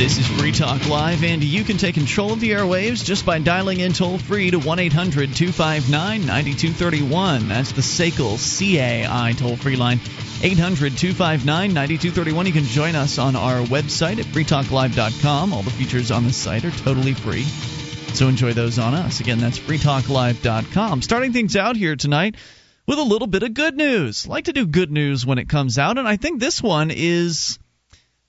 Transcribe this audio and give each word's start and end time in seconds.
This 0.00 0.16
is 0.16 0.26
Free 0.26 0.50
Talk 0.50 0.88
Live, 0.88 1.22
and 1.24 1.44
you 1.44 1.62
can 1.62 1.76
take 1.76 1.94
control 1.94 2.32
of 2.32 2.40
the 2.40 2.52
airwaves 2.52 3.04
just 3.04 3.26
by 3.26 3.38
dialing 3.38 3.80
in 3.80 3.92
toll 3.92 4.16
free 4.16 4.50
to 4.50 4.58
1 4.58 4.78
800 4.78 5.36
259 5.36 6.24
9231. 6.24 7.48
That's 7.48 7.72
the 7.72 7.82
SACL 7.82 8.38
CAI 8.38 9.34
toll 9.34 9.58
free 9.58 9.76
line. 9.76 10.00
800 10.42 10.96
259 10.96 11.74
9231. 11.74 12.46
You 12.46 12.52
can 12.54 12.64
join 12.64 12.96
us 12.96 13.18
on 13.18 13.36
our 13.36 13.60
website 13.66 14.18
at 14.18 14.24
freetalklive.com. 14.24 15.52
All 15.52 15.60
the 15.60 15.70
features 15.70 16.10
on 16.10 16.24
the 16.24 16.32
site 16.32 16.64
are 16.64 16.70
totally 16.70 17.12
free. 17.12 17.44
So 18.14 18.28
enjoy 18.28 18.54
those 18.54 18.78
on 18.78 18.94
us. 18.94 19.20
Again, 19.20 19.38
that's 19.38 19.58
freetalklive.com. 19.58 21.02
Starting 21.02 21.34
things 21.34 21.56
out 21.56 21.76
here 21.76 21.94
tonight 21.94 22.36
with 22.86 22.98
a 22.98 23.02
little 23.02 23.28
bit 23.28 23.42
of 23.42 23.52
good 23.52 23.76
news. 23.76 24.26
like 24.26 24.46
to 24.46 24.54
do 24.54 24.66
good 24.66 24.90
news 24.90 25.26
when 25.26 25.36
it 25.36 25.50
comes 25.50 25.78
out, 25.78 25.98
and 25.98 26.08
I 26.08 26.16
think 26.16 26.40
this 26.40 26.62
one 26.62 26.90
is 26.90 27.58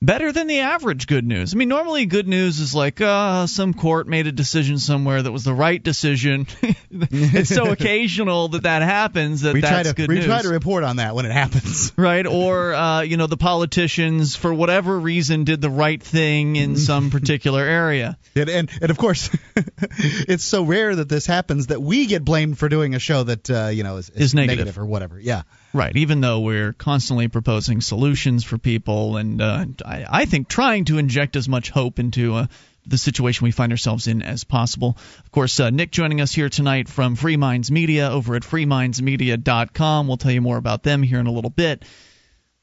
better 0.01 0.31
than 0.31 0.47
the 0.47 0.59
average 0.59 1.05
good 1.07 1.25
news. 1.25 1.53
I 1.53 1.57
mean, 1.57 1.69
normally 1.69 2.05
good 2.05 2.27
news 2.27 2.59
is 2.59 2.73
like, 2.73 2.99
uh, 3.01 3.45
some 3.47 3.73
court 3.73 4.07
made 4.07 4.27
a 4.27 4.31
decision 4.31 4.79
somewhere 4.79 5.21
that 5.21 5.31
was 5.31 5.43
the 5.43 5.53
right 5.53 5.81
decision. 5.81 6.47
it's 6.91 7.53
so 7.53 7.65
occasional 7.71 8.49
that 8.49 8.63
that 8.63 8.81
happens 8.81 9.41
that 9.41 9.53
we 9.53 9.61
that's 9.61 9.71
try 9.71 9.83
to 9.83 9.93
good 9.93 10.09
we 10.09 10.15
news. 10.15 10.25
try 10.25 10.41
to 10.41 10.49
report 10.49 10.83
on 10.83 10.95
that 10.97 11.13
when 11.15 11.25
it 11.25 11.31
happens. 11.31 11.91
Right, 12.01 12.25
or 12.25 12.73
uh, 12.73 13.01
you 13.01 13.17
know, 13.17 13.27
the 13.27 13.37
politicians 13.37 14.35
for 14.35 14.51
whatever 14.51 14.99
reason 14.99 15.43
did 15.43 15.61
the 15.61 15.69
right 15.69 16.01
thing 16.01 16.55
in 16.55 16.77
some 16.77 17.11
particular 17.11 17.61
area. 17.61 18.17
And 18.35 18.49
and, 18.49 18.69
and 18.81 18.89
of 18.89 18.97
course, 18.97 19.29
it's 19.55 20.43
so 20.43 20.63
rare 20.63 20.95
that 20.95 21.09
this 21.09 21.27
happens 21.27 21.67
that 21.67 21.81
we 21.81 22.07
get 22.07 22.25
blamed 22.25 22.57
for 22.57 22.69
doing 22.69 22.95
a 22.95 22.99
show 22.99 23.23
that 23.23 23.49
uh, 23.49 23.67
you 23.67 23.83
know 23.83 23.97
is, 23.97 24.09
Is 24.09 24.33
negative. 24.33 24.79
or 24.79 24.85
whatever. 24.85 25.19
Yeah. 25.19 25.43
Right, 25.73 25.95
even 25.95 26.19
though 26.19 26.41
we're 26.41 26.73
constantly 26.73 27.27
proposing 27.29 27.81
solutions 27.81 28.43
for 28.43 28.57
people, 28.57 29.17
and 29.17 29.41
uh, 29.41 29.65
I, 29.85 30.05
I 30.09 30.25
think 30.25 30.47
trying 30.47 30.85
to 30.85 30.97
inject 30.97 31.35
as 31.35 31.47
much 31.47 31.69
hope 31.69 31.97
into 31.97 32.35
uh, 32.35 32.47
the 32.85 32.97
situation 32.97 33.45
we 33.45 33.51
find 33.51 33.71
ourselves 33.71 34.07
in 34.07 34.21
as 34.21 34.43
possible. 34.43 34.97
Of 35.23 35.31
course, 35.31 35.59
uh, 35.59 35.69
Nick 35.69 35.91
joining 35.91 36.19
us 36.19 36.33
here 36.33 36.49
tonight 36.49 36.89
from 36.89 37.15
Free 37.15 37.37
Minds 37.37 37.71
Media 37.71 38.09
over 38.09 38.35
at 38.35 38.43
freemindsmedia.com. 38.43 40.07
We'll 40.07 40.17
tell 40.17 40.31
you 40.31 40.41
more 40.41 40.57
about 40.57 40.83
them 40.83 41.03
here 41.03 41.19
in 41.19 41.27
a 41.27 41.31
little 41.31 41.49
bit. 41.49 41.85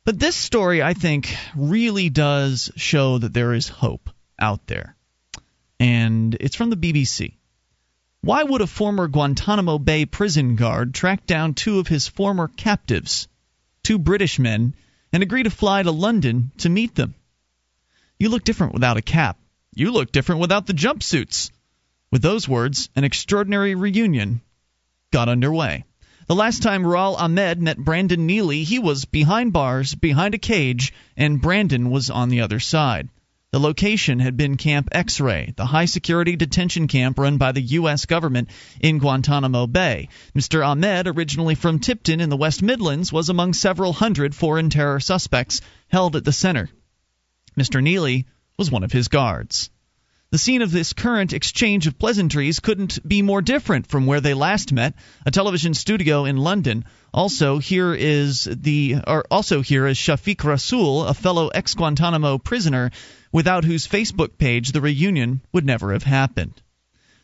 But 0.05 0.19
this 0.19 0.36
story, 0.36 0.83
I 0.83 0.95
think, 0.95 1.34
really 1.56 2.09
does 2.09 2.70
show 2.77 3.19
that 3.19 3.34
there 3.34 3.53
is 3.53 3.69
hope 3.69 4.11
out 4.39 4.67
there. 4.67 4.97
And 5.79 6.36
it's 6.41 6.56
from 6.56 6.70
the 6.70 6.77
BBC. 6.77 7.34
Why 8.20 8.42
would 8.42 8.61
a 8.61 8.66
former 8.66 9.06
Guantanamo 9.06 9.78
Bay 9.78 10.05
prison 10.05 10.56
guard 10.56 10.92
track 10.92 11.24
down 11.24 11.55
two 11.55 11.78
of 11.78 11.86
his 11.86 12.08
former 12.08 12.48
captives, 12.48 13.28
two 13.84 13.98
British 13.98 14.38
men, 14.41 14.74
and 15.12 15.22
agree 15.22 15.44
to 15.44 15.50
fly 15.50 15.83
to 15.83 15.92
London 15.92 16.50
to 16.58 16.69
meet 16.69 16.96
them? 16.96 17.14
You 18.19 18.28
look 18.28 18.42
different 18.42 18.74
without 18.74 18.96
a 18.96 19.02
cap. 19.02 19.39
You 19.72 19.92
look 19.92 20.11
different 20.11 20.41
without 20.41 20.66
the 20.66 20.74
jumpsuits. 20.74 21.52
With 22.11 22.22
those 22.22 22.48
words, 22.48 22.89
an 22.96 23.05
extraordinary 23.05 23.77
reunion 23.77 24.41
got 25.12 25.28
underway. 25.28 25.84
The 26.27 26.34
last 26.34 26.62
time 26.62 26.83
Ruhal 26.83 27.16
Ahmed 27.16 27.62
met 27.62 27.78
Brandon 27.78 28.27
Neely, 28.27 28.64
he 28.64 28.80
was 28.80 29.05
behind 29.05 29.52
bars, 29.52 29.94
behind 29.94 30.34
a 30.34 30.39
cage, 30.39 30.92
and 31.16 31.41
Brandon 31.41 31.91
was 31.91 32.11
on 32.11 32.28
the 32.28 32.41
other 32.41 32.58
side. 32.58 33.08
The 33.51 33.59
location 33.59 34.19
had 34.19 34.37
been 34.37 34.59
Camp 34.59 34.91
X 34.93 35.21
Ray, 35.21 35.55
the 35.57 35.65
high 35.65 35.87
security 35.87 36.37
detention 36.37 36.87
camp 36.87 37.19
run 37.19 37.39
by 37.39 37.53
the 37.53 37.63
U.S. 37.63 38.05
government 38.05 38.51
in 38.79 38.99
Guantanamo 38.99 39.67
Bay. 39.67 40.11
Mr. 40.37 40.67
Ahmed, 40.67 41.07
originally 41.07 41.55
from 41.55 41.79
Tipton 41.79 42.21
in 42.21 42.29
the 42.29 42.37
West 42.37 42.63
Midlands, 42.63 43.11
was 43.11 43.31
among 43.31 43.55
several 43.55 43.95
hundred 43.95 44.35
foreign 44.35 44.69
terror 44.69 45.01
suspects 45.01 45.63
held 45.89 46.15
at 46.15 46.27
the 46.27 46.33
center. 46.33 46.69
Mr. 47.59 47.83
Neely 47.83 48.27
was 48.59 48.71
one 48.71 48.85
of 48.85 48.93
his 48.93 49.09
guards. 49.09 49.71
The 50.31 50.37
scene 50.37 50.61
of 50.61 50.71
this 50.71 50.93
current 50.93 51.33
exchange 51.33 51.87
of 51.87 51.99
pleasantries 51.99 52.61
couldn't 52.61 52.99
be 53.09 53.23
more 53.23 53.41
different 53.41 53.87
from 53.87 54.05
where 54.05 54.20
they 54.20 54.35
last 54.35 54.75
met, 54.75 54.92
a 55.25 55.31
television 55.31 55.73
studio 55.73 56.27
in 56.27 56.37
London. 56.37 56.85
Also 57.14 57.57
here 57.57 57.95
is 57.95 58.45
the 58.45 58.97
or 59.07 59.25
also 59.31 59.63
here 59.63 59.87
is 59.87 59.97
Shafiq 59.97 60.45
Rasul, 60.45 61.05
a 61.05 61.14
fellow 61.14 61.48
ex-Guantanamo 61.48 62.37
prisoner 62.37 62.91
without 63.33 63.64
whose 63.64 63.86
Facebook 63.86 64.39
page 64.39 64.72
the 64.72 64.80
reunion 64.80 65.40
would 65.52 65.64
never 65.64 65.92
have 65.92 66.05
happened. 66.05 66.62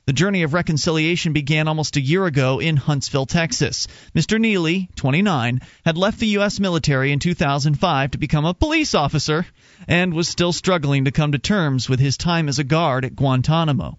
The 0.07 0.13
journey 0.13 0.43
of 0.43 0.53
reconciliation 0.53 1.33
began 1.33 1.67
almost 1.67 1.97
a 1.97 2.01
year 2.01 2.27
ago 2.27 2.59
in 2.59 2.77
Huntsville, 2.77 3.25
Texas. 3.25 3.89
Mr. 4.15 4.39
Neely, 4.39 4.91
29, 4.97 5.63
had 5.83 5.97
left 5.97 6.19
the 6.19 6.27
U.S. 6.39 6.61
military 6.61 7.11
in 7.11 7.21
2005 7.21 8.11
to 8.11 8.19
become 8.19 8.45
a 8.45 8.53
police 8.53 8.95
officer 8.95 9.47
and 9.89 10.13
was 10.13 10.29
still 10.29 10.53
struggling 10.53 11.07
to 11.07 11.11
come 11.11 11.33
to 11.33 11.39
terms 11.39 11.89
with 11.89 12.01
his 12.01 12.19
time 12.19 12.51
as 12.51 12.59
a 12.59 12.65
guard 12.65 13.07
at 13.07 13.17
Guantanamo. 13.17 13.99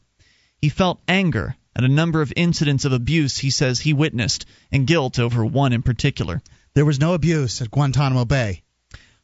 He 0.61 0.69
felt 0.69 1.01
anger 1.07 1.55
at 1.75 1.83
a 1.83 1.87
number 1.87 2.21
of 2.21 2.31
incidents 2.35 2.85
of 2.85 2.93
abuse 2.93 3.39
he 3.39 3.49
says 3.49 3.79
he 3.79 3.93
witnessed, 3.93 4.45
and 4.71 4.85
guilt 4.85 5.17
over 5.17 5.43
one 5.43 5.73
in 5.73 5.81
particular. 5.81 6.41
There 6.75 6.85
was 6.85 6.99
no 6.99 7.15
abuse 7.15 7.63
at 7.63 7.71
Guantanamo 7.71 8.25
Bay. 8.25 8.61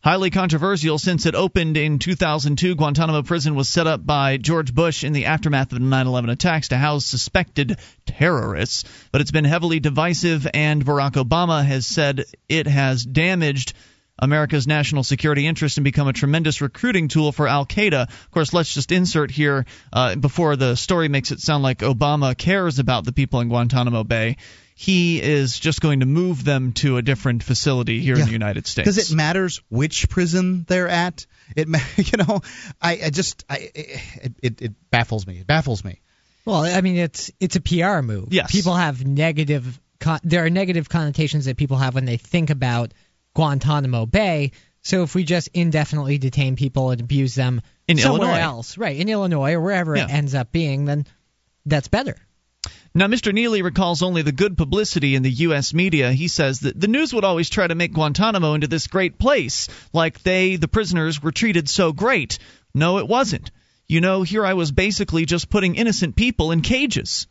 Highly 0.04 0.32
controversial 0.32 0.98
since 0.98 1.28
it 1.28 1.36
opened 1.36 1.78
in 1.78 2.00
2002, 2.00 2.74
Guantanamo 2.74 3.22
prison 3.22 3.54
was 3.54 3.70
set 3.70 3.86
up 3.86 4.04
by 4.04 4.38
George 4.38 4.74
Bush 4.74 5.04
in 5.04 5.14
the 5.14 5.26
aftermath 5.26 5.72
of 5.72 5.78
the 5.78 5.86
9 5.86 6.08
11 6.08 6.32
attacks 6.32 6.70
to 6.70 6.78
house 6.78 7.06
suspected 7.06 7.78
terrorists. 8.08 8.84
But 9.12 9.22
it's 9.22 9.30
been 9.30 9.46
heavily 9.46 9.80
divisive, 9.80 10.48
and 10.56 10.84
Barack 10.84 11.24
Obama 11.24 11.64
has 11.64 11.86
said 11.86 12.26
it 12.50 12.66
has 12.66 13.06
damaged 13.06 13.74
America's 14.20 14.68
national 14.68 15.04
security 15.04 15.48
interest 15.48 15.78
and 15.78 15.84
become 15.84 16.08
a 16.08 16.14
tremendous 16.14 16.62
recruiting 16.62 17.08
tool 17.08 17.32
for 17.32 17.48
Al 17.48 17.66
Qaeda. 17.66 18.10
Of 18.10 18.32
course, 18.32 18.54
let's 18.54 18.74
just 18.74 18.92
insert 18.92 19.32
here 19.32 19.66
uh, 19.92 20.16
before 20.16 20.56
the 20.56 20.76
story 20.76 21.08
makes 21.08 21.32
it 21.32 21.40
sound 21.40 21.64
like 21.64 21.80
Obama 21.80 22.38
cares 22.38 22.80
about 22.80 23.04
the 23.06 23.12
people 23.12 23.40
in 23.40 23.50
Guantanamo 23.50 24.04
Bay. 24.04 24.38
He 24.76 25.22
is 25.22 25.60
just 25.60 25.82
going 25.82 26.00
to 26.00 26.06
move 26.06 26.44
them 26.44 26.74
to 26.74 26.98
a 26.98 27.02
different 27.02 27.44
facility 27.44 28.00
here 28.00 28.16
in 28.16 28.26
the 28.26 28.32
United 28.32 28.66
States. 28.66 28.88
Because 28.88 29.12
it 29.12 29.16
matters 29.16 29.62
which 29.70 30.10
prison 30.10 30.66
they're 30.68 30.88
at. 30.88 31.26
It, 31.56 31.68
you 31.98 32.18
know, 32.18 32.42
I, 32.82 33.00
I 33.06 33.10
just, 33.12 33.46
I, 33.50 33.70
it, 33.76 34.34
it, 34.42 34.62
it 34.62 34.90
baffles 34.90 35.28
me. 35.28 35.38
It 35.38 35.48
baffles 35.48 35.84
me. 35.84 36.02
Well, 36.46 36.64
I 36.64 36.82
mean, 36.82 36.98
it's 36.98 37.32
it's 37.40 37.56
a 37.56 37.62
PR 37.62 38.02
move. 38.02 38.30
Yes. 38.32 38.52
People 38.52 38.74
have 38.74 39.06
negative. 39.06 39.80
Con- 40.00 40.20
there 40.24 40.44
are 40.44 40.50
negative 40.50 40.90
connotations 40.90 41.46
that 41.46 41.58
people 41.58 41.78
have 41.78 41.94
when 41.94 42.06
they 42.06 42.18
think 42.18 42.50
about 42.50 42.94
Guantanamo 43.34 44.06
Bay. 44.06 44.52
So 44.84 45.04
if 45.04 45.14
we 45.16 45.24
just 45.24 45.50
indefinitely 45.54 46.18
detain 46.18 46.56
people 46.56 46.90
and 46.92 47.02
abuse 47.02 47.36
them 47.36 47.62
In 47.88 47.98
somewhere 47.98 48.30
Illinois. 48.30 48.42
else, 48.42 48.78
right, 48.78 48.98
in 48.98 49.10
Illinois 49.10 49.54
or 49.54 49.62
wherever 49.62 49.96
Yeah. 49.96 50.06
it 50.06 50.12
ends 50.12 50.34
up 50.34 50.52
being, 50.52 50.86
then 50.86 51.06
that's 51.66 51.88
better. 51.88 52.16
Now, 52.94 53.08
Mr. 53.08 53.34
Neely 53.34 53.62
recalls 53.62 54.02
only 54.04 54.22
the 54.22 54.34
good 54.34 54.58
publicity 54.58 55.16
in 55.16 55.24
the 55.24 55.32
U.S. 55.48 55.74
media. 55.74 56.12
He 56.12 56.28
says 56.28 56.60
that 56.62 56.80
the 56.80 56.88
news 56.90 57.14
would 57.14 57.24
always 57.24 57.50
try 57.50 57.66
to 57.66 57.74
make 57.76 57.94
Guantanamo 57.94 58.54
into 58.54 58.68
this 58.68 58.88
great 58.88 59.18
place, 59.18 59.70
like 59.94 60.22
they, 60.24 60.58
the 60.58 60.68
prisoners, 60.68 61.24
were 61.24 61.32
treated 61.32 61.70
so 61.70 61.94
great. 61.94 62.38
No, 62.74 62.98
it 62.98 63.08
wasn't. 63.08 63.50
You 63.88 64.02
know, 64.02 64.24
here 64.24 64.46
I 64.46 64.56
was 64.56 64.72
basically 64.72 65.26
just 65.26 65.50
putting 65.50 65.76
innocent 65.76 66.16
people 66.18 66.52
in 66.52 66.62
cages. 66.62 67.28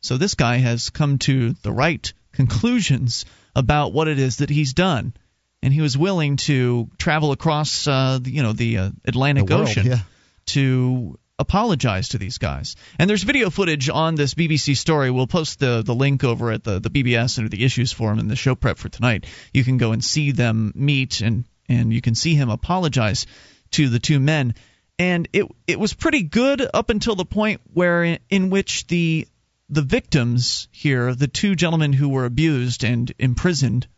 So 0.00 0.16
this 0.18 0.34
guy 0.34 0.56
has 0.58 0.90
come 0.90 1.18
to 1.20 1.54
the 1.62 1.72
right 1.72 2.12
conclusions 2.32 3.24
about 3.56 3.92
what 3.92 4.08
it 4.08 4.18
is 4.18 4.36
that 4.38 4.50
he's 4.50 4.74
done, 4.74 5.14
and 5.62 5.72
he 5.72 5.80
was 5.80 5.96
willing 5.96 6.36
to 6.36 6.88
travel 6.98 7.32
across, 7.32 7.86
uh, 7.86 8.18
the- 8.20 8.30
you 8.30 8.42
know, 8.42 8.52
the 8.52 8.78
uh, 8.78 8.90
Atlantic 9.04 9.46
The 9.46 9.54
world, 9.56 9.68
Ocean 9.68 9.86
yeah. 9.86 9.98
to 10.46 11.18
apologize 11.38 12.10
to 12.10 12.18
these 12.18 12.38
guys. 12.38 12.76
And 12.98 13.08
there's 13.08 13.22
video 13.22 13.50
footage 13.50 13.88
on 13.88 14.14
this 14.14 14.34
BBC 14.34 14.76
story. 14.76 15.10
We'll 15.10 15.26
post 15.26 15.58
the, 15.58 15.82
the 15.82 15.94
link 15.94 16.24
over 16.24 16.52
at 16.52 16.62
the, 16.62 16.78
the 16.78 16.90
BBS 16.90 17.38
under 17.38 17.48
the 17.48 17.64
issues 17.64 17.92
forum 17.92 18.18
in 18.18 18.28
the 18.28 18.36
show 18.36 18.54
prep 18.54 18.78
for 18.78 18.88
tonight. 18.88 19.26
You 19.52 19.64
can 19.64 19.78
go 19.78 19.92
and 19.92 20.04
see 20.04 20.32
them 20.32 20.72
meet 20.74 21.20
and, 21.20 21.44
and 21.68 21.92
you 21.92 22.00
can 22.00 22.14
see 22.14 22.34
him 22.34 22.48
apologize 22.50 23.26
to 23.72 23.88
the 23.88 23.98
two 23.98 24.20
men. 24.20 24.54
And 24.98 25.26
it 25.32 25.46
it 25.66 25.80
was 25.80 25.94
pretty 25.94 26.22
good 26.22 26.64
up 26.74 26.90
until 26.90 27.16
the 27.16 27.24
point 27.24 27.60
where 27.72 28.04
in, 28.04 28.18
in 28.28 28.50
which 28.50 28.86
the 28.86 29.26
the 29.68 29.82
victims 29.82 30.68
here, 30.70 31.14
the 31.14 31.26
two 31.26 31.56
gentlemen 31.56 31.92
who 31.94 32.10
were 32.10 32.26
abused 32.26 32.84
and 32.84 33.10
imprisoned, 33.18 33.88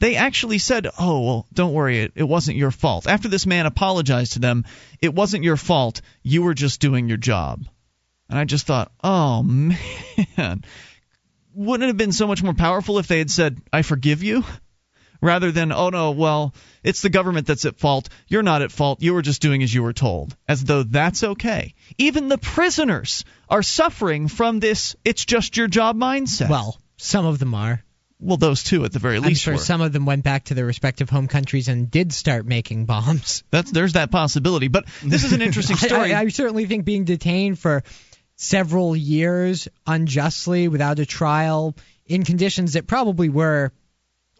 they 0.00 0.16
actually 0.16 0.58
said, 0.58 0.88
"Oh, 0.98 1.20
well, 1.20 1.46
don't 1.52 1.72
worry, 1.72 2.00
it, 2.00 2.12
it 2.14 2.22
wasn't 2.22 2.56
your 2.56 2.70
fault." 2.70 3.06
After 3.06 3.28
this 3.28 3.46
man 3.46 3.66
apologized 3.66 4.34
to 4.34 4.38
them, 4.38 4.64
it 5.00 5.14
wasn't 5.14 5.44
your 5.44 5.56
fault. 5.56 6.00
You 6.22 6.42
were 6.42 6.54
just 6.54 6.80
doing 6.80 7.08
your 7.08 7.16
job. 7.18 7.64
And 8.28 8.38
I 8.38 8.44
just 8.44 8.66
thought, 8.66 8.92
"Oh 9.02 9.42
man, 9.42 10.64
wouldn't 11.54 11.84
it 11.84 11.88
have 11.88 11.96
been 11.96 12.12
so 12.12 12.26
much 12.26 12.42
more 12.42 12.54
powerful 12.54 12.98
if 12.98 13.08
they 13.08 13.18
had 13.18 13.30
said, 13.30 13.60
"I 13.72 13.82
forgive 13.82 14.22
you"?" 14.22 14.44
Rather 15.20 15.50
than, 15.50 15.72
oh 15.72 15.88
no, 15.88 16.12
well, 16.12 16.54
it's 16.84 17.02
the 17.02 17.10
government 17.10 17.48
that's 17.48 17.64
at 17.64 17.80
fault. 17.80 18.08
You're 18.28 18.44
not 18.44 18.62
at 18.62 18.70
fault. 18.70 19.02
You 19.02 19.14
were 19.14 19.22
just 19.22 19.42
doing 19.42 19.64
as 19.64 19.74
you 19.74 19.82
were 19.82 19.92
told. 19.92 20.36
As 20.46 20.62
though 20.62 20.84
that's 20.84 21.24
okay. 21.24 21.74
Even 21.98 22.28
the 22.28 22.38
prisoners 22.38 23.24
are 23.48 23.64
suffering 23.64 24.28
from 24.28 24.60
this 24.60 24.94
it's 25.04 25.24
just 25.24 25.56
your 25.56 25.66
job 25.66 25.96
mindset. 25.96 26.48
Well, 26.48 26.78
some 26.98 27.26
of 27.26 27.40
them 27.40 27.54
are. 27.54 27.82
Well, 28.20 28.36
those 28.36 28.64
two 28.64 28.84
at 28.84 28.92
the 28.92 28.98
very 28.98 29.16
I'm 29.18 29.22
least 29.22 29.42
sure 29.42 29.54
were. 29.54 29.60
some 29.60 29.80
of 29.80 29.92
them 29.92 30.04
went 30.04 30.24
back 30.24 30.44
to 30.46 30.54
their 30.54 30.66
respective 30.66 31.08
home 31.08 31.28
countries 31.28 31.68
and 31.68 31.88
did 31.90 32.12
start 32.12 32.46
making 32.46 32.84
bombs. 32.86 33.44
That's 33.50 33.70
there's 33.70 33.92
that 33.92 34.10
possibility. 34.10 34.68
But 34.68 34.86
this 35.04 35.24
is 35.24 35.32
an 35.32 35.40
interesting 35.42 35.76
I- 35.82 35.86
story. 35.86 36.14
I, 36.14 36.20
I 36.22 36.28
certainly 36.28 36.66
think 36.66 36.84
being 36.84 37.04
detained 37.04 37.58
for 37.58 37.84
several 38.36 38.96
years 38.96 39.68
unjustly 39.86 40.68
without 40.68 40.98
a 40.98 41.06
trial 41.06 41.76
in 42.06 42.24
conditions 42.24 42.72
that 42.74 42.86
probably 42.86 43.28
were 43.28 43.72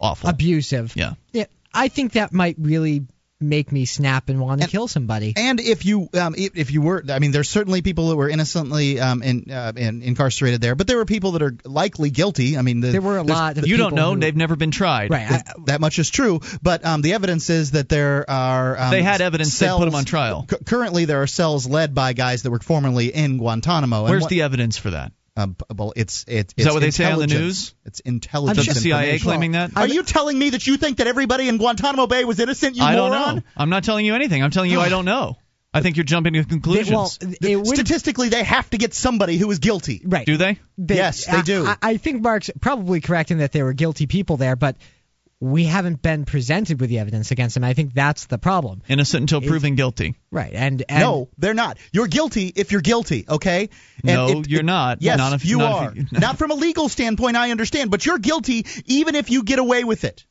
Awful. 0.00 0.30
abusive. 0.30 0.94
Yeah. 0.96 1.14
Yeah, 1.32 1.46
I 1.75 1.88
think 1.88 2.12
that 2.12 2.32
might 2.32 2.56
really 2.58 3.06
make 3.40 3.70
me 3.70 3.85
snap 3.85 4.29
and 4.29 4.40
want 4.40 4.61
to 4.61 4.64
And- 4.64 4.70
kill 4.73 4.88
somebody. 4.88 5.32
And 5.37 5.61
if 5.61 5.85
you 5.87 6.08
um, 6.14 6.35
if, 6.37 6.56
if 6.56 6.70
you 6.73 6.82
were, 6.82 7.05
I 7.08 7.19
mean, 7.20 7.31
there's 7.31 7.49
certainly 7.49 7.82
people 7.82 8.08
that 8.08 8.17
were 8.17 8.29
innocently 8.29 8.99
um, 9.00 9.23
in, 9.23 9.50
uh, 9.50 9.73
in, 9.76 10.02
incarcerated 10.02 10.61
there, 10.61 10.75
but 10.75 10.87
there 10.87 10.96
were 10.96 11.05
people 11.05 11.32
that 11.32 11.43
are 11.43 11.56
likely 11.64 12.11
guilty. 12.11 12.56
I 12.58 12.62
mean, 12.62 12.81
the, 12.81 12.88
There 12.88 13.00
were 13.00 13.19
a 13.19 13.23
lot 13.23 13.58
of 13.58 13.67
you 13.67 13.76
don't 13.76 13.94
know. 13.94 14.14
who- 14.14 14.20
They've 14.20 14.35
never 14.37 14.56
been 14.56 14.73
tried. 14.73 15.11
Right. 15.11 15.31
I, 15.31 15.43
that 15.67 15.81
much 15.81 15.99
is 15.99 16.11
true, 16.11 16.40
but 16.62 16.85
um, 16.85 17.02
the 17.02 17.12
evidence 17.14 17.49
is 17.50 17.73
that 17.73 17.88
there 17.88 18.29
are. 18.29 18.76
Um, 18.79 18.90
They 18.90 19.02
had 19.02 19.20
evidence 19.20 19.56
they 19.58 19.69
put 19.69 19.85
them 19.85 19.94
on 19.94 20.05
trial. 20.05 20.44
cu- 20.49 20.58
currently, 20.64 21.05
there 21.05 21.23
are 21.23 21.26
cells 21.29 21.69
led 21.69 21.94
by 21.94 22.12
guys 22.14 22.43
that 22.43 22.50
were 22.50 22.58
formerly 22.58 23.14
in 23.14 23.38
Guantanamo. 23.38 24.00
and 24.00 24.11
Where's 24.11 24.23
what- 24.23 24.31
the 24.31 24.43
evidence 24.43 24.76
for 24.79 24.90
that? 24.90 25.12
Um, 25.38 25.56
well, 25.73 25.93
it's 25.94 26.25
it, 26.26 26.52
Is 26.56 26.64
that 26.64 26.70
it's 26.70 26.75
what 26.75 26.81
they 26.81 26.90
say 26.90 27.05
on 27.11 27.20
the 27.20 27.29
news? 27.29 27.73
It's 27.85 28.00
intelligence. 28.00 28.58
Is 28.58 28.67
that 28.67 28.75
the 28.75 28.81
CIA 28.81 29.19
claiming 29.20 29.52
that? 29.52 29.70
Are 29.76 29.87
you 29.87 30.02
telling 30.02 30.37
me 30.37 30.50
that 30.50 30.67
you 30.67 30.76
think 30.76 30.99
that 30.99 31.06
everybody 31.06 31.49
in 31.49 31.58
Guantanamo 31.58 32.08
Bay 32.08 32.25
was 32.25 32.40
innocent? 32.40 32.75
You 32.76 32.82
I 32.82 32.96
don't 32.96 33.12
know. 33.12 33.43
I'm 33.56 33.70
not 33.70 33.85
telling 33.85 34.05
you 34.05 34.14
anything. 34.17 34.43
I'm 34.43 34.50
telling 34.50 34.70
you 34.70 34.81
I 34.81 34.88
don't 34.88 35.05
know. 35.14 35.37
I 35.73 35.81
think 35.82 35.96
you're 35.96 36.05
jumping 36.05 36.32
to 36.32 36.43
they, 36.43 36.49
conclusions. 36.49 36.90
well, 36.90 37.64
Statistically, 37.64 38.31
they 38.31 38.43
have 38.43 38.69
to 38.70 38.79
get 38.79 38.94
somebody 38.94 39.37
who 39.37 39.50
is 39.50 39.58
guilty. 39.58 40.02
right. 40.05 40.26
Do 40.26 40.37
they? 40.38 40.58
They- 40.79 40.96
Yes, 40.96 41.26
they 41.26 41.32
I- 41.37 41.43
do. 41.43 41.67
I, 41.67 41.76
I 41.82 41.96
think 41.99 42.23
Mark's 42.23 42.50
probably 42.61 43.00
correct 43.00 43.31
in 43.31 43.38
that 43.38 43.52
there 43.52 43.64
were 43.64 43.75
guilty 43.75 44.06
people 44.06 44.38
there, 44.38 44.56
but 44.56 44.76
we 45.40 45.64
haven't 45.64 46.02
been 46.02 46.25
presented 46.25 46.81
with 46.81 46.90
the 46.90 46.99
evidence 46.99 47.31
against 47.31 47.56
him. 47.56 47.62
I 47.62 47.73
think 47.73 47.94
that's 47.94 48.26
the 48.26 48.38
problem. 48.38 48.82
Innocent 48.88 49.23
until 49.23 49.40
proven 49.40 49.76
guilty. 49.76 50.17
Right. 50.32 50.52
And, 50.52 50.82
and 50.88 51.00
No, 51.00 51.29
they're 51.38 51.55
not. 51.55 51.79
You're 51.93 52.08
guilty 52.08 52.52
if 52.56 52.73
you're 52.73 52.81
guilty, 52.81 53.25
okay? 53.29 53.69
And 54.05 54.05
No, 54.05 54.43
you're 54.46 54.64
not. 54.64 55.00
Yes, 55.00 55.19
Not 55.19 55.35
if- 55.35 55.44
you 55.44 55.58
not 55.58 55.73
are. 55.73 55.93
if 55.94 56.12
you- 56.12 56.19
not 56.19 56.38
from 56.38 56.50
a 56.50 56.55
legal 56.55 56.88
standpoint, 56.88 57.37
I 57.37 57.52
understand, 57.52 57.90
but 57.93 58.05
you're 58.05 58.19
guilty 58.19 58.67
even 58.87 59.14
if 59.14 59.31
you 59.31 59.44
get 59.44 59.61
away 59.61 59.85
with 59.85 60.02
it. 60.05 60.25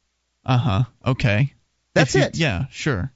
Uh 0.45 0.57
huh. 0.57 0.83
Okay. 1.05 1.53
That's 1.93 2.13
you- 2.13 2.21
it. 2.23 2.37
Yeah, 2.37 2.65
sure. 2.71 3.13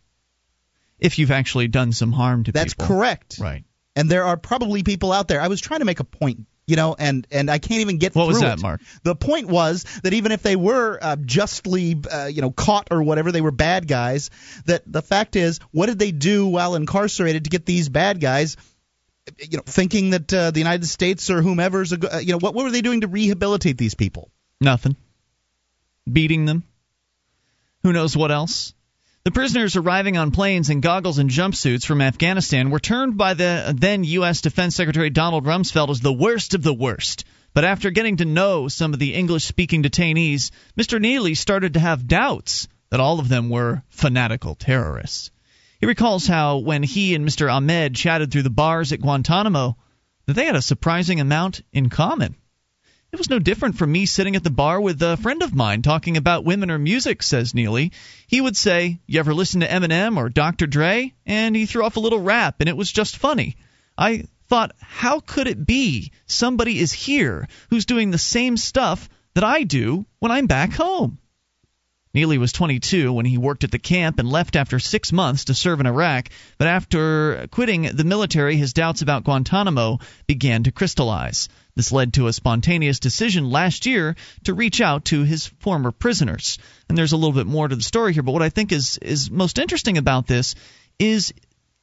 If 0.97 1.19
you've 1.19 1.31
actually 1.31 1.67
done 1.67 1.91
some 1.91 2.11
harm 2.13 2.43
to 2.45 2.51
That's 2.51 2.73
people. 2.73 2.85
That's 2.85 2.97
correct. 2.99 3.37
Right. 3.39 3.63
And 3.95 4.09
there 4.09 4.23
are 4.23 4.37
probably 4.37 4.83
people 4.83 5.11
out 5.11 5.27
there. 5.27 5.41
I 5.41 5.49
was 5.49 5.59
trying 5.59 5.79
to 5.79 5.85
make 5.85 5.99
a 5.99 6.05
point, 6.05 6.45
you 6.67 6.75
know, 6.75 6.95
and 6.97 7.27
and 7.31 7.49
I 7.49 7.57
can't 7.57 7.81
even 7.81 7.97
get 7.97 8.15
What 8.15 8.25
through 8.25 8.33
was 8.33 8.41
that, 8.41 8.59
it. 8.59 8.61
Mark? 8.61 8.81
The 9.03 9.15
point 9.15 9.47
was 9.47 9.83
that 10.03 10.13
even 10.13 10.31
if 10.31 10.41
they 10.41 10.55
were 10.55 10.97
uh, 11.01 11.15
justly, 11.17 11.99
uh, 12.11 12.25
you 12.25 12.41
know, 12.41 12.51
caught 12.51 12.89
or 12.91 13.03
whatever, 13.03 13.31
they 13.31 13.41
were 13.41 13.51
bad 13.51 13.87
guys. 13.87 14.29
That 14.65 14.83
the 14.85 15.01
fact 15.01 15.35
is, 15.35 15.59
what 15.71 15.87
did 15.87 15.99
they 15.99 16.11
do 16.11 16.47
while 16.47 16.75
incarcerated 16.75 17.43
to 17.45 17.49
get 17.49 17.65
these 17.65 17.89
bad 17.89 18.21
guys? 18.21 18.57
You 19.37 19.57
know, 19.57 19.63
thinking 19.65 20.11
that 20.11 20.33
uh, 20.33 20.51
the 20.51 20.59
United 20.59 20.85
States 20.85 21.29
or 21.29 21.41
whomever's, 21.41 21.91
a, 21.91 21.97
go- 21.97 22.09
uh, 22.13 22.17
you 22.19 22.31
know, 22.31 22.39
what 22.39 22.53
what 22.53 22.63
were 22.63 22.71
they 22.71 22.81
doing 22.81 23.01
to 23.01 23.07
rehabilitate 23.07 23.77
these 23.77 23.95
people? 23.95 24.31
Nothing. 24.59 24.95
Beating 26.11 26.45
them. 26.45 26.63
Who 27.83 27.93
knows 27.93 28.15
what 28.15 28.31
else? 28.31 28.73
The 29.23 29.29
prisoners 29.29 29.75
arriving 29.75 30.17
on 30.17 30.31
planes 30.31 30.71
in 30.71 30.81
goggles 30.81 31.19
and 31.19 31.29
jumpsuits 31.29 31.85
from 31.85 32.01
Afghanistan 32.01 32.71
were 32.71 32.79
termed 32.79 33.17
by 33.17 33.35
the 33.35 33.71
then 33.77 34.03
U.S. 34.03 34.41
Defense 34.41 34.75
Secretary 34.75 35.11
Donald 35.11 35.45
Rumsfeld 35.45 35.91
as 35.91 35.99
the 35.99 36.11
worst 36.11 36.55
of 36.55 36.63
the 36.63 36.73
worst. 36.73 37.23
But 37.53 37.63
after 37.63 37.91
getting 37.91 38.17
to 38.17 38.25
know 38.25 38.67
some 38.67 38.93
of 38.93 38.99
the 38.99 39.13
English 39.13 39.45
speaking 39.45 39.83
detainees, 39.83 40.49
Mr. 40.75 40.99
Neely 40.99 41.35
started 41.35 41.75
to 41.75 41.79
have 41.79 42.07
doubts 42.07 42.67
that 42.89 42.99
all 42.99 43.19
of 43.19 43.29
them 43.29 43.49
were 43.49 43.83
fanatical 43.89 44.55
terrorists. 44.55 45.29
He 45.79 45.85
recalls 45.85 46.25
how, 46.25 46.57
when 46.57 46.81
he 46.81 47.13
and 47.13 47.23
Mr. 47.23 47.53
Ahmed 47.53 47.93
chatted 47.93 48.31
through 48.31 48.41
the 48.41 48.49
bars 48.49 48.91
at 48.91 49.01
Guantanamo, 49.01 49.77
that 50.25 50.33
they 50.33 50.47
had 50.47 50.55
a 50.55 50.63
surprising 50.63 51.19
amount 51.19 51.61
in 51.71 51.89
common. 51.89 52.37
It 53.11 53.17
was 53.19 53.29
no 53.29 53.39
different 53.39 53.77
from 53.77 53.91
me 53.91 54.05
sitting 54.05 54.37
at 54.37 54.43
the 54.43 54.49
bar 54.49 54.79
with 54.79 55.01
a 55.01 55.17
friend 55.17 55.43
of 55.43 55.53
mine 55.53 55.81
talking 55.81 56.15
about 56.15 56.45
women 56.45 56.71
or 56.71 56.79
music, 56.79 57.21
says 57.21 57.53
Neely. 57.53 57.91
He 58.25 58.39
would 58.39 58.55
say, 58.55 59.01
You 59.05 59.19
ever 59.19 59.33
listen 59.33 59.59
to 59.59 59.67
Eminem 59.67 60.15
or 60.15 60.29
Dr. 60.29 60.65
Dre? 60.65 61.13
And 61.25 61.53
he 61.53 61.65
threw 61.65 61.83
off 61.83 61.97
a 61.97 61.99
little 61.99 62.21
rap, 62.21 62.61
and 62.61 62.69
it 62.69 62.77
was 62.77 62.89
just 62.89 63.17
funny. 63.17 63.57
I 63.97 64.27
thought, 64.47 64.71
How 64.79 65.19
could 65.19 65.47
it 65.47 65.65
be 65.65 66.13
somebody 66.25 66.79
is 66.79 66.93
here 66.93 67.49
who's 67.69 67.85
doing 67.85 68.11
the 68.11 68.17
same 68.17 68.55
stuff 68.55 69.09
that 69.33 69.43
I 69.43 69.63
do 69.63 70.05
when 70.19 70.31
I'm 70.31 70.47
back 70.47 70.71
home? 70.71 71.17
Neely 72.13 72.37
was 72.37 72.53
22 72.53 73.11
when 73.11 73.25
he 73.25 73.37
worked 73.37 73.65
at 73.65 73.71
the 73.71 73.79
camp 73.79 74.19
and 74.19 74.29
left 74.29 74.55
after 74.55 74.79
six 74.79 75.11
months 75.11 75.45
to 75.45 75.53
serve 75.53 75.81
in 75.81 75.85
Iraq. 75.85 76.29
But 76.57 76.69
after 76.69 77.47
quitting 77.51 77.83
the 77.83 78.05
military, 78.05 78.55
his 78.55 78.71
doubts 78.71 79.01
about 79.01 79.25
Guantanamo 79.25 79.99
began 80.27 80.63
to 80.63 80.71
crystallize. 80.71 81.49
This 81.75 81.91
led 81.91 82.13
to 82.13 82.27
a 82.27 82.33
spontaneous 82.33 82.99
decision 82.99 83.49
last 83.49 83.85
year 83.85 84.15
to 84.43 84.53
reach 84.53 84.81
out 84.81 85.05
to 85.05 85.23
his 85.23 85.47
former 85.47 85.91
prisoners. 85.91 86.57
And 86.89 86.97
there's 86.97 87.13
a 87.13 87.17
little 87.17 87.33
bit 87.33 87.47
more 87.47 87.67
to 87.67 87.75
the 87.75 87.83
story 87.83 88.13
here, 88.13 88.23
but 88.23 88.33
what 88.33 88.41
I 88.41 88.49
think 88.49 88.71
is 88.71 88.97
is 88.97 89.31
most 89.31 89.59
interesting 89.59 89.97
about 89.97 90.27
this 90.27 90.55
is 90.99 91.33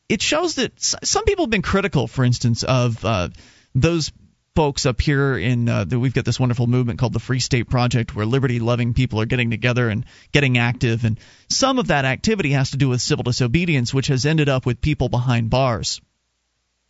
it 0.08 0.22
shows 0.22 0.54
that 0.56 0.72
some 0.78 1.24
people 1.24 1.44
have 1.44 1.50
been 1.50 1.62
critical, 1.62 2.06
for 2.06 2.24
instance, 2.24 2.62
of 2.62 3.04
uh, 3.04 3.28
those 3.74 4.10
folks 4.54 4.86
up 4.86 5.00
here 5.00 5.38
in 5.38 5.68
uh, 5.68 5.84
we've 5.88 6.14
got 6.14 6.24
this 6.24 6.40
wonderful 6.40 6.66
movement 6.66 6.98
called 6.98 7.12
the 7.12 7.20
Free 7.20 7.38
State 7.38 7.68
Project, 7.68 8.16
where 8.16 8.26
liberty-loving 8.26 8.92
people 8.92 9.20
are 9.20 9.26
getting 9.26 9.50
together 9.50 9.88
and 9.88 10.04
getting 10.32 10.58
active, 10.58 11.04
and 11.04 11.18
some 11.48 11.78
of 11.78 11.88
that 11.88 12.04
activity 12.04 12.50
has 12.50 12.70
to 12.70 12.76
do 12.76 12.88
with 12.88 13.00
civil 13.00 13.22
disobedience, 13.22 13.94
which 13.94 14.08
has 14.08 14.26
ended 14.26 14.48
up 14.48 14.66
with 14.66 14.80
people 14.80 15.08
behind 15.08 15.48
bars. 15.48 16.00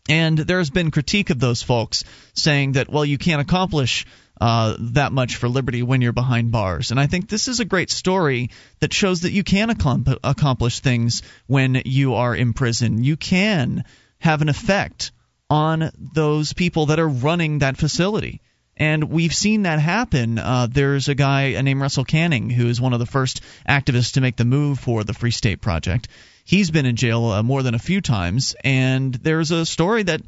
And 0.09 0.39
there's 0.39 0.71
been 0.71 0.91
critique 0.91 1.31
of 1.31 1.39
those 1.39 1.63
folks 1.63 2.05
saying 2.35 2.73
that, 2.73 2.89
well, 2.89 3.05
you 3.05 3.19
can't 3.19 3.43
accomplish 3.43 4.07
uh, 4.41 4.77
that 4.79 5.13
much 5.13 5.37
for 5.37 5.49
liberty 5.49 5.83
when 5.83 6.01
you're 6.01 6.13
behind 6.13 6.51
bars. 6.51 6.91
And 6.91 7.01
I 7.01 7.07
think 7.07 7.29
this 7.29 7.49
is 7.49 7.61
a 7.61 7.65
great 7.65 7.91
story 7.91 8.51
that 8.81 8.95
shows 8.95 9.23
that 9.23 9.33
you 9.33 9.45
can 9.45 9.69
accom- 9.69 10.19
accomplish 10.23 10.81
things 10.81 11.23
when 11.47 11.83
you 11.85 12.15
are 12.15 12.35
in 12.35 12.53
prison. 12.53 13.03
You 13.03 13.17
can 13.17 13.85
have 14.21 14.41
an 14.41 14.49
effect 14.49 15.13
on 15.51 15.91
those 15.99 16.53
people 16.53 16.87
that 16.87 17.01
are 17.01 17.09
running 17.09 17.59
that 17.59 17.77
facility. 17.77 18.41
And 18.79 19.11
we've 19.11 19.35
seen 19.35 19.63
that 19.63 19.81
happen. 19.81 20.39
Uh, 20.39 20.69
there's 20.71 21.09
a 21.09 21.15
guy 21.17 21.61
named 21.61 21.81
Russell 21.81 22.05
Kanning 22.05 22.51
who 22.51 22.69
is 22.69 22.81
one 22.81 22.93
of 22.93 23.01
the 23.01 23.07
first 23.07 23.43
activists 23.69 24.13
to 24.13 24.21
make 24.21 24.37
the 24.37 24.45
move 24.45 24.79
for 24.79 25.03
the 25.03 25.13
Free 25.13 25.33
State 25.33 25.61
Project. 25.61 26.09
He's 26.45 26.71
been 26.71 26.87
in 26.87 26.97
jail 26.97 27.27
uh, 27.27 27.43
more 27.43 27.63
than 27.63 27.75
a 27.75 27.81
few 27.81 28.01
times, 28.01 28.55
and 28.65 29.13
there's 29.13 29.51
a 29.51 29.67
story 29.67 30.05
that 30.05 30.23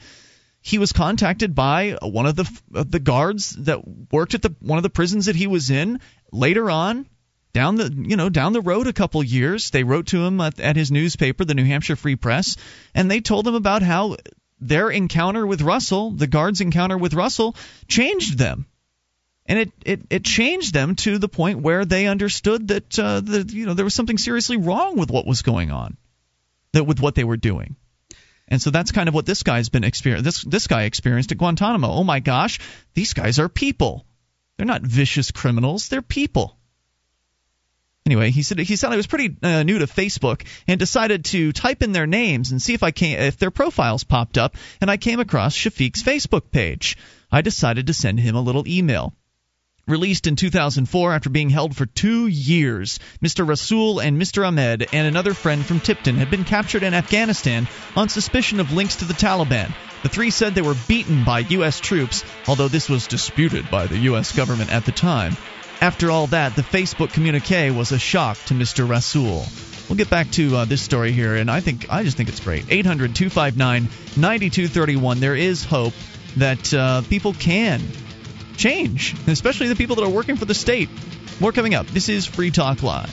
he 0.60 0.78
was 0.78 0.92
contacted 0.92 1.54
by 1.54 1.96
one 2.02 2.26
of 2.26 2.36
the 2.36 2.60
uh, 2.74 2.84
the 2.86 2.98
guards 2.98 3.50
that 3.60 3.80
worked 4.12 4.34
at 4.34 4.42
the 4.42 4.54
one 4.60 4.78
of 4.78 4.82
the 4.82 4.90
prisons 4.90 5.26
that 5.26 5.36
he 5.36 5.46
was 5.46 5.70
in. 5.70 6.00
Later 6.32 6.70
on, 6.70 7.06
down 7.52 7.76
the 7.76 7.90
you 7.90 8.16
know 8.16 8.28
down 8.28 8.52
the 8.52 8.60
road 8.60 8.86
a 8.86 8.92
couple 8.92 9.22
years, 9.22 9.70
they 9.70 9.84
wrote 9.84 10.08
to 10.08 10.24
him 10.24 10.40
at, 10.40 10.60
at 10.60 10.76
his 10.76 10.90
newspaper, 10.90 11.44
the 11.44 11.54
New 11.54 11.64
Hampshire 11.64 11.96
Free 11.96 12.16
Press, 12.16 12.56
and 12.94 13.10
they 13.10 13.20
told 13.20 13.46
him 13.46 13.54
about 13.54 13.82
how 13.82 14.16
their 14.60 14.90
encounter 14.90 15.46
with 15.46 15.62
Russell, 15.62 16.10
the 16.10 16.26
guards' 16.26 16.60
encounter 16.60 16.98
with 16.98 17.14
Russell, 17.14 17.56
changed 17.88 18.38
them. 18.38 18.66
And 19.46 19.58
it, 19.58 19.72
it, 19.84 20.00
it 20.10 20.24
changed 20.24 20.72
them 20.74 20.94
to 20.96 21.18
the 21.18 21.28
point 21.28 21.60
where 21.60 21.84
they 21.84 22.06
understood 22.06 22.68
that 22.68 22.98
uh, 22.98 23.20
the, 23.20 23.42
you 23.50 23.66
know 23.66 23.74
there 23.74 23.84
was 23.84 23.94
something 23.94 24.18
seriously 24.18 24.56
wrong 24.56 24.96
with 24.96 25.10
what 25.10 25.26
was 25.26 25.42
going 25.42 25.72
on, 25.72 25.96
that 26.72 26.84
with 26.84 27.00
what 27.00 27.14
they 27.14 27.24
were 27.24 27.36
doing. 27.36 27.74
And 28.46 28.60
so 28.60 28.70
that's 28.70 28.92
kind 28.92 29.08
of 29.08 29.14
what 29.14 29.26
this 29.26 29.42
guy's 29.42 29.68
been 29.68 29.84
experienced. 29.84 30.24
This 30.24 30.44
this 30.44 30.66
guy 30.66 30.82
experienced 30.82 31.32
at 31.32 31.38
Guantanamo. 31.38 31.88
Oh 31.88 32.04
my 32.04 32.20
gosh, 32.20 32.60
these 32.94 33.12
guys 33.12 33.38
are 33.38 33.48
people. 33.48 34.06
They're 34.56 34.66
not 34.66 34.82
vicious 34.82 35.30
criminals. 35.30 35.88
They're 35.88 36.02
people. 36.02 36.56
Anyway, 38.06 38.30
he 38.30 38.42
said 38.42 38.58
he 38.58 38.76
said 38.76 38.92
I 38.92 38.96
was 38.96 39.06
pretty 39.06 39.36
uh, 39.42 39.62
new 39.62 39.78
to 39.78 39.86
Facebook 39.86 40.46
and 40.66 40.78
decided 40.78 41.26
to 41.26 41.52
type 41.52 41.82
in 41.82 41.92
their 41.92 42.06
names 42.06 42.50
and 42.50 42.60
see 42.60 42.74
if 42.74 42.82
I 42.82 42.90
came 42.90 43.18
if 43.18 43.38
their 43.38 43.50
profiles 43.50 44.04
popped 44.04 44.38
up, 44.38 44.56
and 44.80 44.90
I 44.90 44.96
came 44.96 45.20
across 45.20 45.54
Shafiq's 45.54 46.02
Facebook 46.02 46.50
page. 46.50 46.96
I 47.30 47.42
decided 47.42 47.86
to 47.86 47.94
send 47.94 48.18
him 48.18 48.34
a 48.34 48.40
little 48.40 48.66
email. 48.66 49.14
Released 49.86 50.26
in 50.26 50.36
2004 50.36 51.12
after 51.12 51.30
being 51.30 51.50
held 51.50 51.76
for 51.76 51.84
two 51.84 52.26
years, 52.26 53.00
Mr. 53.22 53.46
Rasul 53.46 53.98
and 53.98 54.20
Mr. 54.20 54.46
Ahmed 54.46 54.88
and 54.92 55.06
another 55.06 55.34
friend 55.34 55.64
from 55.66 55.80
Tipton 55.80 56.16
had 56.16 56.30
been 56.30 56.44
captured 56.44 56.84
in 56.84 56.94
Afghanistan 56.94 57.66
on 57.96 58.08
suspicion 58.08 58.60
of 58.60 58.72
links 58.72 58.96
to 58.96 59.04
the 59.04 59.14
Taliban. 59.14 59.74
The 60.02 60.08
three 60.08 60.30
said 60.30 60.54
they 60.54 60.62
were 60.62 60.76
beaten 60.86 61.24
by 61.24 61.40
U.S. 61.40 61.80
troops, 61.80 62.24
although 62.46 62.68
this 62.68 62.88
was 62.88 63.08
disputed 63.08 63.70
by 63.70 63.86
the 63.86 63.98
U.S. 63.98 64.34
government 64.34 64.72
at 64.72 64.84
the 64.84 64.92
time. 64.92 65.36
After 65.80 66.10
all 66.10 66.26
that, 66.26 66.56
the 66.56 66.62
Facebook 66.62 67.10
communique 67.10 67.70
was 67.70 67.90
a 67.90 67.98
shock 67.98 68.36
to 68.46 68.54
Mr. 68.54 68.86
Rasul. 68.86 69.46
We'll 69.88 69.96
get 69.96 70.10
back 70.10 70.30
to 70.32 70.56
uh, 70.56 70.64
this 70.66 70.82
story 70.82 71.12
here, 71.12 71.34
and 71.34 71.50
I 71.50 71.60
think 71.60 71.90
I 71.90 72.04
just 72.04 72.18
think 72.18 72.28
it's 72.28 72.40
great. 72.40 72.66
800 72.68 73.14
259 73.16 73.88
9231. 74.16 75.20
There 75.20 75.34
is 75.34 75.64
hope 75.64 75.94
that 76.36 76.74
uh, 76.74 77.00
people 77.08 77.32
can 77.32 77.80
change, 78.58 79.16
especially 79.26 79.68
the 79.68 79.74
people 79.74 79.96
that 79.96 80.04
are 80.04 80.10
working 80.10 80.36
for 80.36 80.44
the 80.44 80.54
state. 80.54 80.90
More 81.40 81.50
coming 81.50 81.74
up. 81.74 81.86
This 81.86 82.10
is 82.10 82.26
Free 82.26 82.50
Talk 82.50 82.82
Live. 82.82 83.10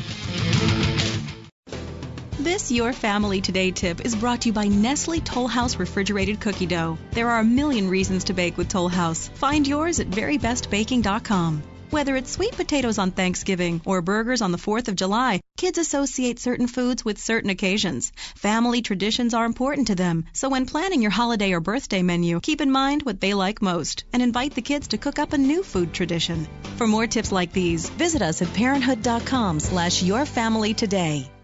This 2.38 2.70
Your 2.70 2.92
Family 2.92 3.40
Today 3.40 3.72
tip 3.72 4.06
is 4.06 4.14
brought 4.14 4.42
to 4.42 4.50
you 4.50 4.54
by 4.54 4.68
Nestle 4.68 5.22
Toll 5.22 5.48
House 5.48 5.78
refrigerated 5.78 6.42
cookie 6.42 6.66
dough. 6.66 6.98
There 7.12 7.30
are 7.30 7.40
a 7.40 7.46
million 7.46 7.90
reasons 7.90 8.26
to 8.26 8.34
bake 8.34 8.58
with 8.58 8.68
Toll 8.68 8.90
House. 8.90 9.30
Find 9.30 9.66
yours 9.66 10.02
at 10.02 10.10
verybestbaking.com. 10.10 11.64
Whether 11.90 12.18
it's 12.18 12.32
sweet 12.32 12.52
potatoes 12.52 12.98
on 12.98 13.12
Thanksgiving 13.12 13.80
or 13.86 14.02
burgers 14.02 14.42
on 14.42 14.52
the 14.52 14.58
4th 14.58 14.90
of 14.90 14.98
July, 14.98 15.40
kids 15.56 15.78
associate 15.78 16.38
certain 16.38 16.68
foods 16.68 17.06
with 17.06 17.18
certain 17.18 17.50
occasions. 17.50 18.12
Family 18.36 18.82
traditions 18.82 19.34
are 19.34 19.46
important 19.46 19.88
to 19.88 19.96
them, 19.96 20.26
so 20.34 20.50
when 20.50 20.66
planning 20.66 21.02
your 21.02 21.12
holiday 21.12 21.54
or 21.54 21.62
birthday 21.62 22.02
menu, 22.02 22.42
keep 22.42 22.60
in 22.60 22.72
mind 22.72 23.04
what 23.04 23.22
they 23.22 23.34
like 23.34 23.62
most 23.62 24.04
and 24.12 24.22
invite 24.22 24.54
the 24.54 24.62
kids 24.62 24.90
to 24.90 24.98
cook 24.98 25.18
up 25.18 25.32
a 25.32 25.38
new 25.38 25.64
food 25.64 25.94
tradition. 25.94 26.46
For 26.76 26.88
more 26.88 27.08
tips 27.08 27.32
like 27.32 27.54
these, 27.54 27.90
visit 27.90 28.22
us 28.22 28.42
at 28.42 28.54
parenthood.com 28.54 29.62
slash 29.62 30.04
yourfamilytoday. 30.04 31.37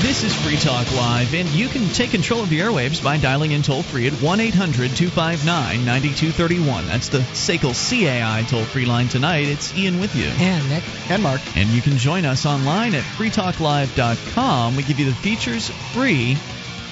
This 0.00 0.22
is 0.22 0.32
Free 0.32 0.56
Talk 0.56 0.90
Live, 0.94 1.34
and 1.34 1.48
you 1.48 1.66
can 1.66 1.88
take 1.88 2.12
control 2.12 2.44
of 2.44 2.48
the 2.48 2.60
airwaves 2.60 3.02
by 3.02 3.18
dialing 3.18 3.50
in 3.50 3.62
toll 3.62 3.82
free 3.82 4.06
at 4.06 4.12
1 4.12 4.40
800 4.40 4.90
259 4.96 5.84
9231. 5.84 6.86
That's 6.86 7.08
the 7.08 7.18
SACL 7.18 7.74
CAI 7.74 8.44
toll 8.48 8.62
free 8.62 8.86
line 8.86 9.08
tonight. 9.08 9.48
It's 9.48 9.76
Ian 9.76 9.98
with 9.98 10.14
you. 10.14 10.26
And 10.38 10.68
Nick. 10.68 10.84
And 11.10 11.20
Mark. 11.20 11.40
And 11.56 11.68
you 11.70 11.82
can 11.82 11.98
join 11.98 12.24
us 12.26 12.46
online 12.46 12.94
at 12.94 13.02
freetalklive.com. 13.02 14.76
We 14.76 14.84
give 14.84 15.00
you 15.00 15.06
the 15.06 15.14
features 15.14 15.68
free. 15.68 16.36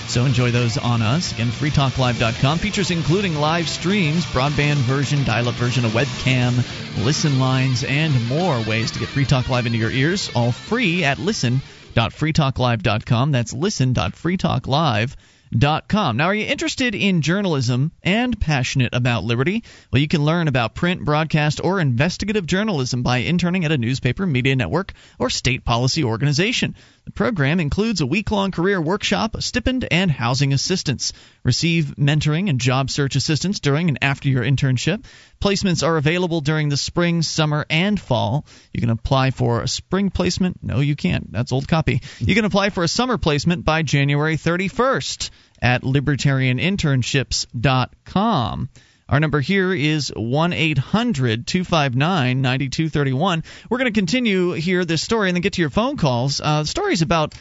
So 0.09 0.25
enjoy 0.25 0.51
those 0.51 0.77
on 0.77 1.01
us. 1.01 1.31
Again, 1.31 1.49
freetalklive.com. 1.49 2.59
Features 2.59 2.91
including 2.91 3.37
live 3.37 3.69
streams, 3.69 4.25
broadband 4.27 4.77
version, 4.77 5.23
dial 5.25 5.49
up 5.49 5.55
version, 5.55 5.85
a 5.85 5.89
webcam, 5.89 6.57
listen 7.05 7.39
lines, 7.39 7.85
and 7.85 8.27
more 8.29 8.61
ways 8.63 8.91
to 8.91 8.99
get 8.99 9.09
Free 9.09 9.25
Talk 9.25 9.49
Live 9.49 9.67
into 9.67 9.79
your 9.79 9.93
ears. 9.93 10.29
All 10.35 10.51
free 10.51 11.05
at 11.05 11.19
listen.freetalklive.com. 11.97 13.33
That's 13.33 13.53
listen.freetalklive.com. 13.53 15.17
Com. 15.89 16.17
Now, 16.17 16.27
are 16.27 16.35
you 16.35 16.45
interested 16.45 16.95
in 16.97 17.23
journalism 17.23 17.93
and 18.03 18.39
passionate 18.39 18.93
about 18.93 19.23
liberty? 19.23 19.63
Well, 19.93 20.03
you 20.03 20.09
can 20.09 20.25
learn 20.25 20.49
about 20.49 20.75
print, 20.75 21.05
broadcast, 21.05 21.61
or 21.63 21.79
investigative 21.79 22.47
journalism 22.47 23.05
by 23.05 23.19
interning 23.19 23.65
at 23.65 23.71
a 23.71 23.79
newspaper, 23.79 24.27
media 24.27 24.57
network, 24.57 24.93
or 25.21 25.31
state 25.31 25.65
policy 25.65 26.03
organization. 26.03 26.75
The 27.07 27.13
program 27.13 27.61
includes 27.61 28.01
a 28.01 28.07
week 28.07 28.33
long 28.33 28.51
career 28.51 28.81
workshop, 28.81 29.41
stipend, 29.41 29.87
and 29.93 30.11
housing 30.11 30.53
assistance. 30.53 31.13
Receive 31.45 31.95
mentoring 31.97 32.51
and 32.51 32.61
job 32.61 32.91
search 32.91 33.15
assistance 33.15 33.61
during 33.61 33.89
and 33.89 33.99
after 34.03 34.29
your 34.29 34.43
internship. 34.43 35.05
Placements 35.41 35.87
are 35.87 35.99
available 35.99 36.41
during 36.41 36.69
the 36.69 36.77
spring, 36.77 37.23
summer, 37.23 37.65
and 37.71 38.01
fall. 38.01 38.45
You 38.73 38.81
can 38.81 38.91
apply 38.91 39.31
for 39.31 39.63
a 39.63 39.69
spring 39.69 40.11
placement. 40.11 40.65
No, 40.65 40.81
you 40.81 40.97
can't. 40.97 41.31
That's 41.31 41.53
old 41.53 41.69
copy. 41.69 42.03
You 42.19 42.35
can 42.35 42.45
apply 42.45 42.71
for 42.71 42.83
a 42.83 42.89
summer 42.89 43.19
placement 43.19 43.65
by 43.65 43.83
January 43.83 44.37
31st 44.37 45.31
at 45.63 45.83
libertarianinternships.com. 45.83 48.69
Our 49.09 49.21
number 49.21 49.41
here 49.41 49.73
is 49.73 50.13
1 50.17 50.53
800 50.53 51.47
259 51.47 52.43
9231. 52.43 53.45
We're 53.71 53.79
going 53.79 53.93
to 53.93 53.99
continue 53.99 54.53
here 54.53 54.85
this 54.85 55.01
story 55.01 55.29
and 55.29 55.37
then 55.37 55.43
get 55.43 55.53
to 55.55 55.61
your 55.61 55.71
phone 55.71 55.97
calls. 55.97 56.41
Uh, 56.41 56.63
the 56.63 56.69
story 56.69 56.93
is 56.93 57.03
about 57.03 57.35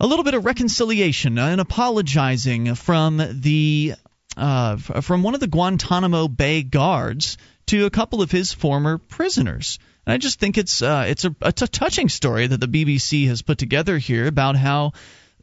a 0.00 0.06
little 0.06 0.24
bit 0.24 0.32
of 0.32 0.46
reconciliation 0.46 1.38
and 1.38 1.60
apologizing 1.60 2.74
from 2.74 3.22
the 3.32 3.94
uh, 4.34 4.76
from 4.76 5.22
one 5.22 5.34
of 5.34 5.40
the 5.40 5.46
Guantanamo 5.46 6.26
Bay 6.26 6.62
guards 6.62 7.36
to 7.66 7.84
a 7.84 7.90
couple 7.90 8.22
of 8.22 8.30
his 8.30 8.54
former 8.54 8.96
prisoners. 8.96 9.78
And 10.06 10.14
I 10.14 10.16
just 10.16 10.40
think 10.40 10.56
it's 10.56 10.80
uh, 10.80 11.04
it's 11.06 11.26
a 11.26 11.36
it's 11.42 11.60
a 11.60 11.68
touching 11.68 12.08
story 12.08 12.46
that 12.46 12.60
the 12.60 12.66
BBC 12.66 13.26
has 13.28 13.42
put 13.42 13.58
together 13.58 13.98
here 13.98 14.26
about 14.26 14.56
how 14.56 14.92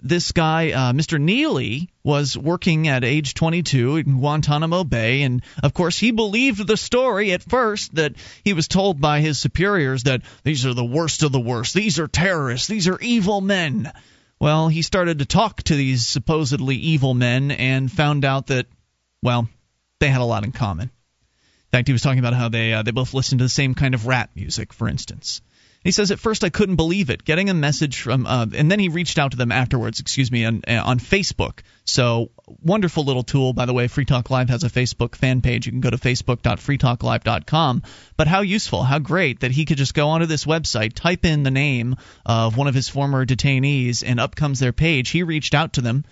this 0.01 0.31
guy, 0.31 0.71
uh, 0.71 0.93
Mr. 0.93 1.19
Neely, 1.19 1.89
was 2.03 2.37
working 2.37 2.87
at 2.87 3.03
age 3.03 3.33
22 3.33 3.97
in 3.97 4.19
Guantanamo 4.19 4.83
Bay, 4.83 5.21
and 5.23 5.41
of 5.61 5.73
course 5.73 5.97
he 5.97 6.11
believed 6.11 6.65
the 6.65 6.77
story 6.77 7.33
at 7.33 7.43
first 7.43 7.95
that 7.95 8.15
he 8.43 8.53
was 8.53 8.67
told 8.67 9.01
by 9.01 9.21
his 9.21 9.37
superiors 9.37 10.03
that 10.03 10.21
these 10.43 10.65
are 10.65 10.73
the 10.73 10.85
worst 10.85 11.23
of 11.23 11.31
the 11.31 11.39
worst, 11.39 11.73
these 11.73 11.99
are 11.99 12.07
terrorists, 12.07 12.67
these 12.67 12.87
are 12.87 12.99
evil 12.99 13.41
men. 13.41 13.91
Well, 14.39 14.69
he 14.69 14.81
started 14.81 15.19
to 15.19 15.25
talk 15.25 15.63
to 15.63 15.75
these 15.75 16.07
supposedly 16.07 16.77
evil 16.77 17.13
men 17.13 17.51
and 17.51 17.91
found 17.91 18.23
out 18.23 18.47
that, 18.47 18.67
well, 19.21 19.49
they 19.99 20.07
had 20.07 20.21
a 20.21 20.25
lot 20.25 20.45
in 20.45 20.53
common. 20.53 20.85
In 20.87 21.77
fact, 21.77 21.87
he 21.87 21.93
was 21.93 22.01
talking 22.01 22.19
about 22.19 22.33
how 22.33 22.49
they 22.49 22.73
uh, 22.73 22.81
they 22.81 22.91
both 22.91 23.13
listened 23.13 23.39
to 23.39 23.45
the 23.45 23.49
same 23.49 23.75
kind 23.75 23.93
of 23.93 24.07
rap 24.07 24.31
music, 24.35 24.73
for 24.73 24.87
instance. 24.87 25.41
He 25.83 25.91
says 25.91 26.11
at 26.11 26.19
first 26.19 26.43
I 26.43 26.49
couldn't 26.49 26.75
believe 26.75 27.09
it, 27.09 27.23
getting 27.23 27.49
a 27.49 27.53
message 27.53 28.01
from, 28.01 28.25
uh, 28.27 28.47
and 28.53 28.69
then 28.69 28.79
he 28.79 28.89
reached 28.89 29.17
out 29.17 29.31
to 29.31 29.37
them 29.37 29.51
afterwards. 29.51 30.01
Excuse 30.01 30.29
me, 30.29 30.43
on, 30.43 30.61
on 30.67 30.99
Facebook. 30.99 31.59
So 31.85 32.31
wonderful 32.61 33.05
little 33.05 33.23
tool, 33.23 33.53
by 33.53 33.65
the 33.65 33.73
way. 33.73 33.87
Free 33.87 34.03
Talk 34.03 34.29
Live 34.29 34.49
has 34.49 34.65
a 34.65 34.69
Facebook 34.69 35.15
fan 35.15 35.41
page. 35.41 35.65
You 35.65 35.71
can 35.71 35.79
go 35.79 35.89
to 35.89 35.97
facebook.freetalklive.com. 35.97 37.83
But 38.17 38.27
how 38.27 38.41
useful, 38.41 38.83
how 38.83 38.99
great 38.99 39.39
that 39.39 39.51
he 39.51 39.63
could 39.63 39.77
just 39.77 39.93
go 39.93 40.09
onto 40.09 40.25
this 40.25 40.45
website, 40.45 40.93
type 40.93 41.23
in 41.23 41.43
the 41.43 41.51
name 41.51 41.95
of 42.25 42.57
one 42.57 42.67
of 42.67 42.75
his 42.75 42.89
former 42.89 43.25
detainees, 43.25 44.03
and 44.05 44.19
up 44.19 44.35
comes 44.35 44.59
their 44.59 44.73
page. 44.73 45.09
He 45.09 45.23
reached 45.23 45.55
out 45.55 45.73
to 45.73 45.81
them, 45.81 46.03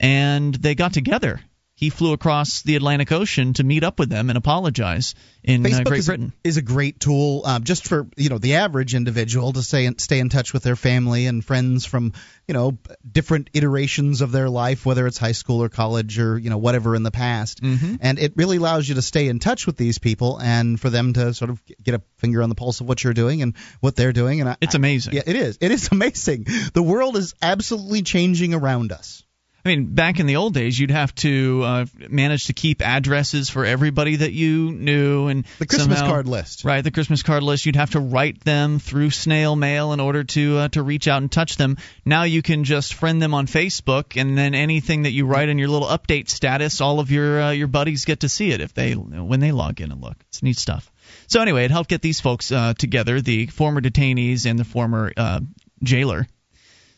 and 0.00 0.52
they 0.52 0.74
got 0.74 0.94
together 0.94 1.40
he 1.82 1.90
flew 1.90 2.12
across 2.12 2.62
the 2.62 2.76
Atlantic 2.76 3.10
Ocean 3.10 3.54
to 3.54 3.64
meet 3.64 3.82
up 3.82 3.98
with 3.98 4.08
them 4.08 4.30
and 4.30 4.38
apologize 4.38 5.16
in 5.42 5.66
uh, 5.66 5.82
Great 5.82 5.98
is 5.98 6.06
Britain. 6.06 6.32
Is 6.44 6.56
a 6.56 6.62
great 6.62 7.00
tool 7.00 7.42
um, 7.44 7.64
just 7.64 7.88
for 7.88 8.06
you 8.16 8.28
know 8.28 8.38
the 8.38 8.54
average 8.54 8.94
individual 8.94 9.52
to 9.52 9.64
stay 9.64 9.86
in, 9.86 9.98
stay 9.98 10.20
in 10.20 10.28
touch 10.28 10.52
with 10.52 10.62
their 10.62 10.76
family 10.76 11.26
and 11.26 11.44
friends 11.44 11.84
from 11.84 12.12
you 12.46 12.54
know 12.54 12.78
different 13.10 13.50
iterations 13.52 14.20
of 14.20 14.30
their 14.30 14.48
life, 14.48 14.86
whether 14.86 15.08
it's 15.08 15.18
high 15.18 15.32
school 15.32 15.60
or 15.60 15.68
college 15.68 16.20
or 16.20 16.38
you 16.38 16.50
know 16.50 16.58
whatever 16.58 16.94
in 16.94 17.02
the 17.02 17.10
past. 17.10 17.60
Mm-hmm. 17.60 17.96
And 18.00 18.20
it 18.20 18.34
really 18.36 18.58
allows 18.58 18.88
you 18.88 18.94
to 18.94 19.02
stay 19.02 19.26
in 19.26 19.40
touch 19.40 19.66
with 19.66 19.76
these 19.76 19.98
people 19.98 20.38
and 20.40 20.78
for 20.78 20.88
them 20.88 21.14
to 21.14 21.34
sort 21.34 21.50
of 21.50 21.60
get 21.82 21.96
a 21.96 22.02
finger 22.18 22.44
on 22.44 22.48
the 22.48 22.54
pulse 22.54 22.80
of 22.80 22.86
what 22.86 23.02
you're 23.02 23.12
doing 23.12 23.42
and 23.42 23.56
what 23.80 23.96
they're 23.96 24.12
doing. 24.12 24.40
And 24.40 24.56
it's 24.60 24.76
I, 24.76 24.78
amazing. 24.78 25.14
Yeah, 25.14 25.22
it 25.26 25.34
is. 25.34 25.58
It 25.60 25.72
is 25.72 25.88
amazing. 25.90 26.46
The 26.74 26.82
world 26.84 27.16
is 27.16 27.34
absolutely 27.42 28.02
changing 28.02 28.54
around 28.54 28.92
us. 28.92 29.21
I 29.64 29.68
mean, 29.68 29.94
back 29.94 30.18
in 30.18 30.26
the 30.26 30.36
old 30.36 30.54
days, 30.54 30.76
you'd 30.76 30.90
have 30.90 31.14
to 31.16 31.62
uh, 31.64 31.86
manage 32.08 32.46
to 32.46 32.52
keep 32.52 32.82
addresses 32.82 33.48
for 33.48 33.64
everybody 33.64 34.16
that 34.16 34.32
you 34.32 34.72
knew, 34.72 35.28
and 35.28 35.44
the 35.60 35.66
Christmas 35.66 35.98
somehow, 35.98 36.12
card 36.12 36.26
list. 36.26 36.64
Right, 36.64 36.82
the 36.82 36.90
Christmas 36.90 37.22
card 37.22 37.44
list. 37.44 37.64
You'd 37.64 37.76
have 37.76 37.90
to 37.90 38.00
write 38.00 38.40
them 38.40 38.80
through 38.80 39.10
snail 39.10 39.54
mail 39.54 39.92
in 39.92 40.00
order 40.00 40.24
to 40.24 40.58
uh, 40.58 40.68
to 40.70 40.82
reach 40.82 41.06
out 41.06 41.22
and 41.22 41.30
touch 41.30 41.56
them. 41.56 41.76
Now 42.04 42.24
you 42.24 42.42
can 42.42 42.64
just 42.64 42.94
friend 42.94 43.22
them 43.22 43.34
on 43.34 43.46
Facebook, 43.46 44.20
and 44.20 44.36
then 44.36 44.56
anything 44.56 45.02
that 45.02 45.12
you 45.12 45.26
write 45.26 45.48
in 45.48 45.58
your 45.58 45.68
little 45.68 45.88
update 45.88 46.28
status, 46.28 46.80
all 46.80 46.98
of 46.98 47.12
your 47.12 47.40
uh, 47.40 47.50
your 47.52 47.68
buddies 47.68 48.04
get 48.04 48.20
to 48.20 48.28
see 48.28 48.50
it 48.50 48.60
if 48.60 48.74
they 48.74 48.94
when 48.94 49.38
they 49.38 49.52
log 49.52 49.80
in 49.80 49.92
and 49.92 50.00
look. 50.00 50.16
It's 50.28 50.42
neat 50.42 50.58
stuff. 50.58 50.90
So 51.28 51.40
anyway, 51.40 51.64
it 51.64 51.70
helped 51.70 51.88
get 51.88 52.02
these 52.02 52.20
folks 52.20 52.50
uh, 52.50 52.74
together, 52.76 53.20
the 53.20 53.46
former 53.46 53.80
detainees 53.80 54.44
and 54.44 54.58
the 54.58 54.64
former 54.64 55.12
uh, 55.16 55.40
jailer. 55.84 56.26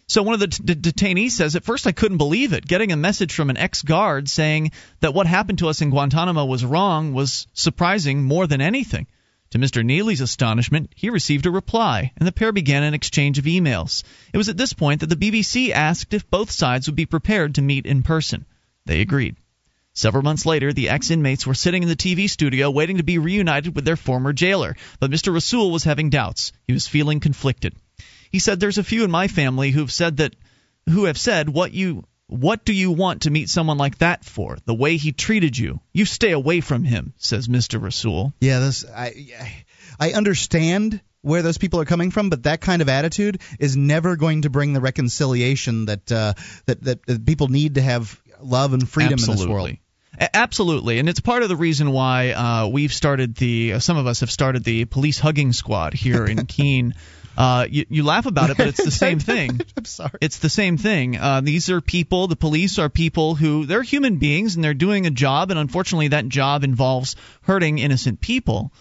So 0.06 0.22
one 0.22 0.34
of 0.34 0.40
the 0.40 0.48
t- 0.48 0.62
detainees 0.62 1.32
says, 1.32 1.56
At 1.56 1.64
first 1.64 1.86
I 1.86 1.92
couldn't 1.92 2.18
believe 2.18 2.52
it. 2.52 2.66
Getting 2.66 2.92
a 2.92 2.96
message 2.96 3.32
from 3.32 3.50
an 3.50 3.56
ex 3.56 3.82
guard 3.82 4.28
saying 4.28 4.72
that 5.00 5.14
what 5.14 5.26
happened 5.26 5.60
to 5.60 5.68
us 5.68 5.80
in 5.80 5.90
Guantanamo 5.90 6.44
was 6.44 6.64
wrong 6.64 7.14
was 7.14 7.46
surprising 7.54 8.22
more 8.22 8.46
than 8.46 8.60
anything. 8.60 9.06
To 9.50 9.58
Mr. 9.58 9.84
Neely's 9.84 10.20
astonishment, 10.20 10.90
he 10.96 11.10
received 11.10 11.46
a 11.46 11.50
reply, 11.50 12.12
and 12.16 12.26
the 12.26 12.32
pair 12.32 12.50
began 12.50 12.82
an 12.82 12.92
exchange 12.92 13.38
of 13.38 13.44
emails. 13.44 14.02
It 14.32 14.36
was 14.36 14.48
at 14.48 14.56
this 14.56 14.72
point 14.72 15.00
that 15.00 15.06
the 15.06 15.16
BBC 15.16 15.70
asked 15.70 16.12
if 16.12 16.28
both 16.28 16.50
sides 16.50 16.86
would 16.86 16.96
be 16.96 17.06
prepared 17.06 17.54
to 17.54 17.62
meet 17.62 17.86
in 17.86 18.02
person. 18.02 18.46
They 18.84 19.00
agreed. 19.00 19.36
Several 19.92 20.24
months 20.24 20.44
later, 20.44 20.72
the 20.72 20.88
ex 20.88 21.10
inmates 21.12 21.46
were 21.46 21.54
sitting 21.54 21.84
in 21.84 21.88
the 21.88 21.94
TV 21.94 22.28
studio 22.28 22.68
waiting 22.68 22.96
to 22.96 23.04
be 23.04 23.18
reunited 23.18 23.76
with 23.76 23.84
their 23.84 23.96
former 23.96 24.32
jailer, 24.32 24.76
but 24.98 25.12
Mr. 25.12 25.32
Rasul 25.32 25.70
was 25.70 25.84
having 25.84 26.10
doubts. 26.10 26.52
He 26.66 26.72
was 26.72 26.88
feeling 26.88 27.20
conflicted. 27.20 27.76
He 28.34 28.40
said 28.40 28.58
there's 28.58 28.78
a 28.78 28.82
few 28.82 29.04
in 29.04 29.12
my 29.12 29.28
family 29.28 29.70
who've 29.70 29.92
said 29.92 30.16
that 30.16 30.34
who 30.90 31.04
have 31.04 31.16
said 31.16 31.48
what 31.48 31.72
you 31.72 32.02
what 32.26 32.64
do 32.64 32.72
you 32.72 32.90
want 32.90 33.22
to 33.22 33.30
meet 33.30 33.48
someone 33.48 33.78
like 33.78 33.98
that 33.98 34.24
for? 34.24 34.58
The 34.64 34.74
way 34.74 34.96
he 34.96 35.12
treated 35.12 35.56
you. 35.56 35.78
You 35.92 36.04
stay 36.04 36.32
away 36.32 36.60
from 36.60 36.82
him, 36.82 37.14
says 37.16 37.46
Mr. 37.46 37.80
Rasul. 37.80 38.34
Yeah, 38.40 38.58
this 38.58 38.84
I 38.92 39.12
I 40.00 40.14
understand 40.14 41.00
where 41.22 41.42
those 41.42 41.58
people 41.58 41.78
are 41.78 41.84
coming 41.84 42.10
from, 42.10 42.28
but 42.28 42.42
that 42.42 42.60
kind 42.60 42.82
of 42.82 42.88
attitude 42.88 43.40
is 43.60 43.76
never 43.76 44.16
going 44.16 44.42
to 44.42 44.50
bring 44.50 44.72
the 44.72 44.80
reconciliation 44.80 45.84
that 45.84 46.10
uh, 46.10 46.34
that, 46.66 46.82
that, 46.82 47.06
that 47.06 47.24
people 47.24 47.46
need 47.46 47.76
to 47.76 47.82
have 47.82 48.20
love 48.40 48.72
and 48.72 48.88
freedom 48.88 49.12
Absolutely. 49.12 49.42
in 49.44 49.48
this 49.48 49.54
world. 49.54 49.68
Absolutely, 49.68 50.40
Absolutely. 50.42 50.98
and 50.98 51.08
it's 51.08 51.20
part 51.20 51.44
of 51.44 51.48
the 51.48 51.56
reason 51.56 51.92
why 51.92 52.32
uh, 52.32 52.66
we've 52.66 52.92
started 52.92 53.36
the. 53.36 53.74
Uh, 53.74 53.78
some 53.78 53.96
of 53.96 54.08
us 54.08 54.20
have 54.20 54.30
started 54.32 54.64
the 54.64 54.86
police 54.86 55.20
hugging 55.20 55.52
squad 55.52 55.94
here 55.94 56.24
in 56.26 56.46
Keene. 56.54 56.94
Uh, 57.36 57.66
you, 57.68 57.86
you 57.88 58.04
laugh 58.04 58.26
about 58.26 58.50
it, 58.50 58.56
but 58.56 58.68
it's 58.68 58.84
the 58.84 58.90
same 59.04 59.18
thing. 59.18 59.60
I'm 59.76 59.84
sorry. 59.84 60.18
It's 60.20 60.38
the 60.38 60.48
same 60.48 60.76
thing. 60.76 61.16
Uh, 61.16 61.40
these 61.40 61.70
are 61.70 61.80
people, 61.80 62.28
the 62.28 62.36
police 62.36 62.78
are 62.78 62.88
people 62.88 63.34
who, 63.34 63.66
they're 63.66 63.82
human 63.82 64.16
beings 64.16 64.54
and 64.54 64.64
they're 64.64 64.74
doing 64.74 65.06
a 65.06 65.10
job, 65.10 65.50
and 65.50 65.58
unfortunately, 65.58 66.08
that 66.08 66.28
job 66.28 66.64
involves 66.64 67.16
hurting 67.42 67.78
innocent 67.78 68.20
people. 68.20 68.72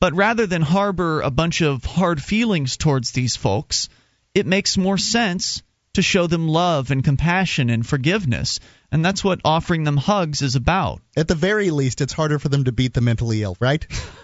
But 0.00 0.14
rather 0.14 0.46
than 0.46 0.62
harbor 0.62 1.20
a 1.20 1.30
bunch 1.30 1.60
of 1.60 1.84
hard 1.84 2.22
feelings 2.22 2.76
towards 2.76 3.12
these 3.12 3.36
folks, 3.36 3.88
it 4.34 4.46
makes 4.46 4.76
more 4.76 4.98
sense 4.98 5.62
to 5.94 6.02
show 6.02 6.26
them 6.26 6.48
love 6.48 6.90
and 6.90 7.04
compassion 7.04 7.70
and 7.70 7.86
forgiveness. 7.86 8.60
And 8.90 9.04
that's 9.04 9.22
what 9.22 9.40
offering 9.44 9.84
them 9.84 9.96
hugs 9.96 10.42
is 10.42 10.56
about. 10.56 11.00
At 11.16 11.28
the 11.28 11.34
very 11.34 11.70
least, 11.70 12.00
it's 12.00 12.12
harder 12.12 12.38
for 12.38 12.48
them 12.48 12.64
to 12.64 12.72
beat 12.72 12.94
the 12.94 13.00
mentally 13.00 13.42
ill, 13.42 13.56
right? 13.60 13.86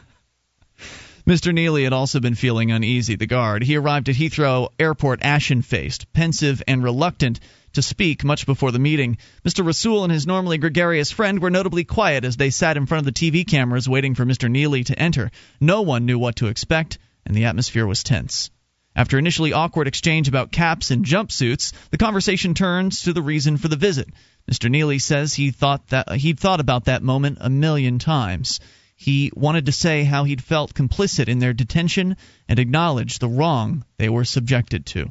Mr. 1.28 1.52
Neely 1.52 1.84
had 1.84 1.92
also 1.92 2.20
been 2.20 2.34
feeling 2.34 2.70
uneasy, 2.70 3.14
the 3.14 3.26
guard. 3.26 3.62
He 3.62 3.76
arrived 3.76 4.08
at 4.08 4.14
Heathrow 4.14 4.70
Airport 4.78 5.22
ashen 5.22 5.60
faced, 5.60 6.10
pensive, 6.14 6.62
and 6.66 6.82
reluctant 6.82 7.38
to 7.74 7.82
speak 7.82 8.24
much 8.24 8.46
before 8.46 8.72
the 8.72 8.78
meeting. 8.78 9.18
Mr. 9.46 9.62
Rasul 9.62 10.04
and 10.04 10.12
his 10.12 10.26
normally 10.26 10.56
gregarious 10.56 11.10
friend 11.10 11.38
were 11.40 11.50
notably 11.50 11.84
quiet 11.84 12.24
as 12.24 12.38
they 12.38 12.48
sat 12.48 12.78
in 12.78 12.86
front 12.86 13.06
of 13.06 13.14
the 13.14 13.30
TV 13.30 13.46
cameras 13.46 13.86
waiting 13.86 14.14
for 14.14 14.24
Mr. 14.24 14.50
Neely 14.50 14.84
to 14.84 14.98
enter. 14.98 15.30
No 15.60 15.82
one 15.82 16.06
knew 16.06 16.18
what 16.18 16.36
to 16.36 16.46
expect, 16.46 16.96
and 17.26 17.36
the 17.36 17.44
atmosphere 17.44 17.86
was 17.86 18.02
tense. 18.02 18.48
After 18.96 19.18
initially 19.18 19.52
awkward 19.52 19.86
exchange 19.86 20.28
about 20.28 20.50
caps 20.50 20.90
and 20.90 21.04
jumpsuits, 21.04 21.74
the 21.90 21.98
conversation 21.98 22.54
turns 22.54 23.02
to 23.02 23.12
the 23.12 23.20
reason 23.20 23.58
for 23.58 23.68
the 23.68 23.76
visit. 23.76 24.08
Mr. 24.50 24.70
Neely 24.70 24.98
says 24.98 25.34
he 25.34 25.50
thought 25.50 25.88
that 25.88 26.10
he'd 26.10 26.40
thought 26.40 26.60
about 26.60 26.86
that 26.86 27.02
moment 27.02 27.36
a 27.42 27.50
million 27.50 27.98
times. 27.98 28.60
He 29.00 29.30
wanted 29.32 29.66
to 29.66 29.72
say 29.72 30.02
how 30.02 30.24
he'd 30.24 30.42
felt 30.42 30.74
complicit 30.74 31.28
in 31.28 31.38
their 31.38 31.52
detention 31.52 32.16
and 32.48 32.58
acknowledge 32.58 33.20
the 33.20 33.28
wrong 33.28 33.84
they 33.96 34.08
were 34.08 34.24
subjected 34.24 34.86
to. 34.86 35.08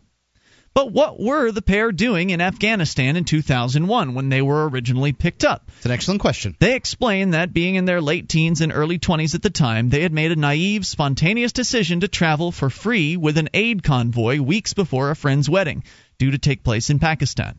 But 0.74 0.92
what 0.92 1.18
were 1.18 1.54
the 1.54 1.62
pair 1.62 1.94
doing 1.94 2.30
in 2.30 2.42
Afghanistan 2.42 3.16
in 3.16 3.24
2001 3.24 4.14
when 4.14 4.28
they 4.28 4.42
were 4.42 4.68
originally 4.68 5.14
picked 5.14 5.46
up? 5.46 5.72
It's 5.78 5.86
an 5.86 5.94
excellent 5.94 6.20
question. 6.20 6.58
They 6.60 6.76
explained 6.76 7.34
that 7.34 7.54
being 7.54 7.76
in 7.76 7.86
their 7.86 8.02
late 8.02 8.28
teens 8.28 8.60
and 8.60 8.74
early 8.74 9.00
20s 9.00 9.34
at 9.36 9.42
the 9.42 9.50
time, 9.50 9.90
they 9.90 10.02
had 10.02 10.12
made 10.12 10.34
a 10.34 10.36
naive, 10.36 10.86
spontaneous 10.86 11.54
decision 11.54 12.02
to 12.02 12.10
travel 12.10 12.52
for 12.52 12.70
free 12.70 13.16
with 13.16 13.38
an 13.38 13.48
aid 13.54 13.84
convoy 13.84 14.42
weeks 14.42 14.74
before 14.74 15.12
a 15.12 15.16
friend's 15.16 15.50
wedding, 15.50 15.86
due 16.20 16.32
to 16.32 16.38
take 16.38 16.62
place 16.62 16.90
in 16.90 17.00
Pakistan. 17.00 17.58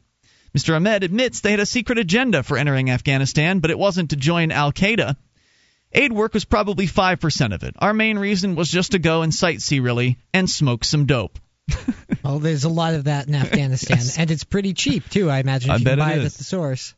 Mr. 0.56 0.76
Ahmed 0.76 1.04
admits 1.04 1.40
they 1.40 1.52
had 1.52 1.60
a 1.60 1.66
secret 1.66 1.98
agenda 1.98 2.42
for 2.42 2.58
entering 2.58 2.90
Afghanistan, 2.90 3.60
but 3.60 3.70
it 3.70 3.78
wasn't 3.78 4.10
to 4.10 4.16
join 4.16 4.52
Al 4.52 4.72
Qaeda. 4.72 5.16
Aid 5.92 6.12
work 6.12 6.34
was 6.34 6.44
probably 6.44 6.86
5% 6.86 7.54
of 7.54 7.62
it. 7.62 7.74
Our 7.78 7.94
main 7.94 8.18
reason 8.18 8.54
was 8.56 8.68
just 8.68 8.92
to 8.92 8.98
go 8.98 9.22
and 9.22 9.32
sightsee, 9.32 9.82
really, 9.82 10.18
and 10.34 10.48
smoke 10.48 10.84
some 10.84 11.06
dope. 11.06 11.38
well, 12.24 12.38
there's 12.38 12.64
a 12.64 12.68
lot 12.68 12.94
of 12.94 13.04
that 13.04 13.26
in 13.28 13.34
Afghanistan, 13.34 13.96
Yes. 13.98 14.18
and 14.18 14.30
it's 14.30 14.44
pretty 14.44 14.74
cheap 14.74 15.08
too. 15.08 15.30
I 15.30 15.38
imagine 15.38 15.70
I 15.70 15.74
if 15.74 15.80
you 15.80 15.84
bet 15.84 15.98
can 15.98 16.06
it 16.08 16.10
buy 16.10 16.16
it 16.16 16.24
is. 16.24 16.34
at 16.34 16.38
the 16.38 16.44
source. 16.44 16.94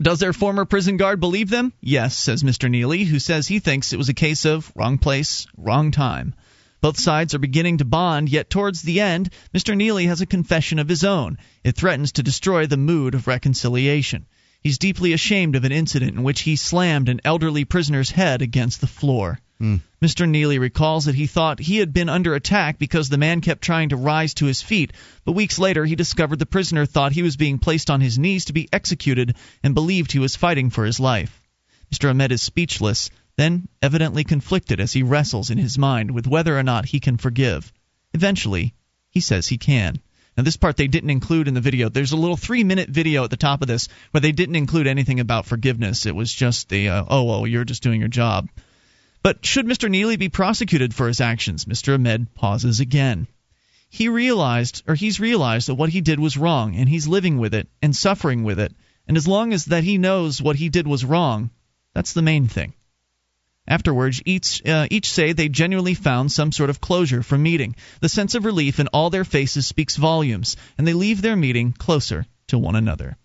Does 0.00 0.18
their 0.20 0.32
former 0.32 0.64
prison 0.64 0.96
guard 0.98 1.20
believe 1.20 1.48
them? 1.50 1.72
Yes, 1.80 2.16
says 2.16 2.42
Mr. 2.42 2.70
Neely, 2.70 3.04
who 3.04 3.18
says 3.18 3.48
he 3.48 3.60
thinks 3.60 3.92
it 3.92 3.96
was 3.96 4.08
a 4.10 4.14
case 4.14 4.44
of 4.44 4.70
wrong 4.76 4.98
place, 4.98 5.46
wrong 5.56 5.90
time. 5.90 6.34
Both 6.82 7.00
sides 7.00 7.34
are 7.34 7.38
beginning 7.38 7.78
to 7.78 7.84
bond, 7.86 8.28
yet 8.28 8.50
towards 8.50 8.82
the 8.82 9.00
end, 9.00 9.30
Mr. 9.54 9.74
Neely 9.76 10.06
has 10.06 10.20
a 10.20 10.26
confession 10.26 10.78
of 10.78 10.88
his 10.88 11.02
own. 11.04 11.38
It 11.64 11.76
threatens 11.76 12.12
to 12.12 12.22
destroy 12.22 12.66
the 12.66 12.76
mood 12.76 13.14
of 13.14 13.26
reconciliation. 13.26 14.26
He's 14.62 14.78
deeply 14.78 15.12
ashamed 15.12 15.56
of 15.56 15.64
an 15.64 15.72
incident 15.72 16.16
in 16.16 16.22
which 16.22 16.40
he 16.40 16.56
slammed 16.56 17.08
an 17.08 17.20
elderly 17.24 17.64
prisoner's 17.64 18.10
head 18.10 18.42
against 18.42 18.80
the 18.80 18.86
floor. 18.86 19.40
Hmm. 19.58 19.76
Mr. 20.02 20.28
Neely 20.28 20.58
recalls 20.58 21.06
that 21.06 21.14
he 21.14 21.26
thought 21.26 21.60
he 21.60 21.78
had 21.78 21.92
been 21.92 22.08
under 22.08 22.34
attack 22.34 22.78
because 22.78 23.08
the 23.08 23.16
man 23.16 23.40
kept 23.40 23.62
trying 23.62 23.88
to 23.88 23.96
rise 23.96 24.34
to 24.34 24.46
his 24.46 24.60
feet, 24.60 24.92
but 25.24 25.32
weeks 25.32 25.58
later 25.58 25.84
he 25.84 25.96
discovered 25.96 26.38
the 26.38 26.46
prisoner 26.46 26.84
thought 26.84 27.12
he 27.12 27.22
was 27.22 27.36
being 27.36 27.58
placed 27.58 27.90
on 27.90 28.00
his 28.00 28.18
knees 28.18 28.44
to 28.46 28.52
be 28.52 28.68
executed 28.72 29.34
and 29.62 29.74
believed 29.74 30.12
he 30.12 30.18
was 30.18 30.36
fighting 30.36 30.68
for 30.68 30.84
his 30.84 31.00
life. 31.00 31.40
Mr. 31.92 32.10
Ahmed 32.10 32.32
is 32.32 32.42
speechless, 32.42 33.08
then 33.36 33.68
evidently 33.80 34.24
conflicted 34.24 34.80
as 34.80 34.92
he 34.92 35.02
wrestles 35.02 35.50
in 35.50 35.58
his 35.58 35.78
mind 35.78 36.10
with 36.10 36.26
whether 36.26 36.58
or 36.58 36.62
not 36.62 36.86
he 36.86 37.00
can 37.00 37.16
forgive. 37.16 37.72
Eventually, 38.12 38.74
he 39.10 39.20
says 39.20 39.46
he 39.46 39.58
can. 39.58 40.00
Now, 40.36 40.42
this 40.42 40.56
part 40.56 40.76
they 40.76 40.86
didn't 40.86 41.10
include 41.10 41.48
in 41.48 41.54
the 41.54 41.60
video. 41.62 41.88
There's 41.88 42.12
a 42.12 42.16
little 42.16 42.36
three 42.36 42.62
minute 42.62 42.90
video 42.90 43.24
at 43.24 43.30
the 43.30 43.36
top 43.36 43.62
of 43.62 43.68
this 43.68 43.88
where 44.10 44.20
they 44.20 44.32
didn't 44.32 44.56
include 44.56 44.86
anything 44.86 45.18
about 45.18 45.46
forgiveness. 45.46 46.04
It 46.04 46.14
was 46.14 46.32
just 46.32 46.68
the, 46.68 46.90
uh, 46.90 47.04
oh, 47.08 47.24
well, 47.24 47.46
you're 47.46 47.64
just 47.64 47.82
doing 47.82 48.00
your 48.00 48.08
job. 48.08 48.48
But 49.22 49.44
should 49.46 49.66
Mr. 49.66 49.90
Neely 49.90 50.16
be 50.16 50.28
prosecuted 50.28 50.94
for 50.94 51.08
his 51.08 51.20
actions? 51.20 51.64
Mr. 51.64 51.94
Ahmed 51.94 52.34
pauses 52.34 52.80
again. 52.80 53.26
He 53.88 54.08
realized, 54.08 54.82
or 54.86 54.94
he's 54.94 55.20
realized, 55.20 55.68
that 55.68 55.74
what 55.74 55.88
he 55.88 56.00
did 56.00 56.20
was 56.20 56.36
wrong, 56.36 56.76
and 56.76 56.88
he's 56.88 57.08
living 57.08 57.38
with 57.38 57.54
it 57.54 57.68
and 57.80 57.96
suffering 57.96 58.44
with 58.44 58.60
it. 58.60 58.74
And 59.08 59.16
as 59.16 59.26
long 59.26 59.52
as 59.52 59.66
that 59.66 59.84
he 59.84 59.96
knows 59.96 60.42
what 60.42 60.56
he 60.56 60.68
did 60.68 60.86
was 60.86 61.04
wrong, 61.04 61.50
that's 61.94 62.12
the 62.12 62.22
main 62.22 62.46
thing. 62.46 62.74
Afterwards, 63.68 64.22
each, 64.24 64.64
uh, 64.66 64.86
each 64.90 65.10
say 65.10 65.32
they 65.32 65.48
genuinely 65.48 65.94
found 65.94 66.30
some 66.30 66.52
sort 66.52 66.70
of 66.70 66.80
closure 66.80 67.22
from 67.22 67.42
meeting. 67.42 67.74
The 68.00 68.08
sense 68.08 68.34
of 68.34 68.44
relief 68.44 68.78
in 68.78 68.88
all 68.88 69.10
their 69.10 69.24
faces 69.24 69.66
speaks 69.66 69.96
volumes, 69.96 70.56
and 70.78 70.86
they 70.86 70.92
leave 70.92 71.20
their 71.20 71.36
meeting 71.36 71.72
closer 71.72 72.26
to 72.48 72.58
one 72.58 72.76
another. 72.76 73.16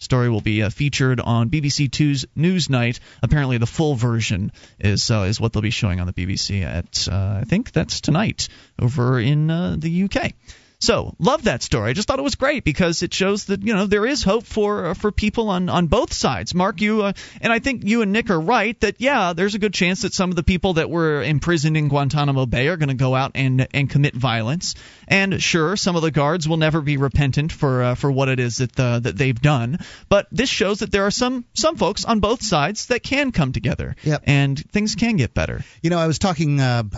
Story 0.00 0.30
will 0.30 0.40
be 0.40 0.62
uh, 0.62 0.70
featured 0.70 1.18
on 1.18 1.50
BBC 1.50 1.90
Two's 1.90 2.24
Newsnight. 2.36 3.00
Apparently, 3.20 3.58
the 3.58 3.66
full 3.66 3.96
version 3.96 4.52
is 4.78 5.10
uh, 5.10 5.22
is 5.22 5.40
what 5.40 5.52
they'll 5.52 5.60
be 5.60 5.70
showing 5.70 5.98
on 5.98 6.06
the 6.06 6.12
BBC 6.12 6.62
at 6.62 7.08
uh, 7.10 7.40
I 7.40 7.44
think 7.44 7.72
that's 7.72 8.00
tonight 8.00 8.48
over 8.78 9.18
in 9.18 9.50
uh, 9.50 9.74
the 9.76 10.04
UK. 10.04 10.34
So, 10.80 11.16
love 11.18 11.44
that 11.44 11.62
story. 11.64 11.90
I 11.90 11.92
just 11.92 12.06
thought 12.06 12.20
it 12.20 12.22
was 12.22 12.36
great 12.36 12.62
because 12.62 13.02
it 13.02 13.12
shows 13.12 13.46
that 13.46 13.62
you 13.66 13.74
know 13.74 13.86
there 13.86 14.06
is 14.06 14.22
hope 14.22 14.44
for 14.46 14.86
uh, 14.86 14.94
for 14.94 15.10
people 15.10 15.48
on 15.50 15.68
on 15.68 15.88
both 15.88 16.12
sides. 16.12 16.54
Mark, 16.54 16.80
you 16.80 17.02
uh, 17.02 17.12
and 17.40 17.52
I 17.52 17.58
think 17.58 17.82
you 17.84 18.02
and 18.02 18.12
Nick 18.12 18.30
are 18.30 18.40
right 18.40 18.78
that 18.80 19.00
yeah, 19.00 19.32
there's 19.32 19.56
a 19.56 19.58
good 19.58 19.74
chance 19.74 20.02
that 20.02 20.14
some 20.14 20.30
of 20.30 20.36
the 20.36 20.44
people 20.44 20.74
that 20.74 20.88
were 20.88 21.20
imprisoned 21.22 21.76
in 21.76 21.88
Guantanamo 21.88 22.46
Bay 22.46 22.68
are 22.68 22.76
going 22.76 22.90
to 22.90 22.94
go 22.94 23.16
out 23.16 23.32
and 23.34 23.66
and 23.74 23.90
commit 23.90 24.14
violence. 24.14 24.76
And 25.08 25.42
sure, 25.42 25.76
some 25.76 25.96
of 25.96 26.02
the 26.02 26.12
guards 26.12 26.48
will 26.48 26.58
never 26.58 26.80
be 26.80 26.96
repentant 26.96 27.50
for 27.50 27.82
uh, 27.82 27.94
for 27.96 28.12
what 28.12 28.28
it 28.28 28.38
is 28.38 28.58
that 28.58 28.78
uh, 28.78 29.00
that 29.00 29.16
they've 29.18 29.40
done. 29.40 29.78
But 30.08 30.28
this 30.30 30.48
shows 30.48 30.78
that 30.78 30.92
there 30.92 31.06
are 31.06 31.10
some 31.10 31.44
some 31.54 31.74
folks 31.76 32.04
on 32.04 32.20
both 32.20 32.40
sides 32.42 32.86
that 32.86 33.02
can 33.02 33.32
come 33.32 33.50
together, 33.52 33.96
Yep. 34.04 34.22
and 34.28 34.70
things 34.70 34.94
can 34.94 35.16
get 35.16 35.34
better. 35.34 35.64
You 35.82 35.90
know, 35.90 35.98
I 35.98 36.06
was 36.06 36.20
talking 36.20 36.60
uh, 36.60 36.84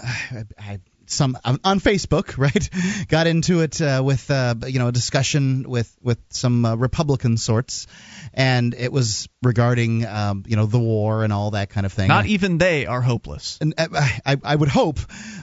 I, 0.59 0.81
some 1.11 1.37
on 1.44 1.81
Facebook, 1.81 2.38
right? 2.38 3.09
Got 3.09 3.27
into 3.27 3.61
it 3.61 3.81
uh, 3.81 4.03
with 4.05 4.31
uh, 4.31 4.55
you 4.66 4.79
know 4.79 4.88
a 4.88 4.92
discussion 4.92 5.64
with 5.68 5.94
with 6.03 6.18
some 6.31 6.64
uh, 6.64 6.77
Republican 6.77 7.37
sorts, 7.37 7.87
and 8.33 8.75
it 8.75 8.92
was 8.92 9.29
regarding 9.42 10.07
um, 10.07 10.44
you 10.46 10.57
know 10.57 10.66
the 10.66 10.79
war 10.79 11.25
and 11.25 11.33
all 11.33 11.53
that 11.53 11.70
kind 11.70 11.87
of 11.87 11.92
thing. 11.92 12.09
Not 12.09 12.27
even 12.27 12.59
they 12.59 12.87
are 12.87 13.01
hopeless. 13.01 13.59
and 13.61 13.75
I, 13.79 14.20
I, 14.25 14.37
I 14.44 14.57
would 14.57 14.68
hope. 14.68 14.99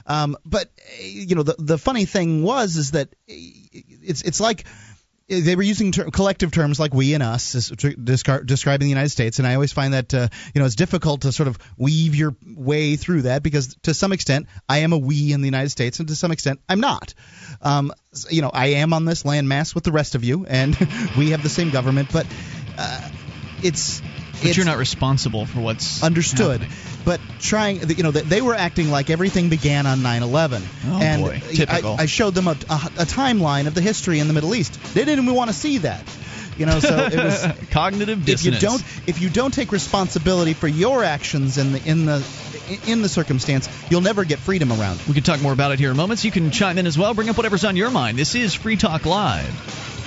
Um, 0.06 0.36
but 0.44 0.68
uh, 0.78 1.02
you 1.02 1.34
know, 1.34 1.42
the 1.42 1.56
the 1.58 1.78
funny 1.78 2.04
thing 2.04 2.42
was 2.42 2.76
is 2.76 2.92
that 2.92 3.08
uh, 3.08 3.32
it's 3.32 4.22
it's 4.22 4.40
like 4.40 4.64
uh, 4.66 4.87
they 5.28 5.56
were 5.56 5.62
using 5.62 5.92
ter- 5.92 6.10
collective 6.10 6.50
terms 6.50 6.80
like 6.80 6.94
we 6.94 7.12
and 7.14 7.22
us 7.22 7.54
as 7.54 7.70
descri- 7.70 8.44
describing 8.46 8.86
the 8.86 8.90
United 8.90 9.10
States, 9.10 9.38
and 9.38 9.46
I 9.46 9.54
always 9.54 9.72
find 9.72 9.92
that 9.92 10.14
uh, 10.14 10.28
you 10.54 10.60
know 10.60 10.64
it's 10.64 10.74
difficult 10.74 11.22
to 11.22 11.32
sort 11.32 11.48
of 11.48 11.58
weave 11.76 12.14
your 12.14 12.34
way 12.46 12.96
through 12.96 13.22
that 13.22 13.42
because 13.42 13.76
to 13.82 13.92
some 13.92 14.12
extent 14.12 14.46
I 14.68 14.78
am 14.78 14.92
a 14.92 14.98
we 14.98 15.32
in 15.32 15.42
the 15.42 15.46
United 15.46 15.70
States, 15.70 15.98
and 15.98 16.08
to 16.08 16.16
some 16.16 16.30
extent 16.30 16.60
I'm 16.68 16.80
not. 16.80 17.14
Um, 17.60 17.92
you 18.30 18.40
know, 18.40 18.50
I 18.52 18.66
am 18.66 18.92
on 18.92 19.04
this 19.04 19.22
landmass 19.24 19.74
with 19.74 19.84
the 19.84 19.92
rest 19.92 20.14
of 20.14 20.24
you, 20.24 20.46
and 20.46 20.74
we 21.18 21.30
have 21.30 21.42
the 21.42 21.50
same 21.50 21.70
government, 21.70 22.08
but 22.10 22.26
uh, 22.78 23.08
it's 23.62 24.00
But 24.42 24.56
you're 24.56 24.66
not 24.66 24.78
responsible 24.78 25.46
for 25.46 25.60
what's 25.60 26.02
understood. 26.02 26.60
happening. 26.62 26.78
But 27.04 27.20
trying, 27.40 27.88
you 27.88 28.02
know, 28.02 28.10
they 28.10 28.42
were 28.42 28.54
acting 28.54 28.90
like 28.90 29.10
everything 29.10 29.48
began 29.48 29.86
on 29.86 29.98
9/11, 30.00 30.62
Oh, 30.86 30.98
and 31.00 31.22
boy. 31.22 31.40
Typical. 31.54 31.96
I, 31.98 32.02
I 32.02 32.06
showed 32.06 32.34
them 32.34 32.48
a, 32.48 32.52
a, 32.52 32.54
a 32.54 33.06
timeline 33.06 33.66
of 33.66 33.74
the 33.74 33.80
history 33.80 34.18
in 34.18 34.28
the 34.28 34.34
Middle 34.34 34.54
East. 34.54 34.74
They 34.94 35.04
didn't 35.04 35.24
even 35.24 35.34
want 35.34 35.50
to 35.50 35.56
see 35.56 35.78
that, 35.78 36.02
you 36.56 36.66
know. 36.66 36.80
So 36.80 36.96
it 37.06 37.14
was. 37.16 37.46
cognitive 37.70 38.28
If 38.28 38.44
you 38.44 38.52
don't, 38.52 38.82
if 39.06 39.20
you 39.20 39.30
don't 39.30 39.52
take 39.54 39.72
responsibility 39.72 40.54
for 40.54 40.68
your 40.68 41.02
actions 41.04 41.56
in 41.58 41.72
the 41.72 41.82
in 41.84 42.04
the 42.04 42.26
in 42.86 43.00
the 43.02 43.08
circumstance, 43.08 43.68
you'll 43.90 44.02
never 44.02 44.24
get 44.24 44.38
freedom 44.38 44.70
around. 44.70 45.00
We 45.08 45.14
can 45.14 45.22
talk 45.22 45.40
more 45.40 45.52
about 45.52 45.72
it 45.72 45.78
here 45.78 45.90
in 45.90 45.96
moments. 45.96 46.24
You 46.24 46.30
can 46.30 46.50
chime 46.50 46.76
in 46.78 46.86
as 46.86 46.98
well. 46.98 47.14
Bring 47.14 47.28
up 47.30 47.36
whatever's 47.36 47.64
on 47.64 47.76
your 47.76 47.90
mind. 47.90 48.18
This 48.18 48.34
is 48.34 48.52
Free 48.54 48.76
Talk 48.76 49.06
Live. 49.06 49.97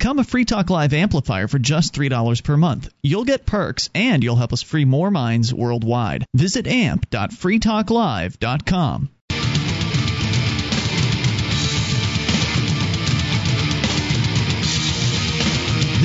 Become 0.00 0.18
a 0.18 0.24
Free 0.24 0.46
Talk 0.46 0.70
Live 0.70 0.94
amplifier 0.94 1.46
for 1.46 1.58
just 1.58 1.92
$3 1.92 2.42
per 2.42 2.56
month. 2.56 2.88
You'll 3.02 3.26
get 3.26 3.44
perks 3.44 3.90
and 3.94 4.24
you'll 4.24 4.36
help 4.36 4.54
us 4.54 4.62
free 4.62 4.86
more 4.86 5.10
minds 5.10 5.52
worldwide. 5.52 6.24
Visit 6.32 6.66
amp.freetalklive.com. 6.66 9.10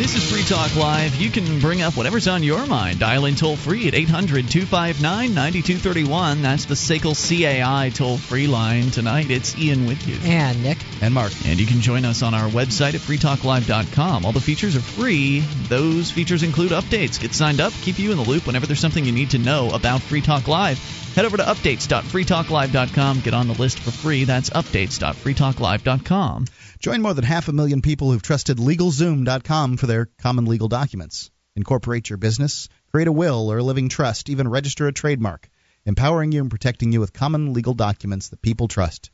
This 0.06 0.18
is 0.18 0.32
Free 0.32 0.44
Talk 0.44 0.76
Live. 0.76 1.16
You 1.16 1.32
can 1.32 1.60
bring 1.60 1.82
up 1.82 1.98
whatever's 1.98 2.28
on 2.28 2.44
your 2.44 2.64
mind. 2.68 3.00
Dial 3.00 3.26
in 3.26 3.34
toll 3.34 3.56
free 3.56 3.88
at 3.88 3.96
800 3.96 4.48
259 4.48 5.34
9231. 5.34 6.44
That's 6.44 6.66
the 6.66 6.76
SACL 6.76 7.16
CAI 7.16 7.90
toll 7.90 8.20
free 8.20 8.46
line. 8.46 8.92
Tonight, 8.92 9.32
it's 9.32 9.58
Ian 9.58 9.88
with 9.88 10.08
you. 10.08 10.16
And 10.22 10.62
Nick. 10.62 10.78
And 11.02 11.12
Mark. 11.12 11.32
And 11.48 11.60
you 11.60 11.66
can 11.66 11.82
join 11.82 12.06
us 12.06 12.22
on 12.22 12.36
our 12.36 12.48
website 12.50 12.94
at 12.94 13.02
freetalklive.com. 13.02 14.26
All 14.26 14.32
the 14.32 14.40
features 14.40 14.76
are 14.76 14.82
free. 14.82 15.40
Those 15.70 16.12
features 16.12 16.44
include 16.44 16.70
updates. 16.70 17.20
Get 17.20 17.34
signed 17.34 17.60
up, 17.60 17.74
keep 17.74 17.98
you 17.98 18.12
in 18.12 18.18
the 18.18 18.24
loop 18.24 18.46
whenever 18.46 18.68
there's 18.68 18.80
something 18.80 19.06
you 19.06 19.12
need 19.12 19.32
to 19.32 19.40
know 19.40 19.72
about 19.72 20.04
Free 20.04 20.22
Talk 20.22 20.48
Live. 20.48 20.78
Head 21.16 21.26
over 21.26 21.38
to 21.38 21.44
updates.freetalklive.com. 21.44 23.22
Get 23.22 23.34
on 23.34 23.48
the 23.48 23.56
list 23.56 23.80
for 23.80 23.90
free. 23.90 24.26
That's 24.26 24.52
updates.freetalklive.com. 24.52 26.46
Join 26.80 27.02
more 27.02 27.14
than 27.14 27.24
half 27.24 27.48
a 27.48 27.54
million 27.54 27.82
people 27.82 28.12
who've 28.12 28.22
trusted 28.22 28.58
LegalZoom.com 28.58 29.78
for 29.78 29.88
their 29.88 30.08
common 30.20 30.46
legal 30.46 30.68
documents. 30.68 31.32
Incorporate 31.56 32.10
your 32.10 32.18
business, 32.18 32.68
create 32.92 33.08
a 33.08 33.14
will 33.14 33.52
or 33.52 33.58
a 33.60 33.64
living 33.64 33.88
trust, 33.88 34.30
even 34.30 34.48
register 34.48 34.88
a 34.88 34.92
trademark, 34.92 35.50
empowering 35.86 36.32
you 36.32 36.42
and 36.42 36.50
protecting 36.50 36.92
you 36.92 37.00
with 37.00 37.14
common 37.14 37.54
legal 37.54 37.74
documents 37.74 38.30
that 38.30 38.42
people 38.42 38.68
trust. 38.68 39.10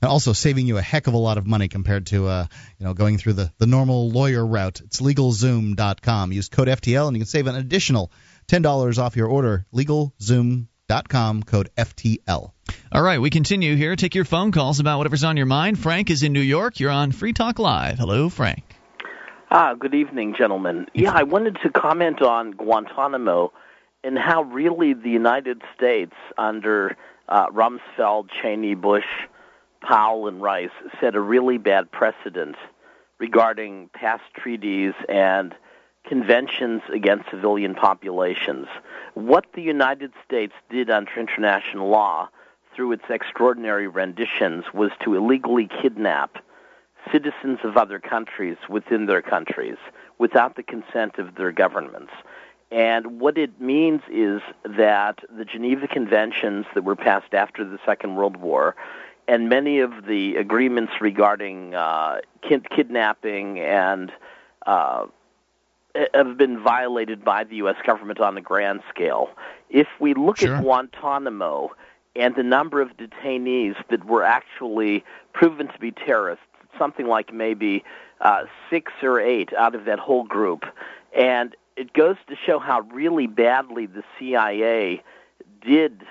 And 0.00 0.10
also 0.10 0.32
saving 0.32 0.66
you 0.66 0.78
a 0.78 0.82
heck 0.82 1.06
of 1.06 1.14
a 1.14 1.18
lot 1.18 1.38
of 1.38 1.46
money 1.46 1.68
compared 1.68 2.06
to 2.06 2.26
uh, 2.26 2.46
you 2.78 2.86
know 2.86 2.94
going 2.94 3.18
through 3.18 3.34
the, 3.34 3.52
the 3.58 3.66
normal 3.66 4.10
lawyer 4.10 4.44
route. 4.44 4.80
It's 4.80 5.00
LegalZoom.com. 5.00 6.32
Use 6.32 6.48
code 6.48 6.68
FTL 6.68 7.06
and 7.06 7.16
you 7.16 7.20
can 7.20 7.28
save 7.28 7.46
an 7.46 7.54
additional 7.54 8.10
$10 8.48 8.98
off 8.98 9.16
your 9.16 9.28
order. 9.28 9.66
LegalZoom.com 9.72 10.68
com 11.08 11.42
code 11.42 11.70
FTL. 11.76 12.52
All 12.92 13.02
right, 13.02 13.20
we 13.20 13.30
continue 13.30 13.76
here. 13.76 13.96
Take 13.96 14.14
your 14.14 14.24
phone 14.24 14.52
calls 14.52 14.80
about 14.80 14.98
whatever's 14.98 15.24
on 15.24 15.36
your 15.36 15.46
mind. 15.46 15.78
Frank 15.78 16.10
is 16.10 16.22
in 16.22 16.32
New 16.32 16.40
York. 16.40 16.80
You're 16.80 16.90
on 16.90 17.12
Free 17.12 17.32
Talk 17.32 17.58
Live. 17.58 17.98
Hello, 17.98 18.28
Frank. 18.28 18.62
Ah, 19.50 19.74
good 19.74 19.94
evening, 19.94 20.34
gentlemen. 20.36 20.86
Yeah, 20.94 21.12
I 21.12 21.24
wanted 21.24 21.58
to 21.62 21.70
comment 21.70 22.22
on 22.22 22.52
Guantanamo 22.52 23.52
and 24.04 24.18
how 24.18 24.42
really 24.42 24.94
the 24.94 25.10
United 25.10 25.62
States, 25.76 26.14
under 26.36 26.96
uh, 27.28 27.48
Rumsfeld, 27.48 28.28
Cheney, 28.40 28.74
Bush, 28.74 29.04
Powell, 29.80 30.26
and 30.26 30.42
Rice, 30.42 30.70
set 31.00 31.14
a 31.14 31.20
really 31.20 31.58
bad 31.58 31.90
precedent 31.90 32.56
regarding 33.18 33.88
past 33.92 34.22
treaties 34.34 34.94
and 35.08 35.54
conventions 36.08 36.82
against 36.92 37.30
civilian 37.30 37.74
populations. 37.74 38.66
What 39.14 39.46
the 39.54 39.62
United 39.62 40.12
States 40.24 40.54
did 40.70 40.90
under 40.90 41.12
international 41.18 41.88
law 41.88 42.28
through 42.74 42.92
its 42.92 43.04
extraordinary 43.10 43.86
renditions 43.86 44.64
was 44.72 44.90
to 45.04 45.14
illegally 45.14 45.68
kidnap 45.82 46.38
citizens 47.10 47.58
of 47.64 47.76
other 47.76 47.98
countries 47.98 48.56
within 48.68 49.06
their 49.06 49.22
countries 49.22 49.76
without 50.18 50.56
the 50.56 50.62
consent 50.62 51.18
of 51.18 51.34
their 51.34 51.52
governments. 51.52 52.12
And 52.70 53.20
what 53.20 53.36
it 53.36 53.60
means 53.60 54.00
is 54.10 54.40
that 54.64 55.18
the 55.36 55.44
Geneva 55.44 55.86
Conventions 55.86 56.64
that 56.74 56.84
were 56.84 56.96
passed 56.96 57.34
after 57.34 57.64
the 57.64 57.78
Second 57.84 58.14
World 58.14 58.36
War 58.36 58.74
and 59.28 59.48
many 59.48 59.80
of 59.80 60.06
the 60.06 60.36
agreements 60.36 60.92
regarding 61.00 61.74
uh, 61.74 62.20
kid- 62.40 62.70
kidnapping 62.70 63.60
and 63.60 64.10
uh, 64.66 65.06
have 66.14 66.36
been 66.36 66.62
violated 66.62 67.24
by 67.24 67.44
the 67.44 67.56
U.S. 67.56 67.76
government 67.86 68.20
on 68.20 68.34
the 68.34 68.40
grand 68.40 68.80
scale. 68.88 69.30
If 69.70 69.88
we 70.00 70.14
look 70.14 70.38
sure. 70.38 70.56
at 70.56 70.62
Guantanamo 70.62 71.72
and 72.16 72.34
the 72.34 72.42
number 72.42 72.80
of 72.80 72.90
detainees 72.96 73.74
that 73.90 74.04
were 74.04 74.22
actually 74.22 75.04
proven 75.32 75.68
to 75.68 75.78
be 75.78 75.90
terrorists, 75.90 76.44
something 76.78 77.06
like 77.06 77.32
maybe 77.32 77.84
uh, 78.20 78.44
six 78.70 78.92
or 79.02 79.20
eight 79.20 79.52
out 79.54 79.74
of 79.74 79.84
that 79.84 79.98
whole 79.98 80.24
group, 80.24 80.64
and 81.16 81.56
it 81.76 81.92
goes 81.92 82.16
to 82.28 82.36
show 82.36 82.58
how 82.58 82.80
really 82.92 83.26
badly 83.26 83.86
the 83.86 84.02
CIA 84.18 85.02
did 85.64 86.02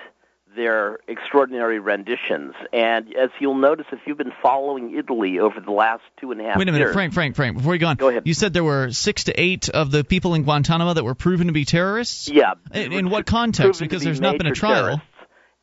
their 0.56 0.98
extraordinary 1.08 1.78
renditions. 1.78 2.54
And 2.72 3.14
as 3.16 3.30
you'll 3.40 3.54
notice, 3.54 3.86
if 3.92 4.00
you've 4.06 4.18
been 4.18 4.32
following 4.42 4.96
Italy 4.96 5.38
over 5.38 5.60
the 5.60 5.70
last 5.72 6.02
two 6.20 6.30
and 6.32 6.40
a 6.40 6.44
half 6.44 6.56
Wait 6.58 6.68
a 6.68 6.72
minute, 6.72 6.84
years, 6.86 6.92
Frank, 6.94 7.12
Frank, 7.14 7.36
Frank. 7.36 7.56
Before 7.56 7.74
you 7.74 7.80
go 7.80 7.86
on, 7.88 7.96
Go 7.96 8.08
ahead. 8.08 8.22
you 8.26 8.34
said 8.34 8.52
there 8.52 8.64
were 8.64 8.90
six 8.90 9.24
to 9.24 9.32
eight 9.40 9.68
of 9.68 9.90
the 9.90 10.04
people 10.04 10.34
in 10.34 10.42
Guantanamo 10.44 10.94
that 10.94 11.04
were 11.04 11.14
proven 11.14 11.46
to 11.48 11.52
be 11.52 11.64
terrorists. 11.64 12.28
yeah, 12.28 12.54
In, 12.72 12.92
in 12.92 13.10
what 13.10 13.26
context? 13.26 13.80
Because 13.80 14.00
be 14.02 14.06
there's 14.06 14.20
not 14.20 14.38
been 14.38 14.46
a 14.46 14.52
trial. 14.52 14.82
terrorists. 14.84 15.06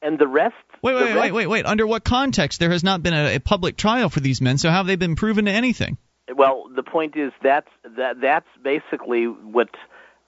And 0.01 0.17
the 0.17 0.27
rest. 0.27 0.55
Wait, 0.81 0.95
wait, 0.95 1.03
rest 1.03 1.19
wait, 1.19 1.31
wait, 1.33 1.47
wait. 1.47 1.65
Under 1.65 1.85
what 1.85 2.03
context? 2.05 2.59
There 2.61 2.69
has 2.71 2.83
not 2.85 3.03
been 3.03 3.13
a, 3.13 3.35
a 3.35 3.39
public 3.39 3.75
trial 3.75 4.09
for 4.09 4.21
these 4.21 4.39
men. 4.39 4.57
So 4.57 4.69
how 4.69 4.77
have 4.77 4.87
they 4.87 4.95
been 4.95 5.15
proven 5.17 5.45
to 5.45 5.51
anything? 5.51 5.97
Well, 6.33 6.65
the 6.73 6.83
point 6.83 7.17
is 7.17 7.31
that's 7.43 7.67
that 7.97 8.21
that's 8.21 8.47
basically 8.63 9.25
what 9.25 9.69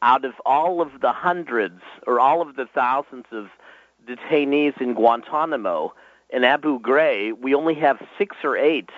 out 0.01 0.25
of 0.25 0.33
all 0.45 0.81
of 0.81 0.89
the 0.99 1.11
hundreds 1.13 1.79
or 2.07 2.19
all 2.19 2.41
of 2.41 2.55
the 2.55 2.65
thousands 2.73 3.25
of 3.31 3.45
detainees 4.07 4.79
in 4.81 4.93
Guantanamo 4.93 5.93
and 6.31 6.45
Abu 6.45 6.79
Ghraib, 6.79 7.41
we 7.41 7.53
only 7.53 7.75
have 7.75 7.97
six 8.17 8.35
or 8.43 8.57
eight 8.57 8.89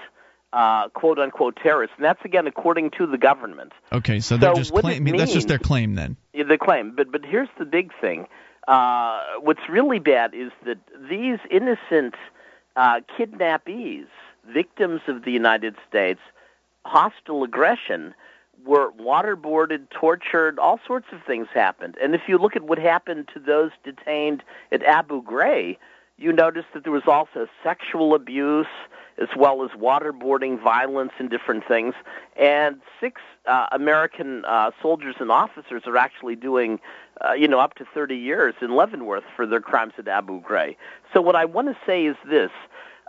uh, 0.54 0.88
quote 0.90 1.20
unquote 1.20 1.58
terrorists, 1.62 1.96
and 1.98 2.06
that's 2.06 2.24
again 2.24 2.48
according 2.48 2.92
to 2.92 3.08
the 3.08 3.18
government. 3.18 3.74
Okay, 3.92 4.20
so 4.20 4.38
they're 4.38 4.54
So 4.54 4.60
just 4.60 4.72
what 4.72 4.80
it 4.80 4.82
claiming. 4.84 5.18
That's 5.18 5.34
just 5.34 5.48
their 5.48 5.58
claim 5.58 5.96
then. 5.96 6.16
Yeah, 6.34 6.44
the 6.44 6.58
claim. 6.58 6.94
But 6.96 7.12
but 7.12 7.26
here's 7.26 7.50
the 7.58 7.66
big 7.66 7.92
thing. 8.00 8.28
Uh, 8.68 9.20
what's 9.42 9.68
really 9.70 10.00
bad 10.00 10.34
is 10.34 10.52
that 10.66 10.78
these 11.10 11.40
innocent 11.52 12.16
uh, 12.76 13.02
kidnappees, 13.18 14.06
victims 14.54 15.02
of 15.08 15.26
the 15.26 15.32
United 15.32 15.76
States 15.90 16.22
hostile 16.86 17.44
aggression, 17.44 18.14
were 18.66 18.92
waterboarded, 18.94 19.90
tortured, 19.90 20.60
all 20.60 20.80
sorts 20.86 21.08
of 21.12 21.20
things 21.26 21.48
happened. 21.54 21.96
And 22.02 22.16
if 22.16 22.22
you 22.28 22.38
look 22.38 22.56
at 22.56 22.64
what 22.64 22.78
happened 22.78 23.30
to 23.34 23.40
those 23.40 23.72
detained 23.84 24.44
at 24.72 24.84
Abu 24.84 25.24
Ghraib, 25.24 25.78
you 26.18 26.32
notice 26.32 26.66
that 26.74 26.84
there 26.84 26.94
was 26.94 27.08
also 27.08 27.48
sexual 27.64 28.16
abuse 28.16 28.68
as 29.22 29.30
well 29.38 29.64
as 29.64 29.72
waterboarding, 29.72 30.62
violence, 30.62 31.12
and 31.20 31.30
different 31.30 31.68
things. 31.68 31.94
And 32.36 32.82
six 33.00 33.22
uh, 33.46 33.68
American 33.72 34.44
uh, 34.46 34.72
soldiers 34.82 35.16
and 35.20 35.32
officers 35.32 35.84
are 35.86 35.98
actually 35.98 36.36
doing, 36.36 36.80
uh, 37.22 37.34
you 37.34 37.48
know, 37.48 37.60
up 37.60 37.76
to 37.76 37.86
30 37.94 38.16
years 38.16 38.56
in 38.62 38.76
Leavenworth 38.76 39.24
for 39.36 39.46
their 39.46 39.62
crimes 39.62 39.94
at 39.98 40.08
Abu 40.08 40.42
Ghraib. 40.42 40.76
So 41.14 41.22
what 41.22 41.36
I 41.36 41.46
want 41.46 41.68
to 41.68 41.78
say 41.86 42.06
is 42.06 42.16
this. 42.28 42.52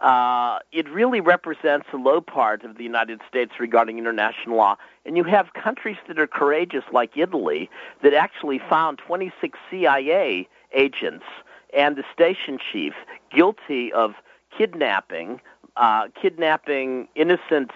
Uh, 0.02 0.58
it 0.72 0.88
really 0.88 1.20
represents 1.20 1.86
a 1.92 1.96
low 1.96 2.20
part 2.20 2.64
of 2.64 2.76
the 2.76 2.82
United 2.82 3.20
States 3.28 3.52
regarding 3.60 3.98
international 3.98 4.56
law. 4.56 4.76
And 5.06 5.16
you 5.16 5.24
have 5.24 5.52
countries 5.54 5.96
that 6.08 6.18
are 6.18 6.26
courageous, 6.26 6.84
like 6.92 7.16
Italy, 7.16 7.70
that 8.02 8.12
actually 8.12 8.58
found 8.58 8.98
26 8.98 9.58
CIA 9.70 10.48
agents 10.72 11.24
and 11.76 11.96
the 11.96 12.04
station 12.12 12.58
chief 12.72 12.94
guilty 13.34 13.92
of 13.92 14.14
kidnapping, 14.56 15.40
uh, 15.76 16.08
kidnapping 16.20 17.08
innocent 17.14 17.70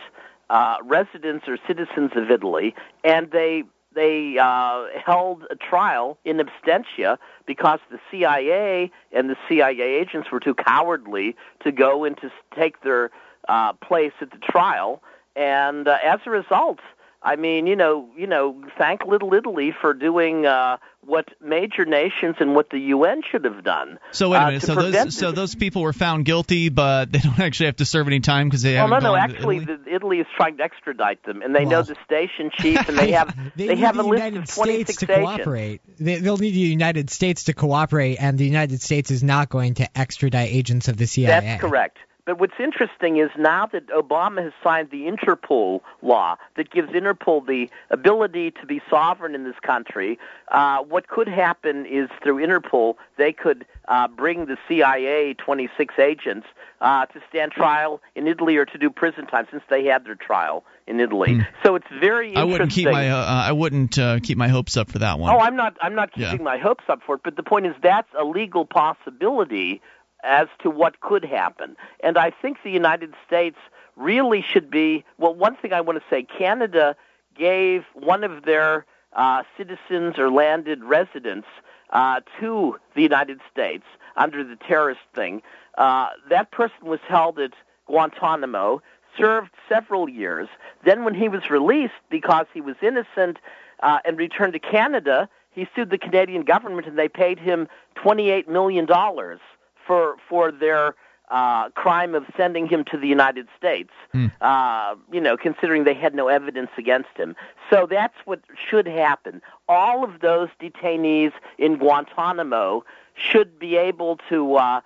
uh, 0.50 0.76
residents 0.84 1.46
or 1.48 1.58
citizens 1.66 2.12
of 2.14 2.30
Italy, 2.30 2.74
and 3.04 3.30
they 3.30 3.64
they 3.98 4.38
uh, 4.38 4.84
held 5.04 5.44
a 5.50 5.56
trial 5.56 6.18
in 6.24 6.38
absentia 6.38 7.18
because 7.46 7.80
the 7.90 7.98
CIA 8.12 8.92
and 9.10 9.28
the 9.28 9.36
CIA 9.48 9.80
agents 9.80 10.30
were 10.30 10.38
too 10.38 10.54
cowardly 10.54 11.34
to 11.64 11.72
go 11.72 12.04
and 12.04 12.16
to 12.18 12.30
take 12.54 12.82
their 12.82 13.10
uh, 13.48 13.72
place 13.72 14.12
at 14.20 14.30
the 14.30 14.38
trial, 14.38 15.02
and 15.34 15.88
uh, 15.88 15.98
as 16.04 16.20
a 16.26 16.30
result, 16.30 16.78
I 17.22 17.36
mean, 17.36 17.66
you 17.66 17.74
know, 17.74 18.08
you 18.16 18.26
know, 18.26 18.62
thank 18.78 19.04
Little 19.04 19.34
Italy 19.34 19.74
for 19.80 19.92
doing 19.92 20.46
uh, 20.46 20.76
what 21.04 21.26
major 21.40 21.84
nations 21.84 22.36
and 22.38 22.54
what 22.54 22.70
the 22.70 22.78
UN 22.78 23.22
should 23.28 23.44
have 23.44 23.64
done. 23.64 23.98
So 24.12 24.30
wait 24.30 24.38
a 24.38 24.40
uh, 24.40 24.46
minute. 24.46 24.60
to 24.60 24.66
So 24.66 24.74
those 24.74 25.16
so 25.16 25.32
those 25.32 25.54
people 25.56 25.82
were 25.82 25.92
found 25.92 26.26
guilty, 26.26 26.68
but 26.68 27.10
they 27.10 27.18
don't 27.18 27.38
actually 27.40 27.66
have 27.66 27.76
to 27.76 27.84
serve 27.84 28.06
any 28.06 28.20
time 28.20 28.48
because 28.48 28.62
they 28.62 28.74
Well, 28.74 28.86
haven't 28.86 29.02
no, 29.02 29.10
no. 29.10 29.16
Actually, 29.16 29.56
Italy? 29.56 29.76
the, 29.84 29.94
Italy 29.94 30.18
is 30.20 30.26
trying 30.36 30.58
to 30.58 30.62
extradite 30.62 31.24
them, 31.24 31.42
and 31.42 31.54
they 31.54 31.64
know 31.64 31.82
the 31.82 31.96
station 32.04 32.50
chief, 32.56 32.88
and 32.88 32.96
they 32.96 33.10
have 33.12 33.34
they, 33.56 33.66
they 33.68 33.76
have 33.76 33.96
the 33.96 34.02
a 34.02 34.04
list 34.04 34.24
United 34.24 34.42
of 34.44 34.54
26 34.54 34.92
States 34.92 34.96
to 34.98 35.12
agents. 35.12 35.36
cooperate. 35.36 35.80
They, 35.98 36.16
they'll 36.20 36.38
need 36.38 36.52
the 36.52 36.60
United 36.60 37.10
States 37.10 37.44
to 37.44 37.52
cooperate, 37.52 38.18
and 38.20 38.38
the 38.38 38.46
United 38.46 38.80
States 38.80 39.10
is 39.10 39.24
not 39.24 39.48
going 39.48 39.74
to 39.74 39.98
extradite 39.98 40.50
agents 40.52 40.86
of 40.86 40.96
the 40.96 41.06
CIA. 41.06 41.40
That's 41.40 41.60
correct. 41.60 41.98
But 42.28 42.38
what's 42.38 42.60
interesting 42.60 43.16
is 43.16 43.30
now 43.38 43.64
that 43.72 43.86
Obama 43.86 44.42
has 44.42 44.52
signed 44.62 44.90
the 44.90 45.06
Interpol 45.06 45.80
law 46.02 46.36
that 46.58 46.70
gives 46.70 46.90
Interpol 46.90 47.46
the 47.46 47.70
ability 47.88 48.50
to 48.50 48.66
be 48.66 48.82
sovereign 48.90 49.34
in 49.34 49.44
this 49.44 49.58
country, 49.62 50.18
uh, 50.52 50.80
what 50.80 51.08
could 51.08 51.26
happen 51.26 51.86
is 51.86 52.10
through 52.22 52.46
Interpol 52.46 52.96
they 53.16 53.32
could 53.32 53.64
uh, 53.88 54.08
bring 54.08 54.44
the 54.44 54.58
CIA 54.68 55.32
26 55.38 55.94
agents 55.98 56.46
uh, 56.82 57.06
to 57.06 57.20
stand 57.30 57.52
trial 57.52 58.02
in 58.14 58.26
Italy 58.28 58.58
or 58.58 58.66
to 58.66 58.76
do 58.76 58.90
prison 58.90 59.26
time 59.26 59.46
since 59.50 59.62
they 59.70 59.86
had 59.86 60.04
their 60.04 60.14
trial 60.14 60.64
in 60.86 61.00
Italy. 61.00 61.44
So 61.64 61.74
it's 61.74 61.86
very 62.00 62.28
interesting. 62.28 62.40
I 62.40 62.52
wouldn't 62.52 62.72
keep 62.72 62.84
my 62.86 63.08
uh, 63.10 63.24
I 63.24 63.52
wouldn't 63.52 63.98
uh, 63.98 64.20
keep 64.22 64.38
my 64.38 64.48
hopes 64.48 64.76
up 64.76 64.90
for 64.90 64.98
that 65.00 65.18
one. 65.18 65.34
Oh, 65.34 65.38
I'm 65.38 65.56
not. 65.56 65.76
I'm 65.82 65.94
not 65.94 66.10
Yeah. 66.14 66.30
keeping 66.30 66.44
my 66.44 66.56
hopes 66.56 66.84
up 66.88 67.00
for 67.04 67.16
it. 67.16 67.22
But 67.24 67.36
the 67.36 67.42
point 67.42 67.66
is, 67.66 67.74
that's 67.82 68.08
a 68.18 68.24
legal 68.24 68.64
possibility 68.64 69.82
as 70.22 70.48
to 70.62 70.70
what 70.70 71.00
could 71.00 71.24
happen. 71.24 71.76
And 72.00 72.18
I 72.18 72.30
think 72.30 72.58
the 72.62 72.70
United 72.70 73.14
States 73.26 73.56
really 73.96 74.42
should 74.42 74.70
be. 74.70 75.04
Well, 75.18 75.34
one 75.34 75.56
thing 75.56 75.72
I 75.72 75.80
want 75.80 75.98
to 75.98 76.04
say: 76.10 76.22
Canada 76.22 76.96
gave 77.36 77.84
one 77.94 78.24
of 78.24 78.44
their 78.44 78.84
uh, 79.14 79.42
citizens 79.56 80.18
or 80.18 80.30
landed 80.30 80.82
residents 80.84 81.46
uh, 81.90 82.20
to 82.40 82.76
the 82.94 83.02
United 83.02 83.40
States 83.50 83.84
under 84.16 84.44
the 84.44 84.56
terrorist 84.56 85.00
thing. 85.14 85.42
Uh, 85.76 86.08
that 86.28 86.50
person 86.50 86.84
was 86.84 87.00
held 87.08 87.38
at 87.38 87.52
Guantanamo, 87.86 88.82
served 89.16 89.50
several 89.68 90.08
years. 90.08 90.48
Then, 90.84 91.04
when 91.04 91.14
he 91.14 91.28
was 91.28 91.48
released 91.50 91.94
because 92.10 92.46
he 92.52 92.60
was 92.60 92.76
innocent 92.82 93.38
uh, 93.80 93.98
and 94.04 94.18
returned 94.18 94.52
to 94.52 94.58
Canada, 94.58 95.28
he 95.50 95.66
sued 95.74 95.90
the 95.90 95.98
Canadian 95.98 96.42
government, 96.42 96.86
and 96.86 96.98
they 96.98 97.08
paid 97.08 97.38
him 97.38 97.68
twenty-eight 97.94 98.48
million 98.48 98.86
dollars 98.86 99.40
for 99.88 100.14
for 100.28 100.52
their 100.52 100.94
uh, 101.30 101.68
crime 101.70 102.14
of 102.14 102.24
sending 102.36 102.66
him 102.68 102.84
to 102.90 102.96
the 102.96 103.08
United 103.08 103.48
States. 103.58 103.90
Hmm. 104.12 104.26
Uh, 104.40 104.94
you 105.12 105.20
know, 105.20 105.36
considering 105.36 105.84
they 105.84 105.92
had 105.94 106.14
no 106.14 106.28
evidence 106.28 106.70
against 106.78 107.10
him. 107.16 107.34
So 107.68 107.86
that's 107.90 108.14
what 108.24 108.40
should 108.70 108.86
happen. 108.86 109.42
All 109.68 110.04
of 110.04 110.20
those 110.20 110.48
detainees 110.62 111.32
in 111.58 111.76
Guantanamo 111.76 112.84
should 113.14 113.58
be 113.58 113.76
able 113.76 114.18
to 114.30 114.54
uh, 114.56 114.80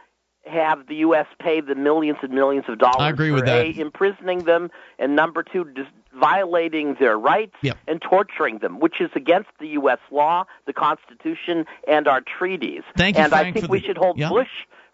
have 0.45 0.89
the 0.89 0.97
U.S. 0.97 1.27
pay 1.39 1.61
the 1.61 1.77
millions 1.77 2.19
and 2.23 2.33
millions 2.33 2.65
of 2.67 2.79
dollars 2.79 2.97
I 2.99 3.11
agree 3.11 3.29
for 3.29 3.35
with 3.37 3.45
that. 3.47 3.67
A, 3.67 3.81
imprisoning 3.81 4.41
them, 4.41 4.71
and 4.99 5.15
number 5.15 5.45
two, 5.45 5.63
dis- 5.65 5.87
violating 6.19 6.97
their 6.99 7.17
rights 7.17 7.55
Yep. 7.63 7.79
and 7.87 8.03
torturing 8.03 8.59
them, 8.59 8.81
which 8.81 9.01
is 9.01 9.11
against 9.15 9.51
the 9.61 9.69
U.S. 9.69 9.99
law, 10.11 10.45
the 10.67 10.73
Constitution, 10.73 11.67
and 11.87 12.09
our 12.09 12.21
treaties. 12.21 12.83
Thank 12.97 13.17
you, 13.17 13.23
and 13.23 13.33
I 13.33 13.53
think 13.53 13.69
we 13.69 13.79
the- 13.79 13.87
should 13.87 13.97
hold 13.97 14.19
yeah. 14.19 14.29
Bush. 14.29 14.49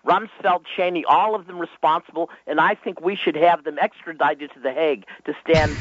Rumsfeld, 0.09 0.64
Cheney, 0.77 1.05
all 1.05 1.35
of 1.35 1.47
them 1.47 1.59
responsible, 1.59 2.31
and 2.47 2.61
I 2.61 2.75
think 2.75 3.01
we 3.01 3.14
should 3.14 3.37
have 3.37 3.64
them 3.64 3.79
extradited 3.79 4.51
to 4.55 4.61
The 4.61 4.73
Hague 4.73 5.05
to 5.27 5.35
stand 5.44 5.77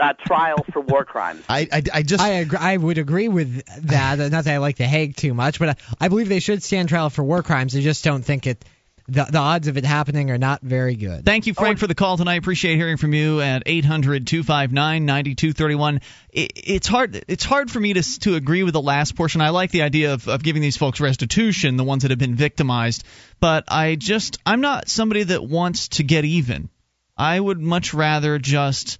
uh, 0.00 0.12
trial 0.24 0.64
for 0.72 0.80
war 0.80 1.04
crimes. 1.04 1.44
I, 1.48 1.68
I, 1.72 1.82
I 1.92 2.02
just 2.02 2.22
I 2.22 2.28
agree, 2.30 2.58
I 2.58 2.76
would 2.76 2.98
agree 2.98 3.28
with 3.28 3.64
that. 3.88 4.20
Uh, 4.20 4.28
Not 4.28 4.44
that 4.44 4.54
I 4.54 4.58
like 4.58 4.76
the 4.76 4.86
Hague 4.86 5.16
too 5.16 5.34
much, 5.34 5.58
but 5.58 5.70
I, 5.70 5.76
I 6.00 6.08
believe 6.08 6.28
they 6.28 6.40
should 6.40 6.62
stand 6.62 6.88
trial 6.88 7.10
for 7.10 7.22
war 7.22 7.42
crimes. 7.42 7.76
I 7.76 7.80
just 7.80 8.04
don't 8.04 8.22
think 8.22 8.46
it. 8.46 8.64
The, 9.08 9.24
the 9.24 9.38
odds 9.38 9.66
of 9.68 9.76
it 9.76 9.84
happening 9.84 10.30
are 10.30 10.38
not 10.38 10.62
very 10.62 10.94
good. 10.94 11.24
Thank 11.24 11.46
you, 11.46 11.54
Frank, 11.54 11.78
oh. 11.78 11.80
for 11.80 11.86
the 11.86 11.94
call 11.94 12.16
tonight. 12.16 12.36
Appreciate 12.36 12.76
hearing 12.76 12.96
from 12.96 13.12
you 13.14 13.40
at 13.40 13.64
800-259-9231. 13.66 16.02
It, 16.30 16.52
it's 16.54 16.86
hard. 16.86 17.24
It's 17.28 17.44
hard 17.44 17.70
for 17.70 17.80
me 17.80 17.94
to 17.94 18.02
to 18.20 18.36
agree 18.36 18.62
with 18.62 18.74
the 18.74 18.82
last 18.82 19.16
portion. 19.16 19.40
I 19.40 19.48
like 19.50 19.70
the 19.70 19.82
idea 19.82 20.14
of, 20.14 20.28
of 20.28 20.42
giving 20.42 20.62
these 20.62 20.76
folks 20.76 21.00
restitution, 21.00 21.76
the 21.76 21.84
ones 21.84 22.02
that 22.02 22.10
have 22.10 22.18
been 22.18 22.36
victimized. 22.36 23.04
But 23.40 23.64
I 23.68 23.96
just 23.96 24.38
I'm 24.46 24.60
not 24.60 24.88
somebody 24.88 25.24
that 25.24 25.42
wants 25.42 25.88
to 25.88 26.04
get 26.04 26.24
even. 26.24 26.68
I 27.16 27.38
would 27.38 27.60
much 27.60 27.94
rather 27.94 28.38
just 28.38 28.98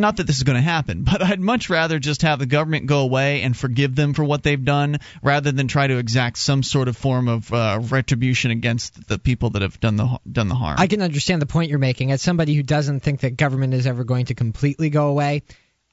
not 0.00 0.16
that 0.16 0.26
this 0.26 0.36
is 0.38 0.42
going 0.42 0.56
to 0.56 0.62
happen, 0.62 1.04
but 1.10 1.22
I'd 1.22 1.40
much 1.40 1.70
rather 1.70 1.98
just 1.98 2.22
have 2.22 2.38
the 2.38 2.46
government 2.46 2.86
go 2.86 3.00
away 3.00 3.42
and 3.42 3.56
forgive 3.56 3.94
them 3.94 4.14
for 4.14 4.24
what 4.24 4.42
they've 4.42 4.64
done 4.64 4.98
rather 5.22 5.52
than 5.52 5.68
try 5.68 5.86
to 5.86 5.98
exact 5.98 6.38
some 6.38 6.62
sort 6.62 6.88
of 6.88 6.96
form 6.96 7.28
of 7.28 7.52
uh, 7.52 7.78
retribution 7.82 8.50
against 8.50 9.06
the 9.08 9.18
people 9.18 9.50
that 9.50 9.62
have 9.62 9.78
done 9.80 9.96
the 9.96 10.18
done 10.30 10.48
the 10.48 10.54
harm. 10.54 10.76
I 10.78 10.86
can 10.86 11.02
understand 11.02 11.40
the 11.42 11.46
point 11.46 11.70
you're 11.70 11.78
making. 11.78 12.10
As 12.12 12.22
somebody 12.22 12.54
who 12.54 12.62
doesn't 12.62 13.00
think 13.00 13.20
that 13.20 13.36
government 13.36 13.74
is 13.74 13.86
ever 13.86 14.04
going 14.04 14.26
to 14.26 14.34
completely 14.34 14.90
go 14.90 15.08
away, 15.08 15.42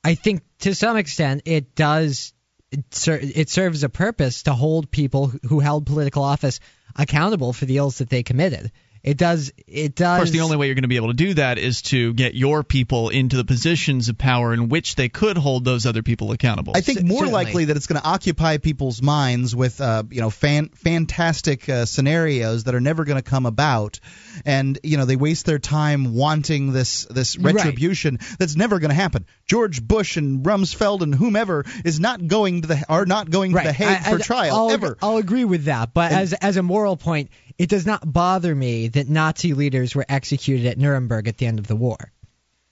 I 0.04 0.16
think 0.16 0.42
to 0.60 0.74
some 0.74 0.98
extent 0.98 1.44
it 1.46 1.76
does. 1.76 2.34
It, 2.70 2.94
ser- 2.94 3.20
it 3.22 3.50
serves 3.50 3.84
a 3.84 3.90
purpose 3.90 4.44
to 4.44 4.54
hold 4.54 4.92
people 4.92 5.28
who- 5.28 5.40
who 5.48 5.60
held 5.62 5.86
political 5.86 6.22
office 6.24 6.60
accountable 6.98 7.54
for 7.54 7.66
the 7.66 7.78
ills 7.78 8.00
that 8.00 8.10
they 8.10 8.24
committed. 8.24 8.72
It 9.04 9.18
does. 9.18 9.52
It 9.68 9.96
does. 9.96 10.16
Of 10.18 10.20
course, 10.20 10.32
the 10.32 10.42
only 10.42 10.58
way 10.58 10.66
you're 10.68 10.76
going 10.76 10.82
to 10.84 10.88
be 10.88 10.96
able 10.98 11.08
to 11.10 11.14
do 11.14 11.34
that 11.36 11.58
is 11.58 11.82
to 11.84 12.14
get 12.14 12.36
your 12.36 12.64
people 12.64 13.10
into 13.10 13.38
the 13.38 13.46
positions 13.46 14.10
of 14.10 14.18
power 14.18 14.54
in 14.54 14.70
which 14.70 14.96
they 14.96 15.10
could 15.10 15.38
hold 15.38 15.64
those 15.66 15.86
other 15.86 16.04
people 16.04 16.32
accountable. 16.32 16.74
I 16.76 16.82
think 16.82 17.04
more 17.04 17.20
certainly. 17.20 17.34
likely 17.46 17.66
that 17.66 17.78
it's 17.78 17.88
going 17.88 18.02
to 18.02 18.08
occupy 18.08 18.58
people's 18.58 19.02
minds 19.02 19.56
with 19.56 19.80
uh, 19.82 20.04
you 20.10 20.22
know 20.22 20.30
fan, 20.30 20.70
fantastic 20.70 21.70
uh, 21.70 21.86
scenarios 21.86 22.66
that 22.66 22.76
are 22.76 22.82
never 22.82 23.06
going 23.06 23.18
to 23.22 23.28
come 23.30 23.46
about, 23.46 24.00
and 24.46 24.80
you 24.84 24.98
know 24.98 25.06
they 25.06 25.16
waste 25.16 25.46
their 25.46 25.60
time 25.60 26.14
wanting 26.14 26.72
this 26.74 27.06
this 27.06 27.38
Right. 27.38 27.54
retribution 27.56 28.20
that's 28.40 28.56
never 28.56 28.80
going 28.80 28.90
to 28.90 28.96
happen. 28.96 29.26
George 29.46 29.82
Bush 29.86 30.18
and 30.18 30.44
Rumsfeld 30.46 31.02
and 31.02 31.14
whomever 31.14 31.66
is 31.86 32.00
not 32.00 32.26
going 32.26 32.62
to 32.64 32.68
the 32.68 32.86
are 32.90 33.06
not 33.06 33.30
going 33.30 33.54
right. 33.54 33.62
to 33.64 33.68
the 33.70 33.74
Hague 33.74 33.88
I- 33.88 34.10
for 34.12 34.16
I- 34.16 34.22
trial 34.22 34.56
I'll, 34.56 34.72
ever. 34.72 34.98
I'll 35.02 35.18
agree 35.18 35.46
with 35.46 35.66
that, 35.66 35.94
but 35.94 36.12
as 36.12 36.34
as 36.34 36.58
a 36.58 36.64
moral 36.64 36.98
point, 36.98 37.30
it 37.58 37.70
does 37.70 37.86
not 37.86 38.02
bother 38.12 38.54
me 38.54 38.90
that 38.90 39.10
Nazi 39.10 39.54
leaders 39.54 39.96
were 39.96 40.06
executed 40.08 40.68
at 40.68 40.78
Nuremberg 40.78 41.28
at 41.28 41.38
the 41.38 41.46
end 41.46 41.60
of 41.60 41.68
the 41.68 41.76
war. 41.76 41.98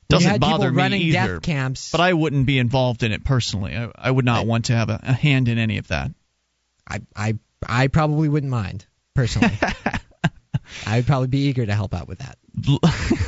Doesn't 0.08 0.30
had 0.30 0.42
bother 0.42 0.68
people 0.68 0.76
me 0.76 0.82
running 0.82 1.02
either. 1.02 1.36
death 1.36 1.42
camps. 1.42 1.92
But 1.92 2.02
I 2.02 2.14
wouldn't 2.14 2.46
be 2.46 2.60
involved 2.60 3.02
in 3.04 3.12
it 3.12 3.24
personally. 3.24 3.76
I, 3.76 3.90
I 3.96 4.12
would 4.12 4.26
not 4.26 4.46
want 4.46 4.66
to 4.66 4.76
have 4.76 4.90
a, 4.90 5.00
a 5.02 5.14
hand 5.14 5.48
in 5.48 5.58
any 5.58 5.80
of 5.80 5.88
that. 5.88 6.12
I, 6.88 7.02
I, 7.16 7.40
I 7.68 7.88
probably 7.88 8.30
wouldn't 8.30 8.52
mind 8.52 8.86
personally. 9.16 9.58
I 10.86 10.98
would 10.98 11.08
probably 11.08 11.28
be 11.28 11.48
eager 11.48 11.66
to 11.66 11.74
help 11.74 11.94
out 11.94 12.08
with 12.08 12.20
that. 12.20 12.38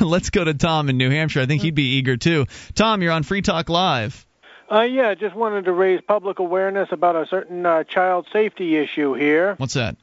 Let's 0.00 0.30
go 0.30 0.44
to 0.44 0.54
Tom 0.54 0.88
in 0.88 0.96
New 0.96 1.10
Hampshire. 1.10 1.40
I 1.40 1.46
think 1.46 1.62
he'd 1.62 1.74
be 1.74 1.96
eager 1.96 2.16
too. 2.16 2.46
Tom, 2.74 3.02
you're 3.02 3.12
on 3.12 3.24
Free 3.24 3.42
Talk 3.42 3.68
Live. 3.68 4.24
Uh, 4.70 4.82
yeah, 4.82 5.14
just 5.14 5.34
wanted 5.34 5.64
to 5.64 5.72
raise 5.72 6.00
public 6.06 6.38
awareness 6.38 6.88
about 6.92 7.16
a 7.16 7.26
certain 7.26 7.64
uh, 7.64 7.84
child 7.84 8.26
safety 8.32 8.76
issue 8.76 9.14
here. 9.14 9.54
What's 9.56 9.74
that? 9.74 9.96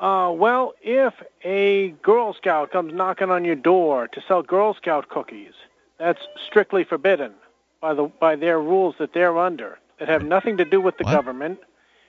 Uh, 0.00 0.30
well, 0.32 0.74
if 0.82 1.14
a 1.44 1.88
Girl 2.02 2.34
Scout 2.34 2.70
comes 2.70 2.92
knocking 2.92 3.30
on 3.30 3.44
your 3.44 3.54
door 3.56 4.08
to 4.08 4.20
sell 4.28 4.42
Girl 4.42 4.74
Scout 4.74 5.08
cookies, 5.08 5.52
that's 5.98 6.20
strictly 6.46 6.84
forbidden 6.84 7.32
by 7.80 7.94
the 7.94 8.04
by 8.20 8.36
their 8.36 8.60
rules 8.60 8.94
that 8.98 9.12
they're 9.14 9.38
under 9.38 9.78
that 9.98 10.08
have 10.08 10.22
nothing 10.24 10.58
to 10.58 10.64
do 10.64 10.80
with 10.80 10.98
the 10.98 11.04
What? 11.04 11.12
government. 11.14 11.60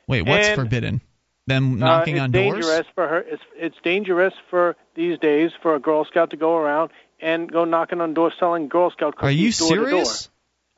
Wait, 0.08 0.24
what's 0.28 0.48
And- 0.50 0.56
forbidden? 0.56 1.02
Them 1.46 1.80
knocking 1.80 2.16
uh, 2.16 2.18
it's 2.18 2.24
on 2.26 2.32
dangerous 2.32 2.66
doors? 2.66 2.86
for 2.94 3.08
her. 3.08 3.20
It's 3.20 3.44
it's 3.56 3.78
dangerous 3.82 4.34
for 4.50 4.76
these 4.96 5.18
days 5.18 5.52
for 5.62 5.76
a 5.76 5.80
Girl 5.80 6.04
Scout 6.04 6.32
to 6.32 6.36
go 6.38 6.58
around 6.58 6.92
and 7.22 7.50
go 7.50 7.64
knocking 7.64 8.02
on 8.02 8.14
doors 8.14 8.34
selling 8.38 8.68
Girl 8.68 8.92
Scout 8.92 9.16
cookies. 9.16 9.28
Are 9.30 9.32
you 9.32 9.52
door 9.54 9.68
serious? 9.88 10.30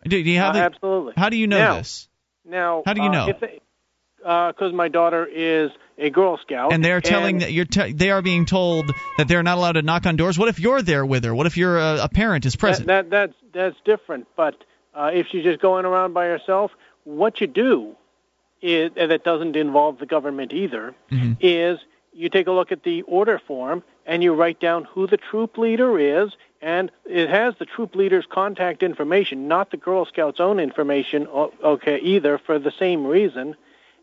Do, 0.04 0.24
do 0.24 0.30
you 0.30 0.38
have 0.38 0.52
Uh, 0.52 0.60
the, 0.60 0.64
absolutely. 0.66 1.14
How 1.18 1.30
do 1.30 1.38
you 1.38 1.48
know 1.48 1.58
Now- 1.58 1.78
this? 1.78 2.08
Now, 2.46 2.84
How 2.86 2.94
do 2.94 3.02
you 3.02 3.10
uh, 3.10 3.12
know? 3.12 3.34
Because 4.52 4.72
my 4.74 4.88
daughter 4.90 5.26
is 5.26 5.72
a 6.00 6.10
Girl 6.10 6.38
Scout, 6.38 6.74
And 6.74 6.84
they're 6.84 7.02
telling 7.02 7.36
and 7.36 7.42
that 7.44 7.52
you're 7.52 7.66
te- 7.66 7.94
they 7.94 8.10
are 8.10 8.22
being 8.22 8.46
told 8.46 8.92
that 9.18 9.28
they're 9.28 9.44
not 9.44 9.58
allowed 9.58 9.74
to 9.74 9.82
knock 9.82 10.06
on 10.06 10.16
doors. 10.16 10.38
What 10.38 10.48
if 10.48 10.60
you're 10.60 10.82
there 10.82 11.06
with 11.06 11.24
her? 11.24 11.36
What 11.36 11.46
if 11.46 11.58
your 11.58 11.80
uh, 11.80 12.04
a 12.04 12.10
parent 12.10 12.46
is 12.46 12.56
present? 12.56 12.88
That, 12.88 13.10
that 13.10 13.34
that's 13.52 13.76
that's 13.76 13.76
different. 13.86 14.28
But 14.36 14.56
uh, 14.94 15.12
if 15.14 15.28
she's 15.28 15.44
just 15.44 15.62
going 15.62 15.86
around 15.86 16.14
by 16.14 16.26
herself, 16.26 16.72
what 17.04 17.42
you 17.42 17.48
do 17.48 17.96
is 18.62 18.92
and 18.96 19.12
that 19.12 19.24
doesn't 19.24 19.56
involve 19.56 20.00
the 20.00 20.06
government 20.06 20.54
either. 20.54 20.96
Mm-hmm. 21.12 21.34
Is 21.40 21.80
you 22.14 22.30
take 22.30 22.48
a 22.48 22.52
look 22.52 22.72
at 22.72 22.84
the 22.84 23.04
order 23.04 23.40
form 23.40 23.84
and 24.06 24.24
you 24.24 24.34
write 24.34 24.60
down 24.60 24.86
who 24.86 25.08
the 25.08 25.18
troop 25.18 25.58
leader 25.58 26.00
is, 26.00 26.32
and 26.62 26.92
it 27.06 27.30
has 27.30 27.54
the 27.60 27.66
troop 27.66 27.96
leader's 27.96 28.26
contact 28.26 28.84
information, 28.84 29.48
not 29.48 29.72
the 29.72 29.78
Girl 29.78 30.06
Scouts' 30.06 30.40
own 30.40 30.60
information. 30.60 31.28
Okay, 31.28 32.00
either 32.00 32.38
for 32.40 32.60
the 32.60 32.72
same 32.72 33.06
reason, 33.06 33.56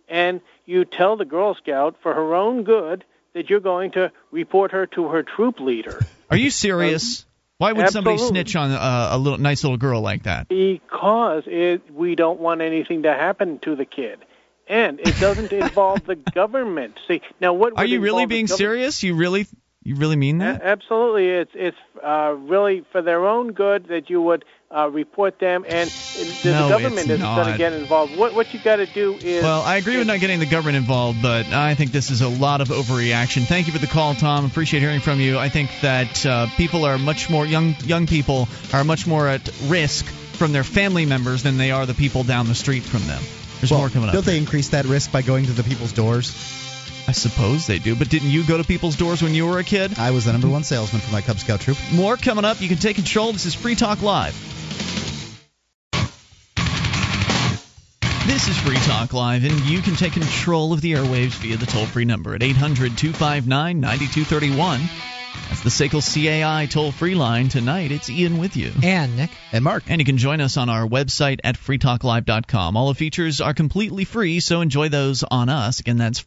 and 0.08 0.40
you 0.64 0.84
tell 0.84 1.16
the 1.16 1.24
Girl 1.24 1.54
Scout 1.54 1.96
for 2.02 2.14
her 2.14 2.34
own 2.34 2.64
good 2.64 3.04
that 3.34 3.50
you're 3.50 3.60
going 3.60 3.92
to 3.92 4.12
report 4.30 4.72
her 4.72 4.86
to 4.86 5.08
her 5.08 5.22
troop 5.22 5.60
leader. 5.60 6.02
Are 6.30 6.36
you 6.36 6.50
serious? 6.50 7.26
Why 7.58 7.72
would 7.72 7.90
somebody 7.90 8.18
snitch 8.18 8.54
on 8.54 8.70
a, 8.70 9.08
a 9.12 9.18
little 9.18 9.38
nice 9.38 9.64
little 9.64 9.78
girl 9.78 10.00
like 10.00 10.24
that? 10.24 10.48
because 10.48 11.44
it, 11.46 11.90
we 11.94 12.14
don't 12.14 12.40
want 12.40 12.60
anything 12.60 13.04
to 13.04 13.12
happen 13.12 13.58
to 13.60 13.74
the 13.74 13.84
kid, 13.84 14.18
and 14.66 15.00
it 15.00 15.18
doesn't 15.18 15.52
involve 15.64 16.04
the 16.06 16.16
government. 16.16 16.98
See, 17.08 17.22
now 17.40 17.54
what 17.54 17.72
Are 17.76 17.84
you 17.84 18.00
really 18.00 18.26
being 18.26 18.46
serious? 18.46 19.02
You 19.02 19.14
really 19.14 19.46
you 19.82 19.94
really 19.94 20.16
mean 20.16 20.40
A- 20.42 20.44
that? 20.44 20.62
Absolutely, 20.62 21.28
it's 21.28 21.52
it's 21.54 21.76
uh, 22.02 22.34
really 22.36 22.84
for 22.92 23.00
their 23.00 23.24
own 23.24 23.52
good 23.52 23.88
that 23.88 24.10
you 24.10 24.20
would 24.20 24.44
uh, 24.70 24.88
report 24.90 25.38
them, 25.38 25.64
and 25.68 25.88
the, 25.88 26.50
No, 26.50 26.68
government 26.68 27.08
isn't 27.08 27.20
going 27.20 27.52
to 27.52 27.58
get 27.58 27.72
involved. 27.72 28.16
What 28.16 28.34
what 28.34 28.52
you 28.52 28.60
got 28.60 28.76
to 28.76 28.86
do 28.86 29.14
is 29.14 29.42
Well, 29.42 29.62
I 29.62 29.76
agree 29.76 29.96
with 29.98 30.06
not 30.06 30.20
getting 30.20 30.40
the 30.40 30.46
government 30.46 30.76
involved, 30.76 31.22
but 31.22 31.46
I 31.46 31.74
think 31.74 31.92
this 31.92 32.10
is 32.10 32.20
a 32.20 32.28
lot 32.28 32.60
of 32.60 32.68
overreaction. 32.68 33.46
Thank 33.46 33.66
you 33.66 33.72
for 33.72 33.78
the 33.78 33.86
call, 33.86 34.14
Tom. 34.14 34.44
Appreciate 34.44 34.80
hearing 34.80 35.00
from 35.00 35.20
you. 35.20 35.38
I 35.38 35.48
think 35.48 35.70
that 35.82 36.26
uh, 36.26 36.46
people 36.56 36.84
are 36.84 36.98
much 36.98 37.30
more 37.30 37.46
young 37.46 37.76
young 37.84 38.06
people 38.06 38.48
are 38.72 38.84
much 38.84 39.06
more 39.06 39.28
at 39.28 39.48
risk 39.66 40.04
from 40.06 40.52
their 40.52 40.64
family 40.64 41.06
members 41.06 41.42
than 41.42 41.56
they 41.56 41.70
are 41.70 41.86
the 41.86 41.94
people 41.94 42.24
down 42.24 42.46
the 42.48 42.54
street 42.54 42.82
from 42.82 43.06
them. 43.06 43.22
There's 43.60 43.70
Well, 43.70 43.80
more 43.80 43.88
coming 43.88 44.08
up. 44.08 44.14
don't 44.14 44.26
they 44.26 44.36
increase 44.36 44.70
that 44.70 44.84
risk 44.84 45.12
by 45.12 45.22
going 45.22 45.46
to 45.46 45.52
the 45.52 45.62
people's 45.62 45.92
doors? 45.92 46.34
I 47.08 47.12
suppose 47.12 47.68
they 47.68 47.78
do, 47.78 47.94
but 47.94 48.08
didn't 48.08 48.30
you 48.30 48.42
go 48.44 48.56
to 48.58 48.64
people's 48.64 48.96
doors 48.96 49.22
when 49.22 49.32
you 49.32 49.46
were 49.46 49.58
a 49.60 49.64
kid? 49.64 49.96
I 49.96 50.10
was 50.10 50.24
the 50.24 50.32
number 50.32 50.48
one 50.48 50.64
salesman 50.64 51.00
for 51.00 51.12
my 51.12 51.20
Cub 51.22 51.38
Scout 51.38 51.60
troop. 51.60 51.78
More 51.92 52.16
coming 52.16 52.44
up. 52.44 52.60
You 52.60 52.66
can 52.68 52.78
take 52.78 52.96
control. 52.96 53.32
This 53.32 53.46
is 53.46 53.54
Free 53.54 53.76
Talk 53.76 54.02
Live. 54.02 54.34
This 58.26 58.48
is 58.48 58.58
Free 58.58 58.76
Talk 58.76 59.12
Live, 59.12 59.44
and 59.44 59.60
you 59.60 59.80
can 59.80 59.94
take 59.94 60.12
control 60.12 60.72
of 60.72 60.80
the 60.80 60.92
airwaves 60.92 61.34
via 61.34 61.56
the 61.56 61.66
toll 61.66 61.86
free 61.86 62.04
number 62.04 62.34
at 62.34 62.42
800 62.42 62.98
259 62.98 63.80
9231. 63.80 64.80
That's 65.48 65.62
the 65.62 65.70
SACL 65.70 66.02
CAI 66.02 66.66
toll 66.66 66.90
free 66.90 67.14
line. 67.14 67.48
Tonight, 67.48 67.92
it's 67.92 68.10
Ian 68.10 68.38
with 68.38 68.56
you. 68.56 68.72
And 68.82 69.16
Nick. 69.16 69.30
And 69.52 69.62
Mark. 69.62 69.84
And 69.86 70.00
you 70.00 70.04
can 70.04 70.18
join 70.18 70.40
us 70.40 70.56
on 70.56 70.68
our 70.68 70.86
website 70.86 71.40
at 71.44 71.56
freetalklive.com. 71.56 72.76
All 72.76 72.88
the 72.88 72.94
features 72.94 73.40
are 73.40 73.54
completely 73.54 74.04
free, 74.04 74.40
so 74.40 74.60
enjoy 74.60 74.88
those 74.88 75.22
on 75.22 75.48
us. 75.48 75.78
Again, 75.80 75.96
that's 75.96 76.20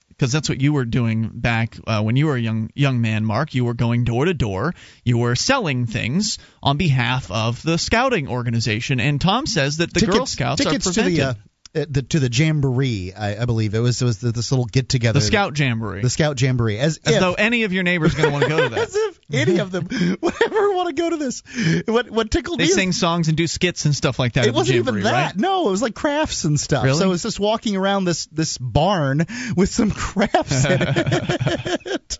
because 0.09 0.33
that's 0.33 0.49
what 0.49 0.61
you 0.61 0.73
were 0.73 0.85
doing 0.85 1.31
back 1.33 1.79
uh, 1.87 2.03
when 2.03 2.17
you 2.17 2.27
were 2.27 2.35
a 2.35 2.41
young 2.41 2.71
young 2.75 3.01
man, 3.01 3.25
Mark. 3.25 3.55
You 3.55 3.65
were 3.67 3.75
going 3.75 4.03
door 4.03 4.25
to 4.25 4.35
door. 4.35 4.75
You 5.05 5.19
were 5.19 5.37
selling 5.37 5.87
things 5.87 6.39
on 6.61 6.77
behalf 6.77 7.31
of 7.31 7.63
the 7.63 7.79
scouting 7.79 8.27
organization. 8.27 8.99
And 8.99 9.21
Tom 9.21 9.47
says 9.47 9.77
that 9.77 9.95
the 9.95 10.01
tickets, 10.01 10.17
Girl 10.17 10.27
Scouts 10.27 10.65
tickets 10.65 10.89
are 10.89 10.93
prevented. 10.93 11.17
To 11.19 11.23
the, 11.23 11.29
uh, 11.29 11.35
Uh, 11.77 11.85
the, 11.89 12.01
to 12.01 12.19
the 12.19 12.31
jamboree, 12.33 13.13
I, 13.13 13.43
I 13.43 13.45
believe 13.45 13.75
it 13.75 13.81
was. 13.81 14.01
It 14.01 14.05
was 14.07 14.19
this 14.21 14.51
little 14.51 14.65
get 14.65 14.89
together. 14.89 15.21
the 15.21 15.25
Scout 15.27 15.59
Jamboree. 15.59 16.01
The 16.01 16.09
Scout 16.09 16.41
Jamboree. 16.41 16.79
As, 16.79 16.99
as 17.05 17.15
if, 17.15 17.21
though 17.21 17.35
any 17.35 17.65
of 17.65 17.75
your 17.75 17.83
neighbors 17.83 18.15
are 18.15 18.23
going 18.23 18.29
to 18.29 18.33
want 18.33 18.45
to 18.45 18.49
go 18.49 18.63
to 18.63 18.69
that. 18.75 18.79
as 18.89 18.95
if 18.97 19.21
any 19.31 19.59
of 19.59 19.71
them 19.71 19.87
would 20.23 20.35
ever 20.43 20.73
want 20.73 20.89
to 20.89 20.95
go 20.95 21.11
to 21.11 21.17
this. 21.19 21.43
What 21.87 22.11
what 22.11 22.31
tickled 22.31 22.59
They 22.59 22.65
me? 22.65 22.69
is- 22.71 22.75
sing 22.75 22.93
songs 22.93 23.29
and 23.29 23.37
do 23.37 23.47
skits 23.47 23.85
and 23.85 23.95
stuff 23.95 24.19
like 24.19 24.33
that. 24.33 24.47
it 24.47 24.55
wasn't 24.55 24.77
Jamboree, 24.77 25.01
even 25.01 25.13
that. 25.13 25.27
Right? 25.33 25.37
No, 25.37 25.69
it 25.69 25.71
was 25.71 25.83
like 25.83 25.95
crafts 25.95 26.45
and 26.45 26.59
stuff. 26.59 26.85
Really? 26.85 26.99
So 26.99 27.05
it 27.05 27.09
was 27.09 27.23
just 27.23 27.39
walking 27.39 27.77
around 27.77 28.05
this 28.07 28.25
this 28.27 28.57
barn 28.57 29.27
with 29.55 29.69
some 29.69 29.91
crafts 29.95 30.65
in 30.65 30.79
it. 30.81 32.19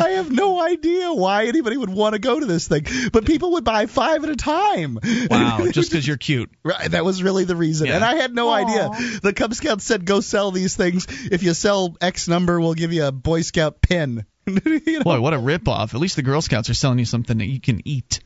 I 0.00 0.10
have 0.16 0.30
no 0.32 0.60
idea 0.62 1.12
why 1.12 1.46
anybody 1.46 1.76
would 1.76 1.90
want 1.90 2.14
to 2.14 2.18
go 2.18 2.40
to 2.40 2.46
this 2.46 2.66
thing, 2.68 2.86
but 3.12 3.26
people 3.26 3.52
would 3.52 3.64
buy 3.64 3.84
five 3.86 4.24
at 4.24 4.30
a 4.30 4.36
time. 4.36 4.98
Wow, 5.30 5.66
just 5.70 5.90
because 5.90 6.06
you're 6.06 6.16
cute. 6.16 6.50
Right, 6.64 6.90
that 6.90 7.04
was 7.04 7.22
really 7.22 7.44
the 7.44 7.56
reason. 7.56 7.86
Yeah. 7.88 7.96
And 7.96 8.04
I 8.04 8.14
had 8.16 8.34
no 8.34 8.50
idea. 8.50 8.87
The 9.22 9.32
Cub 9.32 9.54
Scouts 9.54 9.84
said, 9.84 10.04
go 10.04 10.20
sell 10.20 10.50
these 10.50 10.76
things. 10.76 11.06
If 11.30 11.42
you 11.42 11.54
sell 11.54 11.96
X 12.00 12.28
number, 12.28 12.60
we'll 12.60 12.74
give 12.74 12.92
you 12.92 13.04
a 13.04 13.12
Boy 13.12 13.42
Scout 13.42 13.80
pin. 13.80 14.24
You 14.48 14.98
know? 14.98 15.04
Boy, 15.04 15.20
what 15.20 15.34
a 15.34 15.38
ripoff. 15.38 15.92
At 15.92 16.00
least 16.00 16.16
the 16.16 16.22
Girl 16.22 16.40
Scouts 16.40 16.70
are 16.70 16.74
selling 16.74 16.98
you 16.98 17.04
something 17.04 17.36
that 17.36 17.46
you 17.46 17.60
can 17.60 17.86
eat. 17.86 18.20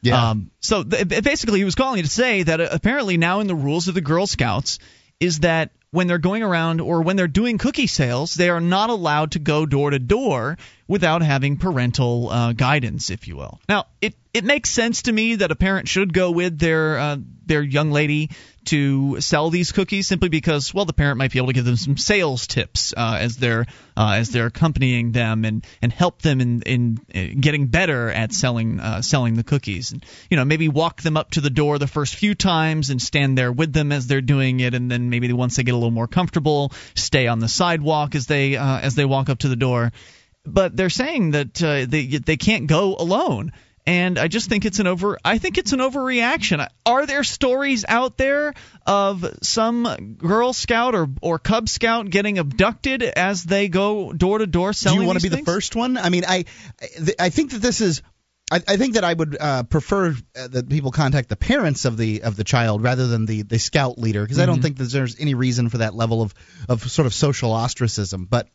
Yeah. 0.00 0.30
Um, 0.30 0.50
so 0.60 0.82
th- 0.82 1.06
basically, 1.22 1.58
he 1.58 1.64
was 1.64 1.74
calling 1.74 2.02
to 2.02 2.08
say 2.08 2.42
that 2.44 2.60
uh, 2.60 2.68
apparently 2.70 3.18
now 3.18 3.40
in 3.40 3.48
the 3.48 3.54
rules 3.54 3.88
of 3.88 3.94
the 3.94 4.00
Girl 4.00 4.26
Scouts 4.26 4.78
is 5.20 5.40
that 5.40 5.70
when 5.90 6.06
they're 6.06 6.18
going 6.18 6.42
around 6.42 6.80
or 6.80 7.02
when 7.02 7.16
they're 7.16 7.28
doing 7.28 7.58
cookie 7.58 7.86
sales, 7.86 8.34
they 8.34 8.50
are 8.50 8.60
not 8.60 8.90
allowed 8.90 9.32
to 9.32 9.38
go 9.38 9.66
door 9.66 9.90
to 9.90 9.98
door 9.98 10.58
without 10.86 11.22
having 11.22 11.56
parental 11.56 12.28
uh, 12.28 12.52
guidance, 12.52 13.10
if 13.10 13.26
you 13.26 13.36
will. 13.36 13.60
Now, 13.68 13.86
it 14.00 14.14
it 14.38 14.44
makes 14.44 14.70
sense 14.70 15.02
to 15.02 15.12
me 15.12 15.34
that 15.34 15.50
a 15.50 15.56
parent 15.56 15.88
should 15.88 16.12
go 16.12 16.30
with 16.30 16.58
their 16.58 16.96
uh, 16.96 17.16
their 17.44 17.60
young 17.60 17.90
lady 17.90 18.30
to 18.66 19.20
sell 19.20 19.50
these 19.50 19.72
cookies 19.72 20.06
simply 20.06 20.28
because 20.28 20.72
well 20.72 20.84
the 20.84 20.92
parent 20.92 21.18
might 21.18 21.32
be 21.32 21.38
able 21.38 21.48
to 21.48 21.52
give 21.54 21.64
them 21.64 21.76
some 21.76 21.96
sales 21.96 22.46
tips 22.46 22.94
uh, 22.96 23.16
as 23.18 23.36
they're 23.36 23.66
uh, 23.96 24.12
as 24.12 24.30
they're 24.30 24.46
accompanying 24.46 25.10
them 25.10 25.44
and 25.44 25.66
and 25.82 25.92
help 25.92 26.22
them 26.22 26.40
in 26.40 26.62
in 26.62 26.98
uh, 27.12 27.34
getting 27.40 27.66
better 27.66 28.10
at 28.12 28.32
selling 28.32 28.78
uh, 28.78 29.02
selling 29.02 29.34
the 29.34 29.42
cookies. 29.42 29.90
And 29.90 30.06
you 30.30 30.36
know 30.36 30.44
maybe 30.44 30.68
walk 30.68 31.02
them 31.02 31.16
up 31.16 31.32
to 31.32 31.40
the 31.40 31.50
door 31.50 31.78
the 31.78 31.88
first 31.88 32.14
few 32.14 32.36
times 32.36 32.90
and 32.90 33.02
stand 33.02 33.36
there 33.36 33.50
with 33.50 33.72
them 33.72 33.90
as 33.90 34.06
they're 34.06 34.20
doing 34.20 34.60
it. 34.60 34.74
And 34.74 34.88
then 34.88 35.10
maybe 35.10 35.32
once 35.32 35.56
they 35.56 35.64
get 35.64 35.72
a 35.72 35.78
little 35.78 35.90
more 35.90 36.06
comfortable 36.06 36.72
stay 36.94 37.26
on 37.26 37.40
the 37.40 37.48
sidewalk 37.48 38.14
as 38.14 38.26
they 38.26 38.56
uh, 38.56 38.78
as 38.78 38.94
they 38.94 39.04
walk 39.04 39.30
up 39.30 39.40
to 39.40 39.48
the 39.48 39.56
door. 39.56 39.90
But 40.44 40.76
they're 40.76 40.90
saying 40.90 41.32
that 41.32 41.60
uh, 41.60 41.86
they 41.88 42.06
they 42.06 42.36
can't 42.36 42.68
go 42.68 42.94
alone 42.94 43.52
and 43.88 44.18
I 44.18 44.28
just 44.28 44.48
think 44.48 44.64
it's 44.66 44.78
an 44.80 44.86
over. 44.86 45.18
I 45.24 45.38
think 45.38 45.56
it's 45.58 45.72
an 45.72 45.80
overreaction. 45.80 46.66
Are 46.84 47.06
there 47.06 47.24
stories 47.24 47.84
out 47.88 48.16
there 48.18 48.52
of 48.86 49.24
some 49.42 50.16
Girl 50.18 50.52
Scout 50.52 50.94
or 50.94 51.08
or 51.22 51.38
Cub 51.38 51.68
Scout 51.68 52.10
getting 52.10 52.38
abducted 52.38 53.02
as 53.02 53.44
they 53.44 53.68
go 53.68 54.12
door 54.12 54.38
to 54.38 54.46
door 54.46 54.72
selling? 54.74 54.98
Do 54.98 55.02
you 55.02 55.06
want 55.06 55.18
to 55.20 55.22
be 55.22 55.34
things? 55.34 55.46
the 55.46 55.50
first 55.52 55.74
one? 55.74 55.96
I 55.96 56.10
mean, 56.10 56.24
I 56.28 56.44
I- 56.82 57.26
I 57.26 57.30
think 57.30 57.52
that 57.52 57.62
this 57.62 57.80
is. 57.80 58.02
I, 58.50 58.56
I 58.66 58.76
think 58.78 58.94
that 58.94 59.04
I 59.04 59.12
would 59.12 59.36
uh, 59.38 59.62
prefer 59.64 60.16
uh, 60.34 60.48
that 60.48 60.70
people 60.70 60.90
contact 60.90 61.28
the 61.28 61.36
parents 61.36 61.84
of 61.84 61.98
the 61.98 62.22
of 62.22 62.34
the 62.34 62.44
child 62.44 62.82
rather 62.82 63.06
than 63.06 63.26
the, 63.26 63.42
the 63.42 63.58
scout 63.58 63.98
leader 63.98 64.22
because 64.22 64.38
I 64.38 64.42
Mm-hmm. 64.42 64.52
don't 64.52 64.62
think 64.62 64.76
that 64.78 64.90
there's 64.90 65.20
any 65.20 65.34
reason 65.34 65.68
for 65.68 65.78
that 65.78 65.94
level 65.94 66.22
of, 66.22 66.32
of 66.66 66.90
sort 66.90 67.04
of 67.04 67.12
social 67.12 67.52
ostracism. 67.52 68.24
But 68.24 68.48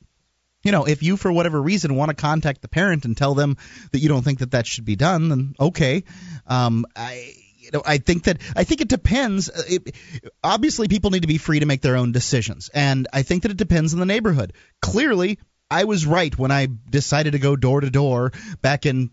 you 0.64 0.72
know, 0.72 0.86
if 0.86 1.04
you 1.04 1.18
for 1.18 1.32
whatever 1.32 1.62
reason 1.62 1.96
want 1.96 2.10
to 2.10 2.16
contact 2.16 2.62
the 2.62 2.68
parent 2.68 3.06
and 3.06 3.16
tell 3.16 3.36
them 3.36 3.58
that 3.92 4.00
you 4.00 4.10
don't 4.10 4.24
think 4.24 4.40
that 4.40 4.52
that 4.52 4.66
should 4.66 4.86
be 4.86 4.96
done, 4.96 5.30
then 5.30 5.56
okay. 5.60 6.04
Um, 6.48 6.86
I 6.96 7.34
you 7.60 7.72
know 7.72 7.84
I 7.86 7.98
think 7.98 8.24
that 8.24 8.40
I 8.56 8.64
think 8.64 8.82
it 8.82 8.88
depends. 8.88 9.50
Uh, 9.50 9.64
It, 9.68 9.96
obviously, 10.44 10.88
people 10.88 11.12
need 11.12 11.22
to 11.22 11.28
be 11.28 11.38
free 11.38 11.60
to 11.60 11.66
make 11.66 11.82
their 11.82 11.98
own 11.98 12.12
decisions, 12.12 12.70
and 12.74 13.08
I 13.14 13.24
think 13.24 13.44
that 13.44 13.52
it 13.52 13.58
depends 13.58 13.94
on 13.94 14.00
the 14.00 14.06
neighborhood. 14.06 14.54
Clearly, 14.82 15.40
I 15.70 15.84
was 15.86 16.06
right 16.06 16.38
when 16.38 16.52
I 16.52 16.68
decided 16.90 17.34
to 17.34 17.40
go 17.40 17.56
door 17.56 17.82
to 17.82 17.90
door 17.90 18.32
back 18.62 18.86
in 18.86 19.12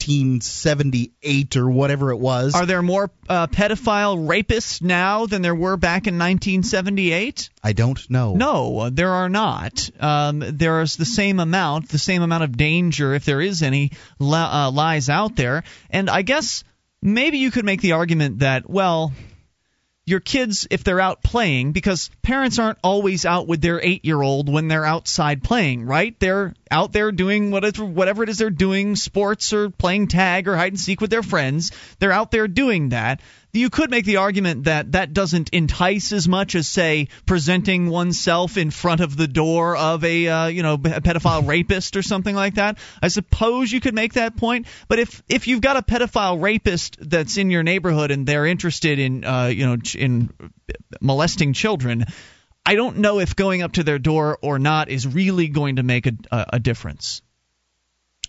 1978 0.00 1.56
or 1.56 1.70
whatever 1.70 2.10
it 2.10 2.16
was. 2.16 2.54
Are 2.54 2.66
there 2.66 2.82
more 2.82 3.10
uh, 3.28 3.46
pedophile 3.46 4.26
rapists 4.26 4.82
now 4.82 5.26
than 5.26 5.42
there 5.42 5.54
were 5.54 5.76
back 5.76 6.06
in 6.06 6.18
1978? 6.18 7.50
I 7.62 7.72
don't 7.72 8.10
know. 8.10 8.34
No, 8.34 8.90
there 8.90 9.12
are 9.12 9.28
not. 9.28 9.90
Um, 10.00 10.42
there 10.46 10.80
is 10.80 10.96
the 10.96 11.04
same 11.04 11.38
amount, 11.38 11.90
the 11.90 11.98
same 11.98 12.22
amount 12.22 12.44
of 12.44 12.56
danger, 12.56 13.14
if 13.14 13.24
there 13.24 13.40
is 13.40 13.62
any, 13.62 13.92
li- 14.18 14.38
uh, 14.38 14.70
lies 14.70 15.08
out 15.08 15.36
there. 15.36 15.64
And 15.90 16.08
I 16.08 16.22
guess 16.22 16.64
maybe 17.02 17.38
you 17.38 17.50
could 17.50 17.64
make 17.64 17.82
the 17.82 17.92
argument 17.92 18.40
that, 18.40 18.68
well, 18.68 19.12
your 20.06 20.20
kids, 20.20 20.66
if 20.70 20.82
they're 20.82 21.00
out 21.00 21.22
playing, 21.22 21.72
because 21.72 22.10
parents 22.22 22.58
aren't 22.58 22.78
always 22.82 23.26
out 23.26 23.46
with 23.46 23.60
their 23.60 23.80
eight 23.80 24.04
year 24.04 24.20
old 24.20 24.52
when 24.52 24.66
they're 24.66 24.84
outside 24.84 25.42
playing, 25.42 25.84
right? 25.84 26.18
They're 26.18 26.54
out 26.70 26.92
there 26.92 27.10
doing 27.12 27.50
whatever, 27.50 28.22
it 28.22 28.28
is 28.28 28.38
they're 28.38 28.50
doing, 28.50 28.96
sports 28.96 29.52
or 29.52 29.70
playing 29.70 30.08
tag 30.08 30.48
or 30.48 30.56
hide 30.56 30.72
and 30.72 30.80
seek 30.80 31.00
with 31.00 31.10
their 31.10 31.22
friends. 31.22 31.72
They're 31.98 32.12
out 32.12 32.30
there 32.30 32.48
doing 32.48 32.90
that. 32.90 33.20
You 33.52 33.68
could 33.68 33.90
make 33.90 34.04
the 34.04 34.18
argument 34.18 34.64
that 34.64 34.92
that 34.92 35.12
doesn't 35.12 35.50
entice 35.50 36.12
as 36.12 36.28
much 36.28 36.54
as, 36.54 36.68
say, 36.68 37.08
presenting 37.26 37.90
oneself 37.90 38.56
in 38.56 38.70
front 38.70 39.00
of 39.00 39.16
the 39.16 39.26
door 39.26 39.76
of 39.76 40.04
a, 40.04 40.28
uh, 40.28 40.46
you 40.46 40.62
know, 40.62 40.74
a 40.74 40.78
pedophile 40.78 41.44
rapist 41.48 41.96
or 41.96 42.02
something 42.02 42.34
like 42.34 42.54
that. 42.54 42.78
I 43.02 43.08
suppose 43.08 43.72
you 43.72 43.80
could 43.80 43.94
make 43.94 44.12
that 44.12 44.36
point. 44.36 44.68
But 44.86 45.00
if 45.00 45.22
if 45.28 45.48
you've 45.48 45.60
got 45.60 45.76
a 45.76 45.82
pedophile 45.82 46.40
rapist 46.40 46.98
that's 47.00 47.38
in 47.38 47.50
your 47.50 47.64
neighborhood 47.64 48.12
and 48.12 48.24
they're 48.24 48.46
interested 48.46 49.00
in, 49.00 49.24
uh, 49.24 49.46
you 49.46 49.66
know, 49.66 49.76
in 49.96 50.30
molesting 51.00 51.52
children, 51.52 52.06
I 52.64 52.74
don't 52.74 52.98
know 52.98 53.18
if 53.18 53.36
going 53.36 53.62
up 53.62 53.72
to 53.72 53.82
their 53.82 53.98
door 53.98 54.38
or 54.42 54.58
not 54.58 54.88
is 54.88 55.06
really 55.06 55.48
going 55.48 55.76
to 55.76 55.82
make 55.82 56.06
a, 56.06 56.12
a, 56.30 56.46
a 56.54 56.60
difference. 56.60 57.22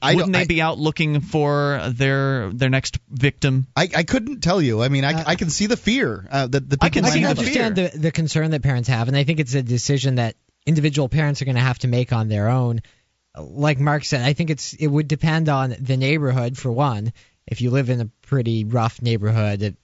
I 0.02 0.16
Wouldn't 0.16 0.34
don't, 0.34 0.42
they 0.42 0.48
be 0.48 0.62
out 0.62 0.80
looking 0.80 1.22
for 1.22 1.80
their 1.90 2.52
their 2.52 2.70
next 2.70 2.98
victim? 3.08 3.68
I, 3.76 3.88
I 3.96 4.04
couldn't 4.04 4.42
tell 4.42 4.60
you. 4.60 4.82
I 4.82 4.90
mean, 4.90 5.06
I, 5.06 5.24
I 5.28 5.36
can 5.36 5.52
see 5.52 5.68
the 5.68 5.78
fear 5.78 6.28
uh, 6.32 6.48
that 6.48 6.70
the 6.70 6.78
people 6.78 6.86
I 6.86 6.90
can 6.90 7.04
might 7.04 7.10
I 7.10 7.12
can 7.12 7.20
see 7.20 7.22
have. 7.22 7.38
understand 7.38 7.76
the, 7.76 7.92
the 8.00 8.12
concern 8.12 8.52
that 8.52 8.64
parents 8.64 8.90
have, 8.90 9.10
and 9.10 9.16
I 9.16 9.26
think 9.26 9.40
it's 9.40 9.54
a 9.54 9.62
decision 9.62 10.16
that 10.16 10.36
individual 10.66 11.08
parents 11.08 11.42
are 11.42 11.46
going 11.46 11.56
to 11.56 11.62
have 11.62 11.78
to 11.80 11.88
make 11.88 12.14
on 12.14 12.30
their 12.30 12.50
own. 12.50 12.82
Like 13.38 13.80
Mark 13.80 14.04
said, 14.04 14.24
I 14.24 14.34
think 14.34 14.50
it's 14.50 14.74
it 14.74 14.88
would 14.88 15.08
depend 15.08 15.50
on 15.50 15.76
the 15.80 15.98
neighborhood 15.98 16.58
for 16.58 16.72
one. 16.72 17.14
If 17.46 17.62
you 17.62 17.70
live 17.70 17.92
in 17.92 18.02
a 18.02 18.10
pretty 18.24 18.64
rough 18.64 19.02
neighborhood, 19.04 19.62
it 19.62 19.76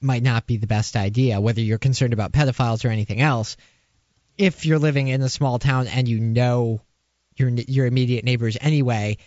might 0.00 0.22
not 0.22 0.46
be 0.46 0.56
the 0.56 0.66
best 0.66 0.96
idea. 0.96 1.40
Whether 1.40 1.60
you're 1.60 1.78
concerned 1.78 2.14
about 2.14 2.32
pedophiles 2.32 2.86
or 2.86 2.88
anything 2.88 3.20
else, 3.20 3.58
if 4.38 4.64
you're 4.64 4.78
living 4.78 5.08
in 5.08 5.20
a 5.22 5.28
small 5.28 5.58
town 5.58 5.86
and 5.88 6.08
you 6.08 6.20
know 6.20 6.80
your 7.36 7.50
your 7.50 7.86
immediate 7.86 8.24
neighbors 8.24 8.56
anyway, 8.60 9.18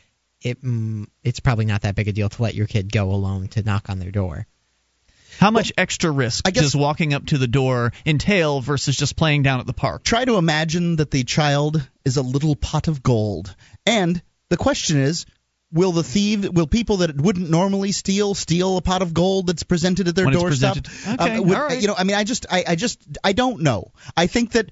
it 0.42 0.62
mm, 0.64 1.06
it's 1.24 1.40
probably 1.40 1.66
not 1.66 1.82
that 1.82 1.96
big 1.96 2.08
a 2.08 2.12
deal 2.12 2.30
to 2.30 2.42
let 2.42 2.56
your 2.56 2.68
kid 2.68 2.92
go 2.92 3.12
alone 3.12 3.48
to 3.50 3.62
knock 3.64 3.90
on 3.90 4.00
their 4.00 4.12
door. 4.12 4.48
How 5.40 5.50
much 5.50 5.72
extra 5.78 6.12
risk 6.12 6.48
I 6.48 6.52
guess- 6.52 6.64
does 6.64 6.76
walking 6.76 7.14
up 7.14 7.26
to 7.28 7.38
the 7.38 7.48
door 7.48 7.94
entail 8.06 8.62
versus 8.62 8.96
just 8.96 9.16
playing 9.16 9.44
down 9.44 9.60
at 9.60 9.66
the 9.66 9.74
park? 9.74 10.04
Try 10.04 10.26
to 10.26 10.38
imagine 10.38 10.98
that 10.98 11.10
the 11.12 11.24
child 11.24 11.88
is 12.06 12.18
a 12.18 12.22
little 12.22 12.56
pot 12.56 12.88
of 12.88 13.02
gold, 13.04 13.56
and 13.86 14.22
the 14.50 14.58
question 14.58 14.98
is. 14.98 15.26
Will 15.74 15.94
the 15.94 16.04
thief? 16.04 16.50
Will 16.50 16.68
people 16.68 16.98
that 16.98 17.16
wouldn't 17.16 17.50
normally 17.50 17.94
steal 17.94 18.34
steal 18.36 18.76
a 18.76 18.82
pot 18.82 19.02
of 19.02 19.14
gold 19.14 19.48
that's 19.48 19.64
presented 19.64 20.10
at 20.10 20.16
their 20.18 20.26
When 20.26 20.34
it's 20.34 20.44
doorstep? 20.44 20.84
presented. 20.84 21.22
Okay, 21.22 21.40
would- 21.40 21.58
all 21.58 21.64
right. 21.64 21.82
You 21.82 21.88
know, 21.88 21.96
I 21.98 22.04
mean, 22.04 22.18
I 22.18 22.26
just, 22.26 22.46
I, 22.52 22.66
I 22.68 22.76
just, 22.76 23.00
I 23.24 23.32
don't 23.32 23.62
know. 23.62 23.94
I 24.18 24.28
think 24.28 24.52
that 24.52 24.70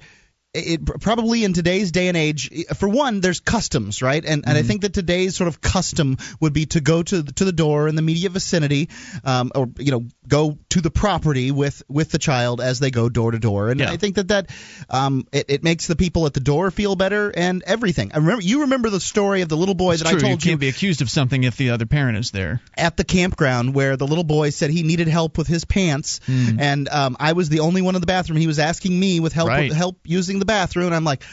it 0.53 0.83
probably 0.83 1.43
in 1.43 1.53
today's 1.53 1.91
day 1.91 2.07
and 2.07 2.17
age 2.17 2.49
for 2.75 2.89
one 2.89 3.21
there's 3.21 3.39
customs 3.39 4.01
right 4.01 4.25
and 4.25 4.45
and 4.47 4.57
I 4.57 4.63
think 4.63 4.81
that 4.81 4.93
today's 4.95 5.35
sort 5.35 5.47
of 5.47 5.61
custom 5.61 6.17
would 6.39 6.53
be 6.53 6.65
to 6.67 6.81
go 6.81 7.03
to 7.03 7.21
the, 7.21 7.31
to 7.33 7.45
the 7.45 7.51
door 7.51 7.87
in 7.87 7.93
the 7.93 7.99
immediate 7.99 8.31
vicinity 8.31 8.89
um, 9.23 9.51
or 9.53 9.69
you 9.77 9.91
know 9.91 10.05
go 10.27 10.57
to 10.69 10.81
the 10.81 10.89
property 10.89 11.51
with 11.51 11.83
with 11.87 12.09
the 12.09 12.17
child 12.17 12.61
as 12.61 12.79
they 12.79 12.89
go 12.89 13.09
door 13.09 13.29
to 13.31 13.37
door 13.37 13.69
and 13.69 13.79
Yeah. 13.79 13.91
I 13.91 13.97
think 13.97 14.15
that 14.15 14.29
that 14.29 14.49
um, 14.89 15.27
it, 15.31 15.45
it 15.49 15.63
makes 15.63 15.85
the 15.85 15.95
people 15.95 16.25
at 16.25 16.33
the 16.33 16.39
door 16.39 16.71
feel 16.71 16.95
better 16.95 17.29
and 17.29 17.61
everything 17.67 18.11
I 18.15 18.17
remember 18.17 18.41
you 18.41 18.61
remember 18.61 18.89
the 18.89 18.99
story 18.99 19.41
of 19.43 19.49
the 19.49 19.57
little 19.57 19.75
boy 19.75 19.93
It's 19.93 20.03
that 20.03 20.09
true. 20.09 20.17
I 20.17 20.21
told 20.21 20.43
you 20.43 20.49
you 20.49 20.51
can't 20.53 20.59
be 20.61 20.69
accused 20.69 21.03
of 21.03 21.11
something 21.11 21.43
if 21.43 21.57
the 21.57 21.69
other 21.69 21.85
parent 21.85 22.17
is 22.17 22.31
there. 22.31 22.59
at 22.75 22.97
the 22.97 23.03
campground 23.03 23.75
where 23.75 23.97
the 23.97 24.07
little 24.07 24.23
boy 24.23 24.49
said 24.49 24.71
he 24.71 24.81
needed 24.81 25.07
help 25.07 25.37
with 25.37 25.47
his 25.47 25.63
pants, 25.65 26.21
and 26.27 26.89
um, 26.89 27.17
I 27.19 27.33
was 27.33 27.49
the 27.49 27.59
only 27.59 27.81
one 27.83 27.93
in 27.95 28.01
the 28.01 28.07
bathroom. 28.07 28.39
He 28.39 28.47
was 28.47 28.57
asking 28.57 28.99
me 28.99 29.19
with 29.19 29.33
help 29.33 29.49
Right. 29.49 29.69
with 29.69 29.77
help 29.77 29.97
using 30.05 30.38
the 30.39 30.45
bathroom, 30.45 30.87
and 30.87 30.95
I'm 30.95 31.03
like, 31.03 31.23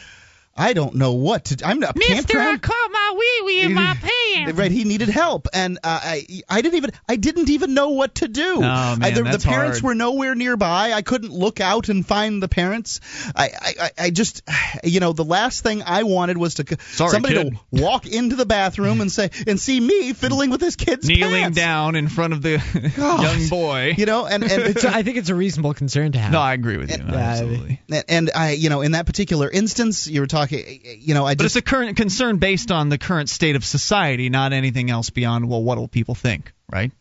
I 0.56 0.72
don't 0.72 0.94
know 0.94 1.12
what 1.12 1.46
to. 1.46 1.66
I'm 1.66 1.80
not 1.80 1.98
campground. 2.00 2.62
caught 2.62 2.90
my 2.90 3.14
wee 3.18 3.46
wee 3.46 3.60
in 3.62 3.74
my 3.74 3.94
pants. 3.94 4.15
Right, 4.44 4.70
he 4.70 4.84
needed 4.84 5.08
help, 5.08 5.48
and 5.52 5.78
uh, 5.78 6.00
I 6.02 6.26
I 6.48 6.60
didn't 6.62 6.76
even 6.76 6.90
I 7.08 7.16
didn't 7.16 7.50
even 7.50 7.74
know 7.74 7.90
what 7.90 8.16
to 8.16 8.28
do. 8.28 8.56
Oh, 8.56 8.60
man, 8.60 9.02
I, 9.02 9.10
the, 9.10 9.22
that's 9.22 9.42
the 9.44 9.48
parents 9.48 9.78
hard. 9.80 9.88
were 9.90 9.94
nowhere 9.94 10.34
nearby. 10.34 10.92
I 10.92 11.02
couldn't 11.02 11.32
look 11.32 11.60
out 11.60 11.88
and 11.88 12.06
find 12.06 12.42
the 12.42 12.48
parents. 12.48 13.00
I 13.34 13.44
I, 13.60 13.74
I- 13.80 13.90
I 14.06 14.10
just 14.10 14.42
you 14.84 15.00
know 15.00 15.12
the 15.12 15.24
last 15.24 15.62
thing 15.62 15.82
I 15.84 16.02
wanted 16.02 16.36
was 16.38 16.54
to 16.54 16.64
Sorry, 16.92 17.10
somebody 17.10 17.34
kid. 17.34 17.52
to 17.52 17.58
walk 17.82 18.06
into 18.06 18.36
the 18.36 18.46
bathroom 18.46 19.00
and 19.00 19.10
say 19.10 19.30
and 19.46 19.58
see 19.58 19.80
me 19.80 20.12
fiddling 20.12 20.50
with 20.50 20.60
this 20.60 20.76
kid's 20.76 21.08
Kneeling 21.08 21.42
pants. 21.42 21.56
down 21.56 21.96
in 21.96 22.08
front 22.08 22.32
of 22.34 22.42
the 22.42 22.62
young 22.96 23.48
boy. 23.48 23.94
You 23.96 24.06
know, 24.06 24.26
and 24.26 24.44
and 24.44 24.78
So 24.86 24.88
I 24.88 25.02
think 25.02 25.16
it's 25.16 25.28
a 25.30 25.34
reasonable 25.34 25.74
concern 25.74 26.12
to 26.12 26.18
have. 26.18 26.32
no, 26.32 26.40
I 26.40 26.52
agree 26.52 26.76
with 26.76 26.90
you. 26.90 26.96
And- 26.96 27.14
absolutely. 27.14 27.80
and 28.08 28.30
I, 28.34 28.52
you 28.52 28.68
know, 28.68 28.82
in 28.82 28.92
that 28.92 29.06
particular 29.06 29.50
instance, 29.50 30.06
you 30.06 30.20
were 30.20 30.26
talking, 30.26 30.80
you 31.00 31.14
know, 31.14 31.24
I 31.26 31.34
But 31.34 31.44
just 31.44 31.56
it's 31.56 31.66
a 31.66 31.70
current 31.70 31.96
concern 31.96 32.36
based 32.38 32.70
on 32.70 32.88
the 32.88 32.98
current 32.98 33.28
state 33.28 33.56
of 33.56 33.64
society, 33.64 34.25
not 34.28 34.52
anything 34.52 34.90
else 34.90 35.10
beyond 35.10 35.48
well, 35.48 35.62
what 35.62 35.78
will 35.78 35.88
people 35.88 36.14
think, 36.14 36.52
right? 36.70 36.92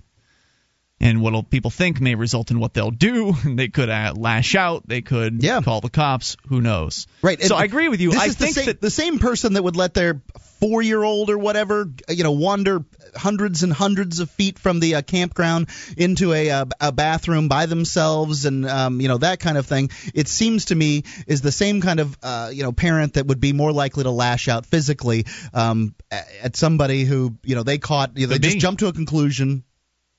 And 1.05 1.21
what 1.21 1.51
people 1.51 1.69
think 1.69 2.01
may 2.01 2.15
result 2.15 2.49
in 2.49 2.59
what 2.59 2.73
they'll 2.73 2.89
do. 2.89 3.35
They 3.55 3.67
could 3.69 3.89
uh, 3.89 4.13
lash 4.17 4.55
out. 4.55 4.87
They 4.87 5.01
could 5.01 5.43
Yeah. 5.43 5.61
call 5.61 5.79
the 5.79 5.89
cops. 5.89 6.35
Who 6.47 6.61
knows? 6.61 7.07
right. 7.21 7.41
So 7.41 7.55
and 7.55 7.61
I 7.61 7.65
agree 7.65 7.89
with 7.89 8.01
you. 8.01 8.11
I 8.13 8.29
think 8.29 8.37
the 8.37 8.47
same, 8.47 8.65
that 8.65 8.81
the 8.81 8.89
same 8.89 9.19
person 9.19 9.53
that 9.53 9.63
would 9.63 9.75
let 9.75 9.93
their 9.93 10.21
four-year-old 10.59 11.29
or 11.29 11.37
whatever, 11.37 11.89
you 12.09 12.23
know, 12.23 12.31
wander 12.31 12.83
hundreds 13.15 13.61
and 13.63 13.71
hundreds 13.71 14.19
of 14.19 14.31
feet 14.31 14.57
from 14.57 14.79
the 14.79 14.95
uh, 14.95 15.01
campground 15.03 15.69
into 15.95 16.33
a, 16.33 16.49
uh, 16.49 16.65
a 16.81 16.91
bathroom 16.91 17.47
by 17.47 17.65
themselves, 17.67 18.45
and 18.45 18.67
um, 18.67 18.99
you 18.99 19.07
know 19.07 19.19
that 19.19 19.39
kind 19.39 19.57
of 19.57 19.65
thing. 19.65 19.91
It 20.13 20.27
seems 20.27 20.65
to 20.65 20.75
me 20.75 21.03
is 21.27 21.41
the 21.41 21.51
same 21.51 21.81
kind 21.81 21.99
of 21.99 22.17
uh, 22.23 22.49
you 22.51 22.63
know 22.63 22.71
parent 22.71 23.13
that 23.13 23.27
would 23.27 23.39
be 23.39 23.53
more 23.53 23.71
likely 23.71 24.03
to 24.03 24.11
lash 24.11 24.47
out 24.47 24.65
physically 24.65 25.25
um, 25.53 25.93
at 26.11 26.55
somebody 26.55 27.03
who 27.03 27.37
you 27.43 27.55
know 27.55 27.63
they 27.63 27.77
caught. 27.77 28.17
You 28.17 28.27
know, 28.27 28.33
they 28.33 28.39
just 28.39 28.57
jumped 28.59 28.79
to 28.79 28.87
a 28.87 28.93
conclusion. 28.93 29.63